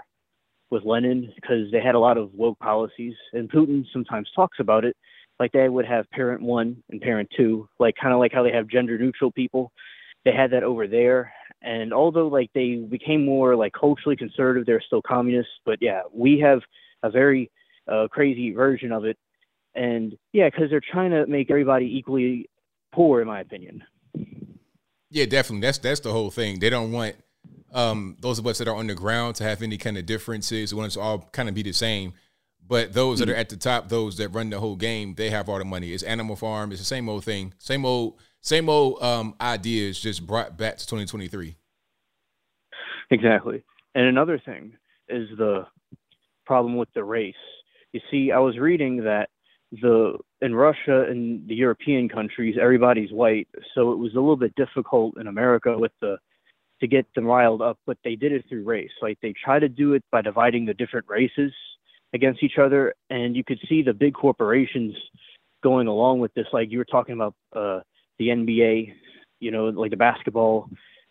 [0.70, 3.15] with Lenin because they had a lot of woke policies.
[3.32, 4.97] And Putin sometimes talks about it.
[5.39, 8.52] Like they would have parent one and parent two, like kind of like how they
[8.52, 9.70] have gender neutral people.
[10.24, 11.32] They had that over there.
[11.62, 15.52] And although like they became more like culturally conservative, they're still communists.
[15.65, 16.60] But yeah, we have
[17.02, 17.50] a very
[17.90, 19.16] uh, crazy version of it.
[19.76, 22.48] And yeah, because they're trying to make everybody equally
[22.92, 23.84] poor, in my opinion.
[25.10, 25.60] Yeah, definitely.
[25.60, 26.58] That's that's the whole thing.
[26.58, 27.16] They don't want
[27.72, 30.70] um, those of us that are on the ground to have any kind of differences.
[30.70, 32.14] They want us to all kind of be the same.
[32.68, 35.48] But those that are at the top, those that run the whole game, they have
[35.48, 35.92] all the money.
[35.92, 36.72] It's Animal Farm.
[36.72, 37.55] It's the same old thing.
[37.58, 41.56] Same old, same old um, ideas just brought back to 2023.
[43.10, 43.62] Exactly.
[43.94, 44.72] And another thing
[45.08, 45.66] is the
[46.44, 47.34] problem with the race.
[47.92, 49.28] You see, I was reading that
[49.72, 54.54] the in Russia and the European countries, everybody's white, so it was a little bit
[54.54, 56.18] difficult in America with the
[56.80, 58.90] to get them riled up, but they did it through race.
[59.00, 61.52] Like they try to do it by dividing the different races
[62.12, 64.94] against each other, and you could see the big corporations
[65.62, 66.46] going along with this.
[66.52, 67.80] Like you were talking about uh,
[68.18, 68.92] the NBA,
[69.40, 70.68] you know, like the basketball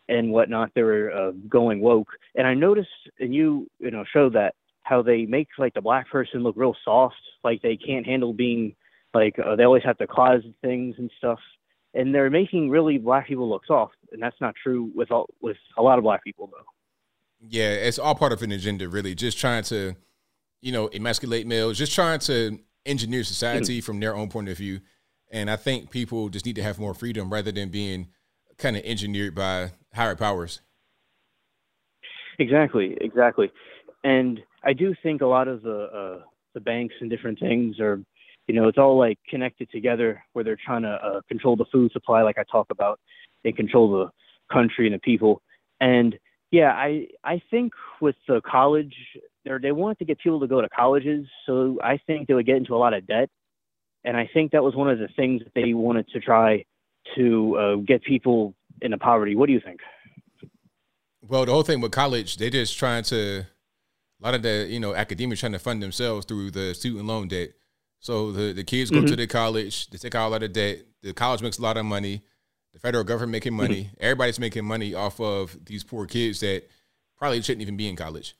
[0.07, 0.71] and whatnot.
[0.75, 4.53] They were uh, going woke, and I noticed, and you, you know, showed that
[4.85, 8.75] how they make like the black person look real soft, like they can't handle being
[9.13, 11.39] like uh, they always have to closet things and stuff,
[11.93, 15.57] and they're making really black people look soft, and that's not true with all with
[15.77, 16.65] a lot of black people though.
[17.41, 19.15] Yeah, it's all part of an agenda, really.
[19.15, 19.95] Just trying to,
[20.61, 24.79] you know, emasculate males, just trying to engineer society from their own point of view.
[25.31, 28.07] And I think people just need to have more freedom rather than being
[28.57, 30.61] kind of engineered by higher powers.
[32.39, 33.51] Exactly, exactly.
[34.03, 38.01] And I do think a lot of the uh, the banks and different things are,
[38.47, 41.91] you know, it's all like connected together where they're trying to uh, control the food
[41.91, 42.99] supply, like I talk about,
[43.43, 44.09] and control the
[44.53, 45.41] country and the people.
[45.79, 46.17] And
[46.51, 48.95] yeah, I I think with the college,
[49.43, 52.45] they they wanted to get people to go to colleges, so I think they would
[52.45, 53.29] get into a lot of debt,
[54.03, 56.65] and I think that was one of the things that they wanted to try
[57.15, 59.35] to uh, get people into poverty.
[59.35, 59.81] What do you think?
[61.21, 63.45] Well, the whole thing with college, they're just trying to
[64.21, 67.27] a lot of the you know academics trying to fund themselves through the student loan
[67.27, 67.49] debt.
[67.99, 69.07] So the the kids go Mm-hmm.
[69.07, 70.79] to the college, they take out a lot of debt.
[71.01, 72.23] The college makes a lot of money.
[72.73, 73.61] The federal government making Mm-hmm.
[73.61, 73.89] money.
[73.99, 76.63] Everybody's making money off of these poor kids that
[77.17, 78.35] probably shouldn't even be in college.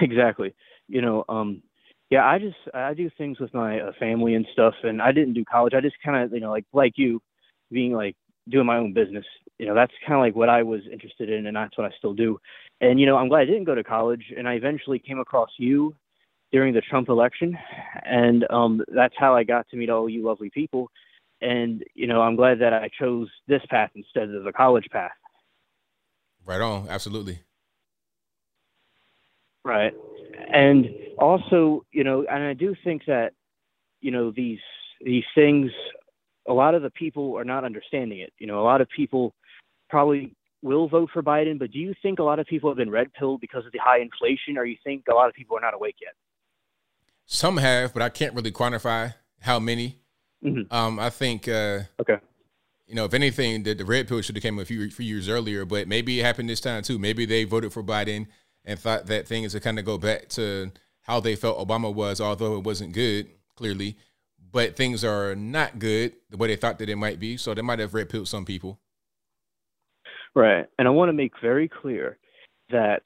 [0.00, 0.54] Exactly.
[0.88, 1.62] You know, um,
[2.10, 5.34] yeah, I just I do things with my uh, family and stuff, and I didn't
[5.34, 5.74] do college.
[5.74, 7.20] I just kind of you know like like you,
[7.70, 8.16] being like
[8.48, 9.24] doing my own business.
[9.58, 11.94] You know, that's kind of like what I was interested in, and that's what I
[11.98, 12.38] still do.
[12.80, 15.50] And you know, I'm glad I didn't go to college, and I eventually came across
[15.58, 15.94] you
[16.52, 17.56] during the Trump election,
[18.04, 20.90] and um, that's how I got to meet all you lovely people.
[21.40, 25.12] And you know, I'm glad that I chose this path instead of the college path.
[26.46, 27.40] Right on, absolutely.
[29.64, 29.92] Right.
[30.52, 33.32] And also, you know, and I do think that,
[34.00, 34.58] you know, these
[35.02, 35.70] these things
[36.48, 38.32] a lot of the people are not understanding it.
[38.38, 39.34] You know, a lot of people
[39.88, 42.90] probably will vote for Biden, but do you think a lot of people have been
[42.90, 45.60] red pilled because of the high inflation or you think a lot of people are
[45.60, 46.12] not awake yet?
[47.26, 49.96] Some have, but I can't really quantify how many.
[50.44, 50.72] Mhm.
[50.72, 52.18] Um, I think uh, okay.
[52.86, 55.28] You know, if anything, the, the red pill should have came a few few years
[55.28, 56.98] earlier, but maybe it happened this time too.
[56.98, 58.26] Maybe they voted for Biden
[58.64, 60.72] and thought that things would kind of go back to
[61.02, 63.96] how they felt Obama was, although it wasn't good, clearly.
[64.52, 67.62] But things are not good the way they thought that it might be, so they
[67.62, 68.80] might have red pilled some people.
[70.34, 70.66] Right.
[70.78, 72.18] And I want to make very clear
[72.70, 73.02] that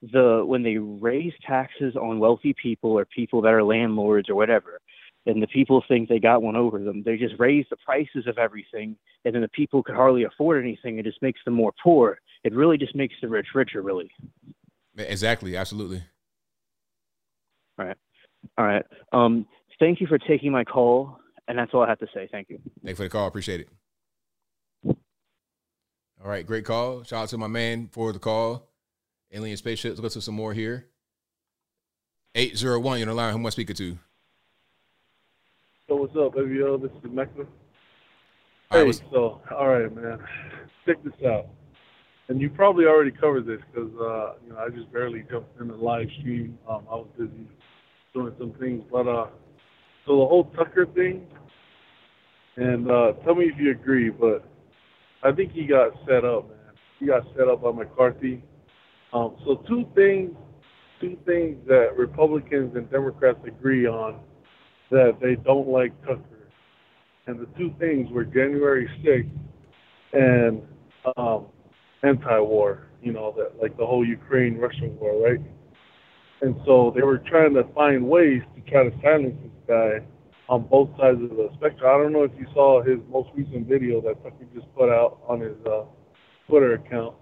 [0.00, 4.80] the when they raise taxes on wealthy people or people that are landlords or whatever,
[5.26, 8.38] and the people think they got one over them, they just raise the prices of
[8.38, 10.98] everything, and then the people could hardly afford anything.
[10.98, 12.18] It just makes them more poor.
[12.44, 14.10] It really just makes the rich richer, really.
[14.96, 16.02] Exactly, absolutely.
[17.78, 17.96] All right.
[18.56, 18.84] All right.
[19.12, 19.46] Um,
[19.78, 22.28] thank you for taking my call, and that's all I have to say.
[22.30, 22.58] Thank you.
[22.84, 23.26] Thank you for the call.
[23.26, 23.68] Appreciate it.
[26.22, 27.04] All right, great call.
[27.04, 28.68] Shout out to my man for the call.
[29.32, 29.90] Alien spaceship.
[29.90, 30.86] Let's go to some more here.
[32.34, 33.32] 801, you're on the line.
[33.32, 33.98] Who am I speaking to?
[35.86, 36.58] So what's up, baby?
[36.82, 37.46] This is Mecca.
[38.70, 40.18] Hey, right, so all right, man.
[40.84, 41.46] Check this out.
[42.28, 45.68] And you probably already covered this because uh, you know I just barely jumped in
[45.68, 46.58] the live stream.
[46.68, 47.48] Um, I was busy
[48.12, 49.28] doing some things, but uh,
[50.04, 51.26] so the whole Tucker thing.
[52.56, 54.47] And uh, tell me if you agree, but
[55.22, 56.74] I think he got set up, man.
[57.00, 58.42] He got set up by McCarthy.
[59.12, 60.32] Um, so two things,
[61.00, 64.20] two things that Republicans and Democrats agree on
[64.90, 66.22] that they don't like Tucker.
[67.26, 69.30] And the two things were January 6th
[70.12, 70.62] and
[71.16, 71.46] um,
[72.02, 75.40] anti-war, you know, that like the whole Ukraine-Russia war, right?
[76.40, 80.06] And so they were trying to find ways to try to silence this guy
[80.48, 81.88] on both sides of the spectrum.
[81.88, 85.20] I don't know if you saw his most recent video that Tucker just put out
[85.28, 85.84] on his uh,
[86.48, 87.14] Twitter account,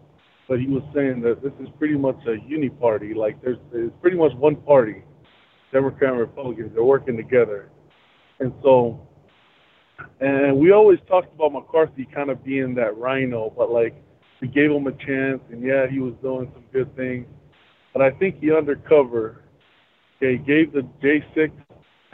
[0.48, 3.14] but he was saying that this is pretty much a uni party.
[3.14, 5.02] Like there's it's pretty much one party,
[5.72, 6.70] Democrat and Republicans.
[6.74, 7.70] They're working together,
[8.38, 9.06] and so
[10.20, 13.94] and we always talked about McCarthy kind of being that RINO, but like
[14.40, 17.26] we gave him a chance, and yeah, he was doing some good things.
[17.92, 19.44] But I think he undercover,
[20.16, 21.50] okay, gave the J6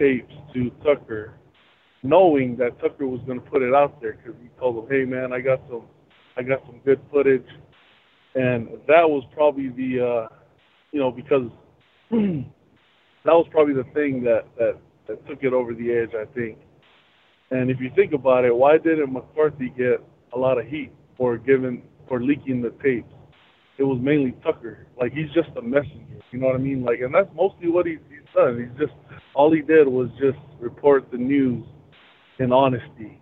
[0.03, 1.35] tapes to Tucker,
[2.03, 5.05] knowing that Tucker was going to put it out there because he told him, "Hey,
[5.05, 5.85] man, I got some,
[6.37, 7.47] I got some good footage,"
[8.35, 10.37] and that was probably the, uh,
[10.91, 11.49] you know, because
[12.11, 12.45] that
[13.27, 16.59] was probably the thing that that that took it over the edge, I think.
[17.53, 21.39] And if you think about it, why didn't McCarthy get a lot of heat for
[21.39, 23.15] giving for leaking the tapes?
[23.79, 24.87] It was mainly Tucker.
[24.99, 26.19] Like he's just a messenger.
[26.33, 26.83] You know what I mean?
[26.83, 28.59] Like, and that's mostly what he's, he's done.
[28.59, 28.97] He's just
[29.35, 31.65] all he did was just report the news
[32.39, 33.21] in honesty.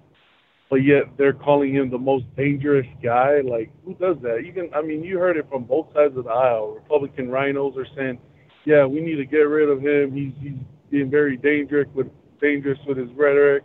[0.69, 3.41] But yet they're calling him the most dangerous guy.
[3.41, 4.39] Like, who does that?
[4.47, 6.75] Even I mean, you heard it from both sides of the aisle.
[6.75, 8.19] Republican RINOs are saying,
[8.65, 10.12] "Yeah, we need to get rid of him.
[10.12, 10.59] He's he's
[10.91, 12.07] being very dangerous with
[12.41, 13.65] dangerous with his rhetoric."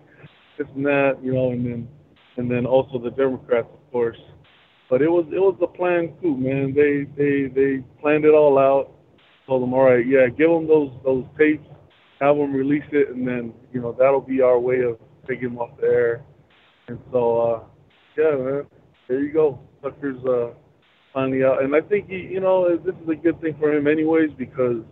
[0.57, 1.87] this and that, you know, and then
[2.37, 4.17] and then also the Democrats, of course,
[4.89, 6.73] But it was it was a planned coup, man.
[6.73, 8.91] They they they planned it all out.
[9.47, 11.67] Told them, all right, yeah, give them those those tapes,
[12.19, 15.57] have them release it, and then you know that'll be our way of taking them
[15.57, 16.23] off the air.
[16.87, 17.63] And so, uh,
[18.17, 18.67] yeah, man,
[19.07, 19.59] there you go.
[19.81, 20.53] Tucker's uh,
[21.13, 23.87] finally out, and I think he, you know, this is a good thing for him,
[23.87, 24.83] anyways, because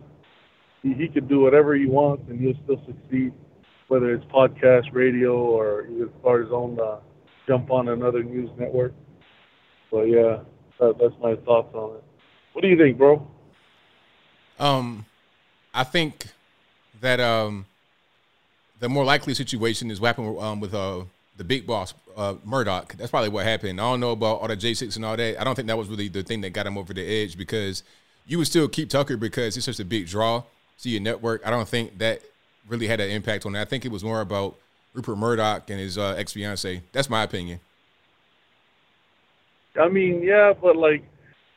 [0.82, 3.32] he, he could do whatever he wants and he'll still succeed,
[3.88, 6.98] whether it's podcast, radio, or even start his own uh,
[7.46, 8.94] jump on another news network.
[9.90, 10.40] So yeah,
[10.80, 12.04] that, that's my thoughts on it.
[12.52, 13.26] What do you think, bro?
[14.58, 15.06] Um,
[15.72, 16.26] I think
[17.04, 17.66] that um,
[18.80, 21.02] the more likely situation is what happened um, with uh,
[21.36, 22.94] the big boss uh, Murdoch.
[22.96, 23.80] That's probably what happened.
[23.80, 25.40] I don't know about all the J6 and all that.
[25.40, 27.82] I don't think that was really the thing that got him over the edge because
[28.26, 30.42] you would still keep Tucker because he's such a big draw
[30.80, 31.46] to your network.
[31.46, 32.22] I don't think that
[32.68, 33.60] really had an impact on it.
[33.60, 34.56] I think it was more about
[34.94, 36.82] Rupert Murdoch and his uh, ex fiance.
[36.92, 37.60] That's my opinion.
[39.80, 41.04] I mean, yeah, but like,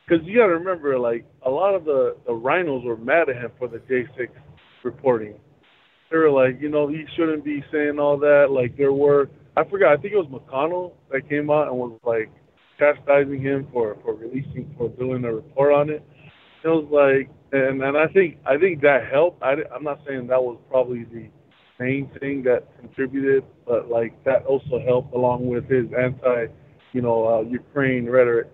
[0.06, 3.36] because you got to remember, like, a lot of the the RINOs were mad at
[3.36, 4.28] him for the J6
[4.84, 5.34] reporting.
[6.10, 8.46] They were like, you know, he shouldn't be saying all that.
[8.50, 11.98] Like, there were, I forgot, I think it was McConnell that came out and was
[12.04, 12.30] like
[12.78, 16.02] chastising him for for releasing for doing a report on it.
[16.64, 19.42] It was like, and and I think I think that helped.
[19.42, 21.28] I, I'm not saying that was probably the
[21.78, 26.46] main thing that contributed, but like that also helped along with his anti,
[26.92, 28.48] you know, uh, Ukraine rhetoric,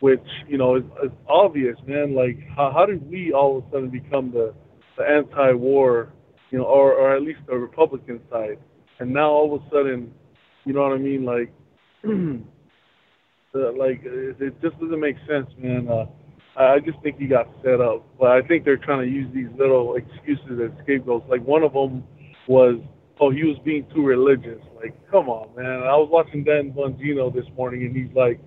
[0.00, 2.14] which you know is, is obvious, man.
[2.14, 4.54] Like how how did we all of a sudden become the
[4.98, 6.12] the anti-war,
[6.50, 8.58] you know, or or at least the Republican side,
[8.98, 10.12] and now all of a sudden,
[10.64, 11.24] you know what I mean?
[11.24, 11.52] Like,
[13.54, 15.88] uh, like it, it just doesn't make sense, man.
[15.88, 16.06] Uh,
[16.58, 18.04] I just think he got set up.
[18.18, 21.26] But I think they're trying to use these little excuses as scapegoats.
[21.28, 22.02] Like one of them
[22.48, 22.80] was,
[23.20, 24.60] oh, he was being too religious.
[24.76, 25.66] Like, come on, man.
[25.66, 28.40] I was watching Dan Bongino this morning, and he's like,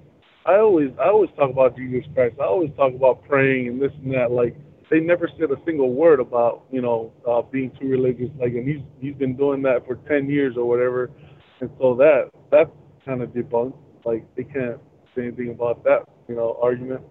[0.45, 2.35] I always, I always talk about Jesus Christ.
[2.41, 4.31] I always talk about praying and this and that.
[4.31, 4.57] Like,
[4.91, 8.29] they never said a single word about, you know, uh, being too religious.
[8.37, 11.09] Like, and he's he's been doing that for ten years or whatever.
[11.61, 12.69] And so that that's
[13.05, 13.77] kind of debunked.
[14.03, 14.79] Like, they can't
[15.15, 17.01] say anything about that, you know, argument.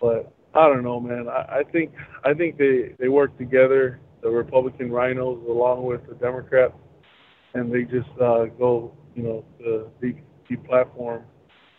[0.00, 1.26] But I don't know, man.
[1.28, 6.14] I, I think I think they they work together, the Republican RINOs along with the
[6.16, 6.74] Democrats,
[7.54, 11.22] and they just uh, go, you know, to de- deplatform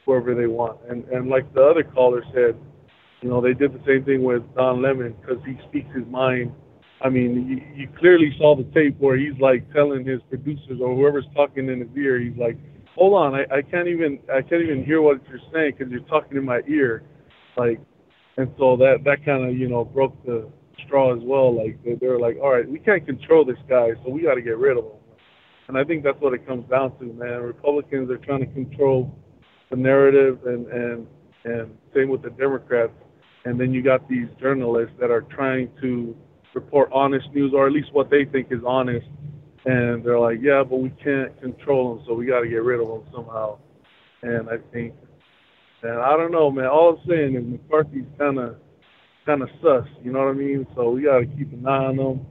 [0.03, 0.79] whoever they want.
[0.89, 2.55] And and like the other caller said,
[3.21, 6.51] you know, they did the same thing with Don Lemon because he speaks his mind.
[7.01, 10.95] I mean, you, you clearly saw the tape where he's like telling his producers or
[10.95, 12.57] whoever's talking in his ear, he's like,
[12.95, 16.01] "Hold on, I, I can't even I can't even hear what you're saying because you're
[16.01, 17.03] talking in my ear."
[17.55, 17.79] Like,
[18.37, 20.49] and so that that kind of you know broke the
[20.85, 21.55] straw as well.
[21.55, 24.35] Like they, they were like, all right, we can't control this guy, so we got
[24.35, 24.91] to get rid of him.
[25.67, 27.41] And I think that's what it comes down to, man.
[27.41, 29.17] Republicans are trying to control
[29.69, 31.07] the narrative, and and
[31.43, 32.93] and same with the Democrats.
[33.47, 36.15] And then you got these journalists that are trying to
[36.53, 39.07] report honest news, or at least what they think is honest.
[39.65, 42.81] And they're like, yeah, but we can't control them, so we got to get rid
[42.81, 43.57] of them somehow.
[44.21, 44.93] And I think
[45.83, 46.65] and I don't know, man.
[46.65, 48.55] All I'm saying is McCarthy's kind of
[49.25, 49.87] kind of sus.
[50.03, 50.65] You know what I mean?
[50.75, 52.25] So we got to keep an eye on him.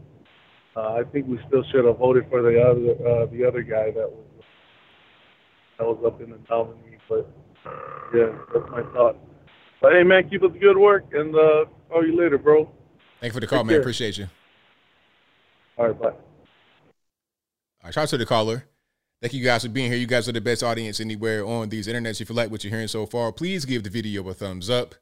[0.77, 3.93] Uh, I think we still should have voted for the other uh, the other guy
[3.93, 4.27] that was
[5.79, 6.99] that was up in the nominee.
[7.09, 7.31] But
[8.15, 9.17] yeah, that's my thought.
[9.87, 12.69] But hey, man, keep up the good work, and uh, call you later, bro.
[13.21, 13.75] Thanks for the call, Take man.
[13.75, 13.81] care.
[13.83, 14.27] Appreciate you.
[15.79, 16.09] All right, bye.
[16.09, 16.17] All
[17.85, 18.65] right, shout out to the caller.
[19.21, 20.01] Thank you guys for being here.
[20.01, 22.21] You guys are the best audience anywhere on these internets.
[22.21, 24.97] If you like what you're hearing so far, please give the video a thumbs up,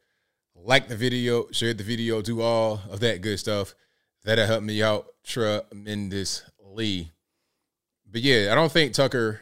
[0.55, 3.75] like the video, share the video, do all of that good stuff.
[4.23, 7.11] That'll help me out tremendously.
[8.13, 9.41] But yeah, I don't think Tucker.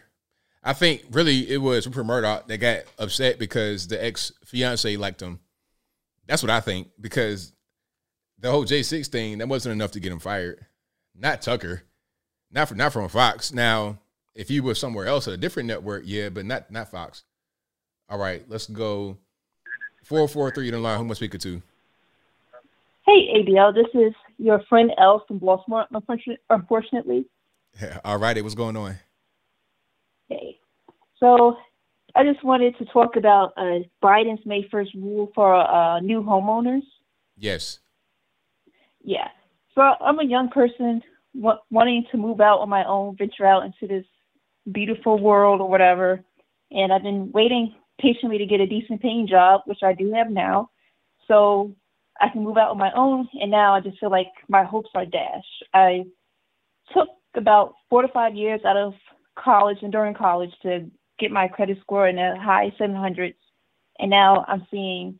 [0.64, 5.20] I think really it was Rupert Murdoch that got upset because the ex fiance liked
[5.20, 5.40] him.
[6.26, 7.52] That's what I think because
[8.38, 10.66] the whole J6 thing that wasn't enough to get him fired.
[11.14, 11.82] Not Tucker,
[12.50, 13.52] not from not from Fox.
[13.52, 13.98] Now,
[14.34, 17.24] if he was somewhere else at a different network, yeah, but not not Fox.
[18.08, 19.18] All right, let's go.
[20.04, 20.98] Four four three in the line.
[20.98, 21.62] Who am I speaking to?
[23.04, 26.38] Hey, ABL, this is your friend Elle from Baltimore, unfortunately.
[26.50, 27.26] unfortunately.
[28.04, 28.96] All righty, what's going on?
[31.18, 31.56] So
[32.14, 36.82] I just wanted to talk about uh, Biden's May 1st rule for uh, new homeowners.
[37.36, 37.80] Yes.
[39.02, 39.28] Yeah.
[39.74, 41.02] So I'm a young person
[41.34, 44.04] wa- wanting to move out on my own, venture out into this
[44.70, 46.22] beautiful world or whatever.
[46.70, 50.30] And I've been waiting patiently to get a decent paying job, which I do have
[50.30, 50.70] now.
[51.28, 51.74] So
[52.20, 53.28] I can move out on my own.
[53.34, 55.64] And now I just feel like my hopes are dashed.
[55.72, 56.04] I
[56.92, 58.94] took about four to five years out of
[59.38, 63.34] college and during college to get my credit score in the high 700s.
[63.98, 65.18] and now I'm seeing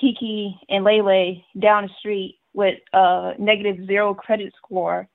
[0.00, 5.08] Kiki and Lele down the street with a negative zero credit score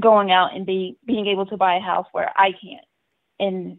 [0.00, 2.84] going out and be being able to buy a house where I can't.
[3.38, 3.78] And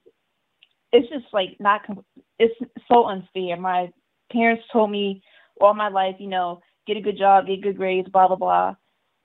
[0.91, 1.81] it's just like not
[2.39, 2.53] it's
[2.91, 3.57] so unfair.
[3.57, 3.91] My
[4.31, 5.23] parents told me
[5.59, 8.75] all my life, you know, get a good job, get good grades, blah blah blah.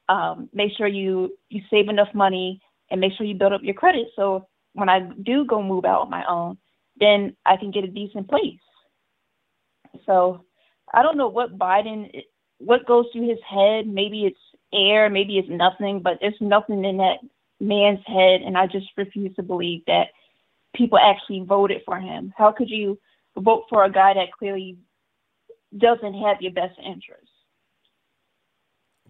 [0.09, 3.75] Um, make sure you you save enough money and make sure you build up your
[3.75, 4.47] credit so
[4.79, 6.59] when I do go move out on my own,
[6.99, 8.61] then I can get a decent place.
[10.07, 10.45] So
[10.93, 12.11] I don't know what Biden
[12.59, 13.87] what goes through his head.
[13.87, 14.39] Maybe it's
[14.73, 17.19] air, maybe it's nothing, but there's nothing in that
[17.61, 20.09] man's head and I just refuse to believe that
[20.75, 22.33] people actually voted for him.
[22.37, 22.99] How could you
[23.37, 24.79] vote for a guy that clearly
[25.77, 27.31] doesn't have your best interests?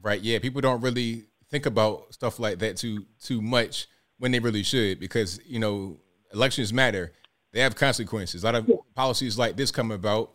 [0.00, 0.20] Right.
[0.20, 0.38] Yeah.
[0.38, 3.88] People don't really think about stuff like that too too much
[4.18, 5.98] when they really should, because you know
[6.32, 7.12] elections matter.
[7.52, 8.42] They have consequences.
[8.42, 10.34] A lot of policies like this come about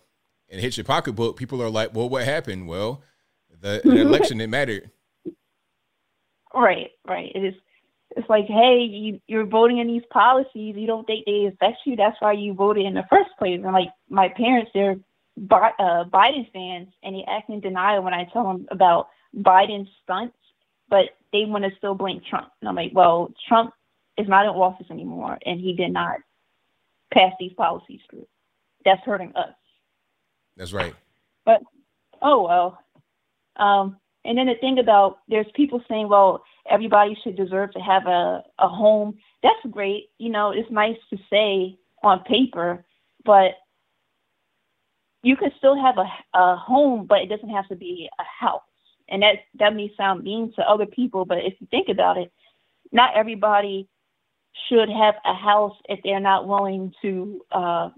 [0.49, 1.37] and hit your pocketbook.
[1.37, 3.03] People are like, "Well, what happened?" Well,
[3.61, 4.91] the, the election it mattered.
[6.53, 6.91] Right.
[7.07, 7.31] Right.
[7.33, 7.53] It is.
[8.15, 10.75] It's like, hey, you, you're voting in these policies.
[10.77, 11.95] You don't think they affect you.
[11.95, 13.59] That's why you voted in the first place.
[13.63, 14.97] And like my parents, they're
[15.35, 19.89] Bi- uh, Biden fans, and they act in denial when I tell them about Biden's
[20.03, 20.37] stunts,
[20.89, 22.47] but they want to still blame Trump.
[22.61, 23.73] And I'm like, well, Trump
[24.17, 26.17] is not in office anymore, and he did not
[27.13, 28.27] pass these policies through.
[28.85, 29.53] That's hurting us.
[30.55, 30.93] That's right.
[31.45, 31.61] But
[32.21, 32.79] oh well.
[33.55, 38.07] Um, and then the thing about there's people saying, well, everybody should deserve to have
[38.07, 39.17] a, a home.
[39.41, 40.09] That's great.
[40.17, 42.85] You know, it's nice to say on paper,
[43.25, 43.51] but
[45.23, 48.61] you can still have a, a home, but it doesn't have to be a house.
[49.13, 52.31] And that that may sound mean to other people, but if you think about it,
[52.91, 53.87] not everybody
[54.67, 57.89] should have a house if they're not willing to, uh,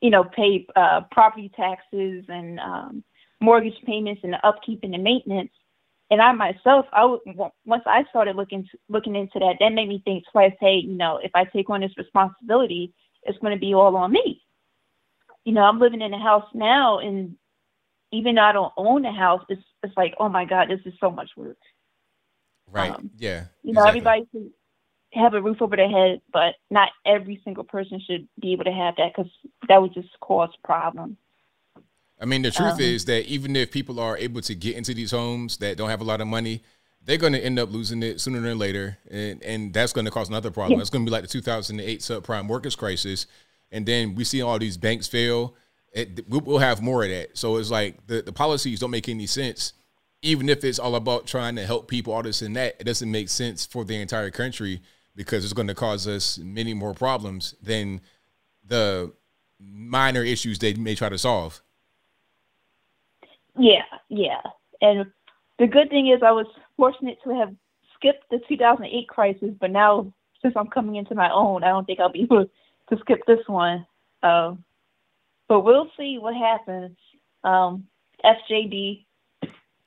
[0.00, 3.04] you know, pay uh, property taxes and um,
[3.42, 5.52] mortgage payments and upkeep and the maintenance.
[6.10, 7.04] And I myself, I
[7.66, 10.54] once I started looking looking into that, that made me think twice.
[10.58, 14.12] Hey, you know, if I take on this responsibility, it's going to be all on
[14.12, 14.40] me.
[15.44, 17.36] You know, I'm living in a house now, and
[18.16, 20.94] even though I don't own a house, it's it's like, oh my God, this is
[21.00, 21.58] so much work.
[22.70, 22.90] Right.
[22.90, 23.44] Um, yeah.
[23.62, 23.88] You know, exactly.
[23.88, 24.50] everybody should
[25.12, 28.72] have a roof over their head, but not every single person should be able to
[28.72, 29.30] have that because
[29.68, 31.16] that would just cause problems.
[32.20, 34.94] I mean, the truth Um, is that even if people are able to get into
[34.94, 36.62] these homes that don't have a lot of money,
[37.04, 40.10] they're going to end up losing it sooner than later, and and that's going to
[40.10, 40.78] cause another problem.
[40.78, 40.80] Yeah.
[40.80, 43.26] It's going to be like the 2008 subprime mortgage crisis,
[43.70, 45.54] and then we see all these banks fail.
[45.96, 47.36] It, we- we'll have more of that.
[47.38, 49.72] So it's like the, the policies don't make any sense,
[50.22, 52.76] even if it's all about trying to help people, all this and that.
[52.78, 54.82] It doesn't make sense for the entire country
[55.16, 58.02] because it's going to cause us many more problems than
[58.62, 59.12] the
[59.58, 61.62] minor issues they may try to solve.
[63.58, 64.42] Yeah, yeah.
[64.82, 65.06] And
[65.58, 67.54] the good thing is I was fortunate to have
[67.94, 72.00] skipped the 2008 crisis, but now since I'm coming into my own, I don't think
[72.00, 72.44] I'll be able
[72.90, 73.86] to skip this one.
[74.22, 74.62] Um,
[75.48, 76.96] but we'll see what happens.
[77.44, 77.86] Um,
[78.24, 79.04] FJD.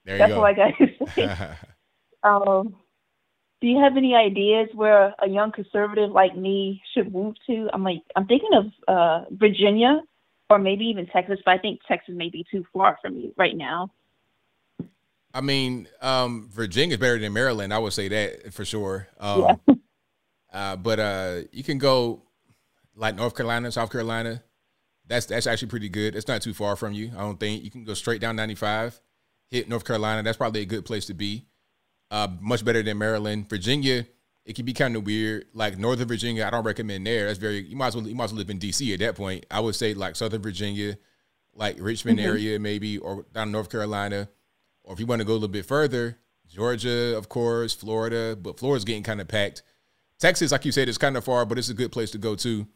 [0.05, 0.39] There you That's go.
[0.39, 1.55] all I got to say.
[2.23, 2.75] um,
[3.61, 7.69] do you have any ideas where a young conservative like me should move to?
[7.73, 10.01] I'm like, I'm thinking of uh, Virginia
[10.49, 13.55] or maybe even Texas, but I think Texas may be too far for me right
[13.55, 13.91] now.
[15.33, 17.73] I mean, um, Virginia's better than Maryland.
[17.73, 19.07] I would say that for sure.
[19.19, 19.75] Um, Yeah.
[20.53, 22.23] uh, but uh, you can go
[22.95, 24.41] like North Carolina, South Carolina.
[25.09, 26.15] That's that's actually pretty good.
[26.15, 27.11] It's not too far from you.
[27.17, 29.01] I don't think you can go straight down 95,
[29.49, 30.23] hit North Carolina.
[30.23, 31.45] That's probably a good place to be.
[32.11, 33.49] Uh, much better than Maryland.
[33.49, 34.05] Virginia,
[34.45, 35.45] it can be kind of weird.
[35.53, 37.25] Like Northern Virginia, I don't recommend there.
[37.27, 39.15] That's very you might as well you might as well live in DC at that
[39.15, 39.45] point.
[39.51, 40.97] I would say like Southern Virginia,
[41.53, 42.23] like Richmond Mhm.
[42.25, 44.29] area maybe, or down North Carolina.
[44.83, 48.59] Or if you want to go a little bit further, Georgia, of course, Florida, but
[48.59, 49.61] Florida's getting kind of packed.
[50.19, 52.35] Texas, like you said, is kind of far, but it's a good place to go
[52.35, 52.67] to.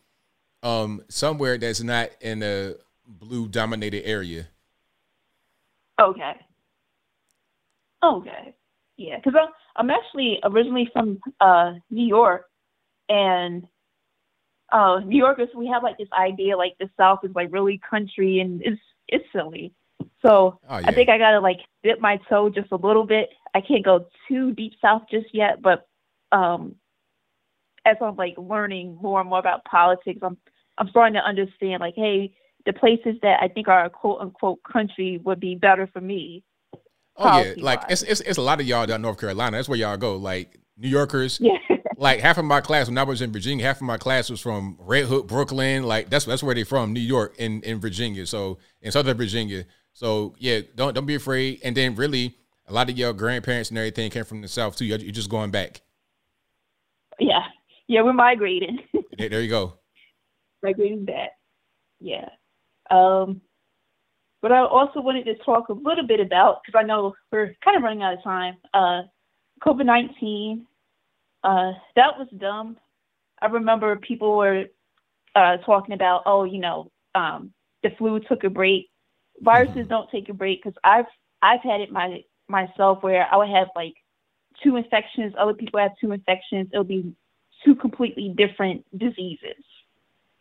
[0.64, 2.76] Um, somewhere that's not in a
[3.06, 4.48] blue dominated area.
[6.02, 6.34] Okay.
[8.04, 8.56] Okay.
[8.98, 12.46] Yeah, because I'm, I'm actually originally from uh, New York,
[13.10, 13.68] and
[14.72, 18.40] uh, New Yorkers we have like this idea like the South is like really country
[18.40, 19.74] and it's it's silly.
[20.26, 20.88] So Oh, yeah.
[20.88, 23.30] I think I gotta like dip my toe just a little bit.
[23.54, 25.88] I can't go too deep south just yet, but
[26.32, 26.76] um,
[27.86, 30.38] as I'm like learning more and more about politics, I'm
[30.78, 32.34] I'm starting to understand like, hey,
[32.66, 36.44] the places that I think are a quote unquote country would be better for me.
[37.16, 39.58] Oh yeah, like it's, it's it's a lot of y'all down North Carolina.
[39.58, 40.16] That's where y'all go.
[40.16, 41.58] Like New Yorkers, Yeah.
[41.98, 44.42] like half of my class when I was in Virginia, half of my class was
[44.42, 45.84] from Red Hook, Brooklyn.
[45.84, 48.26] Like that's that's where they from, New York in in Virginia.
[48.26, 49.66] So in Southern Virginia.
[49.94, 51.62] So yeah, don't don't be afraid.
[51.64, 52.36] And then really,
[52.68, 54.86] a lot of your grandparents and everything came from the South too.
[54.86, 55.82] You're, you're just going back.
[57.20, 57.44] Yeah,
[57.88, 58.80] yeah, we're migrating.
[59.16, 59.76] There, there you go.
[60.64, 61.32] Migrating back.
[62.00, 62.30] Yeah.
[62.90, 63.42] Um,
[64.42, 67.78] but I also wanted to talk a little bit about because I know we're kind
[67.78, 68.58] of running out of time.
[68.74, 69.04] Uh,
[69.62, 70.66] COVID nineteen.
[71.44, 72.78] Uh, that was dumb.
[73.42, 74.66] I remember people were
[75.36, 77.52] uh, talking about, oh, you know, um,
[77.84, 78.90] the flu took a break.
[79.42, 81.06] Viruses don't take a break because I've
[81.42, 83.94] I've had it my myself where I would have like
[84.62, 86.70] two infections, other people have two infections.
[86.72, 87.14] It'll be
[87.66, 89.64] two completely different diseases.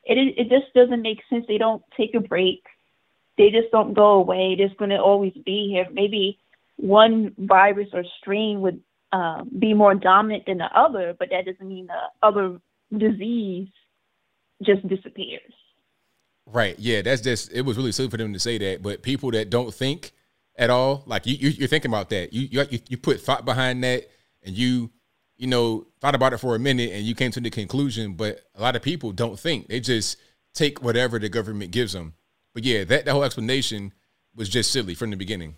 [0.04, 1.44] It it just doesn't make sense.
[1.46, 2.64] They don't take a break.
[3.38, 4.56] They just don't go away.
[4.56, 5.86] They're going to always be here.
[5.92, 6.38] Maybe
[6.76, 8.80] one virus or strain would
[9.12, 12.58] um, be more dominant than the other, but that doesn't mean the other
[12.96, 13.68] disease
[14.62, 15.52] just disappears.
[16.46, 16.78] Right.
[16.78, 17.02] Yeah.
[17.02, 17.52] That's just.
[17.52, 18.82] It was really silly for them to say that.
[18.82, 20.12] But people that don't think
[20.56, 22.32] at all, like you, you you're thinking about that.
[22.32, 24.10] You you you put thought behind that,
[24.42, 24.90] and you
[25.42, 28.14] you know thought about it for a minute, and you came to the conclusion.
[28.14, 29.66] But a lot of people don't think.
[29.66, 30.16] They just
[30.54, 32.14] take whatever the government gives them.
[32.54, 33.92] But yeah, that the whole explanation
[34.36, 35.56] was just silly from the beginning.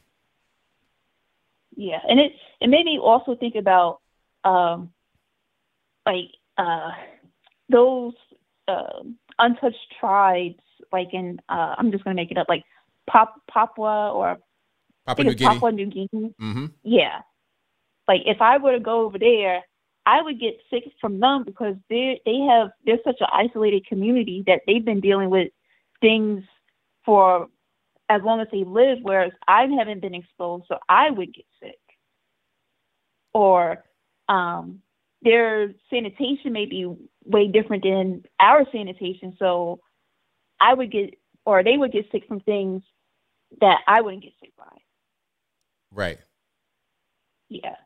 [1.76, 2.32] Yeah, and it
[2.62, 4.00] it made me also think about
[4.42, 4.90] um,
[6.06, 6.92] like uh,
[7.68, 8.14] those
[8.66, 10.62] um untouched tribes,
[10.94, 12.64] like in uh, I'm just gonna make it up, like
[13.06, 14.38] Pap- Papua or
[15.06, 15.50] Papua New Guinea.
[15.50, 16.34] Papua New Guinea.
[16.40, 16.66] Mm-hmm.
[16.84, 17.20] Yeah,
[18.08, 19.62] like if I were to go over there,
[20.06, 24.44] I would get sick from them because they they have they're such an isolated community
[24.46, 25.48] that they've been dealing with
[26.00, 26.44] things
[27.04, 27.48] for
[28.08, 31.78] as long as they live, whereas I haven't been exposed, so I would get sick.
[33.32, 33.82] Or
[34.28, 34.80] um,
[35.22, 39.80] their sanitation may be way different than our sanitation, so
[40.60, 41.14] I would get
[41.46, 42.82] or they would get sick from things
[43.60, 44.76] that I wouldn't get sick by.
[45.90, 46.18] Right.
[47.48, 47.76] Yeah.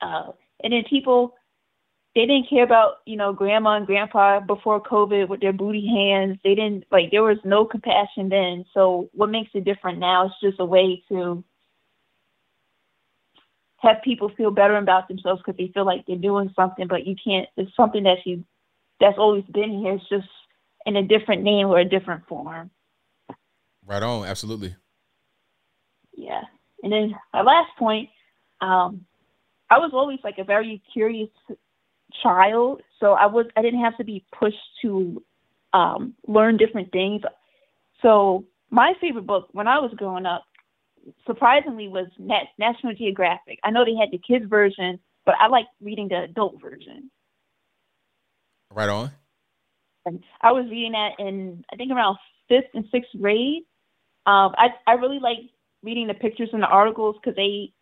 [0.00, 1.34] Uh, and then people,
[2.14, 6.38] they didn't care about, you know, grandma and grandpa before COVID with their booty hands.
[6.42, 8.64] They didn't, like, there was no compassion then.
[8.74, 11.44] So what makes it different now is just a way to
[13.78, 17.14] have people feel better about themselves because they feel like they're doing something, but you
[17.22, 18.42] can't, it's something that you,
[19.00, 19.94] that's always been here.
[19.94, 20.28] It's just
[20.84, 22.70] in a different name or a different form.
[23.86, 24.26] Right on.
[24.26, 24.74] Absolutely.
[26.16, 26.42] Yeah.
[26.82, 28.08] And then my last point,
[28.60, 29.06] um,
[29.70, 31.28] I was always like a very curious
[32.22, 35.22] child, so I was I didn't have to be pushed to
[35.72, 37.22] um, learn different things.
[38.02, 40.44] So my favorite book when I was growing up,
[41.26, 43.58] surprisingly, was Nat- National Geographic.
[43.62, 47.10] I know they had the kids version, but I like reading the adult version.
[48.72, 49.10] Right on.
[50.06, 52.16] And I was reading that in I think around
[52.48, 53.64] fifth and sixth grade.
[54.26, 55.38] Um, I I really like
[55.82, 57.72] reading the pictures and the articles because they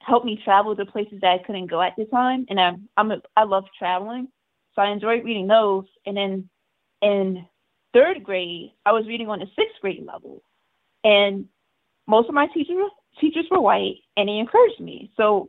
[0.00, 3.10] helped me travel to places that I couldn't go at the time, and I'm I'm
[3.10, 4.28] a, I love traveling,
[4.74, 5.84] so I enjoyed reading those.
[6.06, 6.48] And then
[7.02, 7.44] in
[7.92, 10.42] third grade, I was reading on the sixth grade level,
[11.04, 11.46] and
[12.06, 15.10] most of my teachers teachers were white, and they encouraged me.
[15.16, 15.48] So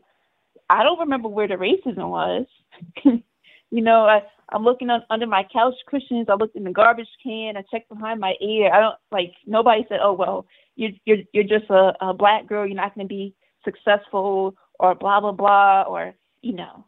[0.69, 2.45] I don't remember where the racism was.
[3.03, 4.21] you know, I,
[4.51, 6.27] I'm looking un, under my couch cushions.
[6.29, 7.57] I looked in the garbage can.
[7.57, 8.71] I checked behind my ear.
[8.73, 10.45] I don't like nobody said, "Oh well,
[10.75, 12.65] you're you're you're just a, a black girl.
[12.65, 16.85] You're not going to be successful," or blah blah blah, or you know.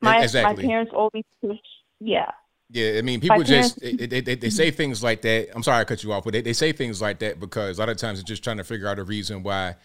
[0.00, 0.64] My Exactly.
[0.64, 1.56] my parents always push.
[2.00, 2.30] Yeah.
[2.70, 5.48] Yeah, I mean, My people just they, parents- they, they, they say things like that.
[5.54, 7.82] I'm sorry I cut you off, but they, they say things like that because a
[7.82, 9.76] lot of times they're just trying to figure out a reason why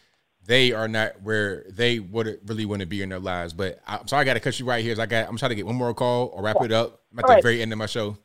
[0.45, 3.53] they are not where they would really want to be in their lives.
[3.53, 4.95] But I'm sorry I got to cut you right here.
[4.99, 7.01] I got, I'm trying to get one more call or wrap it up.
[7.11, 7.43] I'm at All the right.
[7.43, 8.17] very end of my show.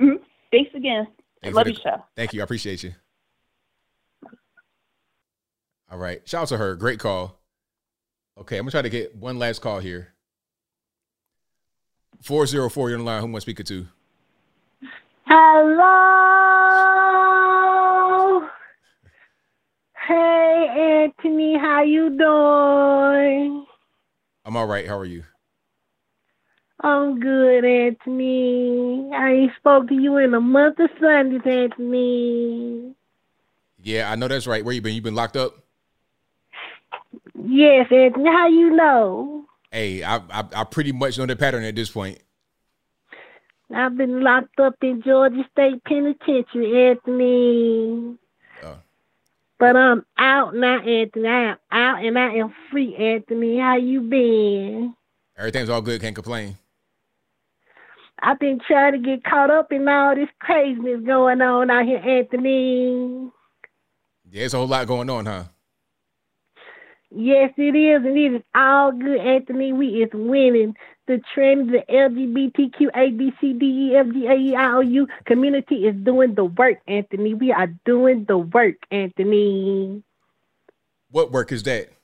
[0.00, 0.18] Mhm.
[0.50, 1.06] Thanks again.
[1.42, 2.04] Thanks Love for your show.
[2.16, 2.40] Thank you.
[2.40, 2.94] I appreciate you.
[5.96, 6.20] All right.
[6.28, 6.74] Shout out to her.
[6.74, 7.40] Great call.
[8.36, 10.12] Okay, I'm gonna try to get one last call here.
[12.20, 13.22] 404, you're on the line.
[13.22, 13.86] Who am I speaking to?
[15.24, 15.86] Hello.
[20.06, 23.64] Hey Anthony, how you doing?
[24.44, 24.86] I'm all right.
[24.86, 25.24] How are you?
[26.80, 29.08] I'm good, Anthony.
[29.14, 32.94] I ain't spoke to you in a month of Sundays, Anthony.
[33.82, 34.62] Yeah, I know that's right.
[34.62, 34.94] Where you been?
[34.94, 35.62] You been locked up?
[37.48, 39.44] Yes, Anthony, how you know?
[39.70, 42.18] Hey, I, I I pretty much know the pattern at this point.
[43.72, 48.16] I've been locked up in Georgia State Penitentiary, Anthony.
[48.62, 48.78] Oh.
[49.58, 51.28] But I'm out now, Anthony.
[51.28, 53.58] I am out and I am free, Anthony.
[53.58, 54.94] How you been?
[55.36, 56.00] Everything's all good.
[56.00, 56.56] Can't complain.
[58.20, 61.98] I've been trying to get caught up in all this craziness going on out here,
[61.98, 63.30] Anthony.
[64.30, 65.44] Yeah, there's a whole lot going on, huh?
[67.10, 69.72] Yes, it is, and it is all good, Anthony.
[69.72, 70.74] We is winning.
[71.06, 74.80] The trend, the LGBTQ, A, B, C, D, E, F, G, A, E, I, O,
[74.80, 77.32] U community is doing the work, Anthony.
[77.32, 80.02] We are doing the work, Anthony.
[81.10, 81.95] What work is that?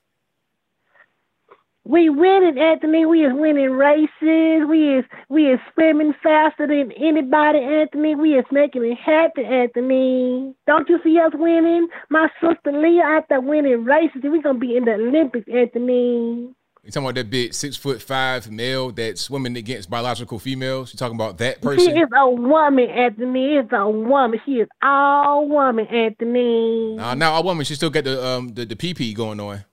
[1.85, 3.07] We winning, Anthony.
[3.07, 4.69] We is winning races.
[4.69, 8.15] We is we is swimming faster than anybody, Anthony.
[8.15, 10.55] We is making it happen, Anthony.
[10.67, 11.89] Don't you see us winning?
[12.09, 14.23] My sister Lia out there winning races.
[14.23, 16.55] We gonna be in the Olympics, Anthony.
[16.85, 20.93] You talking about that big six foot five male that's swimming against biological females?
[20.93, 21.85] You talking about that person?
[21.85, 23.57] She is a woman, Anthony.
[23.57, 24.41] It's a woman.
[24.47, 26.95] She is all woman, Anthony.
[26.95, 29.65] Nah, now a woman, she still got the um the, the PP going on.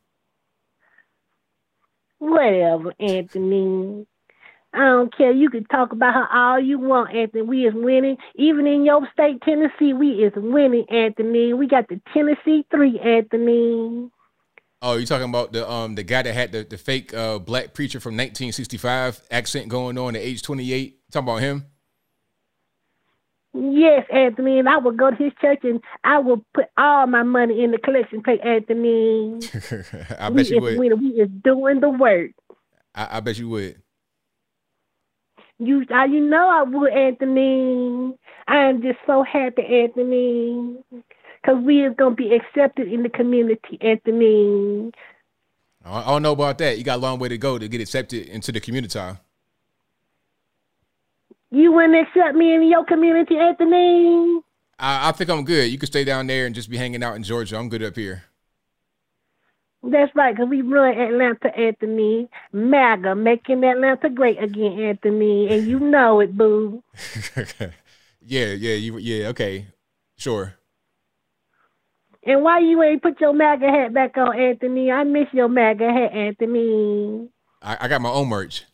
[2.19, 4.05] Whatever, Anthony.
[4.73, 5.31] I don't care.
[5.31, 7.41] You can talk about her all you want, Anthony.
[7.41, 8.17] We is winning.
[8.35, 11.53] Even in your state, Tennessee, we is winning, Anthony.
[11.53, 14.11] We got the Tennessee three, Anthony.
[14.81, 17.73] Oh, you talking about the um the guy that had the, the fake uh black
[17.73, 21.11] preacher from 1965 accent going on at age 28?
[21.11, 21.65] Talking about him?
[23.53, 27.23] Yes, Anthony, and I will go to his church and I will put all my
[27.23, 29.39] money in the collection plate, Anthony.
[30.19, 30.77] I we bet you is would.
[30.77, 30.99] winning.
[30.99, 32.31] We is doing the work.
[32.93, 33.81] I, I bet you would.
[35.57, 38.13] You, uh, you know I would, Anthony.
[38.47, 43.79] I am just so happy, Anthony, because we is gonna be accepted in the community,
[43.81, 44.91] Anthony.
[45.83, 46.77] I I don't know about that.
[46.77, 48.99] You got a long way to go to get accepted into the community.
[51.51, 54.41] You wouldn't accept me in your community, Anthony.
[54.77, 55.71] I, I think I'm good.
[55.71, 57.57] You can stay down there and just be hanging out in Georgia.
[57.57, 58.23] I'm good up here.
[59.81, 62.29] That's right, because we run Atlanta, Anthony.
[62.51, 65.47] MAGA, making Atlanta great again, Anthony.
[65.49, 66.83] And you know it, boo.
[68.21, 69.67] yeah, yeah, you yeah, okay.
[70.17, 70.55] Sure.
[72.23, 74.91] And why you ain't put your MAGA hat back on, Anthony?
[74.91, 77.29] I miss your MAGA hat, Anthony.
[77.61, 78.65] I, I got my own merch.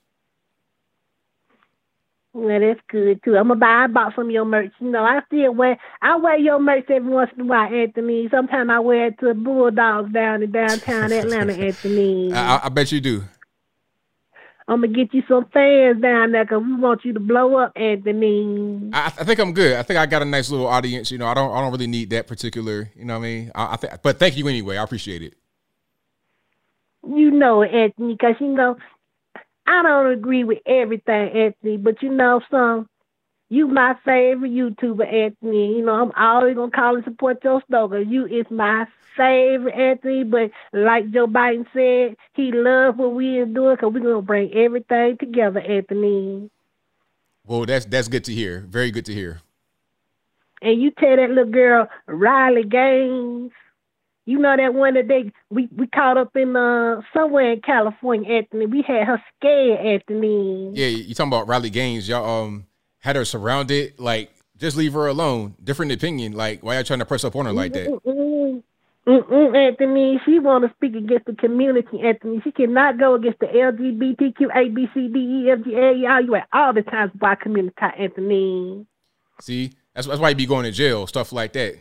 [2.36, 3.38] Well, that's good too.
[3.38, 3.86] I'm gonna buy.
[3.86, 4.74] I bought some of your merch.
[4.82, 5.78] You know, I still wear.
[6.02, 8.28] I wear your merch every once in a while, Anthony.
[8.30, 12.34] Sometimes I wear it to Bulldogs down in downtown Atlanta, Anthony.
[12.34, 13.24] I, I, bet you do.
[14.68, 17.72] I'm gonna get you some fans down there because we want you to blow up,
[17.78, 18.90] Anthony.
[18.92, 19.78] I, I think I'm good.
[19.78, 21.12] I think I got a nice little audience.
[21.12, 22.92] You know, I don't I don't really need that particular.
[22.98, 23.52] You know what I mean?
[23.56, 24.76] I, I think, but thank you anyway.
[24.76, 25.36] I appreciate it.
[27.08, 28.76] You know Anthony, because you know
[29.68, 32.88] I don't agree with everything, Anthony, but you know some.
[33.50, 35.77] You my favorite YouTuber, Anthony.
[35.77, 38.10] You know I'm always gonna call and support your slogan.
[38.10, 38.85] You is my
[39.16, 40.24] favorite, Anthony.
[40.24, 44.53] But like Joe Biden said, he loves what we is doing because we're gonna bring
[44.53, 46.50] everything together, Anthony.
[47.45, 48.66] Well, that's that's good to hear.
[48.68, 49.42] Very good to hear.
[50.61, 53.52] And you tell that little girl Riley Gaines.
[54.26, 58.38] You know that one that they we, we caught up in uh somewhere in California,
[58.38, 58.66] Anthony.
[58.66, 60.72] We had her scared, Anthony.
[60.74, 62.10] Yeah, you talking about Riley Gaines?
[62.10, 62.66] Y'all um
[63.00, 64.00] had her surrounded.
[64.00, 65.54] Like, just leave her alone.
[65.64, 66.34] Different opinion.
[66.34, 67.88] Like, why y'all trying to press up on her like that?
[67.88, 68.64] Mm-mm.
[69.08, 70.20] Mm-mm, Anthony.
[70.26, 72.42] She want to speak against the community, Anthony.
[72.44, 76.08] She cannot go against the LGBTQ, A, B, C, D, E, F, G, A, E,
[76.08, 78.88] I, U, at all the times by community, Anthony.
[79.42, 81.78] See, that's that's why you be going to jail, stuff like that.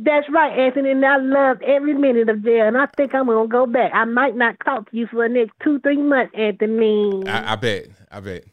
[0.00, 0.92] That's right, Anthony.
[0.92, 3.90] And I loved every minute of jail, and I think I'm gonna go back.
[3.92, 7.26] I might not talk to you for the next two, three months, Anthony.
[7.26, 7.88] I, I bet.
[8.10, 8.44] I bet.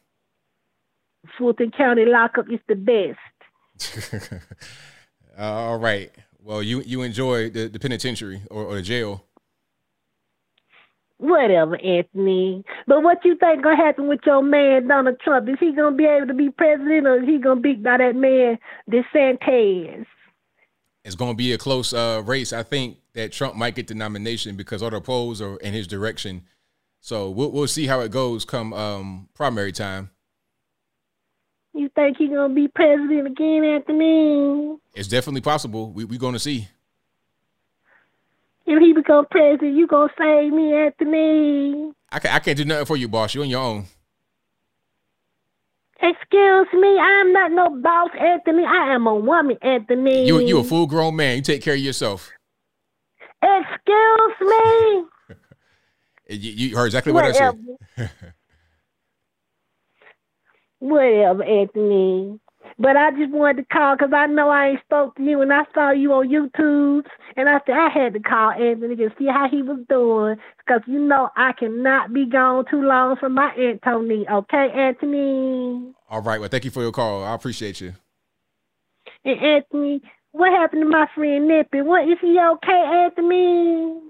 [1.38, 4.40] Fulton County lockup is the best.
[5.38, 6.12] Uh, all right.
[6.42, 9.24] Well, you you enjoy the, the penitentiary or, or the jail.
[11.18, 12.64] Whatever, Anthony.
[12.88, 15.48] But what you think gonna happen with your man Donald Trump?
[15.48, 18.16] Is he gonna be able to be president, or is he gonna beat by that
[18.16, 18.58] man
[18.90, 20.08] DeSantis?
[21.06, 22.52] It's going to be a close uh, race.
[22.52, 26.44] I think that Trump might get the nomination because other polls are in his direction.
[27.00, 30.10] So we'll we'll see how it goes come um, primary time.
[31.76, 34.78] You think he's gonna be president again, Anthony?
[34.96, 35.92] It's definitely possible.
[35.92, 36.68] We we going to see.
[38.66, 41.92] If he become president, you gonna save me, Anthony?
[42.12, 43.36] I can't, I can't do nothing for you, boss.
[43.36, 43.86] You're on your own.
[46.02, 48.66] Excuse me, I'm not no boss, Anthony.
[48.66, 50.28] I am a woman, Anthony.
[50.28, 51.38] You you a full grown man.
[51.38, 52.32] You take care of yourself.
[53.42, 55.06] Excuse me.
[56.28, 58.10] You, you heard exactly what I said.
[60.80, 62.40] Whatever, Anthony.
[62.78, 65.54] But I just wanted to call because I know I ain't spoke to you, and
[65.54, 67.06] I saw you on YouTube,
[67.38, 70.82] and I said I had to call Anthony to see how he was doing because
[70.86, 74.26] you know I cannot be gone too long from my Aunt Tony.
[74.30, 75.94] Okay, Anthony.
[76.10, 76.40] All right.
[76.40, 77.24] Well, thank you for your call.
[77.24, 77.94] I appreciate you.
[79.24, 80.02] And Anthony,
[80.34, 81.82] what happened to my friend Nippy?
[81.82, 84.02] What is he okay, Anthony?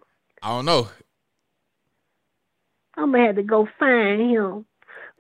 [0.42, 0.90] I don't know.
[2.98, 4.66] I'm gonna have to go find him.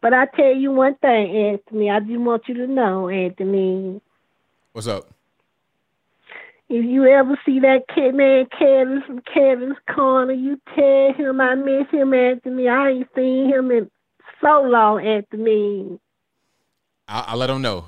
[0.06, 1.90] But I tell you one thing, Anthony.
[1.90, 4.00] I just want you to know, Anthony.
[4.72, 5.10] What's up?
[6.70, 11.56] If you ever see that kid man Kevin from Kevin's Corner, you tell him I
[11.56, 12.70] miss him, Anthony.
[12.70, 13.90] I ain't seen him in
[14.44, 16.00] so long, Anthony.
[17.08, 17.86] I'll, I'll let him know.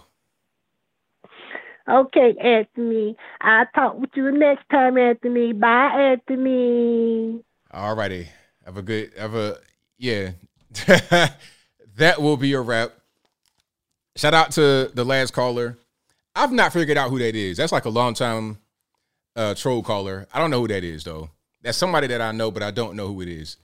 [1.87, 3.15] Okay, Anthony.
[3.41, 5.53] I'll talk with you next time, Anthony.
[5.53, 7.43] Bye, Anthony.
[7.69, 8.27] All righty.
[8.65, 9.57] Have a good, have a,
[9.99, 10.31] yeah.
[11.97, 12.93] that will be a wrap.
[14.15, 15.77] Shout out to the last caller.
[16.35, 17.57] I've not figured out who that is.
[17.57, 18.57] That's like a long time
[19.35, 20.27] uh, troll caller.
[20.33, 21.29] I don't know who that is though.
[21.61, 23.57] That's somebody that I know, but I don't know who it is.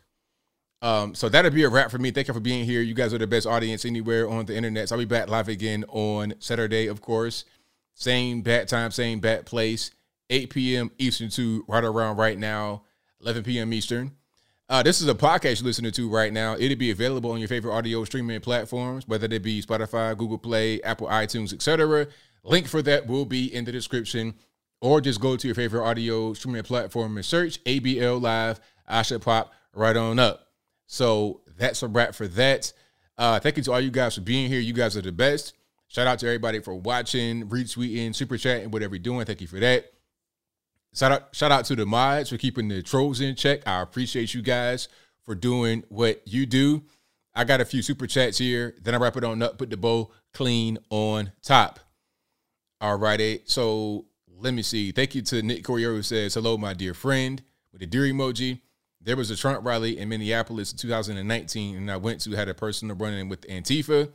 [0.81, 2.11] Um, so that'll be a wrap for me.
[2.11, 2.81] Thank you for being here.
[2.81, 4.89] You guys are the best audience anywhere on the internet.
[4.89, 7.45] So I'll be back live again on Saturday, of course.
[7.93, 9.91] Same bat time, same bat place.
[10.29, 10.91] 8 p.m.
[10.97, 12.81] Eastern to right around right now,
[13.21, 13.71] 11 p.m.
[13.71, 14.11] Eastern.
[14.73, 16.55] Uh, this is a podcast you're listening to right now.
[16.57, 20.81] It'll be available on your favorite audio streaming platforms, whether it be Spotify, Google Play,
[20.81, 22.07] Apple iTunes, etc.
[22.43, 24.33] Link for that will be in the description,
[24.81, 28.59] or just go to your favorite audio streaming platform and search ABL Live.
[28.87, 30.47] I should pop right on up.
[30.87, 32.73] So that's a wrap for that.
[33.15, 34.59] Uh, thank you to all you guys for being here.
[34.59, 35.53] You guys are the best.
[35.87, 39.27] Shout out to everybody for watching, retweeting, super chatting, whatever you're doing.
[39.27, 39.93] Thank you for that.
[40.93, 43.67] Shout out, shout out to the mods for keeping the trolls in check.
[43.67, 44.87] I appreciate you guys
[45.23, 46.83] for doing what you do.
[47.35, 48.75] I got a few super chats here.
[48.81, 51.79] Then I wrap it on up, put the bow clean on top.
[52.79, 53.41] All righty.
[53.45, 54.05] So
[54.37, 54.91] let me see.
[54.91, 57.41] Thank you to Nick Corrier who says, Hello, my dear friend,
[57.71, 58.59] with the deer emoji.
[59.01, 62.53] There was a Trump rally in Minneapolis in 2019, and I went to had a
[62.53, 64.11] personal run in with Antifa.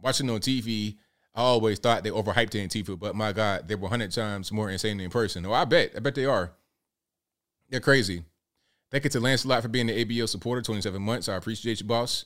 [0.00, 0.96] Watching on TV,
[1.34, 5.00] I always thought they overhyped Antifa, but my God, they were hundred times more insane
[5.00, 5.46] in person.
[5.46, 5.92] Oh, I bet.
[5.96, 6.52] I bet they are.
[7.70, 8.24] They're crazy.
[8.90, 11.28] Thank you to Lancelot for being the ABL supporter, 27 months.
[11.28, 12.24] I appreciate you, boss.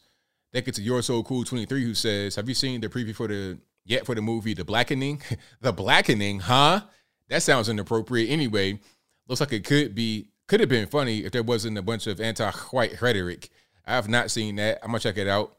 [0.53, 3.27] Thank you to You're So Cool 23 who says, Have you seen the preview for
[3.27, 5.21] the yet for the movie The Blackening?
[5.61, 6.83] the Blackening, huh?
[7.29, 8.31] That sounds inappropriate.
[8.31, 8.79] Anyway,
[9.27, 12.21] looks like it could be could have been funny if there wasn't a bunch of
[12.21, 13.49] anti-white rhetoric.
[13.87, 14.79] I have not seen that.
[14.83, 15.57] I'm gonna check it out.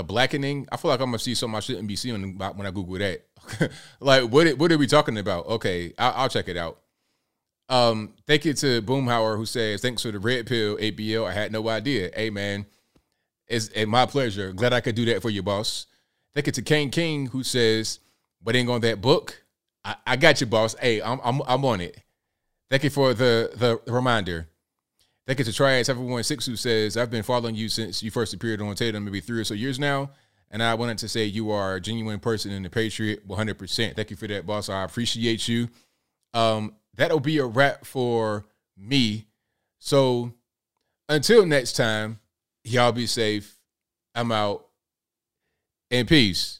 [0.00, 0.66] The blackening.
[0.72, 3.26] I feel like I'm gonna see something I shouldn't be seeing when I Google that.
[4.00, 4.56] like, what?
[4.56, 5.46] What are we talking about?
[5.46, 6.78] Okay, I'll, I'll check it out.
[7.68, 11.28] Um, thank you to Boomhauer who says thanks for the red pill ABL.
[11.28, 12.10] I had no idea.
[12.16, 12.64] Hey man,
[13.46, 14.54] it's, my pleasure.
[14.54, 15.84] Glad I could do that for you, boss.
[16.32, 18.00] Thank you to Kane King who says,
[18.42, 19.44] "But ain't on that book."
[19.84, 20.74] I, I got you, boss.
[20.80, 21.98] Hey, I'm I'm I'm on it.
[22.70, 24.48] Thank you for the the reminder.
[25.30, 28.60] Thank you to Triad 716 who says, I've been following you since you first appeared
[28.60, 30.10] on Tatum, maybe three or so years now.
[30.50, 33.94] And I wanted to say you are a genuine person and a patriot 100%.
[33.94, 34.68] Thank you for that, boss.
[34.68, 35.68] I appreciate you.
[36.34, 38.44] Um, that'll be a wrap for
[38.76, 39.28] me.
[39.78, 40.32] So
[41.08, 42.18] until next time,
[42.64, 43.56] y'all be safe.
[44.16, 44.66] I'm out.
[45.92, 46.59] And peace.